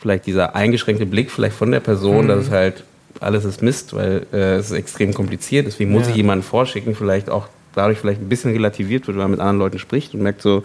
vielleicht 0.00 0.26
dieser 0.26 0.56
eingeschränkte 0.56 1.06
Blick 1.06 1.30
vielleicht 1.30 1.56
von 1.56 1.70
der 1.70 1.80
Person, 1.80 2.24
mhm. 2.24 2.28
dass 2.28 2.46
es 2.46 2.50
halt 2.50 2.84
alles 3.20 3.44
ist 3.44 3.62
Mist, 3.62 3.94
weil 3.94 4.26
äh, 4.32 4.56
es 4.56 4.70
ist 4.70 4.76
extrem 4.76 5.12
kompliziert. 5.12 5.66
Deswegen 5.66 5.90
muss 5.90 6.04
ja. 6.04 6.10
ich 6.10 6.16
jemanden 6.16 6.42
vorschicken, 6.42 6.94
vielleicht 6.94 7.28
auch 7.28 7.48
dadurch 7.74 7.98
vielleicht 7.98 8.20
ein 8.20 8.28
bisschen 8.28 8.52
relativiert 8.52 9.06
wird, 9.06 9.16
wenn 9.16 9.22
man 9.22 9.30
mit 9.32 9.40
anderen 9.40 9.58
Leuten 9.58 9.78
spricht 9.78 10.14
und 10.14 10.22
merkt 10.22 10.42
so, 10.42 10.62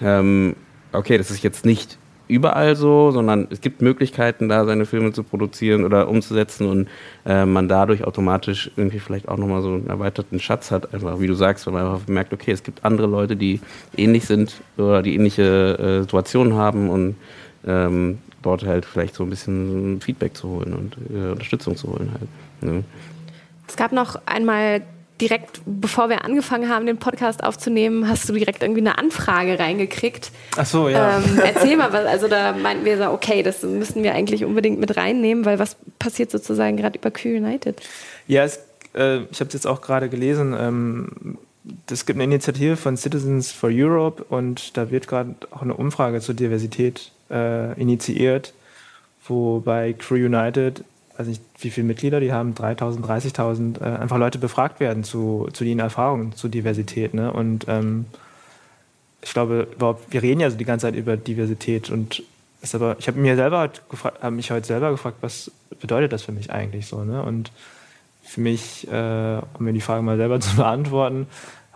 ähm, 0.00 0.54
okay, 0.92 1.18
das 1.18 1.30
ist 1.30 1.42
jetzt 1.42 1.64
nicht 1.64 1.98
überall 2.28 2.76
so, 2.76 3.10
sondern 3.10 3.48
es 3.50 3.60
gibt 3.60 3.80
Möglichkeiten, 3.80 4.48
da 4.48 4.66
seine 4.66 4.84
Filme 4.84 5.12
zu 5.12 5.22
produzieren 5.22 5.84
oder 5.84 6.08
umzusetzen 6.08 6.68
und 6.68 6.88
äh, 7.24 7.46
man 7.46 7.68
dadurch 7.68 8.04
automatisch 8.04 8.70
irgendwie 8.76 9.00
vielleicht 9.00 9.28
auch 9.28 9.38
nochmal 9.38 9.62
so 9.62 9.72
einen 9.72 9.88
erweiterten 9.88 10.38
Schatz 10.38 10.70
hat, 10.70 10.92
einfach 10.92 11.20
wie 11.20 11.26
du 11.26 11.34
sagst, 11.34 11.66
weil 11.66 11.72
man 11.72 11.86
einfach 11.86 12.06
merkt, 12.06 12.34
okay, 12.34 12.52
es 12.52 12.62
gibt 12.62 12.84
andere 12.84 13.06
Leute, 13.06 13.34
die 13.34 13.60
ähnlich 13.96 14.26
sind 14.26 14.60
oder 14.76 15.02
die 15.02 15.14
ähnliche 15.14 15.78
äh, 15.78 16.00
Situationen 16.02 16.54
haben 16.54 16.90
und 16.90 17.16
ähm, 17.66 18.18
dort 18.42 18.64
halt 18.64 18.84
vielleicht 18.84 19.14
so 19.14 19.24
ein 19.24 19.30
bisschen 19.30 20.00
Feedback 20.00 20.36
zu 20.36 20.48
holen 20.48 20.74
und 20.74 20.96
äh, 21.10 21.32
Unterstützung 21.32 21.76
zu 21.76 21.88
holen 21.88 22.12
halt. 22.12 22.28
Ne? 22.62 22.84
Es 23.66 23.76
gab 23.76 23.92
noch 23.92 24.20
einmal 24.26 24.82
direkt, 25.20 25.60
bevor 25.66 26.08
wir 26.08 26.24
angefangen 26.24 26.68
haben, 26.68 26.86
den 26.86 26.98
Podcast 26.98 27.42
aufzunehmen, 27.42 28.08
hast 28.08 28.28
du 28.28 28.32
direkt 28.32 28.62
irgendwie 28.62 28.80
eine 28.80 28.98
Anfrage 28.98 29.58
reingekriegt. 29.58 30.30
Ach 30.56 30.66
so, 30.66 30.88
ja. 30.88 31.18
Ähm, 31.18 31.40
erzähl 31.44 31.76
mal, 31.76 31.92
was, 31.92 32.06
also 32.06 32.28
da 32.28 32.52
meinten 32.52 32.84
wir 32.84 32.96
so, 32.98 33.10
okay, 33.10 33.42
das 33.42 33.62
müssen 33.62 34.02
wir 34.02 34.14
eigentlich 34.14 34.44
unbedingt 34.44 34.78
mit 34.78 34.96
reinnehmen, 34.96 35.44
weil 35.44 35.58
was 35.58 35.76
passiert 35.98 36.30
sozusagen 36.30 36.76
gerade 36.76 36.98
über 36.98 37.10
Q 37.10 37.28
United? 37.28 37.80
Ja, 38.26 38.44
es, 38.44 38.60
äh, 38.94 39.22
ich 39.30 39.40
habe 39.40 39.48
es 39.48 39.54
jetzt 39.54 39.66
auch 39.66 39.80
gerade 39.80 40.08
gelesen. 40.08 40.54
Ähm, 40.58 41.38
es 41.90 42.06
gibt 42.06 42.16
eine 42.16 42.24
Initiative 42.24 42.76
von 42.76 42.96
Citizens 42.96 43.52
for 43.52 43.70
Europe 43.72 44.24
und 44.28 44.76
da 44.76 44.90
wird 44.90 45.08
gerade 45.08 45.34
auch 45.50 45.62
eine 45.62 45.74
Umfrage 45.74 46.20
zur 46.20 46.34
Diversität 46.34 47.10
äh, 47.30 47.78
initiiert, 47.80 48.54
wo 49.26 49.60
bei 49.60 49.92
Crew 49.92 50.16
United, 50.16 50.84
weiß 51.16 51.26
nicht 51.26 51.42
wie 51.60 51.70
viele 51.70 51.86
Mitglieder 51.86 52.20
die 52.20 52.32
haben, 52.32 52.54
3000, 52.54 53.04
30.000, 53.04 53.80
äh, 53.80 53.98
einfach 53.98 54.18
Leute 54.18 54.38
befragt 54.38 54.80
werden 54.80 55.04
zu, 55.04 55.48
zu 55.52 55.64
ihren 55.64 55.80
Erfahrungen 55.80 56.32
zu 56.32 56.48
Diversität. 56.48 57.14
Ne? 57.14 57.32
Und 57.32 57.66
ähm, 57.68 58.06
ich 59.22 59.32
glaube, 59.32 59.68
überhaupt, 59.74 60.12
wir 60.12 60.22
reden 60.22 60.40
ja 60.40 60.50
so 60.50 60.56
die 60.56 60.64
ganze 60.64 60.86
Zeit 60.86 60.94
über 60.94 61.16
Diversität 61.16 61.90
und 61.90 62.22
ist 62.62 62.74
aber, 62.74 62.96
ich 62.98 63.06
habe 63.06 63.18
mir 63.18 63.36
selber 63.36 63.70
habe 64.20 64.34
mich 64.34 64.50
heute 64.50 64.66
selber 64.66 64.90
gefragt, 64.90 65.18
was 65.20 65.50
bedeutet 65.80 66.12
das 66.12 66.22
für 66.22 66.32
mich 66.32 66.50
eigentlich 66.50 66.86
so, 66.86 67.04
ne? 67.04 67.22
Und 67.22 67.52
für 68.22 68.40
mich, 68.40 68.86
äh, 68.90 69.40
um 69.58 69.64
mir 69.64 69.72
die 69.72 69.80
Frage 69.80 70.02
mal 70.02 70.16
selber 70.16 70.40
zu 70.40 70.56
beantworten, 70.56 71.26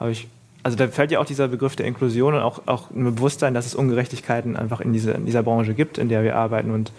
habe 0.02 0.12
ich 0.12 0.28
also 0.62 0.76
da 0.76 0.88
fällt 0.88 1.10
ja 1.10 1.18
auch 1.18 1.24
dieser 1.24 1.48
Begriff 1.48 1.76
der 1.76 1.86
Inklusion 1.86 2.34
und 2.34 2.40
auch, 2.40 2.62
auch 2.66 2.90
ein 2.90 3.04
Bewusstsein, 3.16 3.54
dass 3.54 3.66
es 3.66 3.74
Ungerechtigkeiten 3.74 4.56
einfach 4.56 4.80
in, 4.80 4.92
diese, 4.92 5.12
in 5.12 5.26
dieser 5.26 5.42
Branche 5.42 5.74
gibt, 5.74 5.98
in 5.98 6.08
der 6.08 6.22
wir 6.22 6.36
arbeiten 6.36 6.70
und 6.70 6.92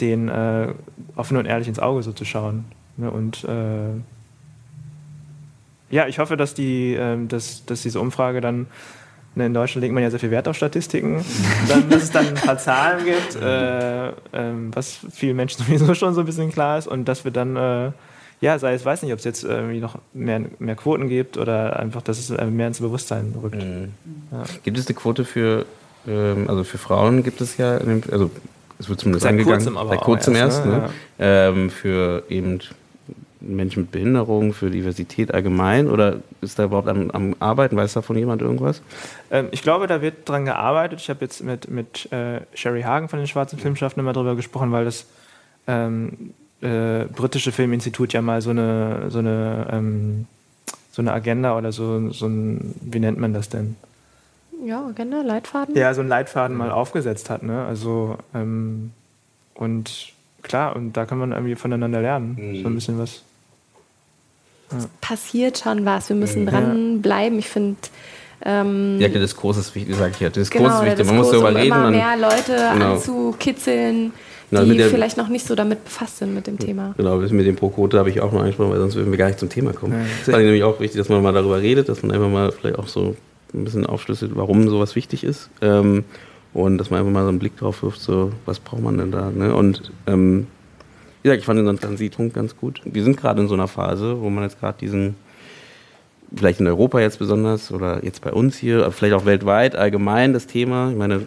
den 0.00 0.28
äh, 0.28 0.68
offen 1.16 1.36
und 1.36 1.46
ehrlich 1.46 1.68
ins 1.68 1.78
Auge 1.78 2.02
so 2.02 2.12
zu 2.12 2.24
schauen. 2.24 2.64
Ne? 2.96 3.10
Und 3.10 3.44
äh, 3.44 3.94
ja, 5.90 6.06
ich 6.06 6.18
hoffe, 6.18 6.36
dass, 6.36 6.54
die, 6.54 6.94
äh, 6.94 7.16
dass, 7.26 7.64
dass 7.64 7.82
diese 7.82 8.00
Umfrage 8.00 8.40
dann, 8.40 8.66
ne, 9.34 9.46
in 9.46 9.54
Deutschland 9.54 9.82
legt 9.82 9.94
man 9.94 10.02
ja 10.02 10.10
sehr 10.10 10.20
viel 10.20 10.30
Wert 10.30 10.48
auf 10.48 10.56
Statistiken, 10.56 11.24
dann, 11.68 11.88
dass 11.88 12.02
es 12.02 12.10
dann 12.10 12.28
ein 12.28 12.34
paar 12.34 12.58
Zahlen 12.58 13.04
gibt, 13.04 13.36
äh, 13.36 14.08
ähm, 14.32 14.70
was 14.74 14.98
vielen 15.10 15.36
Menschen 15.36 15.64
sowieso 15.66 15.94
schon 15.94 16.14
so 16.14 16.20
ein 16.20 16.26
bisschen 16.26 16.50
klar 16.50 16.78
ist 16.78 16.88
und 16.88 17.06
dass 17.06 17.24
wir 17.24 17.30
dann 17.30 17.56
äh, 17.56 17.92
ja, 18.42 18.58
sei 18.58 18.74
es, 18.74 18.84
weiß 18.84 19.02
nicht, 19.04 19.12
ob 19.12 19.20
es 19.20 19.24
jetzt 19.24 19.44
irgendwie 19.44 19.78
noch 19.78 19.96
mehr, 20.12 20.42
mehr 20.58 20.74
Quoten 20.74 21.08
gibt 21.08 21.38
oder 21.38 21.78
einfach, 21.78 22.02
dass 22.02 22.18
es 22.18 22.30
äh, 22.30 22.44
mehr 22.46 22.66
ins 22.66 22.80
Bewusstsein 22.80 23.32
rückt. 23.40 23.54
Mhm. 23.54 23.92
Ja. 24.32 24.42
Gibt 24.64 24.76
es 24.76 24.88
eine 24.88 24.96
Quote 24.96 25.24
für, 25.24 25.64
ähm, 26.08 26.46
also 26.48 26.64
für 26.64 26.76
Frauen 26.76 27.22
gibt 27.22 27.40
es 27.40 27.56
ja, 27.56 27.78
also 28.10 28.32
es 28.80 28.88
wird 28.88 28.98
zumindest 28.98 29.22
seit 29.22 29.30
angegangen, 29.30 29.58
kurzem 29.58 29.76
aber 29.76 29.90
seit 29.90 30.00
kurzem 30.00 30.34
erst, 30.34 30.58
erst 30.58 30.66
ne? 30.66 30.72
ne? 30.72 30.90
Ja. 31.20 31.48
Ähm, 31.48 31.70
für 31.70 32.24
eben 32.28 32.58
Menschen 33.38 33.82
mit 33.82 33.92
Behinderung, 33.92 34.52
für 34.52 34.70
Diversität 34.70 35.32
allgemein 35.32 35.88
oder 35.88 36.16
ist 36.40 36.58
da 36.58 36.64
überhaupt 36.64 36.88
am, 36.88 37.12
am 37.12 37.36
Arbeiten? 37.38 37.76
Weiß 37.76 37.92
davon 37.92 38.18
jemand 38.18 38.42
irgendwas? 38.42 38.82
Ähm, 39.30 39.48
ich 39.52 39.62
glaube, 39.62 39.86
da 39.86 40.02
wird 40.02 40.28
dran 40.28 40.46
gearbeitet. 40.46 41.00
Ich 41.00 41.08
habe 41.10 41.20
jetzt 41.20 41.44
mit, 41.44 41.70
mit 41.70 42.10
äh, 42.10 42.40
Sherry 42.54 42.82
Hagen 42.82 43.08
von 43.08 43.20
den 43.20 43.28
Schwarzen 43.28 43.60
Filmschaffenden 43.60 44.04
immer 44.04 44.12
darüber 44.12 44.34
gesprochen, 44.34 44.72
weil 44.72 44.84
das 44.84 45.06
ähm, 45.68 46.34
äh, 46.62 47.06
britische 47.06 47.52
Filminstitut 47.52 48.12
ja 48.12 48.22
mal 48.22 48.40
so 48.40 48.50
eine, 48.50 49.10
so 49.10 49.18
eine, 49.18 49.66
ähm, 49.70 50.26
so 50.92 51.02
eine 51.02 51.12
Agenda 51.12 51.56
oder 51.56 51.72
so, 51.72 52.10
so 52.10 52.26
ein, 52.26 52.74
wie 52.80 53.00
nennt 53.00 53.18
man 53.18 53.34
das 53.34 53.48
denn? 53.48 53.76
Ja, 54.64 54.86
Agenda, 54.86 55.22
Leitfaden? 55.22 55.74
Ja, 55.76 55.92
so 55.92 56.00
einen 56.00 56.08
Leitfaden 56.08 56.56
mal 56.56 56.70
aufgesetzt 56.70 57.30
hat. 57.30 57.42
Ne? 57.42 57.64
Also, 57.64 58.16
ähm, 58.32 58.92
und 59.54 60.12
klar, 60.42 60.76
und 60.76 60.92
da 60.92 61.04
kann 61.04 61.18
man 61.18 61.32
irgendwie 61.32 61.56
voneinander 61.56 62.00
lernen. 62.00 62.36
Mhm. 62.38 62.62
So 62.62 62.68
ein 62.68 62.74
bisschen 62.74 62.98
was. 62.98 63.22
Ja. 64.70 64.78
Es 64.78 64.88
passiert 65.00 65.58
schon 65.58 65.84
was. 65.84 66.08
Wir 66.08 66.16
müssen 66.16 66.42
mhm. 66.42 66.46
dranbleiben. 66.46 67.38
Ich 67.38 67.48
finde. 67.48 67.76
Ähm, 68.44 69.00
ja, 69.00 69.08
der 69.08 69.20
Diskurs 69.20 69.56
ist 69.56 69.74
wichtig, 69.74 69.96
sage 69.96 70.12
ich 70.12 70.20
ja. 70.20 70.28
Der 70.28 70.42
Diskurs 70.42 70.62
genau, 70.62 70.80
ist 70.80 70.86
wichtig. 70.86 71.06
Man 71.06 71.16
muss 71.16 71.30
darüber 71.30 71.48
um 71.48 71.56
reden. 71.56 71.66
Immer 71.66 71.90
mehr 71.90 72.16
Leute 72.16 72.70
genau. 72.72 72.94
anzukitzeln 72.94 74.12
genau, 74.60 74.72
die 74.72 74.82
vielleicht 74.82 75.16
noch 75.16 75.28
nicht 75.28 75.46
so 75.46 75.54
damit 75.54 75.84
befasst 75.84 76.18
sind 76.18 76.34
mit 76.34 76.46
dem 76.46 76.58
Thema. 76.58 76.94
Genau, 76.96 77.16
mit 77.16 77.46
dem 77.46 77.56
Pro-Quote 77.56 77.98
habe 77.98 78.10
ich 78.10 78.20
auch 78.20 78.32
noch 78.32 78.40
angesprochen, 78.40 78.70
weil 78.70 78.78
sonst 78.78 78.94
würden 78.94 79.10
wir 79.10 79.18
gar 79.18 79.26
nicht 79.26 79.38
zum 79.38 79.48
Thema 79.48 79.72
kommen. 79.72 79.94
Es 80.20 80.26
ja. 80.26 80.36
ist 80.36 80.44
nämlich 80.44 80.62
auch 80.62 80.80
wichtig, 80.80 80.98
dass 80.98 81.08
man 81.08 81.22
mal 81.22 81.32
darüber 81.32 81.60
redet, 81.60 81.88
dass 81.88 82.02
man 82.02 82.12
einfach 82.12 82.28
mal 82.28 82.52
vielleicht 82.52 82.78
auch 82.78 82.88
so 82.88 83.16
ein 83.54 83.64
bisschen 83.64 83.86
aufschlüsselt, 83.86 84.32
warum 84.34 84.68
sowas 84.68 84.94
wichtig 84.96 85.24
ist. 85.24 85.50
Ähm, 85.60 86.04
und 86.54 86.78
dass 86.78 86.90
man 86.90 87.00
einfach 87.00 87.12
mal 87.12 87.22
so 87.22 87.28
einen 87.28 87.38
Blick 87.38 87.56
drauf 87.56 87.82
wirft, 87.82 88.00
so, 88.00 88.32
was 88.44 88.60
braucht 88.60 88.82
man 88.82 88.98
denn 88.98 89.10
da? 89.10 89.30
Ne? 89.30 89.54
Und 89.54 89.90
ähm, 90.06 90.46
wie 91.22 91.28
gesagt, 91.28 91.40
ich 91.40 91.46
fand 91.46 91.58
den 91.58 91.78
Transitpunkt 91.78 92.34
ganz 92.34 92.56
gut. 92.56 92.80
Wir 92.84 93.04
sind 93.04 93.16
gerade 93.16 93.40
in 93.40 93.48
so 93.48 93.54
einer 93.54 93.68
Phase, 93.68 94.20
wo 94.20 94.28
man 94.28 94.44
jetzt 94.44 94.60
gerade 94.60 94.76
diesen, 94.78 95.14
vielleicht 96.34 96.60
in 96.60 96.66
Europa 96.66 97.00
jetzt 97.00 97.18
besonders 97.18 97.72
oder 97.72 98.04
jetzt 98.04 98.20
bei 98.22 98.32
uns 98.32 98.56
hier, 98.56 98.90
vielleicht 98.90 99.14
auch 99.14 99.24
weltweit 99.24 99.76
allgemein 99.76 100.32
das 100.32 100.46
Thema, 100.46 100.90
ich 100.90 100.96
meine, 100.96 101.26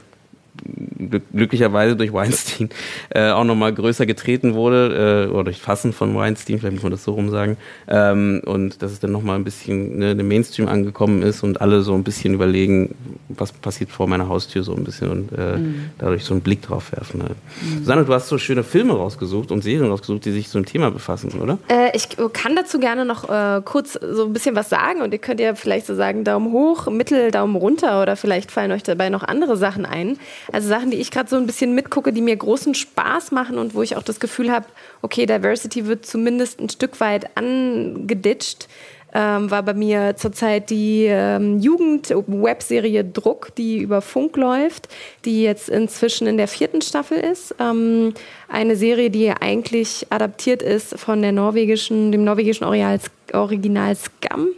glücklicherweise 1.33 1.95
durch 1.95 2.13
Weinstein 2.13 2.69
äh, 3.09 3.29
auch 3.29 3.43
nochmal 3.43 3.73
größer 3.73 4.05
getreten 4.05 4.53
wurde, 4.53 5.27
äh, 5.27 5.31
oder 5.31 5.45
durch 5.45 5.61
Fassen 5.61 5.93
von 5.93 6.15
Weinstein, 6.15 6.59
vielleicht 6.59 6.75
muss 6.75 6.83
man 6.83 6.91
das 6.91 7.03
so 7.03 7.13
rum 7.13 7.29
sagen. 7.29 7.57
Ähm, 7.87 8.41
und 8.45 8.81
dass 8.81 8.91
es 8.91 8.99
dann 8.99 9.11
nochmal 9.11 9.35
ein 9.35 9.43
bisschen 9.43 9.99
ne, 9.99 10.11
im 10.11 10.27
Mainstream 10.27 10.67
angekommen 10.67 11.21
ist 11.21 11.43
und 11.43 11.61
alle 11.61 11.81
so 11.81 11.93
ein 11.93 12.03
bisschen 12.03 12.33
überlegen, 12.33 12.95
was 13.29 13.51
passiert 13.51 13.91
vor 13.91 14.07
meiner 14.07 14.27
Haustür 14.29 14.63
so 14.63 14.75
ein 14.75 14.83
bisschen 14.83 15.09
und 15.09 15.31
äh, 15.37 15.57
mhm. 15.57 15.89
dadurch 15.97 16.23
so 16.23 16.33
einen 16.33 16.41
Blick 16.41 16.61
drauf 16.61 16.91
werfen. 16.91 17.23
Halt. 17.23 17.35
Mhm. 17.61 17.79
Susanne, 17.79 18.05
du 18.05 18.13
hast 18.13 18.27
so 18.27 18.37
schöne 18.37 18.63
Filme 18.63 18.93
rausgesucht 18.93 19.51
und 19.51 19.63
Serien 19.63 19.89
rausgesucht, 19.89 20.25
die 20.25 20.31
sich 20.31 20.49
so 20.49 20.57
einem 20.57 20.65
Thema 20.65 20.91
befassen, 20.91 21.39
oder? 21.39 21.57
Äh, 21.67 21.95
ich 21.95 22.09
kann 22.33 22.55
dazu 22.55 22.79
gerne 22.79 23.05
noch 23.05 23.29
äh, 23.29 23.61
kurz 23.63 23.93
so 23.93 24.25
ein 24.25 24.33
bisschen 24.33 24.55
was 24.55 24.69
sagen 24.69 25.01
und 25.01 25.13
ihr 25.13 25.19
könnt 25.19 25.39
ja 25.39 25.55
vielleicht 25.55 25.85
so 25.85 25.95
sagen, 25.95 26.23
Daumen 26.23 26.51
hoch, 26.51 26.87
Mittel, 26.89 27.31
Daumen 27.31 27.55
runter 27.55 28.01
oder 28.01 28.15
vielleicht 28.15 28.51
fallen 28.51 28.71
euch 28.71 28.83
dabei 28.83 29.09
noch 29.09 29.23
andere 29.23 29.57
Sachen 29.57 29.85
ein. 29.85 30.17
Also 30.51 30.69
Sachen, 30.69 30.91
die 30.91 30.97
ich 30.97 31.11
gerade 31.11 31.29
so 31.29 31.35
ein 31.35 31.45
bisschen 31.45 31.75
mitgucke, 31.75 32.13
die 32.13 32.21
mir 32.21 32.35
großen 32.35 32.75
Spaß 32.75 33.31
machen 33.31 33.57
und 33.57 33.73
wo 33.73 33.81
ich 33.81 33.95
auch 33.95 34.03
das 34.03 34.19
Gefühl 34.19 34.51
habe, 34.51 34.65
okay, 35.01 35.25
Diversity 35.25 35.87
wird 35.87 36.05
zumindest 36.05 36.59
ein 36.59 36.69
Stück 36.69 36.99
weit 36.99 37.35
angeditscht 37.37 38.67
ähm, 39.15 39.49
war 39.49 39.63
bei 39.63 39.73
mir 39.73 40.17
zurzeit 40.17 40.69
die 40.69 41.05
ähm, 41.07 41.59
Jugend-Webserie 41.59 43.05
Druck, 43.05 43.55
die 43.55 43.77
über 43.77 44.01
Funk 44.01 44.35
läuft, 44.35 44.89
die 45.23 45.41
jetzt 45.41 45.69
inzwischen 45.69 46.27
in 46.27 46.35
der 46.35 46.49
vierten 46.49 46.81
Staffel 46.81 47.17
ist. 47.19 47.55
Ähm, 47.57 48.13
eine 48.49 48.75
Serie, 48.75 49.09
die 49.09 49.31
eigentlich 49.31 50.05
adaptiert 50.09 50.61
ist 50.61 50.99
von 50.99 51.21
der 51.21 51.31
norwegischen, 51.31 52.11
dem 52.11 52.25
norwegischen 52.25 52.65
Original, 52.65 52.99
Original 53.31 53.95
Scam. 53.95 54.49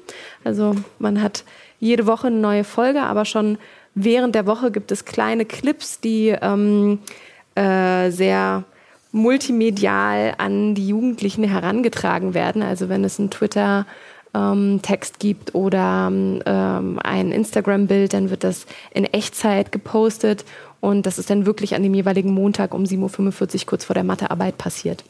Also 0.44 0.74
man 0.98 1.22
hat 1.22 1.44
jede 1.80 2.08
Woche 2.08 2.28
eine 2.28 2.38
neue 2.38 2.64
Folge, 2.64 3.02
aber 3.02 3.26
schon 3.26 3.60
während 3.98 4.36
der 4.36 4.46
Woche 4.46 4.72
gibt 4.72 4.92
es 4.92 5.06
kleine 5.06 5.46
Clips, 5.46 6.00
die 6.00 6.30
ähm, 6.42 7.00
äh, 7.56 8.12
sehr 8.12 8.64
multimedial 9.12 10.36
an 10.38 10.76
die 10.76 10.88
Jugendlichen 10.88 11.44
herangetragen 11.44 12.34
werden. 12.34 12.62
Also 12.62 12.90
wenn 12.90 13.04
es 13.04 13.18
ein 13.20 13.32
Twitter 13.32 13.86
ähm, 14.34 14.82
gibt 15.20 15.56
oder 15.56 16.08
ähm, 16.12 17.00
ein 17.04 17.32
Instagram-Bild, 17.32 18.14
dann 18.14 18.30
wird 18.30 18.44
das 18.44 18.68
in 18.94 19.06
Echtzeit 19.06 19.72
gepostet 19.72 20.46
und 20.80 21.06
das 21.06 21.18
ist 21.18 21.30
dann 21.30 21.46
wirklich 21.46 21.76
an 21.76 21.84
dem 21.84 21.94
jeweiligen 21.94 22.32
Montag 22.32 22.74
um 22.74 22.84
7.45 22.84 23.62
Uhr 23.62 23.66
kurz 23.66 23.86
vor 23.86 23.96
der 23.96 24.04
Mathearbeit 24.04 24.58
passiert. 24.58 25.04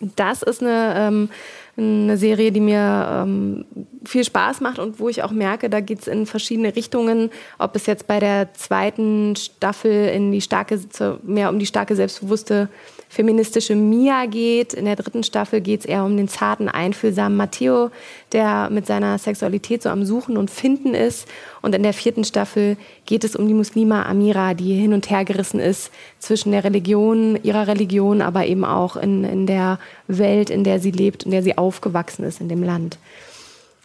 Das 0.00 0.42
ist 0.42 0.62
eine, 0.62 0.94
ähm, 0.96 1.30
eine 1.76 2.16
Serie, 2.16 2.52
die 2.52 2.60
mir 2.60 3.24
ähm, 3.24 3.66
viel 4.04 4.24
Spaß 4.24 4.60
macht 4.60 4.78
und 4.78 4.98
wo 4.98 5.08
ich 5.08 5.22
auch 5.22 5.30
merke, 5.30 5.68
da 5.68 5.80
geht 5.80 6.00
es 6.00 6.06
in 6.06 6.26
verschiedene 6.26 6.74
Richtungen. 6.74 7.30
Ob 7.58 7.76
es 7.76 7.86
jetzt 7.86 8.06
bei 8.06 8.18
der 8.18 8.54
zweiten 8.54 9.36
Staffel 9.36 10.08
in 10.08 10.32
die 10.32 10.40
starke, 10.40 10.80
mehr 11.22 11.50
um 11.50 11.58
die 11.58 11.66
starke, 11.66 11.94
selbstbewusste 11.94 12.68
feministische 13.16 13.74
Mia 13.74 14.26
geht. 14.26 14.74
In 14.74 14.84
der 14.84 14.94
dritten 14.94 15.22
Staffel 15.22 15.62
geht 15.62 15.80
es 15.80 15.86
eher 15.86 16.04
um 16.04 16.18
den 16.18 16.28
zarten, 16.28 16.68
einfühlsamen 16.68 17.34
Matteo, 17.34 17.90
der 18.32 18.68
mit 18.70 18.86
seiner 18.86 19.16
Sexualität 19.16 19.82
so 19.82 19.88
am 19.88 20.04
Suchen 20.04 20.36
und 20.36 20.50
Finden 20.50 20.94
ist. 20.94 21.26
Und 21.62 21.74
in 21.74 21.82
der 21.82 21.94
vierten 21.94 22.24
Staffel 22.24 22.76
geht 23.06 23.24
es 23.24 23.34
um 23.34 23.48
die 23.48 23.54
Muslima 23.54 24.02
Amira, 24.04 24.52
die 24.52 24.74
hin 24.74 24.92
und 24.92 25.08
her 25.08 25.24
gerissen 25.24 25.60
ist 25.60 25.90
zwischen 26.18 26.52
der 26.52 26.62
Religion, 26.62 27.38
ihrer 27.42 27.66
Religion, 27.66 28.20
aber 28.20 28.44
eben 28.44 28.66
auch 28.66 28.96
in, 28.96 29.24
in 29.24 29.46
der 29.46 29.78
Welt, 30.08 30.50
in 30.50 30.62
der 30.62 30.78
sie 30.78 30.90
lebt, 30.90 31.22
in 31.22 31.30
der 31.30 31.42
sie 31.42 31.56
aufgewachsen 31.56 32.22
ist, 32.22 32.42
in 32.42 32.50
dem 32.50 32.62
Land. 32.62 32.98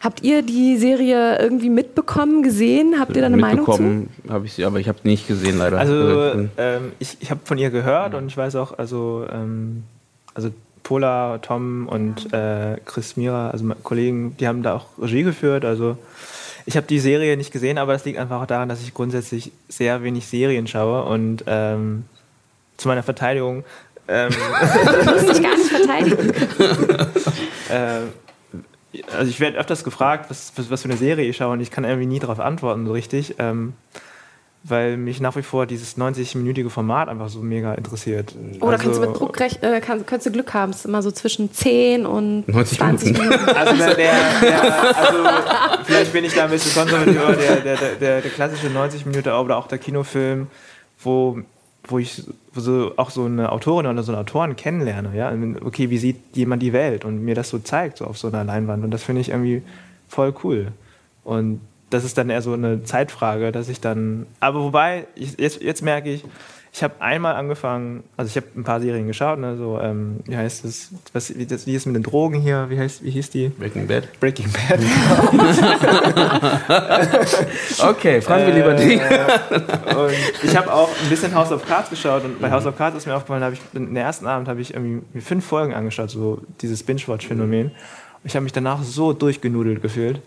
Habt 0.02 0.24
ihr 0.24 0.42
die 0.42 0.78
Serie 0.78 1.38
irgendwie 1.40 1.70
mitbekommen, 1.70 2.42
gesehen? 2.42 2.96
Habt 3.00 3.16
ihr 3.16 3.22
da 3.22 3.28
eine 3.28 3.38
Meinung 3.38 3.66
zu? 3.66 3.82
Mitbekommen 3.82 4.10
habe 4.30 4.46
ich 4.48 4.54
sie, 4.54 4.66
aber 4.66 4.80
ich 4.80 4.88
habe 4.88 4.98
nicht 5.04 5.28
gesehen 5.28 5.60
leider. 5.60 5.78
Also, 5.78 5.94
also 5.94 6.50
ähm, 6.58 6.92
ich, 6.98 7.18
ich 7.20 7.30
habe 7.30 7.42
von 7.44 7.60
ihr 7.60 7.70
gehört 7.70 8.16
und 8.16 8.26
ich 8.26 8.36
weiß 8.36 8.56
auch, 8.56 8.78
also, 8.80 9.28
ähm, 9.32 9.84
also 10.34 10.50
Pola, 10.82 11.38
Tom 11.38 11.88
und 11.88 12.34
äh, 12.34 12.78
Chris 12.84 13.16
Mira, 13.16 13.52
also 13.52 13.66
Kollegen, 13.84 14.36
die 14.40 14.48
haben 14.48 14.64
da 14.64 14.76
auch 14.76 14.88
Regie 15.00 15.22
geführt. 15.22 15.66
Also 15.66 15.98
ich 16.66 16.78
habe 16.78 16.88
die 16.88 17.00
Serie 17.00 17.38
nicht 17.38 17.52
gesehen, 17.52 17.78
aber 17.78 17.94
das 17.94 18.04
liegt 18.04 18.18
einfach 18.18 18.42
auch 18.42 18.48
daran, 18.48 18.70
dass 18.70 18.82
ich 18.82 18.94
grundsätzlich 18.94 19.52
sehr 19.70 20.04
wenig 20.04 20.26
Serien 20.26 20.66
schaue 20.66 21.04
und 21.04 21.44
ähm, 21.46 22.06
zu 22.78 22.88
meiner 22.88 23.04
Verteidigung. 23.04 23.64
Ähm, 24.08 24.32
du 24.32 25.12
musst 25.12 25.30
dich 25.30 25.44
gar 25.44 25.56
nicht 25.56 25.70
verteidigen. 25.70 26.32
äh, 27.70 28.02
also 29.18 29.30
ich 29.30 29.40
werde 29.40 29.58
öfters 29.58 29.84
gefragt, 29.84 30.30
was, 30.30 30.54
was, 30.56 30.70
was, 30.70 30.82
für 30.82 30.90
eine 30.90 30.98
Serie 30.98 31.30
ich 31.30 31.38
schaue 31.38 31.54
und 31.54 31.62
ich 31.62 31.72
kann 31.72 31.84
irgendwie 31.84 32.08
nie 32.08 32.20
darauf 32.20 32.40
antworten 32.40 32.86
so 32.86 32.92
richtig, 32.92 33.36
ähm, 33.40 33.74
weil 34.64 34.98
mich 34.98 35.20
nach 35.22 35.36
wie 35.36 35.42
vor 35.42 35.66
dieses 35.66 35.98
90-minütige 35.98 36.70
Format 36.70 37.10
einfach 37.10 37.30
so 37.30 37.40
mega 37.40 37.74
interessiert. 37.74 38.36
Oder 38.60 38.74
also, 38.74 38.84
kannst 38.84 38.98
du 38.98 39.08
mit 39.08 39.20
Druck 39.20 39.40
äh, 39.40 39.82
kannst, 39.82 40.08
kannst, 40.08 40.26
du 40.28 40.32
Glück 40.32 40.54
haben, 40.54 40.72
es 40.72 40.80
ist 40.80 40.86
immer 40.86 41.02
so 41.02 41.12
zwischen 41.12 41.52
10 41.52 42.06
und 42.06 42.48
90 42.48 42.78
20 42.78 43.18
Minuten. 43.18 43.40
Also, 43.56 43.76
der, 43.76 43.96
der, 43.96 44.14
der, 44.42 44.98
also 44.98 45.84
vielleicht 45.86 46.14
bin 46.14 46.26
ich 46.26 46.34
da 46.34 46.46
ein 46.46 46.52
bisschen 46.52 46.74
konservativ, 46.74 47.20
aber 47.22 47.36
der, 47.36 47.56
der, 47.58 47.78
der, 47.78 48.22
der 48.22 48.32
klassische 48.32 48.68
90 48.68 49.06
Minuten 49.06 49.30
oder 49.30 49.58
auch 49.58 49.68
der 49.68 49.78
Kinofilm, 49.80 50.48
wo 51.00 51.42
wo 51.84 52.00
ich 52.00 52.24
so, 52.54 52.94
auch 52.98 53.10
so 53.10 53.26
eine 53.26 53.52
Autorin 53.52 53.88
oder 53.88 54.04
so 54.04 54.12
einen 54.12 54.22
Autoren 54.22 54.56
kennenlerne, 54.56 55.16
ja, 55.16 55.34
okay, 55.66 55.90
wie 55.90 55.98
sieht 55.98 56.18
jemand 56.34 56.62
die 56.62 56.74
Welt 56.74 57.06
und 57.06 57.24
mir 57.24 57.36
das 57.36 57.50
so 57.50 57.60
zeigt, 57.60 57.98
so 57.98 58.06
auf 58.06 58.18
so 58.18 58.28
einer 58.28 58.44
Leinwand. 58.44 58.84
Und 58.84 58.92
das 58.92 59.04
finde 59.04 59.22
ich 59.22 59.30
irgendwie 59.30 59.64
voll 60.08 60.34
cool. 60.44 60.68
Und 61.24 61.62
das 61.90 62.04
ist 62.04 62.18
dann 62.18 62.30
eher 62.30 62.42
so 62.42 62.54
eine 62.54 62.84
Zeitfrage, 62.84 63.52
dass 63.52 63.70
ich 63.70 63.82
dann, 63.82 64.26
aber 64.40 64.62
wobei, 64.62 65.08
ich, 65.16 65.38
jetzt, 65.38 65.62
jetzt 65.62 65.82
merke 65.82 66.12
ich, 66.12 66.24
ich 66.74 66.84
habe 66.84 67.02
einmal 67.02 67.36
angefangen, 67.36 68.04
also 68.16 68.30
ich 68.30 68.38
habe 68.38 68.48
ein 68.56 68.64
paar 68.64 68.80
Serien 68.80 69.06
geschaut, 69.06 69.40
ne, 69.40 69.58
so, 69.58 69.78
ähm, 69.82 70.22
wie 70.26 70.38
heißt 70.38 70.64
es, 70.64 70.92
was, 71.12 71.38
wie, 71.38 71.46
das, 71.46 71.68
wie 71.68 71.76
ist 71.76 71.86
mit 71.86 71.96
den 71.96 72.04
Drogen 72.04 72.40
hier, 72.40 72.70
wie, 72.70 72.80
heißt, 72.80 73.04
wie 73.04 73.12
hieß 73.12 73.30
die? 73.30 73.50
Breaking 73.50 73.88
Bad. 73.88 74.08
Breaking 74.22 74.46
Bad. 74.52 74.80
okay, 77.90 78.22
fragen 78.22 78.48
wir 78.48 78.54
lieber 78.54 78.74
die. 78.76 78.94
Äh, 78.94 80.14
ich 80.44 80.56
habe 80.56 80.72
auch 80.72 80.90
ein 81.04 81.10
bisschen 81.10 81.36
House 81.36 81.52
of 81.52 81.68
Cards 81.68 81.90
geschaut 81.90 82.24
und 82.24 82.40
bei 82.40 82.50
House 82.50 82.66
of 82.66 82.78
Cards 82.78 82.96
ist 82.96 83.06
mir 83.06 83.16
aufgefallen, 83.16 83.44
habe 83.44 83.56
ich, 83.56 83.62
in 83.74 83.94
der 83.94 84.06
ersten 84.06 84.26
Abend 84.26 84.48
habe 84.48 84.62
ich 84.62 84.74
irgendwie 84.74 85.06
mir 85.12 85.22
fünf 85.22 85.46
Folgen 85.46 85.74
angeschaut, 85.74 86.10
so 86.10 86.42
dieses 86.62 86.84
Binge-Watch-Phänomen. 86.84 87.72
Ich 88.24 88.36
habe 88.36 88.44
mich 88.44 88.54
danach 88.54 88.82
so 88.84 89.12
durchgenudelt 89.12 89.82
gefühlt. 89.82 90.22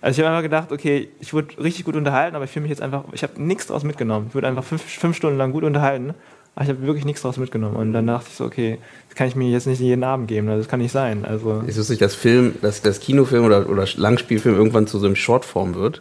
Also 0.00 0.20
ich 0.20 0.26
habe 0.26 0.34
einfach 0.34 0.44
gedacht, 0.44 0.72
okay, 0.72 1.08
ich 1.20 1.32
wurde 1.32 1.58
richtig 1.62 1.84
gut 1.84 1.96
unterhalten, 1.96 2.34
aber 2.34 2.44
ich 2.44 2.50
fühle 2.50 2.62
mich 2.62 2.70
jetzt 2.70 2.82
einfach, 2.82 3.04
ich 3.12 3.22
habe 3.22 3.40
nichts 3.42 3.66
daraus 3.66 3.84
mitgenommen. 3.84 4.26
Ich 4.28 4.34
wurde 4.34 4.48
einfach 4.48 4.64
fünf, 4.64 4.82
fünf 4.82 5.16
Stunden 5.16 5.36
lang 5.36 5.52
gut 5.52 5.62
unterhalten, 5.62 6.14
aber 6.54 6.64
ich 6.64 6.70
habe 6.70 6.82
wirklich 6.82 7.04
nichts 7.04 7.22
daraus 7.22 7.36
mitgenommen. 7.36 7.76
Und 7.76 7.92
dann 7.92 8.06
dachte 8.06 8.28
ich 8.30 8.36
so, 8.36 8.44
okay, 8.44 8.78
das 9.08 9.16
kann 9.16 9.28
ich 9.28 9.36
mir 9.36 9.50
jetzt 9.50 9.66
nicht 9.66 9.80
jeden 9.80 10.04
Abend 10.04 10.28
geben, 10.28 10.46
das 10.46 10.68
kann 10.68 10.80
nicht 10.80 10.92
sein. 10.92 11.24
Also 11.24 11.62
ist 11.66 11.76
lustig, 11.76 11.98
dass 11.98 12.14
Film, 12.14 12.54
dass 12.62 12.80
das 12.80 13.00
Kinofilm 13.00 13.44
oder, 13.44 13.68
oder 13.68 13.86
Langspielfilm 13.96 14.56
irgendwann 14.56 14.86
zu 14.86 14.98
so 14.98 15.06
einem 15.06 15.16
Shortform 15.16 15.74
wird 15.74 16.00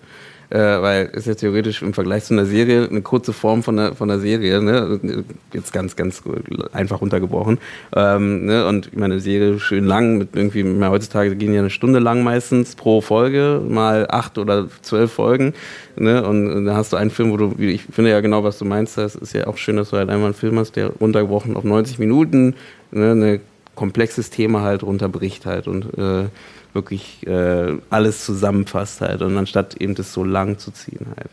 äh, 0.49 0.57
weil 0.57 1.11
es 1.13 1.25
ja 1.25 1.35
theoretisch 1.35 1.81
im 1.81 1.93
Vergleich 1.93 2.25
zu 2.25 2.33
einer 2.33 2.45
Serie 2.45 2.87
eine 2.89 3.01
kurze 3.01 3.33
Form 3.33 3.61
von 3.63 3.77
einer, 3.77 3.95
von 3.95 4.09
einer 4.09 4.19
Serie, 4.19 4.61
ne? 4.61 5.25
jetzt 5.53 5.73
ganz, 5.73 5.95
ganz 5.95 6.23
einfach 6.71 7.01
runtergebrochen. 7.01 7.59
Ähm, 7.95 8.45
ne? 8.45 8.65
Und 8.65 8.87
ich 8.87 8.97
meine, 8.97 9.15
eine 9.15 9.21
Serie 9.21 9.59
schön 9.59 9.85
lang, 9.85 10.17
mit 10.17 10.35
irgendwie, 10.35 10.63
mehr 10.63 10.89
heutzutage 10.89 11.35
gehen 11.35 11.53
ja 11.53 11.59
eine 11.59 11.69
Stunde 11.69 11.99
lang 11.99 12.23
meistens 12.23 12.75
pro 12.75 13.01
Folge, 13.01 13.61
mal 13.67 14.07
acht 14.09 14.37
oder 14.37 14.67
zwölf 14.81 15.11
Folgen. 15.11 15.53
Ne? 15.95 16.25
Und, 16.25 16.51
und 16.51 16.65
da 16.65 16.75
hast 16.75 16.93
du 16.93 16.97
einen 16.97 17.11
Film, 17.11 17.31
wo 17.31 17.37
du, 17.37 17.55
ich 17.59 17.83
finde 17.83 18.11
ja 18.11 18.19
genau, 18.21 18.43
was 18.43 18.57
du 18.57 18.65
meinst, 18.65 18.97
das 18.97 19.15
ist 19.15 19.33
ja 19.33 19.47
auch 19.47 19.57
schön, 19.57 19.77
dass 19.77 19.91
du 19.91 19.97
halt 19.97 20.09
einmal 20.09 20.25
einen 20.25 20.33
Film 20.33 20.57
hast, 20.57 20.75
der 20.75 20.87
runtergebrochen 20.99 21.55
auf 21.55 21.63
90 21.63 21.99
Minuten, 21.99 22.55
ne? 22.91 23.11
ein 23.11 23.41
komplexes 23.75 24.29
Thema 24.29 24.61
halt 24.61 24.83
runterbricht 24.83 25.45
halt 25.45 25.67
und 25.67 25.97
äh, 25.97 26.25
wirklich 26.73 27.25
äh, 27.25 27.77
alles 27.89 28.25
zusammenfasst 28.25 29.01
halt 29.01 29.21
und 29.21 29.37
anstatt 29.37 29.75
eben 29.75 29.95
das 29.95 30.13
so 30.13 30.23
lang 30.23 30.57
zu 30.57 30.71
ziehen 30.71 31.07
halt. 31.15 31.29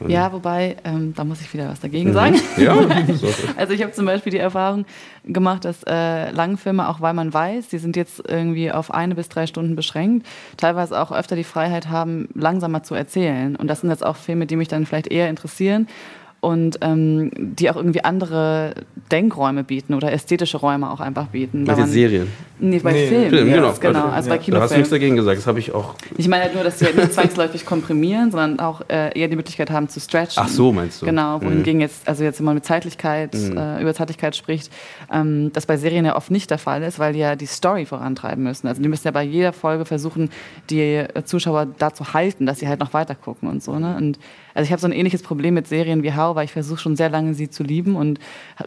Ne? 0.00 0.12
Ja, 0.12 0.32
wobei, 0.32 0.76
ähm, 0.84 1.14
da 1.14 1.24
muss 1.24 1.40
ich 1.40 1.52
wieder 1.52 1.68
was 1.68 1.80
dagegen 1.80 2.10
mhm. 2.10 2.14
sagen. 2.14 2.40
Ja. 2.56 2.76
also 3.56 3.72
ich 3.72 3.82
habe 3.82 3.92
zum 3.92 4.06
Beispiel 4.06 4.32
die 4.32 4.38
Erfahrung 4.38 4.86
gemacht, 5.24 5.64
dass 5.64 5.82
äh, 5.86 6.30
Langfilme, 6.30 6.88
auch 6.88 7.00
weil 7.00 7.14
man 7.14 7.32
weiß, 7.32 7.68
die 7.68 7.78
sind 7.78 7.96
jetzt 7.96 8.22
irgendwie 8.26 8.72
auf 8.72 8.92
eine 8.92 9.14
bis 9.14 9.28
drei 9.28 9.46
Stunden 9.46 9.76
beschränkt, 9.76 10.26
teilweise 10.56 10.98
auch 11.00 11.12
öfter 11.12 11.36
die 11.36 11.44
Freiheit 11.44 11.88
haben, 11.88 12.28
langsamer 12.34 12.82
zu 12.82 12.94
erzählen. 12.94 13.56
Und 13.56 13.68
das 13.68 13.82
sind 13.82 13.90
jetzt 13.90 14.04
auch 14.04 14.16
Filme, 14.16 14.46
die 14.46 14.56
mich 14.56 14.68
dann 14.68 14.86
vielleicht 14.86 15.08
eher 15.08 15.28
interessieren 15.28 15.88
und 16.40 16.78
ähm, 16.80 17.30
die 17.34 17.68
auch 17.70 17.76
irgendwie 17.76 18.02
andere 18.04 18.74
Denkräume 19.12 19.64
bieten 19.64 19.94
oder 19.94 20.12
ästhetische 20.12 20.56
Räume 20.56 20.90
auch 20.90 21.00
einfach 21.00 21.26
bieten. 21.26 21.64
Bei 21.64 21.74
den 21.74 21.86
Serien. 21.86 22.28
Nee, 22.58 22.78
bei 22.78 22.92
Nee. 22.92 23.06
Filmen. 23.08 23.30
Film, 23.30 23.48
ja, 23.48 23.56
genau. 23.56 23.74
genau. 23.80 24.06
Also 24.08 24.28
bei 24.30 24.36
Da 24.36 24.42
hast 24.42 24.46
du 24.46 24.50
nichts 24.54 24.64
Kinofilmen. 24.66 24.90
dagegen 24.90 25.16
gesagt, 25.16 25.38
das 25.38 25.46
habe 25.46 25.58
ich 25.58 25.72
auch. 25.74 25.94
Ich 26.18 26.28
meine 26.28 26.44
halt 26.44 26.54
nur, 26.54 26.62
dass 26.64 26.78
sie 26.78 26.84
halt 26.86 26.96
nicht 26.96 27.12
zwangsläufig 27.14 27.64
komprimieren, 27.66 28.30
sondern 28.30 28.58
auch 28.60 28.82
äh, 28.88 29.18
eher 29.18 29.28
die 29.28 29.36
Möglichkeit 29.36 29.70
haben 29.70 29.88
zu 29.88 29.98
stretchen. 30.00 30.42
Ach 30.44 30.48
so, 30.48 30.70
meinst 30.72 31.00
du? 31.02 31.06
Genau, 31.06 31.38
Mhm. 31.38 31.44
wohingegen 31.44 31.80
jetzt, 31.80 32.06
also 32.08 32.22
jetzt 32.24 32.38
wenn 32.38 32.46
man 32.46 32.54
mit 32.54 32.64
Zeitlichkeit, 32.64 33.34
äh, 33.34 33.80
über 33.82 33.94
Zeitlichkeit 33.94 34.36
spricht, 34.36 34.70
ähm, 35.12 35.50
das 35.52 35.66
bei 35.66 35.76
Serien 35.78 36.04
ja 36.04 36.16
oft 36.16 36.30
nicht 36.30 36.50
der 36.50 36.58
Fall 36.58 36.82
ist, 36.82 36.98
weil 36.98 37.12
die 37.14 37.18
ja 37.20 37.34
die 37.36 37.46
Story 37.46 37.86
vorantreiben 37.86 38.44
müssen. 38.44 38.66
Also 38.68 38.82
die 38.82 38.88
müssen 38.88 39.06
ja 39.06 39.10
bei 39.12 39.22
jeder 39.24 39.52
Folge 39.52 39.84
versuchen, 39.86 40.30
die 40.70 40.80
äh, 40.96 41.24
Zuschauer 41.24 41.66
dazu 41.78 42.12
halten, 42.14 42.44
dass 42.46 42.60
sie 42.60 42.68
halt 42.68 42.80
noch 42.80 42.92
weiter 42.94 43.14
gucken 43.14 43.48
und 43.48 43.62
so. 43.62 43.78
Ne? 43.78 43.96
Und 43.96 44.18
also 44.54 44.66
ich 44.66 44.72
habe 44.72 44.80
so 44.80 44.86
ein 44.86 44.92
ähnliches 44.92 45.22
Problem 45.22 45.54
mit 45.54 45.66
Serien 45.68 46.02
wie 46.02 46.14
How, 46.14 46.34
weil 46.36 46.44
ich 46.44 46.52
versuche 46.52 46.78
schon 46.80 46.96
sehr 46.96 47.08
lange 47.10 47.34
sie 47.34 47.50
zu 47.50 47.62
lieben 47.62 47.96
und 47.96 48.18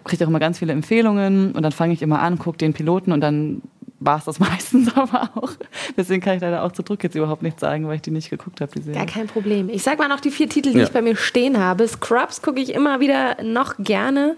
kriege 0.04 0.24
auch 0.24 0.30
immer 0.30 0.40
ganz 0.40 0.60
viele 0.60 0.74
Empfehlungen 0.74 1.52
und 1.54 1.64
dann 1.64 1.72
fange 1.72 1.94
ich 1.94 2.02
immer 2.02 2.20
an, 2.22 2.38
gucke 2.40 2.58
den 2.58 2.74
Piloten 2.74 3.12
und 3.12 3.22
dann 3.22 3.62
war 4.00 4.18
es 4.18 4.26
das 4.26 4.40
meistens 4.40 4.96
aber 4.98 5.30
auch. 5.36 5.52
Deswegen 5.96 6.22
kann 6.22 6.36
ich 6.36 6.42
leider 6.42 6.64
auch 6.64 6.72
zu 6.74 6.84
Druck 6.84 7.04
jetzt 7.04 7.16
überhaupt 7.16 7.42
nichts 7.42 7.62
sagen, 7.62 7.88
weil 7.88 7.96
ich 7.96 8.02
die 8.02 8.12
nicht 8.12 8.30
geguckt 8.30 8.60
habe, 8.60 8.72
die 8.76 8.82
Serie. 8.82 8.98
Gar 9.00 9.08
kein 9.08 9.28
Problem. 9.28 9.70
Ich 9.70 9.84
sag 9.84 9.98
mal 9.98 10.10
noch 10.10 10.20
die 10.20 10.32
vier 10.32 10.50
Titel, 10.50 10.72
die 10.74 10.80
Ja. 10.80 10.84
ich 10.84 10.92
bei 10.92 11.02
mir 11.02 11.16
stehen 11.16 11.58
habe. 11.58 11.88
Scrubs 11.88 12.42
gucke 12.42 12.60
ich 12.60 12.74
immer 12.74 13.00
wieder 13.00 13.42
noch 13.44 13.76
gerne. 13.80 14.36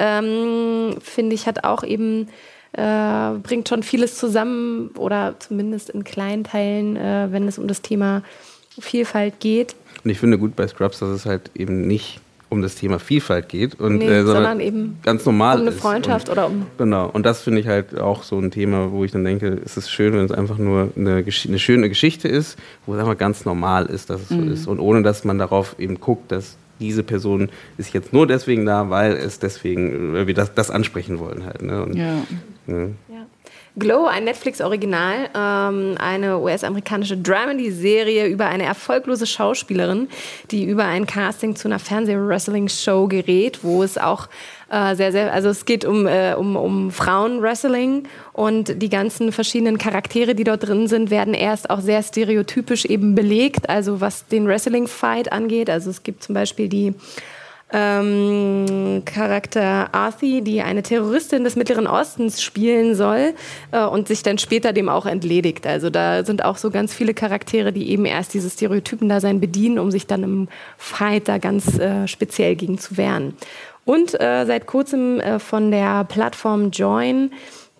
Ähm, 0.00 0.96
Finde 1.00 1.34
ich, 1.34 1.46
hat 1.46 1.64
auch 1.64 1.84
eben, 1.84 2.28
äh, 2.72 3.30
bringt 3.42 3.68
schon 3.68 3.82
vieles 3.84 4.18
zusammen 4.18 4.90
oder 4.98 5.36
zumindest 5.38 5.90
in 5.90 6.02
kleinen 6.02 6.42
Teilen, 6.44 6.96
äh, 6.96 7.28
wenn 7.30 7.46
es 7.46 7.58
um 7.58 7.68
das 7.68 7.82
Thema 7.82 8.22
Vielfalt 8.80 9.38
geht. 9.38 9.76
Und 10.04 10.10
ich 10.10 10.18
finde 10.18 10.38
gut 10.38 10.54
bei 10.54 10.66
Scrubs, 10.68 10.98
dass 10.98 11.08
es 11.08 11.26
halt 11.26 11.50
eben 11.54 11.86
nicht 11.86 12.20
um 12.50 12.62
das 12.62 12.76
Thema 12.76 12.98
Vielfalt 12.98 13.48
geht, 13.48 13.80
und, 13.80 13.98
Nee, 13.98 14.06
äh, 14.06 14.22
sondern 14.24 14.60
eben 14.60 14.98
ganz 15.02 15.26
normal 15.26 15.56
um 15.56 15.62
eine. 15.62 15.72
Freundschaft 15.72 16.28
und, 16.28 16.32
oder 16.32 16.46
um. 16.46 16.66
Genau, 16.78 17.08
und 17.10 17.26
das 17.26 17.42
finde 17.42 17.60
ich 17.60 17.66
halt 17.66 17.98
auch 17.98 18.22
so 18.22 18.38
ein 18.38 18.50
Thema, 18.50 18.92
wo 18.92 19.04
ich 19.04 19.10
dann 19.10 19.24
denke, 19.24 19.60
es 19.64 19.76
ist 19.76 19.90
schön, 19.90 20.12
wenn 20.12 20.24
es 20.24 20.30
einfach 20.30 20.58
nur 20.58 20.90
eine, 20.96 21.24
eine 21.24 21.58
schöne 21.58 21.88
Geschichte 21.88 22.28
ist, 22.28 22.56
wo 22.86 22.94
es 22.94 23.00
einfach 23.00 23.18
ganz 23.18 23.44
normal 23.44 23.86
ist, 23.86 24.08
dass 24.10 24.22
es 24.22 24.28
so 24.28 24.40
ist. 24.40 24.66
Und 24.68 24.78
ohne, 24.78 25.02
dass 25.02 25.24
man 25.24 25.38
darauf 25.38 25.74
eben 25.78 25.98
guckt, 25.98 26.30
dass 26.30 26.56
diese 26.80 27.02
Person 27.02 27.48
ist 27.76 27.92
jetzt 27.92 28.12
nur 28.12 28.26
deswegen 28.26 28.66
da, 28.66 28.90
weil 28.90 29.12
es 29.14 29.38
deswegen, 29.38 30.12
weil 30.12 30.26
wir 30.26 30.34
das, 30.34 30.54
das 30.54 30.70
ansprechen 30.70 31.18
wollen 31.18 31.44
halt. 31.44 31.62
Ne? 31.62 31.82
Und, 31.82 31.96
Ja. 31.96 32.14
ja. 32.68 32.88
Glow, 33.76 34.06
ein 34.06 34.22
Netflix-Original, 34.22 35.30
ähm, 35.34 35.96
eine 35.98 36.38
US-amerikanische 36.38 37.16
Dramedy-Serie 37.16 38.26
über 38.26 38.46
eine 38.46 38.62
erfolglose 38.62 39.26
Schauspielerin, 39.26 40.08
die 40.52 40.64
über 40.64 40.84
ein 40.84 41.06
Casting 41.06 41.56
zu 41.56 41.66
einer 41.66 41.80
Fernseh-Wrestling-Show 41.80 43.08
gerät, 43.08 43.64
wo 43.64 43.82
es 43.82 43.98
auch 43.98 44.28
äh, 44.70 44.94
sehr, 44.94 45.10
sehr, 45.10 45.32
also 45.32 45.48
es 45.48 45.64
geht 45.64 45.84
um, 45.84 46.06
äh, 46.06 46.34
um, 46.34 46.54
um 46.54 46.92
Frauen-Wrestling 46.92 48.06
und 48.32 48.80
die 48.80 48.90
ganzen 48.90 49.32
verschiedenen 49.32 49.78
Charaktere, 49.78 50.36
die 50.36 50.44
dort 50.44 50.68
drin 50.68 50.86
sind, 50.86 51.10
werden 51.10 51.34
erst 51.34 51.68
auch 51.68 51.80
sehr 51.80 52.02
stereotypisch 52.04 52.84
eben 52.84 53.16
belegt, 53.16 53.68
also 53.68 54.00
was 54.00 54.28
den 54.28 54.46
Wrestling-Fight 54.46 55.32
angeht. 55.32 55.68
Also 55.68 55.90
es 55.90 56.04
gibt 56.04 56.22
zum 56.22 56.36
Beispiel 56.36 56.68
die 56.68 56.94
ähm, 57.74 59.02
Charakter 59.04 59.92
Arthi, 59.92 60.42
die 60.42 60.62
eine 60.62 60.82
Terroristin 60.82 61.42
des 61.42 61.56
Mittleren 61.56 61.88
Ostens 61.88 62.40
spielen 62.40 62.94
soll 62.94 63.34
äh, 63.72 63.84
und 63.84 64.06
sich 64.06 64.22
dann 64.22 64.38
später 64.38 64.72
dem 64.72 64.88
auch 64.88 65.06
entledigt. 65.06 65.66
Also 65.66 65.90
da 65.90 66.24
sind 66.24 66.44
auch 66.44 66.56
so 66.56 66.70
ganz 66.70 66.94
viele 66.94 67.14
Charaktere, 67.14 67.72
die 67.72 67.90
eben 67.90 68.04
erst 68.04 68.32
dieses 68.32 68.54
Stereotypen-Dasein 68.54 69.40
bedienen, 69.40 69.80
um 69.80 69.90
sich 69.90 70.06
dann 70.06 70.22
im 70.22 70.48
Fight 70.78 71.26
da 71.26 71.38
ganz 71.38 71.78
äh, 71.78 72.06
speziell 72.06 72.54
gegen 72.54 72.78
zu 72.78 72.96
wehren. 72.96 73.34
Und 73.84 74.18
äh, 74.20 74.46
seit 74.46 74.66
kurzem 74.66 75.18
äh, 75.18 75.40
von 75.40 75.72
der 75.72 76.04
Plattform 76.04 76.70
Join 76.70 77.32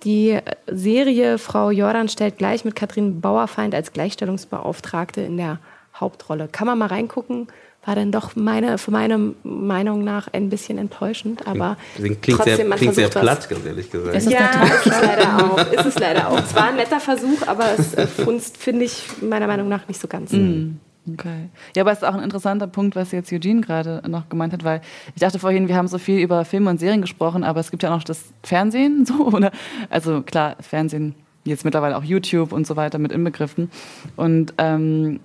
die 0.02 0.38
Serie 0.66 1.38
Frau 1.38 1.70
Jordan 1.70 2.08
stellt 2.08 2.36
gleich 2.36 2.64
mit 2.64 2.76
Katrin 2.76 3.22
Bauerfeind 3.22 3.74
als 3.74 3.92
Gleichstellungsbeauftragte 3.92 5.22
in 5.22 5.38
der 5.38 5.60
Hauptrolle. 5.94 6.48
Kann 6.50 6.66
man 6.66 6.78
mal 6.78 6.88
reingucken? 6.88 7.46
War 7.86 7.94
dann 7.94 8.12
doch 8.12 8.34
meine, 8.34 8.78
für 8.78 8.90
meine 8.90 9.34
Meinung 9.42 10.04
nach 10.04 10.28
ein 10.32 10.48
bisschen 10.48 10.78
enttäuschend, 10.78 11.46
aber 11.46 11.76
Deswegen 11.96 12.20
klingt 12.20 12.38
trotzdem, 12.38 12.56
sehr, 12.56 12.64
man 12.66 12.78
klingt 12.78 12.94
sehr 12.94 13.14
was. 13.14 13.22
platt, 13.22 13.48
ganz 13.48 13.66
ehrlich 13.66 13.90
gesagt. 13.90 14.16
Ist 14.16 14.26
das 14.26 14.32
Ja, 14.32 14.62
ist 14.62 14.86
es 14.86 15.00
leider 15.02 15.36
auch. 15.38 15.72
Ist 15.72 15.86
es 15.86 15.98
leider 15.98 16.28
auch. 16.30 16.38
Es 16.38 16.54
war 16.54 16.68
ein 16.68 16.76
netter 16.76 17.00
Versuch, 17.00 17.46
aber 17.46 17.64
es 17.76 17.94
äh, 17.94 18.06
funzt, 18.06 18.56
finde 18.56 18.84
ich, 18.84 19.04
meiner 19.20 19.46
Meinung 19.46 19.68
nach 19.68 19.86
nicht 19.88 20.00
so 20.00 20.08
ganz. 20.08 20.32
Okay. 20.32 21.50
Ja, 21.76 21.82
aber 21.82 21.92
es 21.92 21.98
ist 21.98 22.04
auch 22.04 22.14
ein 22.14 22.22
interessanter 22.22 22.66
Punkt, 22.66 22.96
was 22.96 23.12
jetzt 23.12 23.30
Eugene 23.30 23.60
gerade 23.60 24.02
noch 24.08 24.28
gemeint 24.30 24.54
hat, 24.54 24.64
weil 24.64 24.80
ich 25.14 25.20
dachte 25.20 25.38
vorhin, 25.38 25.68
wir 25.68 25.76
haben 25.76 25.88
so 25.88 25.98
viel 25.98 26.20
über 26.20 26.44
Filme 26.46 26.70
und 26.70 26.80
Serien 26.80 27.02
gesprochen, 27.02 27.44
aber 27.44 27.60
es 27.60 27.70
gibt 27.70 27.82
ja 27.82 27.90
auch 27.90 27.96
noch 27.96 28.04
das 28.04 28.32
Fernsehen, 28.42 29.04
so, 29.06 29.26
oder? 29.26 29.50
Also 29.90 30.22
klar, 30.22 30.56
Fernsehen, 30.60 31.14
jetzt 31.44 31.64
mittlerweile 31.64 31.98
auch 31.98 32.04
YouTube 32.04 32.52
und 32.52 32.66
so 32.66 32.76
weiter 32.76 32.98
mit 32.98 33.12
inbegriffen. 33.12 33.70
Und 34.16 34.54
ähm, 34.56 35.20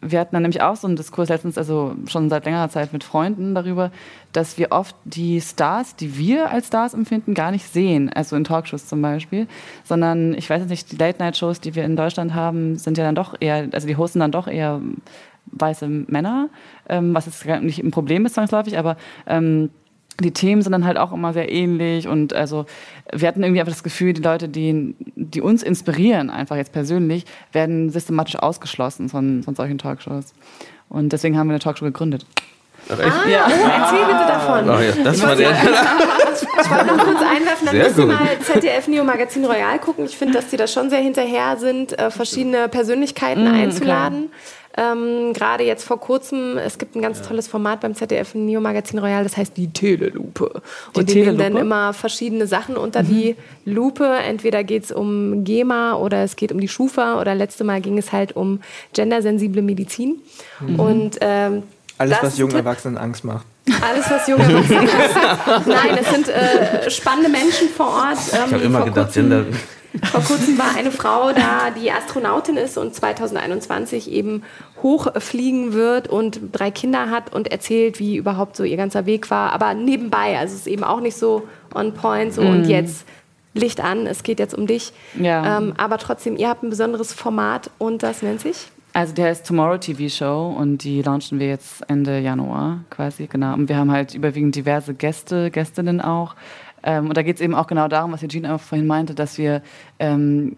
wir 0.00 0.20
hatten 0.20 0.34
dann 0.34 0.42
nämlich 0.42 0.62
auch 0.62 0.76
so 0.76 0.86
einen 0.86 0.96
Diskurs 0.96 1.28
letztens, 1.28 1.58
also 1.58 1.94
schon 2.06 2.30
seit 2.30 2.44
längerer 2.44 2.68
Zeit 2.68 2.92
mit 2.92 3.02
Freunden 3.02 3.54
darüber, 3.54 3.90
dass 4.32 4.58
wir 4.58 4.70
oft 4.70 4.94
die 5.04 5.40
Stars, 5.40 5.96
die 5.96 6.16
wir 6.16 6.50
als 6.50 6.68
Stars 6.68 6.94
empfinden, 6.94 7.34
gar 7.34 7.50
nicht 7.50 7.66
sehen. 7.66 8.10
Also 8.12 8.36
in 8.36 8.44
Talkshows 8.44 8.86
zum 8.86 9.02
Beispiel. 9.02 9.48
Sondern, 9.84 10.34
ich 10.34 10.48
weiß 10.48 10.60
jetzt 10.60 10.70
nicht, 10.70 10.92
die 10.92 10.96
Late-Night-Shows, 10.96 11.60
die 11.60 11.74
wir 11.74 11.84
in 11.84 11.96
Deutschland 11.96 12.34
haben, 12.34 12.76
sind 12.76 12.96
ja 12.96 13.04
dann 13.04 13.14
doch 13.14 13.34
eher, 13.40 13.68
also 13.72 13.86
die 13.86 13.96
hosten 13.96 14.20
dann 14.20 14.32
doch 14.32 14.46
eher 14.46 14.80
weiße 15.52 15.88
Männer, 15.88 16.48
ähm, 16.88 17.14
was 17.14 17.26
jetzt 17.26 17.44
nicht 17.62 17.82
ein 17.82 17.90
Problem 17.90 18.26
ist 18.26 18.34
zwangsläufig, 18.34 18.78
aber 18.78 18.96
ähm, 19.26 19.70
die 20.20 20.32
Themen 20.32 20.62
sind 20.62 20.72
dann 20.72 20.84
halt 20.84 20.98
auch 20.98 21.12
immer 21.12 21.32
sehr 21.32 21.50
ähnlich 21.50 22.08
und 22.08 22.34
also 22.34 22.66
wir 23.12 23.28
hatten 23.28 23.42
irgendwie 23.42 23.60
einfach 23.60 23.72
das 23.72 23.82
Gefühl, 23.82 24.12
die 24.12 24.22
Leute, 24.22 24.48
die, 24.48 24.94
die 25.14 25.40
uns 25.40 25.62
inspirieren, 25.62 26.30
einfach 26.30 26.56
jetzt 26.56 26.72
persönlich, 26.72 27.24
werden 27.52 27.90
systematisch 27.90 28.36
ausgeschlossen 28.36 29.08
von, 29.08 29.42
von 29.42 29.54
solchen 29.54 29.78
Talkshows. 29.78 30.34
Und 30.88 31.12
deswegen 31.12 31.38
haben 31.38 31.48
wir 31.48 31.52
eine 31.52 31.60
Talkshow 31.60 31.84
gegründet. 31.84 32.26
Ach, 32.90 32.98
echt? 32.98 33.12
Ah, 33.12 33.22
oh, 33.24 33.68
erzähl 33.80 34.06
bitte 34.06 34.26
davon. 34.26 34.70
Ach 34.70 34.80
ja, 34.80 35.04
das 35.04 35.22
war 35.22 35.36
der. 35.36 35.50
Ich 35.50 36.70
wollte 36.70 36.86
noch 36.86 37.04
kurz 37.04 37.20
einwerfen, 37.20 37.66
dann 37.66 37.74
Sehr 37.74 37.84
müsst 37.84 37.98
ihr 37.98 38.06
mal 38.06 38.38
ZDF 38.40 38.88
Neo 38.88 39.04
Magazin 39.04 39.44
Royal 39.44 39.78
gucken. 39.78 40.04
Ich 40.06 40.16
finde, 40.16 40.34
dass 40.34 40.48
die 40.48 40.56
da 40.56 40.66
schon 40.66 40.88
sehr 40.90 41.00
hinterher 41.00 41.56
sind, 41.56 41.98
äh, 41.98 42.10
verschiedene 42.10 42.68
Persönlichkeiten 42.68 43.46
einzuladen. 43.46 44.30
Ähm, 44.80 45.32
Gerade 45.32 45.64
jetzt 45.64 45.84
vor 45.84 45.98
kurzem, 45.98 46.56
es 46.56 46.78
gibt 46.78 46.94
ein 46.94 47.02
ganz 47.02 47.20
tolles 47.22 47.48
Format 47.48 47.80
beim 47.80 47.94
ZDF 47.96 48.34
Neo 48.34 48.60
Magazin 48.60 49.00
Royal, 49.00 49.24
das 49.24 49.36
heißt 49.36 49.56
die 49.56 49.72
Telelupe. 49.72 50.62
Die 50.94 51.00
Und 51.00 51.10
die 51.10 51.14
nehmen 51.16 51.26
dann 51.36 51.38
Telelupe? 51.38 51.60
immer 51.62 51.92
verschiedene 51.92 52.46
Sachen 52.46 52.76
unter 52.76 53.02
die 53.02 53.34
Lupe. 53.64 54.06
Entweder 54.06 54.62
geht 54.62 54.84
es 54.84 54.92
um 54.92 55.42
GEMA 55.42 55.94
oder 55.94 56.22
es 56.22 56.36
geht 56.36 56.52
um 56.52 56.60
die 56.60 56.68
Schufa 56.68 57.20
oder 57.20 57.34
letzte 57.34 57.64
Mal 57.64 57.80
ging 57.80 57.98
es 57.98 58.12
halt 58.12 58.36
um 58.36 58.60
gendersensible 58.92 59.62
Medizin. 59.62 60.20
Und 60.76 61.18
ähm, 61.22 61.64
Alles, 61.98 62.18
das 62.20 62.32
was 62.32 62.38
jungen. 62.38 62.54
Erwachsenen 62.54 62.98
Angst 62.98 63.24
macht. 63.24 63.46
Alles, 63.82 64.08
was 64.10 64.28
junge 64.28 64.44
Erwachsene 64.44 64.84
ist. 64.84 65.66
Nein, 65.66 65.98
es 66.00 66.10
sind 66.10 66.28
äh, 66.28 66.88
spannende 66.90 67.28
Menschen 67.30 67.68
vor 67.68 67.86
Ort. 67.88 68.18
Ähm, 68.32 68.38
Ich 68.46 68.52
habe 68.54 68.62
immer 68.64 68.84
gedacht, 68.84 69.12
Gender. 69.12 69.44
Vor 70.04 70.20
kurzem 70.22 70.58
war 70.58 70.76
eine 70.76 70.90
Frau 70.90 71.32
da, 71.32 71.70
die 71.70 71.90
Astronautin 71.90 72.56
ist 72.56 72.78
und 72.78 72.94
2021 72.94 74.10
eben 74.10 74.42
hochfliegen 74.82 75.72
wird 75.72 76.08
und 76.08 76.40
drei 76.52 76.70
Kinder 76.70 77.10
hat 77.10 77.34
und 77.34 77.50
erzählt, 77.50 77.98
wie 77.98 78.16
überhaupt 78.16 78.56
so 78.56 78.64
ihr 78.64 78.76
ganzer 78.76 79.06
Weg 79.06 79.30
war. 79.30 79.52
Aber 79.52 79.74
nebenbei, 79.74 80.38
also 80.38 80.54
es 80.54 80.60
ist 80.60 80.66
eben 80.66 80.84
auch 80.84 81.00
nicht 81.00 81.16
so 81.16 81.48
on 81.74 81.94
point 81.94 82.32
so 82.32 82.42
und 82.42 82.64
jetzt 82.64 83.06
Licht 83.54 83.82
an, 83.82 84.06
es 84.06 84.22
geht 84.22 84.38
jetzt 84.38 84.54
um 84.54 84.66
dich. 84.66 84.92
Ja. 85.18 85.58
Ähm, 85.58 85.74
aber 85.76 85.98
trotzdem, 85.98 86.36
ihr 86.36 86.48
habt 86.48 86.62
ein 86.62 86.70
besonderes 86.70 87.12
Format 87.12 87.70
und 87.78 88.02
das 88.02 88.22
nennt 88.22 88.40
sich? 88.40 88.68
Also 88.94 89.14
der 89.14 89.30
ist 89.30 89.46
Tomorrow 89.46 89.78
TV 89.78 90.08
Show 90.08 90.54
und 90.58 90.82
die 90.82 91.02
launchen 91.02 91.38
wir 91.38 91.48
jetzt 91.48 91.88
Ende 91.88 92.18
Januar 92.20 92.80
quasi, 92.90 93.26
genau. 93.26 93.54
Und 93.54 93.68
wir 93.68 93.76
haben 93.76 93.92
halt 93.92 94.14
überwiegend 94.14 94.56
diverse 94.56 94.94
Gäste, 94.94 95.50
Gästinnen 95.50 96.00
auch. 96.00 96.34
Ähm, 96.82 97.08
und 97.08 97.16
da 97.16 97.22
geht 97.22 97.36
es 97.36 97.42
eben 97.42 97.54
auch 97.54 97.66
genau 97.66 97.88
darum, 97.88 98.12
was 98.12 98.22
Eugene 98.22 98.54
auch 98.54 98.60
vorhin 98.60 98.86
meinte, 98.86 99.14
dass 99.14 99.38
wir 99.38 99.62
ähm, 99.98 100.54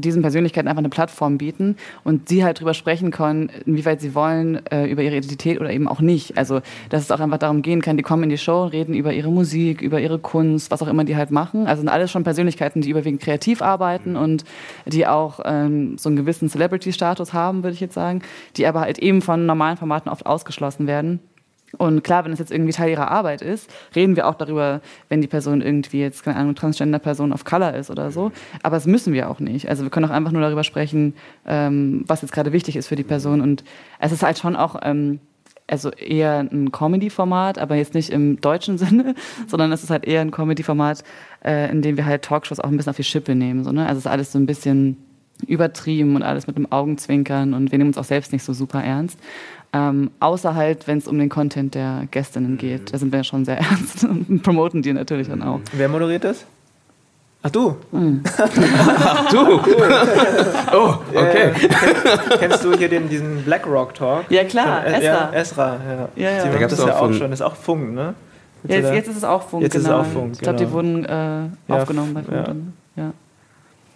diesen 0.00 0.22
Persönlichkeiten 0.22 0.68
einfach 0.68 0.80
eine 0.80 0.88
Plattform 0.88 1.38
bieten 1.38 1.76
und 2.04 2.28
sie 2.28 2.44
halt 2.44 2.60
drüber 2.60 2.74
sprechen 2.74 3.10
können, 3.10 3.50
inwieweit 3.66 4.00
sie 4.00 4.14
wollen, 4.14 4.64
äh, 4.66 4.86
über 4.86 5.02
ihre 5.02 5.16
Identität 5.16 5.60
oder 5.60 5.70
eben 5.70 5.88
auch 5.88 6.00
nicht. 6.00 6.38
Also, 6.38 6.60
dass 6.88 7.02
es 7.02 7.10
auch 7.10 7.20
einfach 7.20 7.38
darum 7.38 7.62
gehen 7.62 7.82
kann, 7.82 7.96
die 7.96 8.02
kommen 8.02 8.24
in 8.24 8.30
die 8.30 8.38
Show, 8.38 8.64
reden 8.64 8.94
über 8.94 9.12
ihre 9.12 9.30
Musik, 9.30 9.82
über 9.82 10.00
ihre 10.00 10.18
Kunst, 10.18 10.70
was 10.70 10.82
auch 10.82 10.88
immer 10.88 11.04
die 11.04 11.16
halt 11.16 11.30
machen. 11.30 11.66
Also 11.66 11.80
sind 11.80 11.88
alles 11.88 12.10
schon 12.10 12.24
Persönlichkeiten, 12.24 12.80
die 12.80 12.90
überwiegend 12.90 13.20
kreativ 13.20 13.62
arbeiten 13.62 14.16
und 14.16 14.44
die 14.86 15.06
auch 15.06 15.40
ähm, 15.44 15.98
so 15.98 16.08
einen 16.08 16.16
gewissen 16.16 16.48
Celebrity-Status 16.48 17.32
haben, 17.32 17.62
würde 17.62 17.74
ich 17.74 17.80
jetzt 17.80 17.94
sagen, 17.94 18.22
die 18.56 18.66
aber 18.66 18.80
halt 18.80 18.98
eben 18.98 19.22
von 19.22 19.46
normalen 19.46 19.76
Formaten 19.76 20.08
oft 20.08 20.26
ausgeschlossen 20.26 20.86
werden. 20.86 21.20
Und 21.78 22.02
klar, 22.02 22.24
wenn 22.24 22.32
es 22.32 22.38
jetzt 22.38 22.50
irgendwie 22.50 22.72
Teil 22.72 22.90
ihrer 22.90 23.10
Arbeit 23.10 23.42
ist, 23.42 23.70
reden 23.94 24.16
wir 24.16 24.26
auch 24.26 24.34
darüber, 24.34 24.80
wenn 25.08 25.20
die 25.20 25.28
Person 25.28 25.60
irgendwie 25.62 26.00
jetzt, 26.00 26.24
keine 26.24 26.36
Ahnung, 26.36 26.54
Transgender-Person 26.54 27.32
of 27.32 27.44
Color 27.44 27.74
ist 27.74 27.90
oder 27.90 28.10
so. 28.10 28.32
Aber 28.62 28.76
das 28.76 28.86
müssen 28.86 29.12
wir 29.12 29.30
auch 29.30 29.40
nicht. 29.40 29.68
Also 29.68 29.84
wir 29.84 29.90
können 29.90 30.06
auch 30.06 30.10
einfach 30.10 30.32
nur 30.32 30.42
darüber 30.42 30.64
sprechen, 30.64 31.14
ähm, 31.46 32.04
was 32.06 32.22
jetzt 32.22 32.32
gerade 32.32 32.52
wichtig 32.52 32.76
ist 32.76 32.88
für 32.88 32.96
die 32.96 33.04
Person. 33.04 33.40
Und 33.40 33.64
es 34.00 34.12
ist 34.12 34.22
halt 34.22 34.38
schon 34.38 34.56
auch, 34.56 34.76
ähm, 34.82 35.20
also 35.68 35.90
eher 35.90 36.40
ein 36.40 36.72
Comedy-Format, 36.72 37.58
aber 37.58 37.76
jetzt 37.76 37.94
nicht 37.94 38.10
im 38.10 38.40
deutschen 38.40 38.76
Sinne, 38.78 39.14
sondern 39.46 39.70
es 39.70 39.84
ist 39.84 39.90
halt 39.90 40.04
eher 40.04 40.20
ein 40.20 40.32
Comedy-Format, 40.32 41.04
äh, 41.44 41.70
in 41.70 41.82
dem 41.82 41.96
wir 41.96 42.04
halt 42.04 42.22
Talkshows 42.22 42.60
auch 42.60 42.68
ein 42.68 42.76
bisschen 42.76 42.90
auf 42.90 42.96
die 42.96 43.04
Schippe 43.04 43.34
nehmen. 43.34 43.62
So, 43.62 43.70
ne? 43.70 43.82
Also 43.86 43.98
es 43.98 44.04
ist 44.06 44.10
alles 44.10 44.32
so 44.32 44.38
ein 44.38 44.46
bisschen 44.46 44.96
übertrieben 45.46 46.16
und 46.16 46.22
alles 46.22 46.46
mit 46.46 46.56
dem 46.56 46.70
Augenzwinkern 46.70 47.54
und 47.54 47.72
wir 47.72 47.78
nehmen 47.78 47.90
uns 47.90 47.98
auch 47.98 48.04
selbst 48.04 48.32
nicht 48.32 48.42
so 48.42 48.52
super 48.52 48.82
ernst. 48.82 49.18
Ähm, 49.72 50.10
außer 50.18 50.54
halt, 50.54 50.88
wenn 50.88 50.98
es 50.98 51.06
um 51.06 51.18
den 51.18 51.28
Content 51.28 51.74
der 51.76 52.08
Gästinnen 52.10 52.58
geht. 52.58 52.92
Da 52.92 52.98
sind 52.98 53.12
wir 53.12 53.22
schon 53.22 53.44
sehr 53.44 53.58
ernst 53.60 54.04
und 54.04 54.42
promoten 54.42 54.82
die 54.82 54.92
natürlich 54.92 55.28
dann 55.28 55.42
auch. 55.42 55.60
Wer 55.72 55.88
moderiert 55.88 56.24
das? 56.24 56.44
Ach 57.42 57.50
du? 57.50 57.76
Ach 58.36 59.30
du? 59.30 59.60
oh, 60.76 60.94
okay. 61.14 61.52
Äh, 61.52 62.38
kennst 62.38 62.64
du 62.64 62.76
hier 62.76 62.88
den, 62.88 63.08
diesen 63.08 63.42
Blackrock 63.44 63.94
Talk? 63.94 64.30
Ja 64.30 64.44
klar, 64.44 64.84
äh, 64.84 64.92
Esra. 64.92 65.02
Ja, 65.02 65.30
Esra, 65.32 65.76
ja. 65.76 66.08
Ja, 66.16 66.30
ja. 66.30 66.40
Sie 66.40 66.46
Da 66.46 66.52
macht 66.52 66.60
gab's 66.60 66.76
das 66.76 66.86
ja 66.86 66.98
auch 66.98 67.12
schon. 67.12 67.30
Das 67.30 67.40
ist 67.40 67.46
auch 67.46 67.56
Funk, 67.56 67.94
ne? 67.94 68.14
Ja, 68.64 68.76
jetzt, 68.76 68.92
jetzt 68.92 69.08
ist 69.08 69.16
es 69.16 69.24
auch 69.24 69.42
Funk, 69.42 69.62
Jetzt 69.62 69.74
ist 69.74 69.82
es 69.82 69.88
genau. 69.88 70.00
auch 70.00 70.06
Funk, 70.06 70.32
ich 70.34 70.40
glaube, 70.40 70.58
die 70.58 70.64
genau. 70.64 70.76
wurden 70.76 71.04
äh, 71.06 71.08
Ja, 71.08 71.48
aufgenommen 71.68 72.12
bei 72.12 72.22
Funk. 72.24 72.58
ja. 72.96 73.12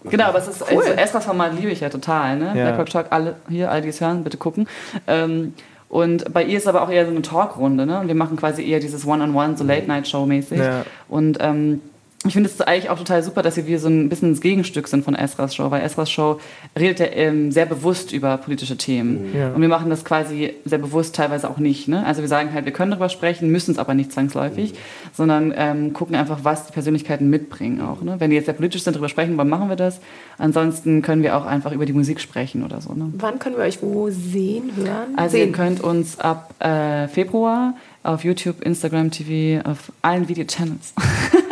Genau, 0.04 0.24
aber 0.24 0.38
es 0.38 0.48
ist 0.48 0.62
also 0.62 0.90
Esras 0.90 1.24
Format 1.24 1.54
liebe 1.54 1.70
ich 1.70 1.80
ja 1.80 1.88
total. 1.88 2.36
Ne? 2.36 2.46
Ja. 2.46 2.64
Black 2.64 2.78
Rock 2.78 2.90
Talk, 2.90 3.06
alle 3.10 3.36
hier, 3.48 3.70
alle, 3.70 3.82
die 3.82 3.88
es 3.88 4.00
hören, 4.00 4.22
bitte 4.22 4.36
gucken. 4.36 4.68
Ähm, 5.06 5.54
und 5.88 6.32
bei 6.32 6.42
ihr 6.44 6.58
ist 6.58 6.66
aber 6.66 6.82
auch 6.82 6.90
eher 6.90 7.04
so 7.04 7.10
eine 7.10 7.22
Talkrunde. 7.22 7.86
Ne? 7.86 8.00
Und 8.00 8.08
wir 8.08 8.14
machen 8.14 8.36
quasi 8.36 8.68
eher 8.68 8.80
dieses 8.80 9.06
One-on-One, 9.06 9.56
so 9.56 9.64
Late-Night-Show-mäßig. 9.64 10.58
Ja. 10.58 10.84
Und 11.08 11.38
ähm, 11.40 11.80
ich 12.26 12.32
finde 12.32 12.48
es 12.48 12.58
eigentlich 12.62 12.88
auch 12.88 12.96
total 12.96 13.22
super, 13.22 13.42
dass 13.42 13.56
wir 13.56 13.66
wie 13.66 13.76
so 13.76 13.88
ein 13.88 14.08
bisschen 14.08 14.32
das 14.32 14.40
Gegenstück 14.40 14.88
sind 14.88 15.04
von 15.04 15.14
Esras 15.14 15.54
Show, 15.54 15.70
weil 15.70 15.82
Esras 15.82 16.10
Show 16.10 16.40
redet 16.78 17.00
ja 17.00 17.06
ähm, 17.06 17.52
sehr 17.52 17.66
bewusst 17.66 18.12
über 18.12 18.38
politische 18.38 18.78
Themen. 18.78 19.34
Ja. 19.36 19.52
Und 19.52 19.60
wir 19.60 19.68
machen 19.68 19.90
das 19.90 20.06
quasi 20.06 20.54
sehr 20.64 20.78
bewusst 20.78 21.14
teilweise 21.14 21.50
auch 21.50 21.58
nicht. 21.58 21.86
Ne? 21.86 22.04
Also 22.06 22.22
wir 22.22 22.28
sagen 22.28 22.54
halt, 22.54 22.64
wir 22.64 22.72
können 22.72 22.92
darüber 22.92 23.10
sprechen, 23.10 23.50
müssen 23.50 23.72
es 23.72 23.78
aber 23.78 23.92
nicht 23.92 24.10
zwangsläufig, 24.10 24.72
sondern 25.12 25.52
ähm, 25.54 25.92
gucken 25.92 26.16
einfach, 26.16 26.40
was 26.44 26.66
die 26.66 26.72
Persönlichkeiten 26.72 27.28
mitbringen 27.28 27.82
auch. 27.82 28.00
Ne? 28.00 28.16
Wenn 28.18 28.30
die 28.30 28.36
jetzt 28.36 28.46
sehr 28.46 28.54
politisch 28.54 28.84
sind, 28.84 28.94
darüber 28.94 29.10
sprechen 29.10 29.36
wollen, 29.36 29.50
machen 29.50 29.68
wir 29.68 29.76
das. 29.76 30.00
Ansonsten 30.38 31.02
können 31.02 31.22
wir 31.22 31.36
auch 31.36 31.44
einfach 31.44 31.72
über 31.72 31.84
die 31.84 31.92
Musik 31.92 32.20
sprechen 32.20 32.64
oder 32.64 32.80
so. 32.80 32.94
Ne? 32.94 33.12
Wann 33.18 33.38
können 33.38 33.56
wir 33.56 33.64
euch 33.64 33.82
wo 33.82 34.08
sehen, 34.08 34.72
hören? 34.76 35.14
Also 35.16 35.36
sehen. 35.36 35.48
ihr 35.48 35.52
könnt 35.52 35.82
uns 35.82 36.18
ab 36.18 36.54
äh, 36.58 37.06
Februar 37.08 37.74
auf 38.02 38.24
YouTube, 38.24 38.62
Instagram 38.62 39.10
TV, 39.10 39.66
auf 39.68 39.92
allen 40.00 40.28
Video-Channels. 40.28 40.94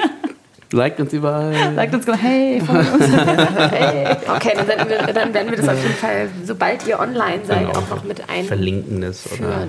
Liked 0.72 1.00
uns 1.00 1.12
überall. 1.12 1.52
Sagt 1.74 1.94
uns, 1.94 2.06
hey, 2.06 2.60
folgt 2.64 2.92
uns. 2.94 3.06
Hey. 3.70 4.16
Okay, 4.34 4.52
dann, 4.56 4.66
senden 4.66 4.88
wir, 4.88 5.12
dann 5.12 5.34
werden 5.34 5.50
wir 5.50 5.56
das 5.58 5.68
auf 5.68 5.82
jeden 5.82 5.94
Fall, 5.94 6.28
sobald 6.44 6.86
ihr 6.86 6.98
online 6.98 7.40
seid, 7.44 7.60
Genau. 7.66 7.78
auch 7.78 7.88
noch 7.90 8.04
mit 8.04 8.20
einführen. 8.22 8.46
Verlinken 8.46 9.00
das 9.02 9.24
oder. 9.32 9.66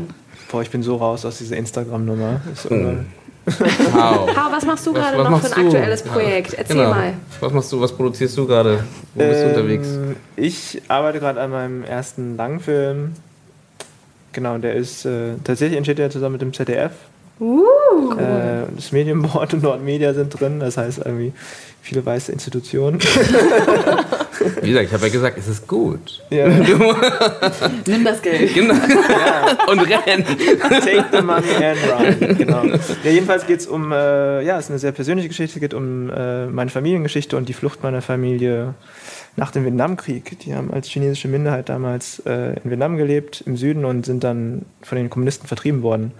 Boah, 0.51 0.61
ich 0.61 0.69
bin 0.69 0.83
so 0.83 0.95
raus 0.97 1.25
aus 1.25 1.39
dieser 1.39 1.57
Instagram-Nummer. 1.57 2.41
Hm. 2.69 3.05
Wow. 3.45 4.29
Was 4.51 4.65
machst 4.65 4.85
du 4.87 4.93
gerade 4.93 5.17
noch 5.17 5.41
für 5.41 5.53
ein 5.55 5.61
du? 5.63 5.67
aktuelles 5.67 6.05
Ja. 6.05 6.11
Projekt? 6.13 6.53
Erzähl 6.53 6.77
Genau. 6.77 6.89
mal. 6.91 7.13
Was 7.41 7.51
machst 7.53 7.71
du, 7.73 7.81
was 7.81 7.91
produzierst 7.91 8.37
du 8.37 8.45
gerade? 8.47 8.83
Wo 9.15 9.19
bist 9.27 9.41
du 9.41 9.45
Ähm, 9.45 9.49
unterwegs? 9.49 9.87
Ich 10.37 10.81
arbeite 10.87 11.19
gerade 11.19 11.41
an 11.41 11.49
meinem 11.51 11.83
ersten 11.83 12.37
Langfilm. 12.37 13.13
Genau, 14.31 14.57
der 14.59 14.75
ist 14.75 15.05
äh, 15.05 15.33
tatsächlich 15.43 15.77
entsteht 15.77 15.97
der 15.97 16.09
zusammen 16.09 16.33
mit 16.33 16.41
dem 16.41 16.53
ZDF. 16.53 16.91
Uh, 17.39 17.63
Äh, 18.17 18.67
das 18.75 18.91
Medienboard 18.91 19.55
und 19.55 19.63
Nordmedia 19.63 20.13
sind 20.13 20.39
drin, 20.39 20.59
das 20.59 20.77
heißt 20.77 20.99
irgendwie 20.99 21.33
viele 21.81 22.05
weiße 22.05 22.31
Institutionen. 22.31 22.99
Wie 24.61 24.69
gesagt, 24.69 24.87
ich 24.87 24.93
habe 24.93 25.07
ja 25.07 25.11
gesagt, 25.11 25.37
es 25.37 25.47
ist 25.47 25.67
gut. 25.67 26.23
ja, 26.29 26.47
Nimm 27.87 28.03
das 28.03 28.21
Geld. 28.21 28.53
Genau. 28.53 28.75
Und 29.69 29.79
rennen. 29.81 30.25
take 30.25 31.05
the 31.11 31.21
money 31.21 31.53
and 31.61 31.79
run. 31.89 32.37
Genau. 32.37 32.63
Ja, 33.03 33.11
jedenfalls 33.11 33.45
geht 33.45 33.59
es 33.59 33.67
um, 33.67 33.91
äh, 33.91 34.43
ja, 34.43 34.57
es 34.57 34.65
ist 34.65 34.71
eine 34.71 34.79
sehr 34.79 34.91
persönliche 34.91 35.27
Geschichte, 35.27 35.59
geht 35.59 35.73
um 35.73 36.09
äh, 36.09 36.45
meine 36.47 36.69
Familiengeschichte 36.69 37.35
und 37.35 37.49
die 37.49 37.53
Flucht 37.53 37.83
meiner 37.83 38.01
Familie 38.01 38.75
nach 39.35 39.51
dem 39.51 39.65
Vietnamkrieg. 39.65 40.39
Die 40.39 40.55
haben 40.55 40.71
als 40.71 40.87
chinesische 40.87 41.27
Minderheit 41.27 41.67
damals 41.69 42.19
äh, 42.25 42.59
in 42.63 42.69
Vietnam 42.71 42.95
gelebt, 42.97 43.43
im 43.45 43.57
Süden 43.57 43.85
und 43.85 44.05
sind 44.05 44.23
dann 44.23 44.63
von 44.81 44.97
den 44.97 45.09
Kommunisten 45.09 45.47
vertrieben 45.47 45.81
worden. 45.81 46.11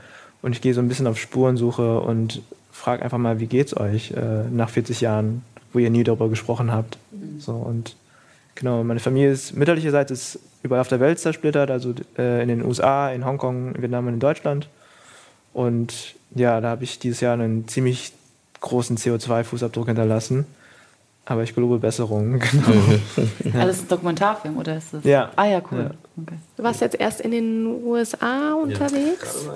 Und 0.43 0.51
ich 0.51 0.61
gehe 0.61 0.75
so 0.75 0.81
ein 0.81 0.87
bisschen 0.87 1.07
auf 1.07 1.17
Spurensuche 1.17 2.01
und 2.01 2.43
frage 2.71 3.01
einfach 3.01 3.17
mal, 3.17 3.39
wie 3.39 3.47
geht's 3.47 3.75
euch 3.75 4.11
äh, 4.11 4.43
nach 4.51 4.69
40 4.69 5.01
Jahren, 5.01 5.43
wo 5.71 5.79
ihr 5.79 5.89
nie 5.89 6.03
darüber 6.03 6.29
gesprochen 6.29 6.71
habt. 6.71 6.99
So 7.39 7.53
und 7.53 7.95
genau, 8.53 8.83
meine 8.83 8.99
Familie 8.99 9.31
ist 9.31 9.55
mütterlicherseits 9.55 10.11
ist 10.11 10.39
überall 10.61 10.81
auf 10.81 10.87
der 10.89 10.99
Welt 10.99 11.19
zersplittert, 11.19 11.71
also 11.71 11.93
äh, 12.17 12.41
in 12.43 12.49
den 12.49 12.63
USA, 12.63 13.11
in 13.11 13.25
Hongkong, 13.25 13.73
in 13.73 13.81
Vietnam 13.81 14.07
und 14.07 14.13
in 14.13 14.19
Deutschland. 14.19 14.67
Und 15.53 16.15
ja, 16.35 16.61
da 16.61 16.69
habe 16.69 16.83
ich 16.83 16.99
dieses 16.99 17.21
Jahr 17.21 17.33
einen 17.33 17.67
ziemlich 17.67 18.11
großen 18.59 18.97
CO2-Fußabdruck 18.97 19.87
hinterlassen. 19.87 20.45
Aber 21.25 21.43
ich 21.43 21.55
gelobe 21.55 21.79
Besserung. 21.79 22.41
Genau. 22.51 23.59
Also 23.59 23.67
das 23.67 23.77
ist 23.77 23.83
ein 23.83 23.87
Dokumentarfilm 23.87 24.57
oder 24.57 24.77
ist 24.77 24.93
das? 24.93 25.03
Ja. 25.05 25.31
Ah 25.35 25.45
ja, 25.45 25.61
cool. 25.71 25.91
Okay. 26.21 26.35
du 26.57 26.63
warst 26.63 26.81
jetzt 26.81 26.99
erst 26.99 27.21
in 27.21 27.31
den 27.31 27.65
USA 27.83 28.53
unterwegs. 28.55 29.47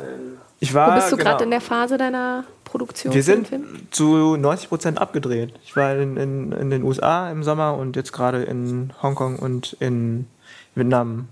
Ich 0.59 0.73
war, 0.73 0.91
Wo 0.91 0.95
bist 0.95 1.11
du 1.11 1.17
genau, 1.17 1.31
gerade 1.31 1.43
in 1.43 1.51
der 1.51 1.61
Phase 1.61 1.97
deiner 1.97 2.43
Produktion? 2.63 3.13
Wir 3.13 3.23
sind 3.23 3.49
zu 3.91 4.35
90 4.37 4.69
Prozent 4.69 4.97
abgedreht. 4.99 5.53
Ich 5.63 5.75
war 5.75 5.95
in, 5.95 6.17
in, 6.17 6.51
in 6.51 6.69
den 6.69 6.83
USA 6.83 7.31
im 7.31 7.43
Sommer 7.43 7.77
und 7.77 7.95
jetzt 7.95 8.11
gerade 8.11 8.43
in 8.43 8.91
Hongkong 9.01 9.37
und 9.37 9.73
in 9.79 10.27
Vietnam. 10.73 11.27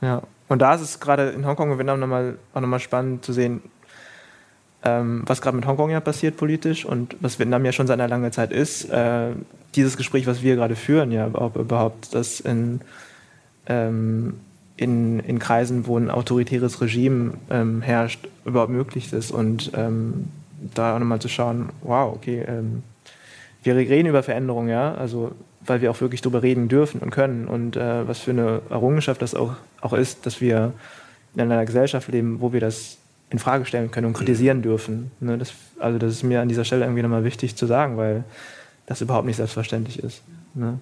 Ja. 0.00 0.22
Und 0.48 0.60
da 0.60 0.74
ist 0.74 0.82
es 0.82 1.00
gerade 1.00 1.30
in 1.30 1.46
Hongkong 1.46 1.70
und 1.70 1.78
Vietnam 1.78 2.00
nochmal, 2.00 2.38
auch 2.54 2.60
nochmal 2.60 2.80
spannend 2.80 3.24
zu 3.24 3.32
sehen, 3.32 3.62
ähm, 4.84 5.22
was 5.26 5.40
gerade 5.40 5.56
mit 5.56 5.66
Hongkong 5.66 5.90
ja 5.90 6.00
passiert 6.00 6.36
politisch 6.36 6.84
und 6.84 7.16
was 7.20 7.38
Vietnam 7.38 7.64
ja 7.64 7.72
schon 7.72 7.86
seit 7.86 7.98
einer 7.98 8.08
langen 8.08 8.30
Zeit 8.30 8.52
ist. 8.52 8.90
Äh, 8.90 9.30
dieses 9.74 9.96
Gespräch, 9.96 10.26
was 10.26 10.42
wir 10.42 10.54
gerade 10.54 10.76
führen, 10.76 11.12
ja, 11.12 11.28
ob 11.32 11.56
überhaupt 11.56 12.14
das 12.14 12.40
in, 12.40 12.80
ähm, 13.66 14.38
in, 14.76 15.20
in 15.20 15.38
Kreisen, 15.38 15.86
wo 15.86 15.98
ein 15.98 16.10
autoritäres 16.10 16.80
Regime 16.80 17.34
ähm, 17.50 17.82
herrscht, 17.82 18.28
überhaupt 18.44 18.70
möglich 18.70 19.12
ist. 19.12 19.30
Und 19.30 19.72
ähm, 19.74 20.28
da 20.74 20.94
auch 20.94 20.98
nochmal 20.98 21.20
zu 21.20 21.28
schauen, 21.28 21.70
wow, 21.82 22.14
okay, 22.14 22.44
ähm, 22.46 22.82
wir 23.62 23.76
reden 23.76 24.08
über 24.08 24.22
Veränderungen, 24.22 24.68
ja, 24.68 24.94
also 24.94 25.32
weil 25.64 25.80
wir 25.80 25.90
auch 25.90 26.00
wirklich 26.00 26.20
darüber 26.20 26.42
reden 26.42 26.68
dürfen 26.68 27.00
und 27.00 27.10
können 27.10 27.48
und 27.48 27.76
äh, 27.76 28.06
was 28.06 28.20
für 28.20 28.30
eine 28.30 28.60
Errungenschaft 28.70 29.20
das 29.20 29.34
auch, 29.34 29.54
auch 29.80 29.92
ist, 29.92 30.24
dass 30.24 30.40
wir 30.40 30.72
in 31.34 31.40
einer 31.40 31.66
Gesellschaft 31.66 32.08
leben, 32.08 32.40
wo 32.40 32.52
wir 32.52 32.60
das 32.60 32.98
in 33.30 33.40
Frage 33.40 33.64
stellen 33.64 33.90
können 33.90 34.06
und 34.06 34.12
kritisieren 34.12 34.62
dürfen. 34.62 35.10
Ne, 35.18 35.36
das, 35.36 35.52
also 35.80 35.98
das 35.98 36.12
ist 36.12 36.22
mir 36.22 36.40
an 36.40 36.48
dieser 36.48 36.64
Stelle 36.64 36.84
irgendwie 36.84 37.02
nochmal 37.02 37.24
wichtig 37.24 37.56
zu 37.56 37.66
sagen, 37.66 37.96
weil 37.96 38.22
das 38.86 39.00
überhaupt 39.00 39.26
nicht 39.26 39.36
selbstverständlich 39.36 39.98
ist. 39.98 40.22
Ne? 40.54 40.78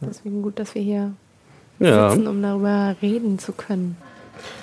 Deswegen 0.00 0.42
gut, 0.42 0.58
dass 0.58 0.74
wir 0.74 0.82
hier 0.82 1.12
Ja. 1.80 2.10
sitzen, 2.10 2.26
um 2.26 2.42
darüber 2.42 2.96
reden 3.02 3.38
zu 3.38 3.52
können. 3.52 3.96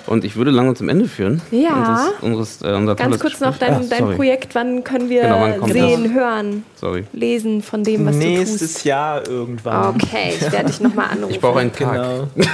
Und 0.06 0.24
ich 0.24 0.36
würde 0.36 0.50
langsam 0.52 0.74
zum 0.76 0.88
Ende 0.88 1.06
führen. 1.06 1.42
Ja. 1.50 2.08
Unseres, 2.22 2.58
unseres, 2.60 2.62
äh, 2.62 2.74
unser 2.76 2.94
Ganz 2.94 3.18
kurz 3.18 3.40
noch 3.40 3.50
Gespräch. 3.58 3.68
dein, 3.68 3.82
Ah, 3.82 4.06
dein. 4.06 4.16
Projekt. 4.16 4.54
Wann 4.54 4.82
können 4.84 5.10
wir 5.10 5.22
Genau, 5.22 5.66
sehen, 5.66 6.04
das? 6.04 6.12
hören, 6.14 6.64
Sorry. 6.76 7.04
lesen 7.12 7.62
von 7.62 7.84
dem, 7.84 8.06
was 8.06 8.12
du 8.18 8.24
Nächstes 8.24 8.72
tust? 8.74 8.84
Jahr 8.86 9.28
irgendwann. 9.28 9.94
Okay, 9.96 10.32
ich 10.40 10.50
werde 10.50 10.66
dich 10.66 10.80
nochmal 10.80 11.10
anrufen. 11.10 11.30
Ich 11.30 11.40
brauche 11.40 11.58
einen 11.60 11.72
Tag. 11.72 11.92
Genau. 11.92 12.26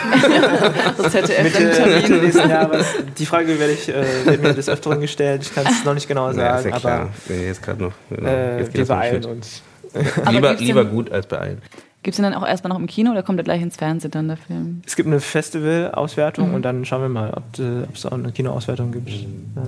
Das 0.99 1.13
ZDF 1.13 1.43
Mitte, 1.45 1.71
dann 1.77 1.91
Mitte 1.95 2.13
nächsten 2.15 2.51
Jahres. 2.51 2.87
Die 3.19 3.27
Frage 3.27 3.59
werde 3.59 3.73
ich, 3.73 3.89
äh, 3.89 4.05
wird 4.27 4.43
mir 4.43 4.55
des 4.55 4.69
Öfteren 4.69 5.01
gestellt. 5.01 5.43
Ich 5.43 5.55
kann 5.55 5.65
es 5.67 5.85
noch 5.85 5.95
nicht 5.95 6.09
genau 6.09 6.31
Ja, 6.33 6.57
ist 6.57 6.63
sagen, 6.65 6.71
ja 6.75 6.81
klar. 6.81 7.01
aber 7.03 7.11
Nee, 7.29 7.47
jetzt 7.47 7.63
gerade 7.63 7.83
noch. 7.85 7.93
Genau. 8.11 8.29
äh, 8.29 8.67
wir 8.73 8.81
noch 8.81 8.89
beeilen 8.89 9.25
uns. 9.27 9.63
Lieber, 10.31 10.55
lieber 10.55 10.85
gut 10.87 11.13
als 11.13 11.27
beeilen. 11.27 11.63
Gibt 12.03 12.15
es 12.15 12.17
den 12.17 12.25
dann 12.25 12.35
auch 12.35 12.47
erstmal 12.47 12.73
noch 12.73 12.79
im 12.81 12.87
Kino 12.87 13.13
oder 13.13 13.23
kommt 13.23 13.39
der 13.39 13.45
gleich 13.45 13.63
ins 13.63 13.77
Fernsehen 13.77 14.11
dann, 14.11 14.27
der 14.29 14.37
Film? 14.37 14.83
Es 14.87 14.97
gibt 14.97 15.07
eine 15.07 15.21
Festival-Auswertung 15.21 16.49
Mhm. 16.49 16.55
und 16.55 16.63
dann 16.63 16.85
schauen 16.85 17.03
wir 17.03 17.09
mal, 17.09 17.33
ob 17.35 17.59
äh, 17.59 17.83
ob 17.85 17.95
es 17.95 18.07
auch 18.07 18.13
eine 18.13 18.33
Kinoauswertung 18.33 18.91
gibt. 18.93 19.09
Ja. 19.11 19.63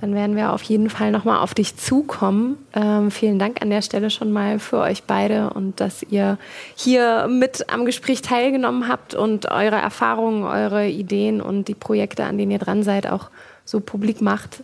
Dann 0.00 0.14
werden 0.14 0.36
wir 0.36 0.52
auf 0.52 0.62
jeden 0.62 0.90
Fall 0.90 1.10
nochmal 1.10 1.38
auf 1.40 1.54
dich 1.54 1.76
zukommen. 1.76 2.56
Ähm, 2.72 3.10
vielen 3.10 3.38
Dank 3.40 3.60
an 3.62 3.68
der 3.70 3.82
Stelle 3.82 4.10
schon 4.10 4.30
mal 4.30 4.60
für 4.60 4.78
euch 4.78 5.02
beide 5.02 5.50
und 5.50 5.80
dass 5.80 6.04
ihr 6.04 6.38
hier 6.76 7.26
mit 7.28 7.68
am 7.72 7.84
Gespräch 7.84 8.22
teilgenommen 8.22 8.86
habt 8.88 9.14
und 9.16 9.50
eure 9.50 9.76
Erfahrungen, 9.76 10.44
eure 10.44 10.86
Ideen 10.88 11.40
und 11.40 11.66
die 11.66 11.74
Projekte, 11.74 12.24
an 12.24 12.38
denen 12.38 12.52
ihr 12.52 12.60
dran 12.60 12.84
seid, 12.84 13.08
auch 13.10 13.28
so 13.64 13.80
publik 13.80 14.20
macht. 14.22 14.62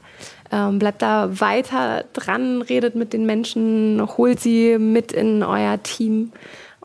Ähm, 0.53 0.79
bleibt 0.79 1.03
da 1.03 1.41
weiter 1.41 2.05
dran, 2.13 2.63
redet 2.63 2.95
mit 2.95 3.13
den 3.13 3.27
Menschen, 3.27 4.01
holt 4.17 4.39
sie 4.39 4.79
mit 4.79 5.11
in 5.13 5.43
euer 5.43 5.83
Team. 5.83 6.31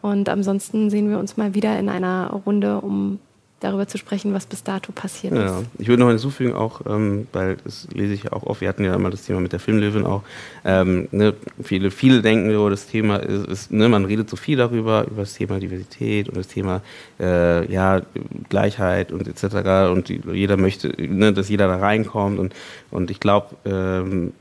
Und 0.02 0.30
ansonsten 0.30 0.90
sehen 0.90 1.10
wir 1.10 1.20
uns 1.20 1.38
mal 1.38 1.54
wieder 1.54 1.78
in 1.80 1.90
einer 1.90 2.30
Runde, 2.46 2.80
um 2.82 3.20
darüber 3.60 3.88
zu 3.88 3.98
sprechen, 3.98 4.34
was 4.34 4.46
bis 4.46 4.64
dato 4.64 4.92
passiert 4.92 5.34
Ja, 5.34 5.60
ist. 5.60 5.66
ich 5.80 5.88
würde 5.88 6.02
noch 6.02 6.10
hinzufügen, 6.10 6.54
auch, 6.54 6.82
ähm, 6.88 7.28
weil 7.34 7.58
das 7.64 7.88
lese 7.94 8.14
ich 8.14 8.24
ja 8.24 8.34
auch 8.34 8.44
oft, 8.44 8.62
wir 8.62 8.70
hatten 8.70 8.84
ja 8.84 8.96
immer 8.96 9.10
das 9.10 9.24
Thema 9.24 9.42
mit 9.42 9.52
der 9.52 9.60
Filmlöwin 9.60 10.06
auch, 10.06 10.24
ähm, 10.64 11.08
ne, 11.12 11.34
viele, 11.62 11.92
viele 11.92 12.22
denken, 12.22 12.56
oh, 12.56 12.70
das 12.70 12.88
Thema 12.88 13.18
ist, 13.18 13.48
ist 13.48 13.72
ne, 13.72 13.90
man 13.90 14.06
redet 14.06 14.30
so 14.30 14.38
viel 14.38 14.58
darüber, 14.58 15.06
über 15.06 15.22
das 15.22 15.34
Thema 15.34 15.60
Diversität 15.60 16.30
und 16.30 16.38
das 16.38 16.48
Thema 16.48 16.82
äh, 17.20 17.70
ja, 17.72 18.02
Gleichheit 18.48 19.12
und 19.12 19.28
etc. 19.28 19.92
und 19.92 20.10
die, 20.10 20.22
jeder 20.32 20.58
möchte, 20.58 20.94
ne, 20.98 21.34
dass 21.34 21.50
jeder 21.50 21.68
da 21.68 21.78
reinkommt 21.78 22.40
und, 22.40 22.54
und 22.92 23.12
ich 23.12 23.20
glaube, 23.20 23.56
ähm, 23.66 24.32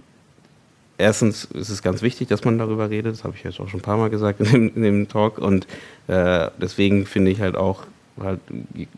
erstens 0.98 1.44
ist 1.44 1.70
es 1.70 1.82
ganz 1.82 2.02
wichtig, 2.02 2.28
dass 2.28 2.44
man 2.44 2.58
darüber 2.58 2.90
redet, 2.90 3.12
das 3.12 3.24
habe 3.24 3.34
ich 3.36 3.44
jetzt 3.44 3.60
auch 3.60 3.68
schon 3.68 3.80
ein 3.80 3.82
paar 3.82 3.96
Mal 3.96 4.10
gesagt 4.10 4.40
in 4.40 4.46
dem, 4.46 4.76
in 4.76 4.82
dem 4.82 5.08
Talk 5.08 5.38
und 5.38 5.66
äh, 6.08 6.50
deswegen 6.60 7.06
finde 7.06 7.30
ich 7.30 7.40
halt 7.40 7.56
auch, 7.56 7.84
halt, 8.20 8.40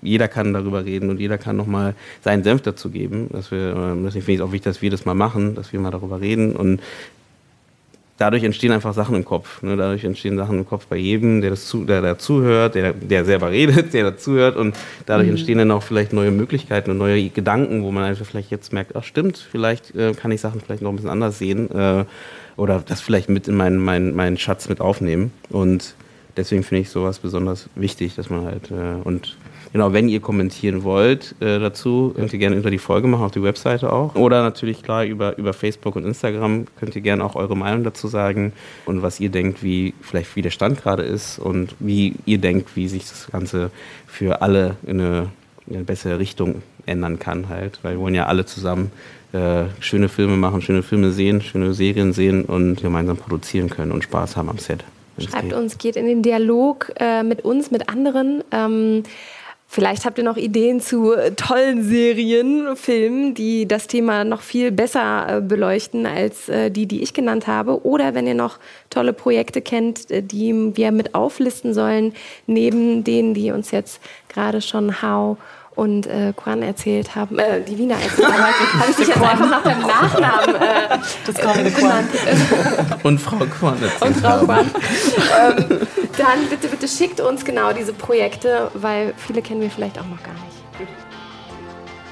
jeder 0.01 0.29
kann 0.29 0.55
darüber 0.55 0.85
reden 0.85 1.11
und 1.11 1.21
jeder 1.21 1.39
kann 1.39 1.57
nochmal 1.57 1.95
seinen 2.23 2.43
Senf 2.43 2.63
dazu 2.63 2.89
geben. 2.89 3.29
Dass 3.31 3.51
wir, 3.51 3.77
ähm, 3.77 4.05
deswegen 4.05 4.25
finde 4.25 4.33
ich 4.33 4.41
es 4.41 4.47
auch 4.47 4.53
wichtig, 4.53 4.73
dass 4.73 4.83
wir 4.83 4.91
das 4.91 5.05
mal 5.05 5.15
machen, 5.15 5.55
dass 5.55 5.73
wir 5.73 5.81
mal 5.81 5.91
darüber 5.91 6.21
reden 6.21 6.57
und 6.57 6.81
dadurch 8.21 8.45
entstehen 8.45 8.71
einfach 8.71 8.93
Sachen 8.93 9.17
im 9.17 9.25
Kopf. 9.25 9.63
Ne? 9.63 9.77
Dadurch 9.77 10.05
entstehen 10.05 10.37
Sachen 10.37 10.59
im 10.59 10.69
Kopf 10.69 10.87
bei 10.87 10.97
jedem, 10.97 11.41
der 11.41 11.51
das 11.51 11.67
zu, 11.67 11.85
der, 11.85 12.03
der 12.03 12.19
zuhört, 12.19 12.75
der, 12.75 12.93
der 12.93 13.25
selber 13.25 13.51
redet, 13.51 13.95
der 13.95 14.05
dazuhört 14.05 14.57
und 14.57 14.77
dadurch 15.07 15.29
Mhm. 15.29 15.33
entstehen 15.33 15.59
dann 15.59 15.71
auch 15.71 15.83
vielleicht 15.83 16.13
neue 16.13 16.31
Möglichkeiten 16.31 16.91
und 16.91 16.99
neue 16.99 17.31
Gedanken, 17.31 17.83
wo 17.83 17.91
man 17.91 18.05
einfach 18.05 18.27
vielleicht 18.27 18.51
jetzt 18.51 18.75
merkt, 18.75 18.95
ach 18.95 19.05
stimmt, 19.05 19.39
vielleicht 19.39 19.95
äh, 19.97 20.13
kann 20.13 20.31
ich 20.33 20.41
Sachen 20.43 20.61
vielleicht 20.61 20.83
noch 20.83 20.91
ein 20.91 20.97
bisschen 20.97 21.11
anders 21.11 21.39
sehen 21.39 21.71
äh, 21.71 22.05
oder 22.57 22.83
das 22.87 23.01
vielleicht 23.01 23.31
mit 23.31 23.49
in 23.49 23.57
meinen, 23.57 23.79
meinen, 23.79 24.15
meinen 24.15 24.37
Schatz 24.37 24.69
mit 24.69 24.83
aufnehmen 24.83 25.33
und 25.49 25.95
deswegen 26.37 26.63
finde 26.63 26.83
ich 26.83 26.91
sowas 26.91 27.21
besonders 27.21 27.71
wichtig, 27.75 28.17
dass 28.17 28.29
man 28.29 28.45
halt 28.45 28.71
äh, 28.71 29.01
und 29.03 29.39
Genau, 29.73 29.93
wenn 29.93 30.09
ihr 30.09 30.21
kommentieren 30.21 30.83
wollt 30.83 31.37
äh, 31.41 31.61
dazu, 31.61 32.13
könnt 32.17 32.33
ihr 32.33 32.41
gerne 32.41 32.57
unter 32.57 32.71
die 32.71 32.79
Folge 32.79 33.07
machen, 33.07 33.23
auf 33.23 33.31
die 33.31 33.43
Webseite 33.43 33.93
auch. 33.93 34.17
Oder 34.17 34.43
natürlich 34.43 34.83
klar 34.83 35.05
über, 35.05 35.39
über 35.39 35.53
Facebook 35.53 35.95
und 35.95 36.05
Instagram 36.05 36.67
könnt 36.79 36.97
ihr 36.97 37.03
gerne 37.03 37.25
auch 37.25 37.37
eure 37.37 37.57
Meinung 37.57 37.85
dazu 37.85 38.09
sagen 38.09 38.53
und 38.87 39.03
was 39.03 39.21
ihr 39.21 39.29
denkt, 39.29 39.63
wie 39.63 39.95
vielleicht 40.01 40.35
wie 40.35 40.43
der 40.43 40.51
Stand 40.51 40.83
gerade 40.83 41.05
ist 41.05 41.39
und 41.39 41.77
wie 41.79 42.17
ihr 42.27 42.39
denkt, 42.39 42.75
wie 42.75 42.89
sich 42.89 43.09
das 43.09 43.29
Ganze 43.31 43.71
für 44.09 44.43
alle 44.43 44.77
in 44.85 45.01
eine, 45.01 45.29
in 45.69 45.77
eine 45.77 45.85
bessere 45.85 46.19
Richtung 46.19 46.63
ändern 46.87 47.21
kann 47.21 47.49
halt. 47.49 47.79
Weil 47.83 47.95
wir 47.95 48.01
wollen 48.01 48.15
ja 48.17 48.27
alle 48.27 48.47
zusammen 48.47 48.91
äh, 49.33 49.67
schöne 49.79 50.09
Filme 50.09 50.37
machen, 50.37 50.63
schöne 50.63 50.83
Filme 50.83 51.13
sehen, 51.13 51.41
schöne 51.43 51.75
Serien 51.75 52.13
sehen 52.13 52.45
und 52.45 52.83
gemeinsam 52.83 53.17
produzieren 53.17 53.71
können 53.71 53.93
und 53.93 54.03
Spaß 54.03 54.37
haben 54.37 54.49
am 54.49 54.59
Set. 54.59 54.83
Schreibt 55.19 55.51
geht. 55.51 55.53
uns, 55.53 55.79
geht 55.79 55.97
in 55.97 56.07
den 56.07 56.23
Dialog 56.23 56.93
äh, 56.99 57.23
mit 57.23 57.45
uns, 57.45 57.71
mit 57.71 57.89
anderen. 57.89 58.43
Ähm, 58.53 59.03
vielleicht 59.71 60.05
habt 60.05 60.19
ihr 60.19 60.25
noch 60.25 60.37
Ideen 60.37 60.81
zu 60.81 61.15
äh, 61.15 61.31
tollen 61.31 61.83
Serien, 61.85 62.77
Filmen, 62.77 63.35
die 63.35 63.67
das 63.67 63.87
Thema 63.87 64.25
noch 64.25 64.43
viel 64.43 64.73
besser 64.73 65.39
äh, 65.39 65.41
beleuchten 65.41 66.07
als 66.07 66.49
äh, 66.49 66.71
die, 66.71 66.87
die 66.87 67.03
ich 67.03 67.15
genannt 67.15 67.47
habe. 67.47 67.87
Oder 67.87 68.15
wenn 68.15 68.27
ihr 68.27 68.35
noch 68.35 68.59
tolle 68.91 69.13
Projekte 69.13 69.63
kennt, 69.63 70.09
die 70.11 70.77
wir 70.77 70.91
mit 70.91 71.15
auflisten 71.15 71.73
sollen, 71.73 72.13
neben 72.47 73.05
denen, 73.05 73.33
die 73.33 73.53
uns 73.53 73.71
jetzt 73.71 74.01
gerade 74.29 74.61
schon 74.61 75.01
How 75.03 75.39
und 75.77 76.07
äh, 76.07 76.33
Quan 76.37 76.63
erzählt 76.63 77.15
haben, 77.15 77.39
äh, 77.39 77.63
die 77.63 77.79
Wiener 77.79 77.95
erzählt 77.95 78.27
haben, 78.27 78.43
habe 78.43 78.91
ich 78.91 78.97
dich 78.97 79.09
jetzt 79.09 79.23
einfach 79.23 79.49
nach 79.51 79.63
deinem 79.63 79.83
Nachnamen 79.83 80.55
äh, 80.57 80.99
Das 81.27 81.35
kommt 81.37 81.57
eine 81.57 81.71
benannt. 81.71 82.09
Und 83.03 83.21
Frau 83.21 83.37
Korn 83.59 83.79
Und 84.01 84.17
Frau 84.17 84.45
Quan. 84.45 84.71
ähm, 85.41 85.65
dann 86.19 86.47
bitte, 86.51 86.69
bitte 86.69 86.89
schickt 86.89 87.21
uns 87.21 87.45
genau 87.45 87.73
diese 87.73 87.93
Projekte, 87.93 88.71
weil 88.75 89.15
viele 89.17 89.43
kennen 89.43 89.61
wir 89.61 89.71
vielleicht 89.71 89.99
auch 89.99 90.07
noch 90.07 90.23
gar 90.23 90.33
nicht. 90.35 90.91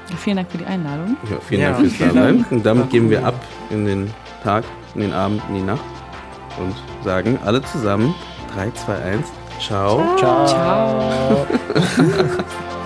Ja, 0.09 0.15
vielen 0.17 0.37
Dank 0.37 0.49
für 0.51 0.57
die 0.57 0.65
Einladung. 0.65 1.17
Ja, 1.29 1.37
vielen 1.47 1.61
Ja, 1.61 1.71
Dank 1.73 1.91
fürs 1.91 1.97
Dasein. 2.13 2.45
Und 2.49 2.65
damit 2.65 2.89
gehen 2.89 3.09
wir 3.11 3.23
ab 3.25 3.35
in 3.69 3.85
den 3.85 4.11
Tag, 4.43 4.63
in 4.95 5.01
den 5.01 5.13
Abend, 5.13 5.41
in 5.49 5.55
die 5.55 5.61
Nacht 5.61 5.83
und 6.59 6.73
sagen 7.03 7.37
alle 7.45 7.61
zusammen 7.61 8.15
3, 8.55 8.71
2, 8.71 8.93
1, 8.95 9.27
ciao. 9.59 10.15
Ciao. 10.17 10.47
Ciao. 10.47 11.47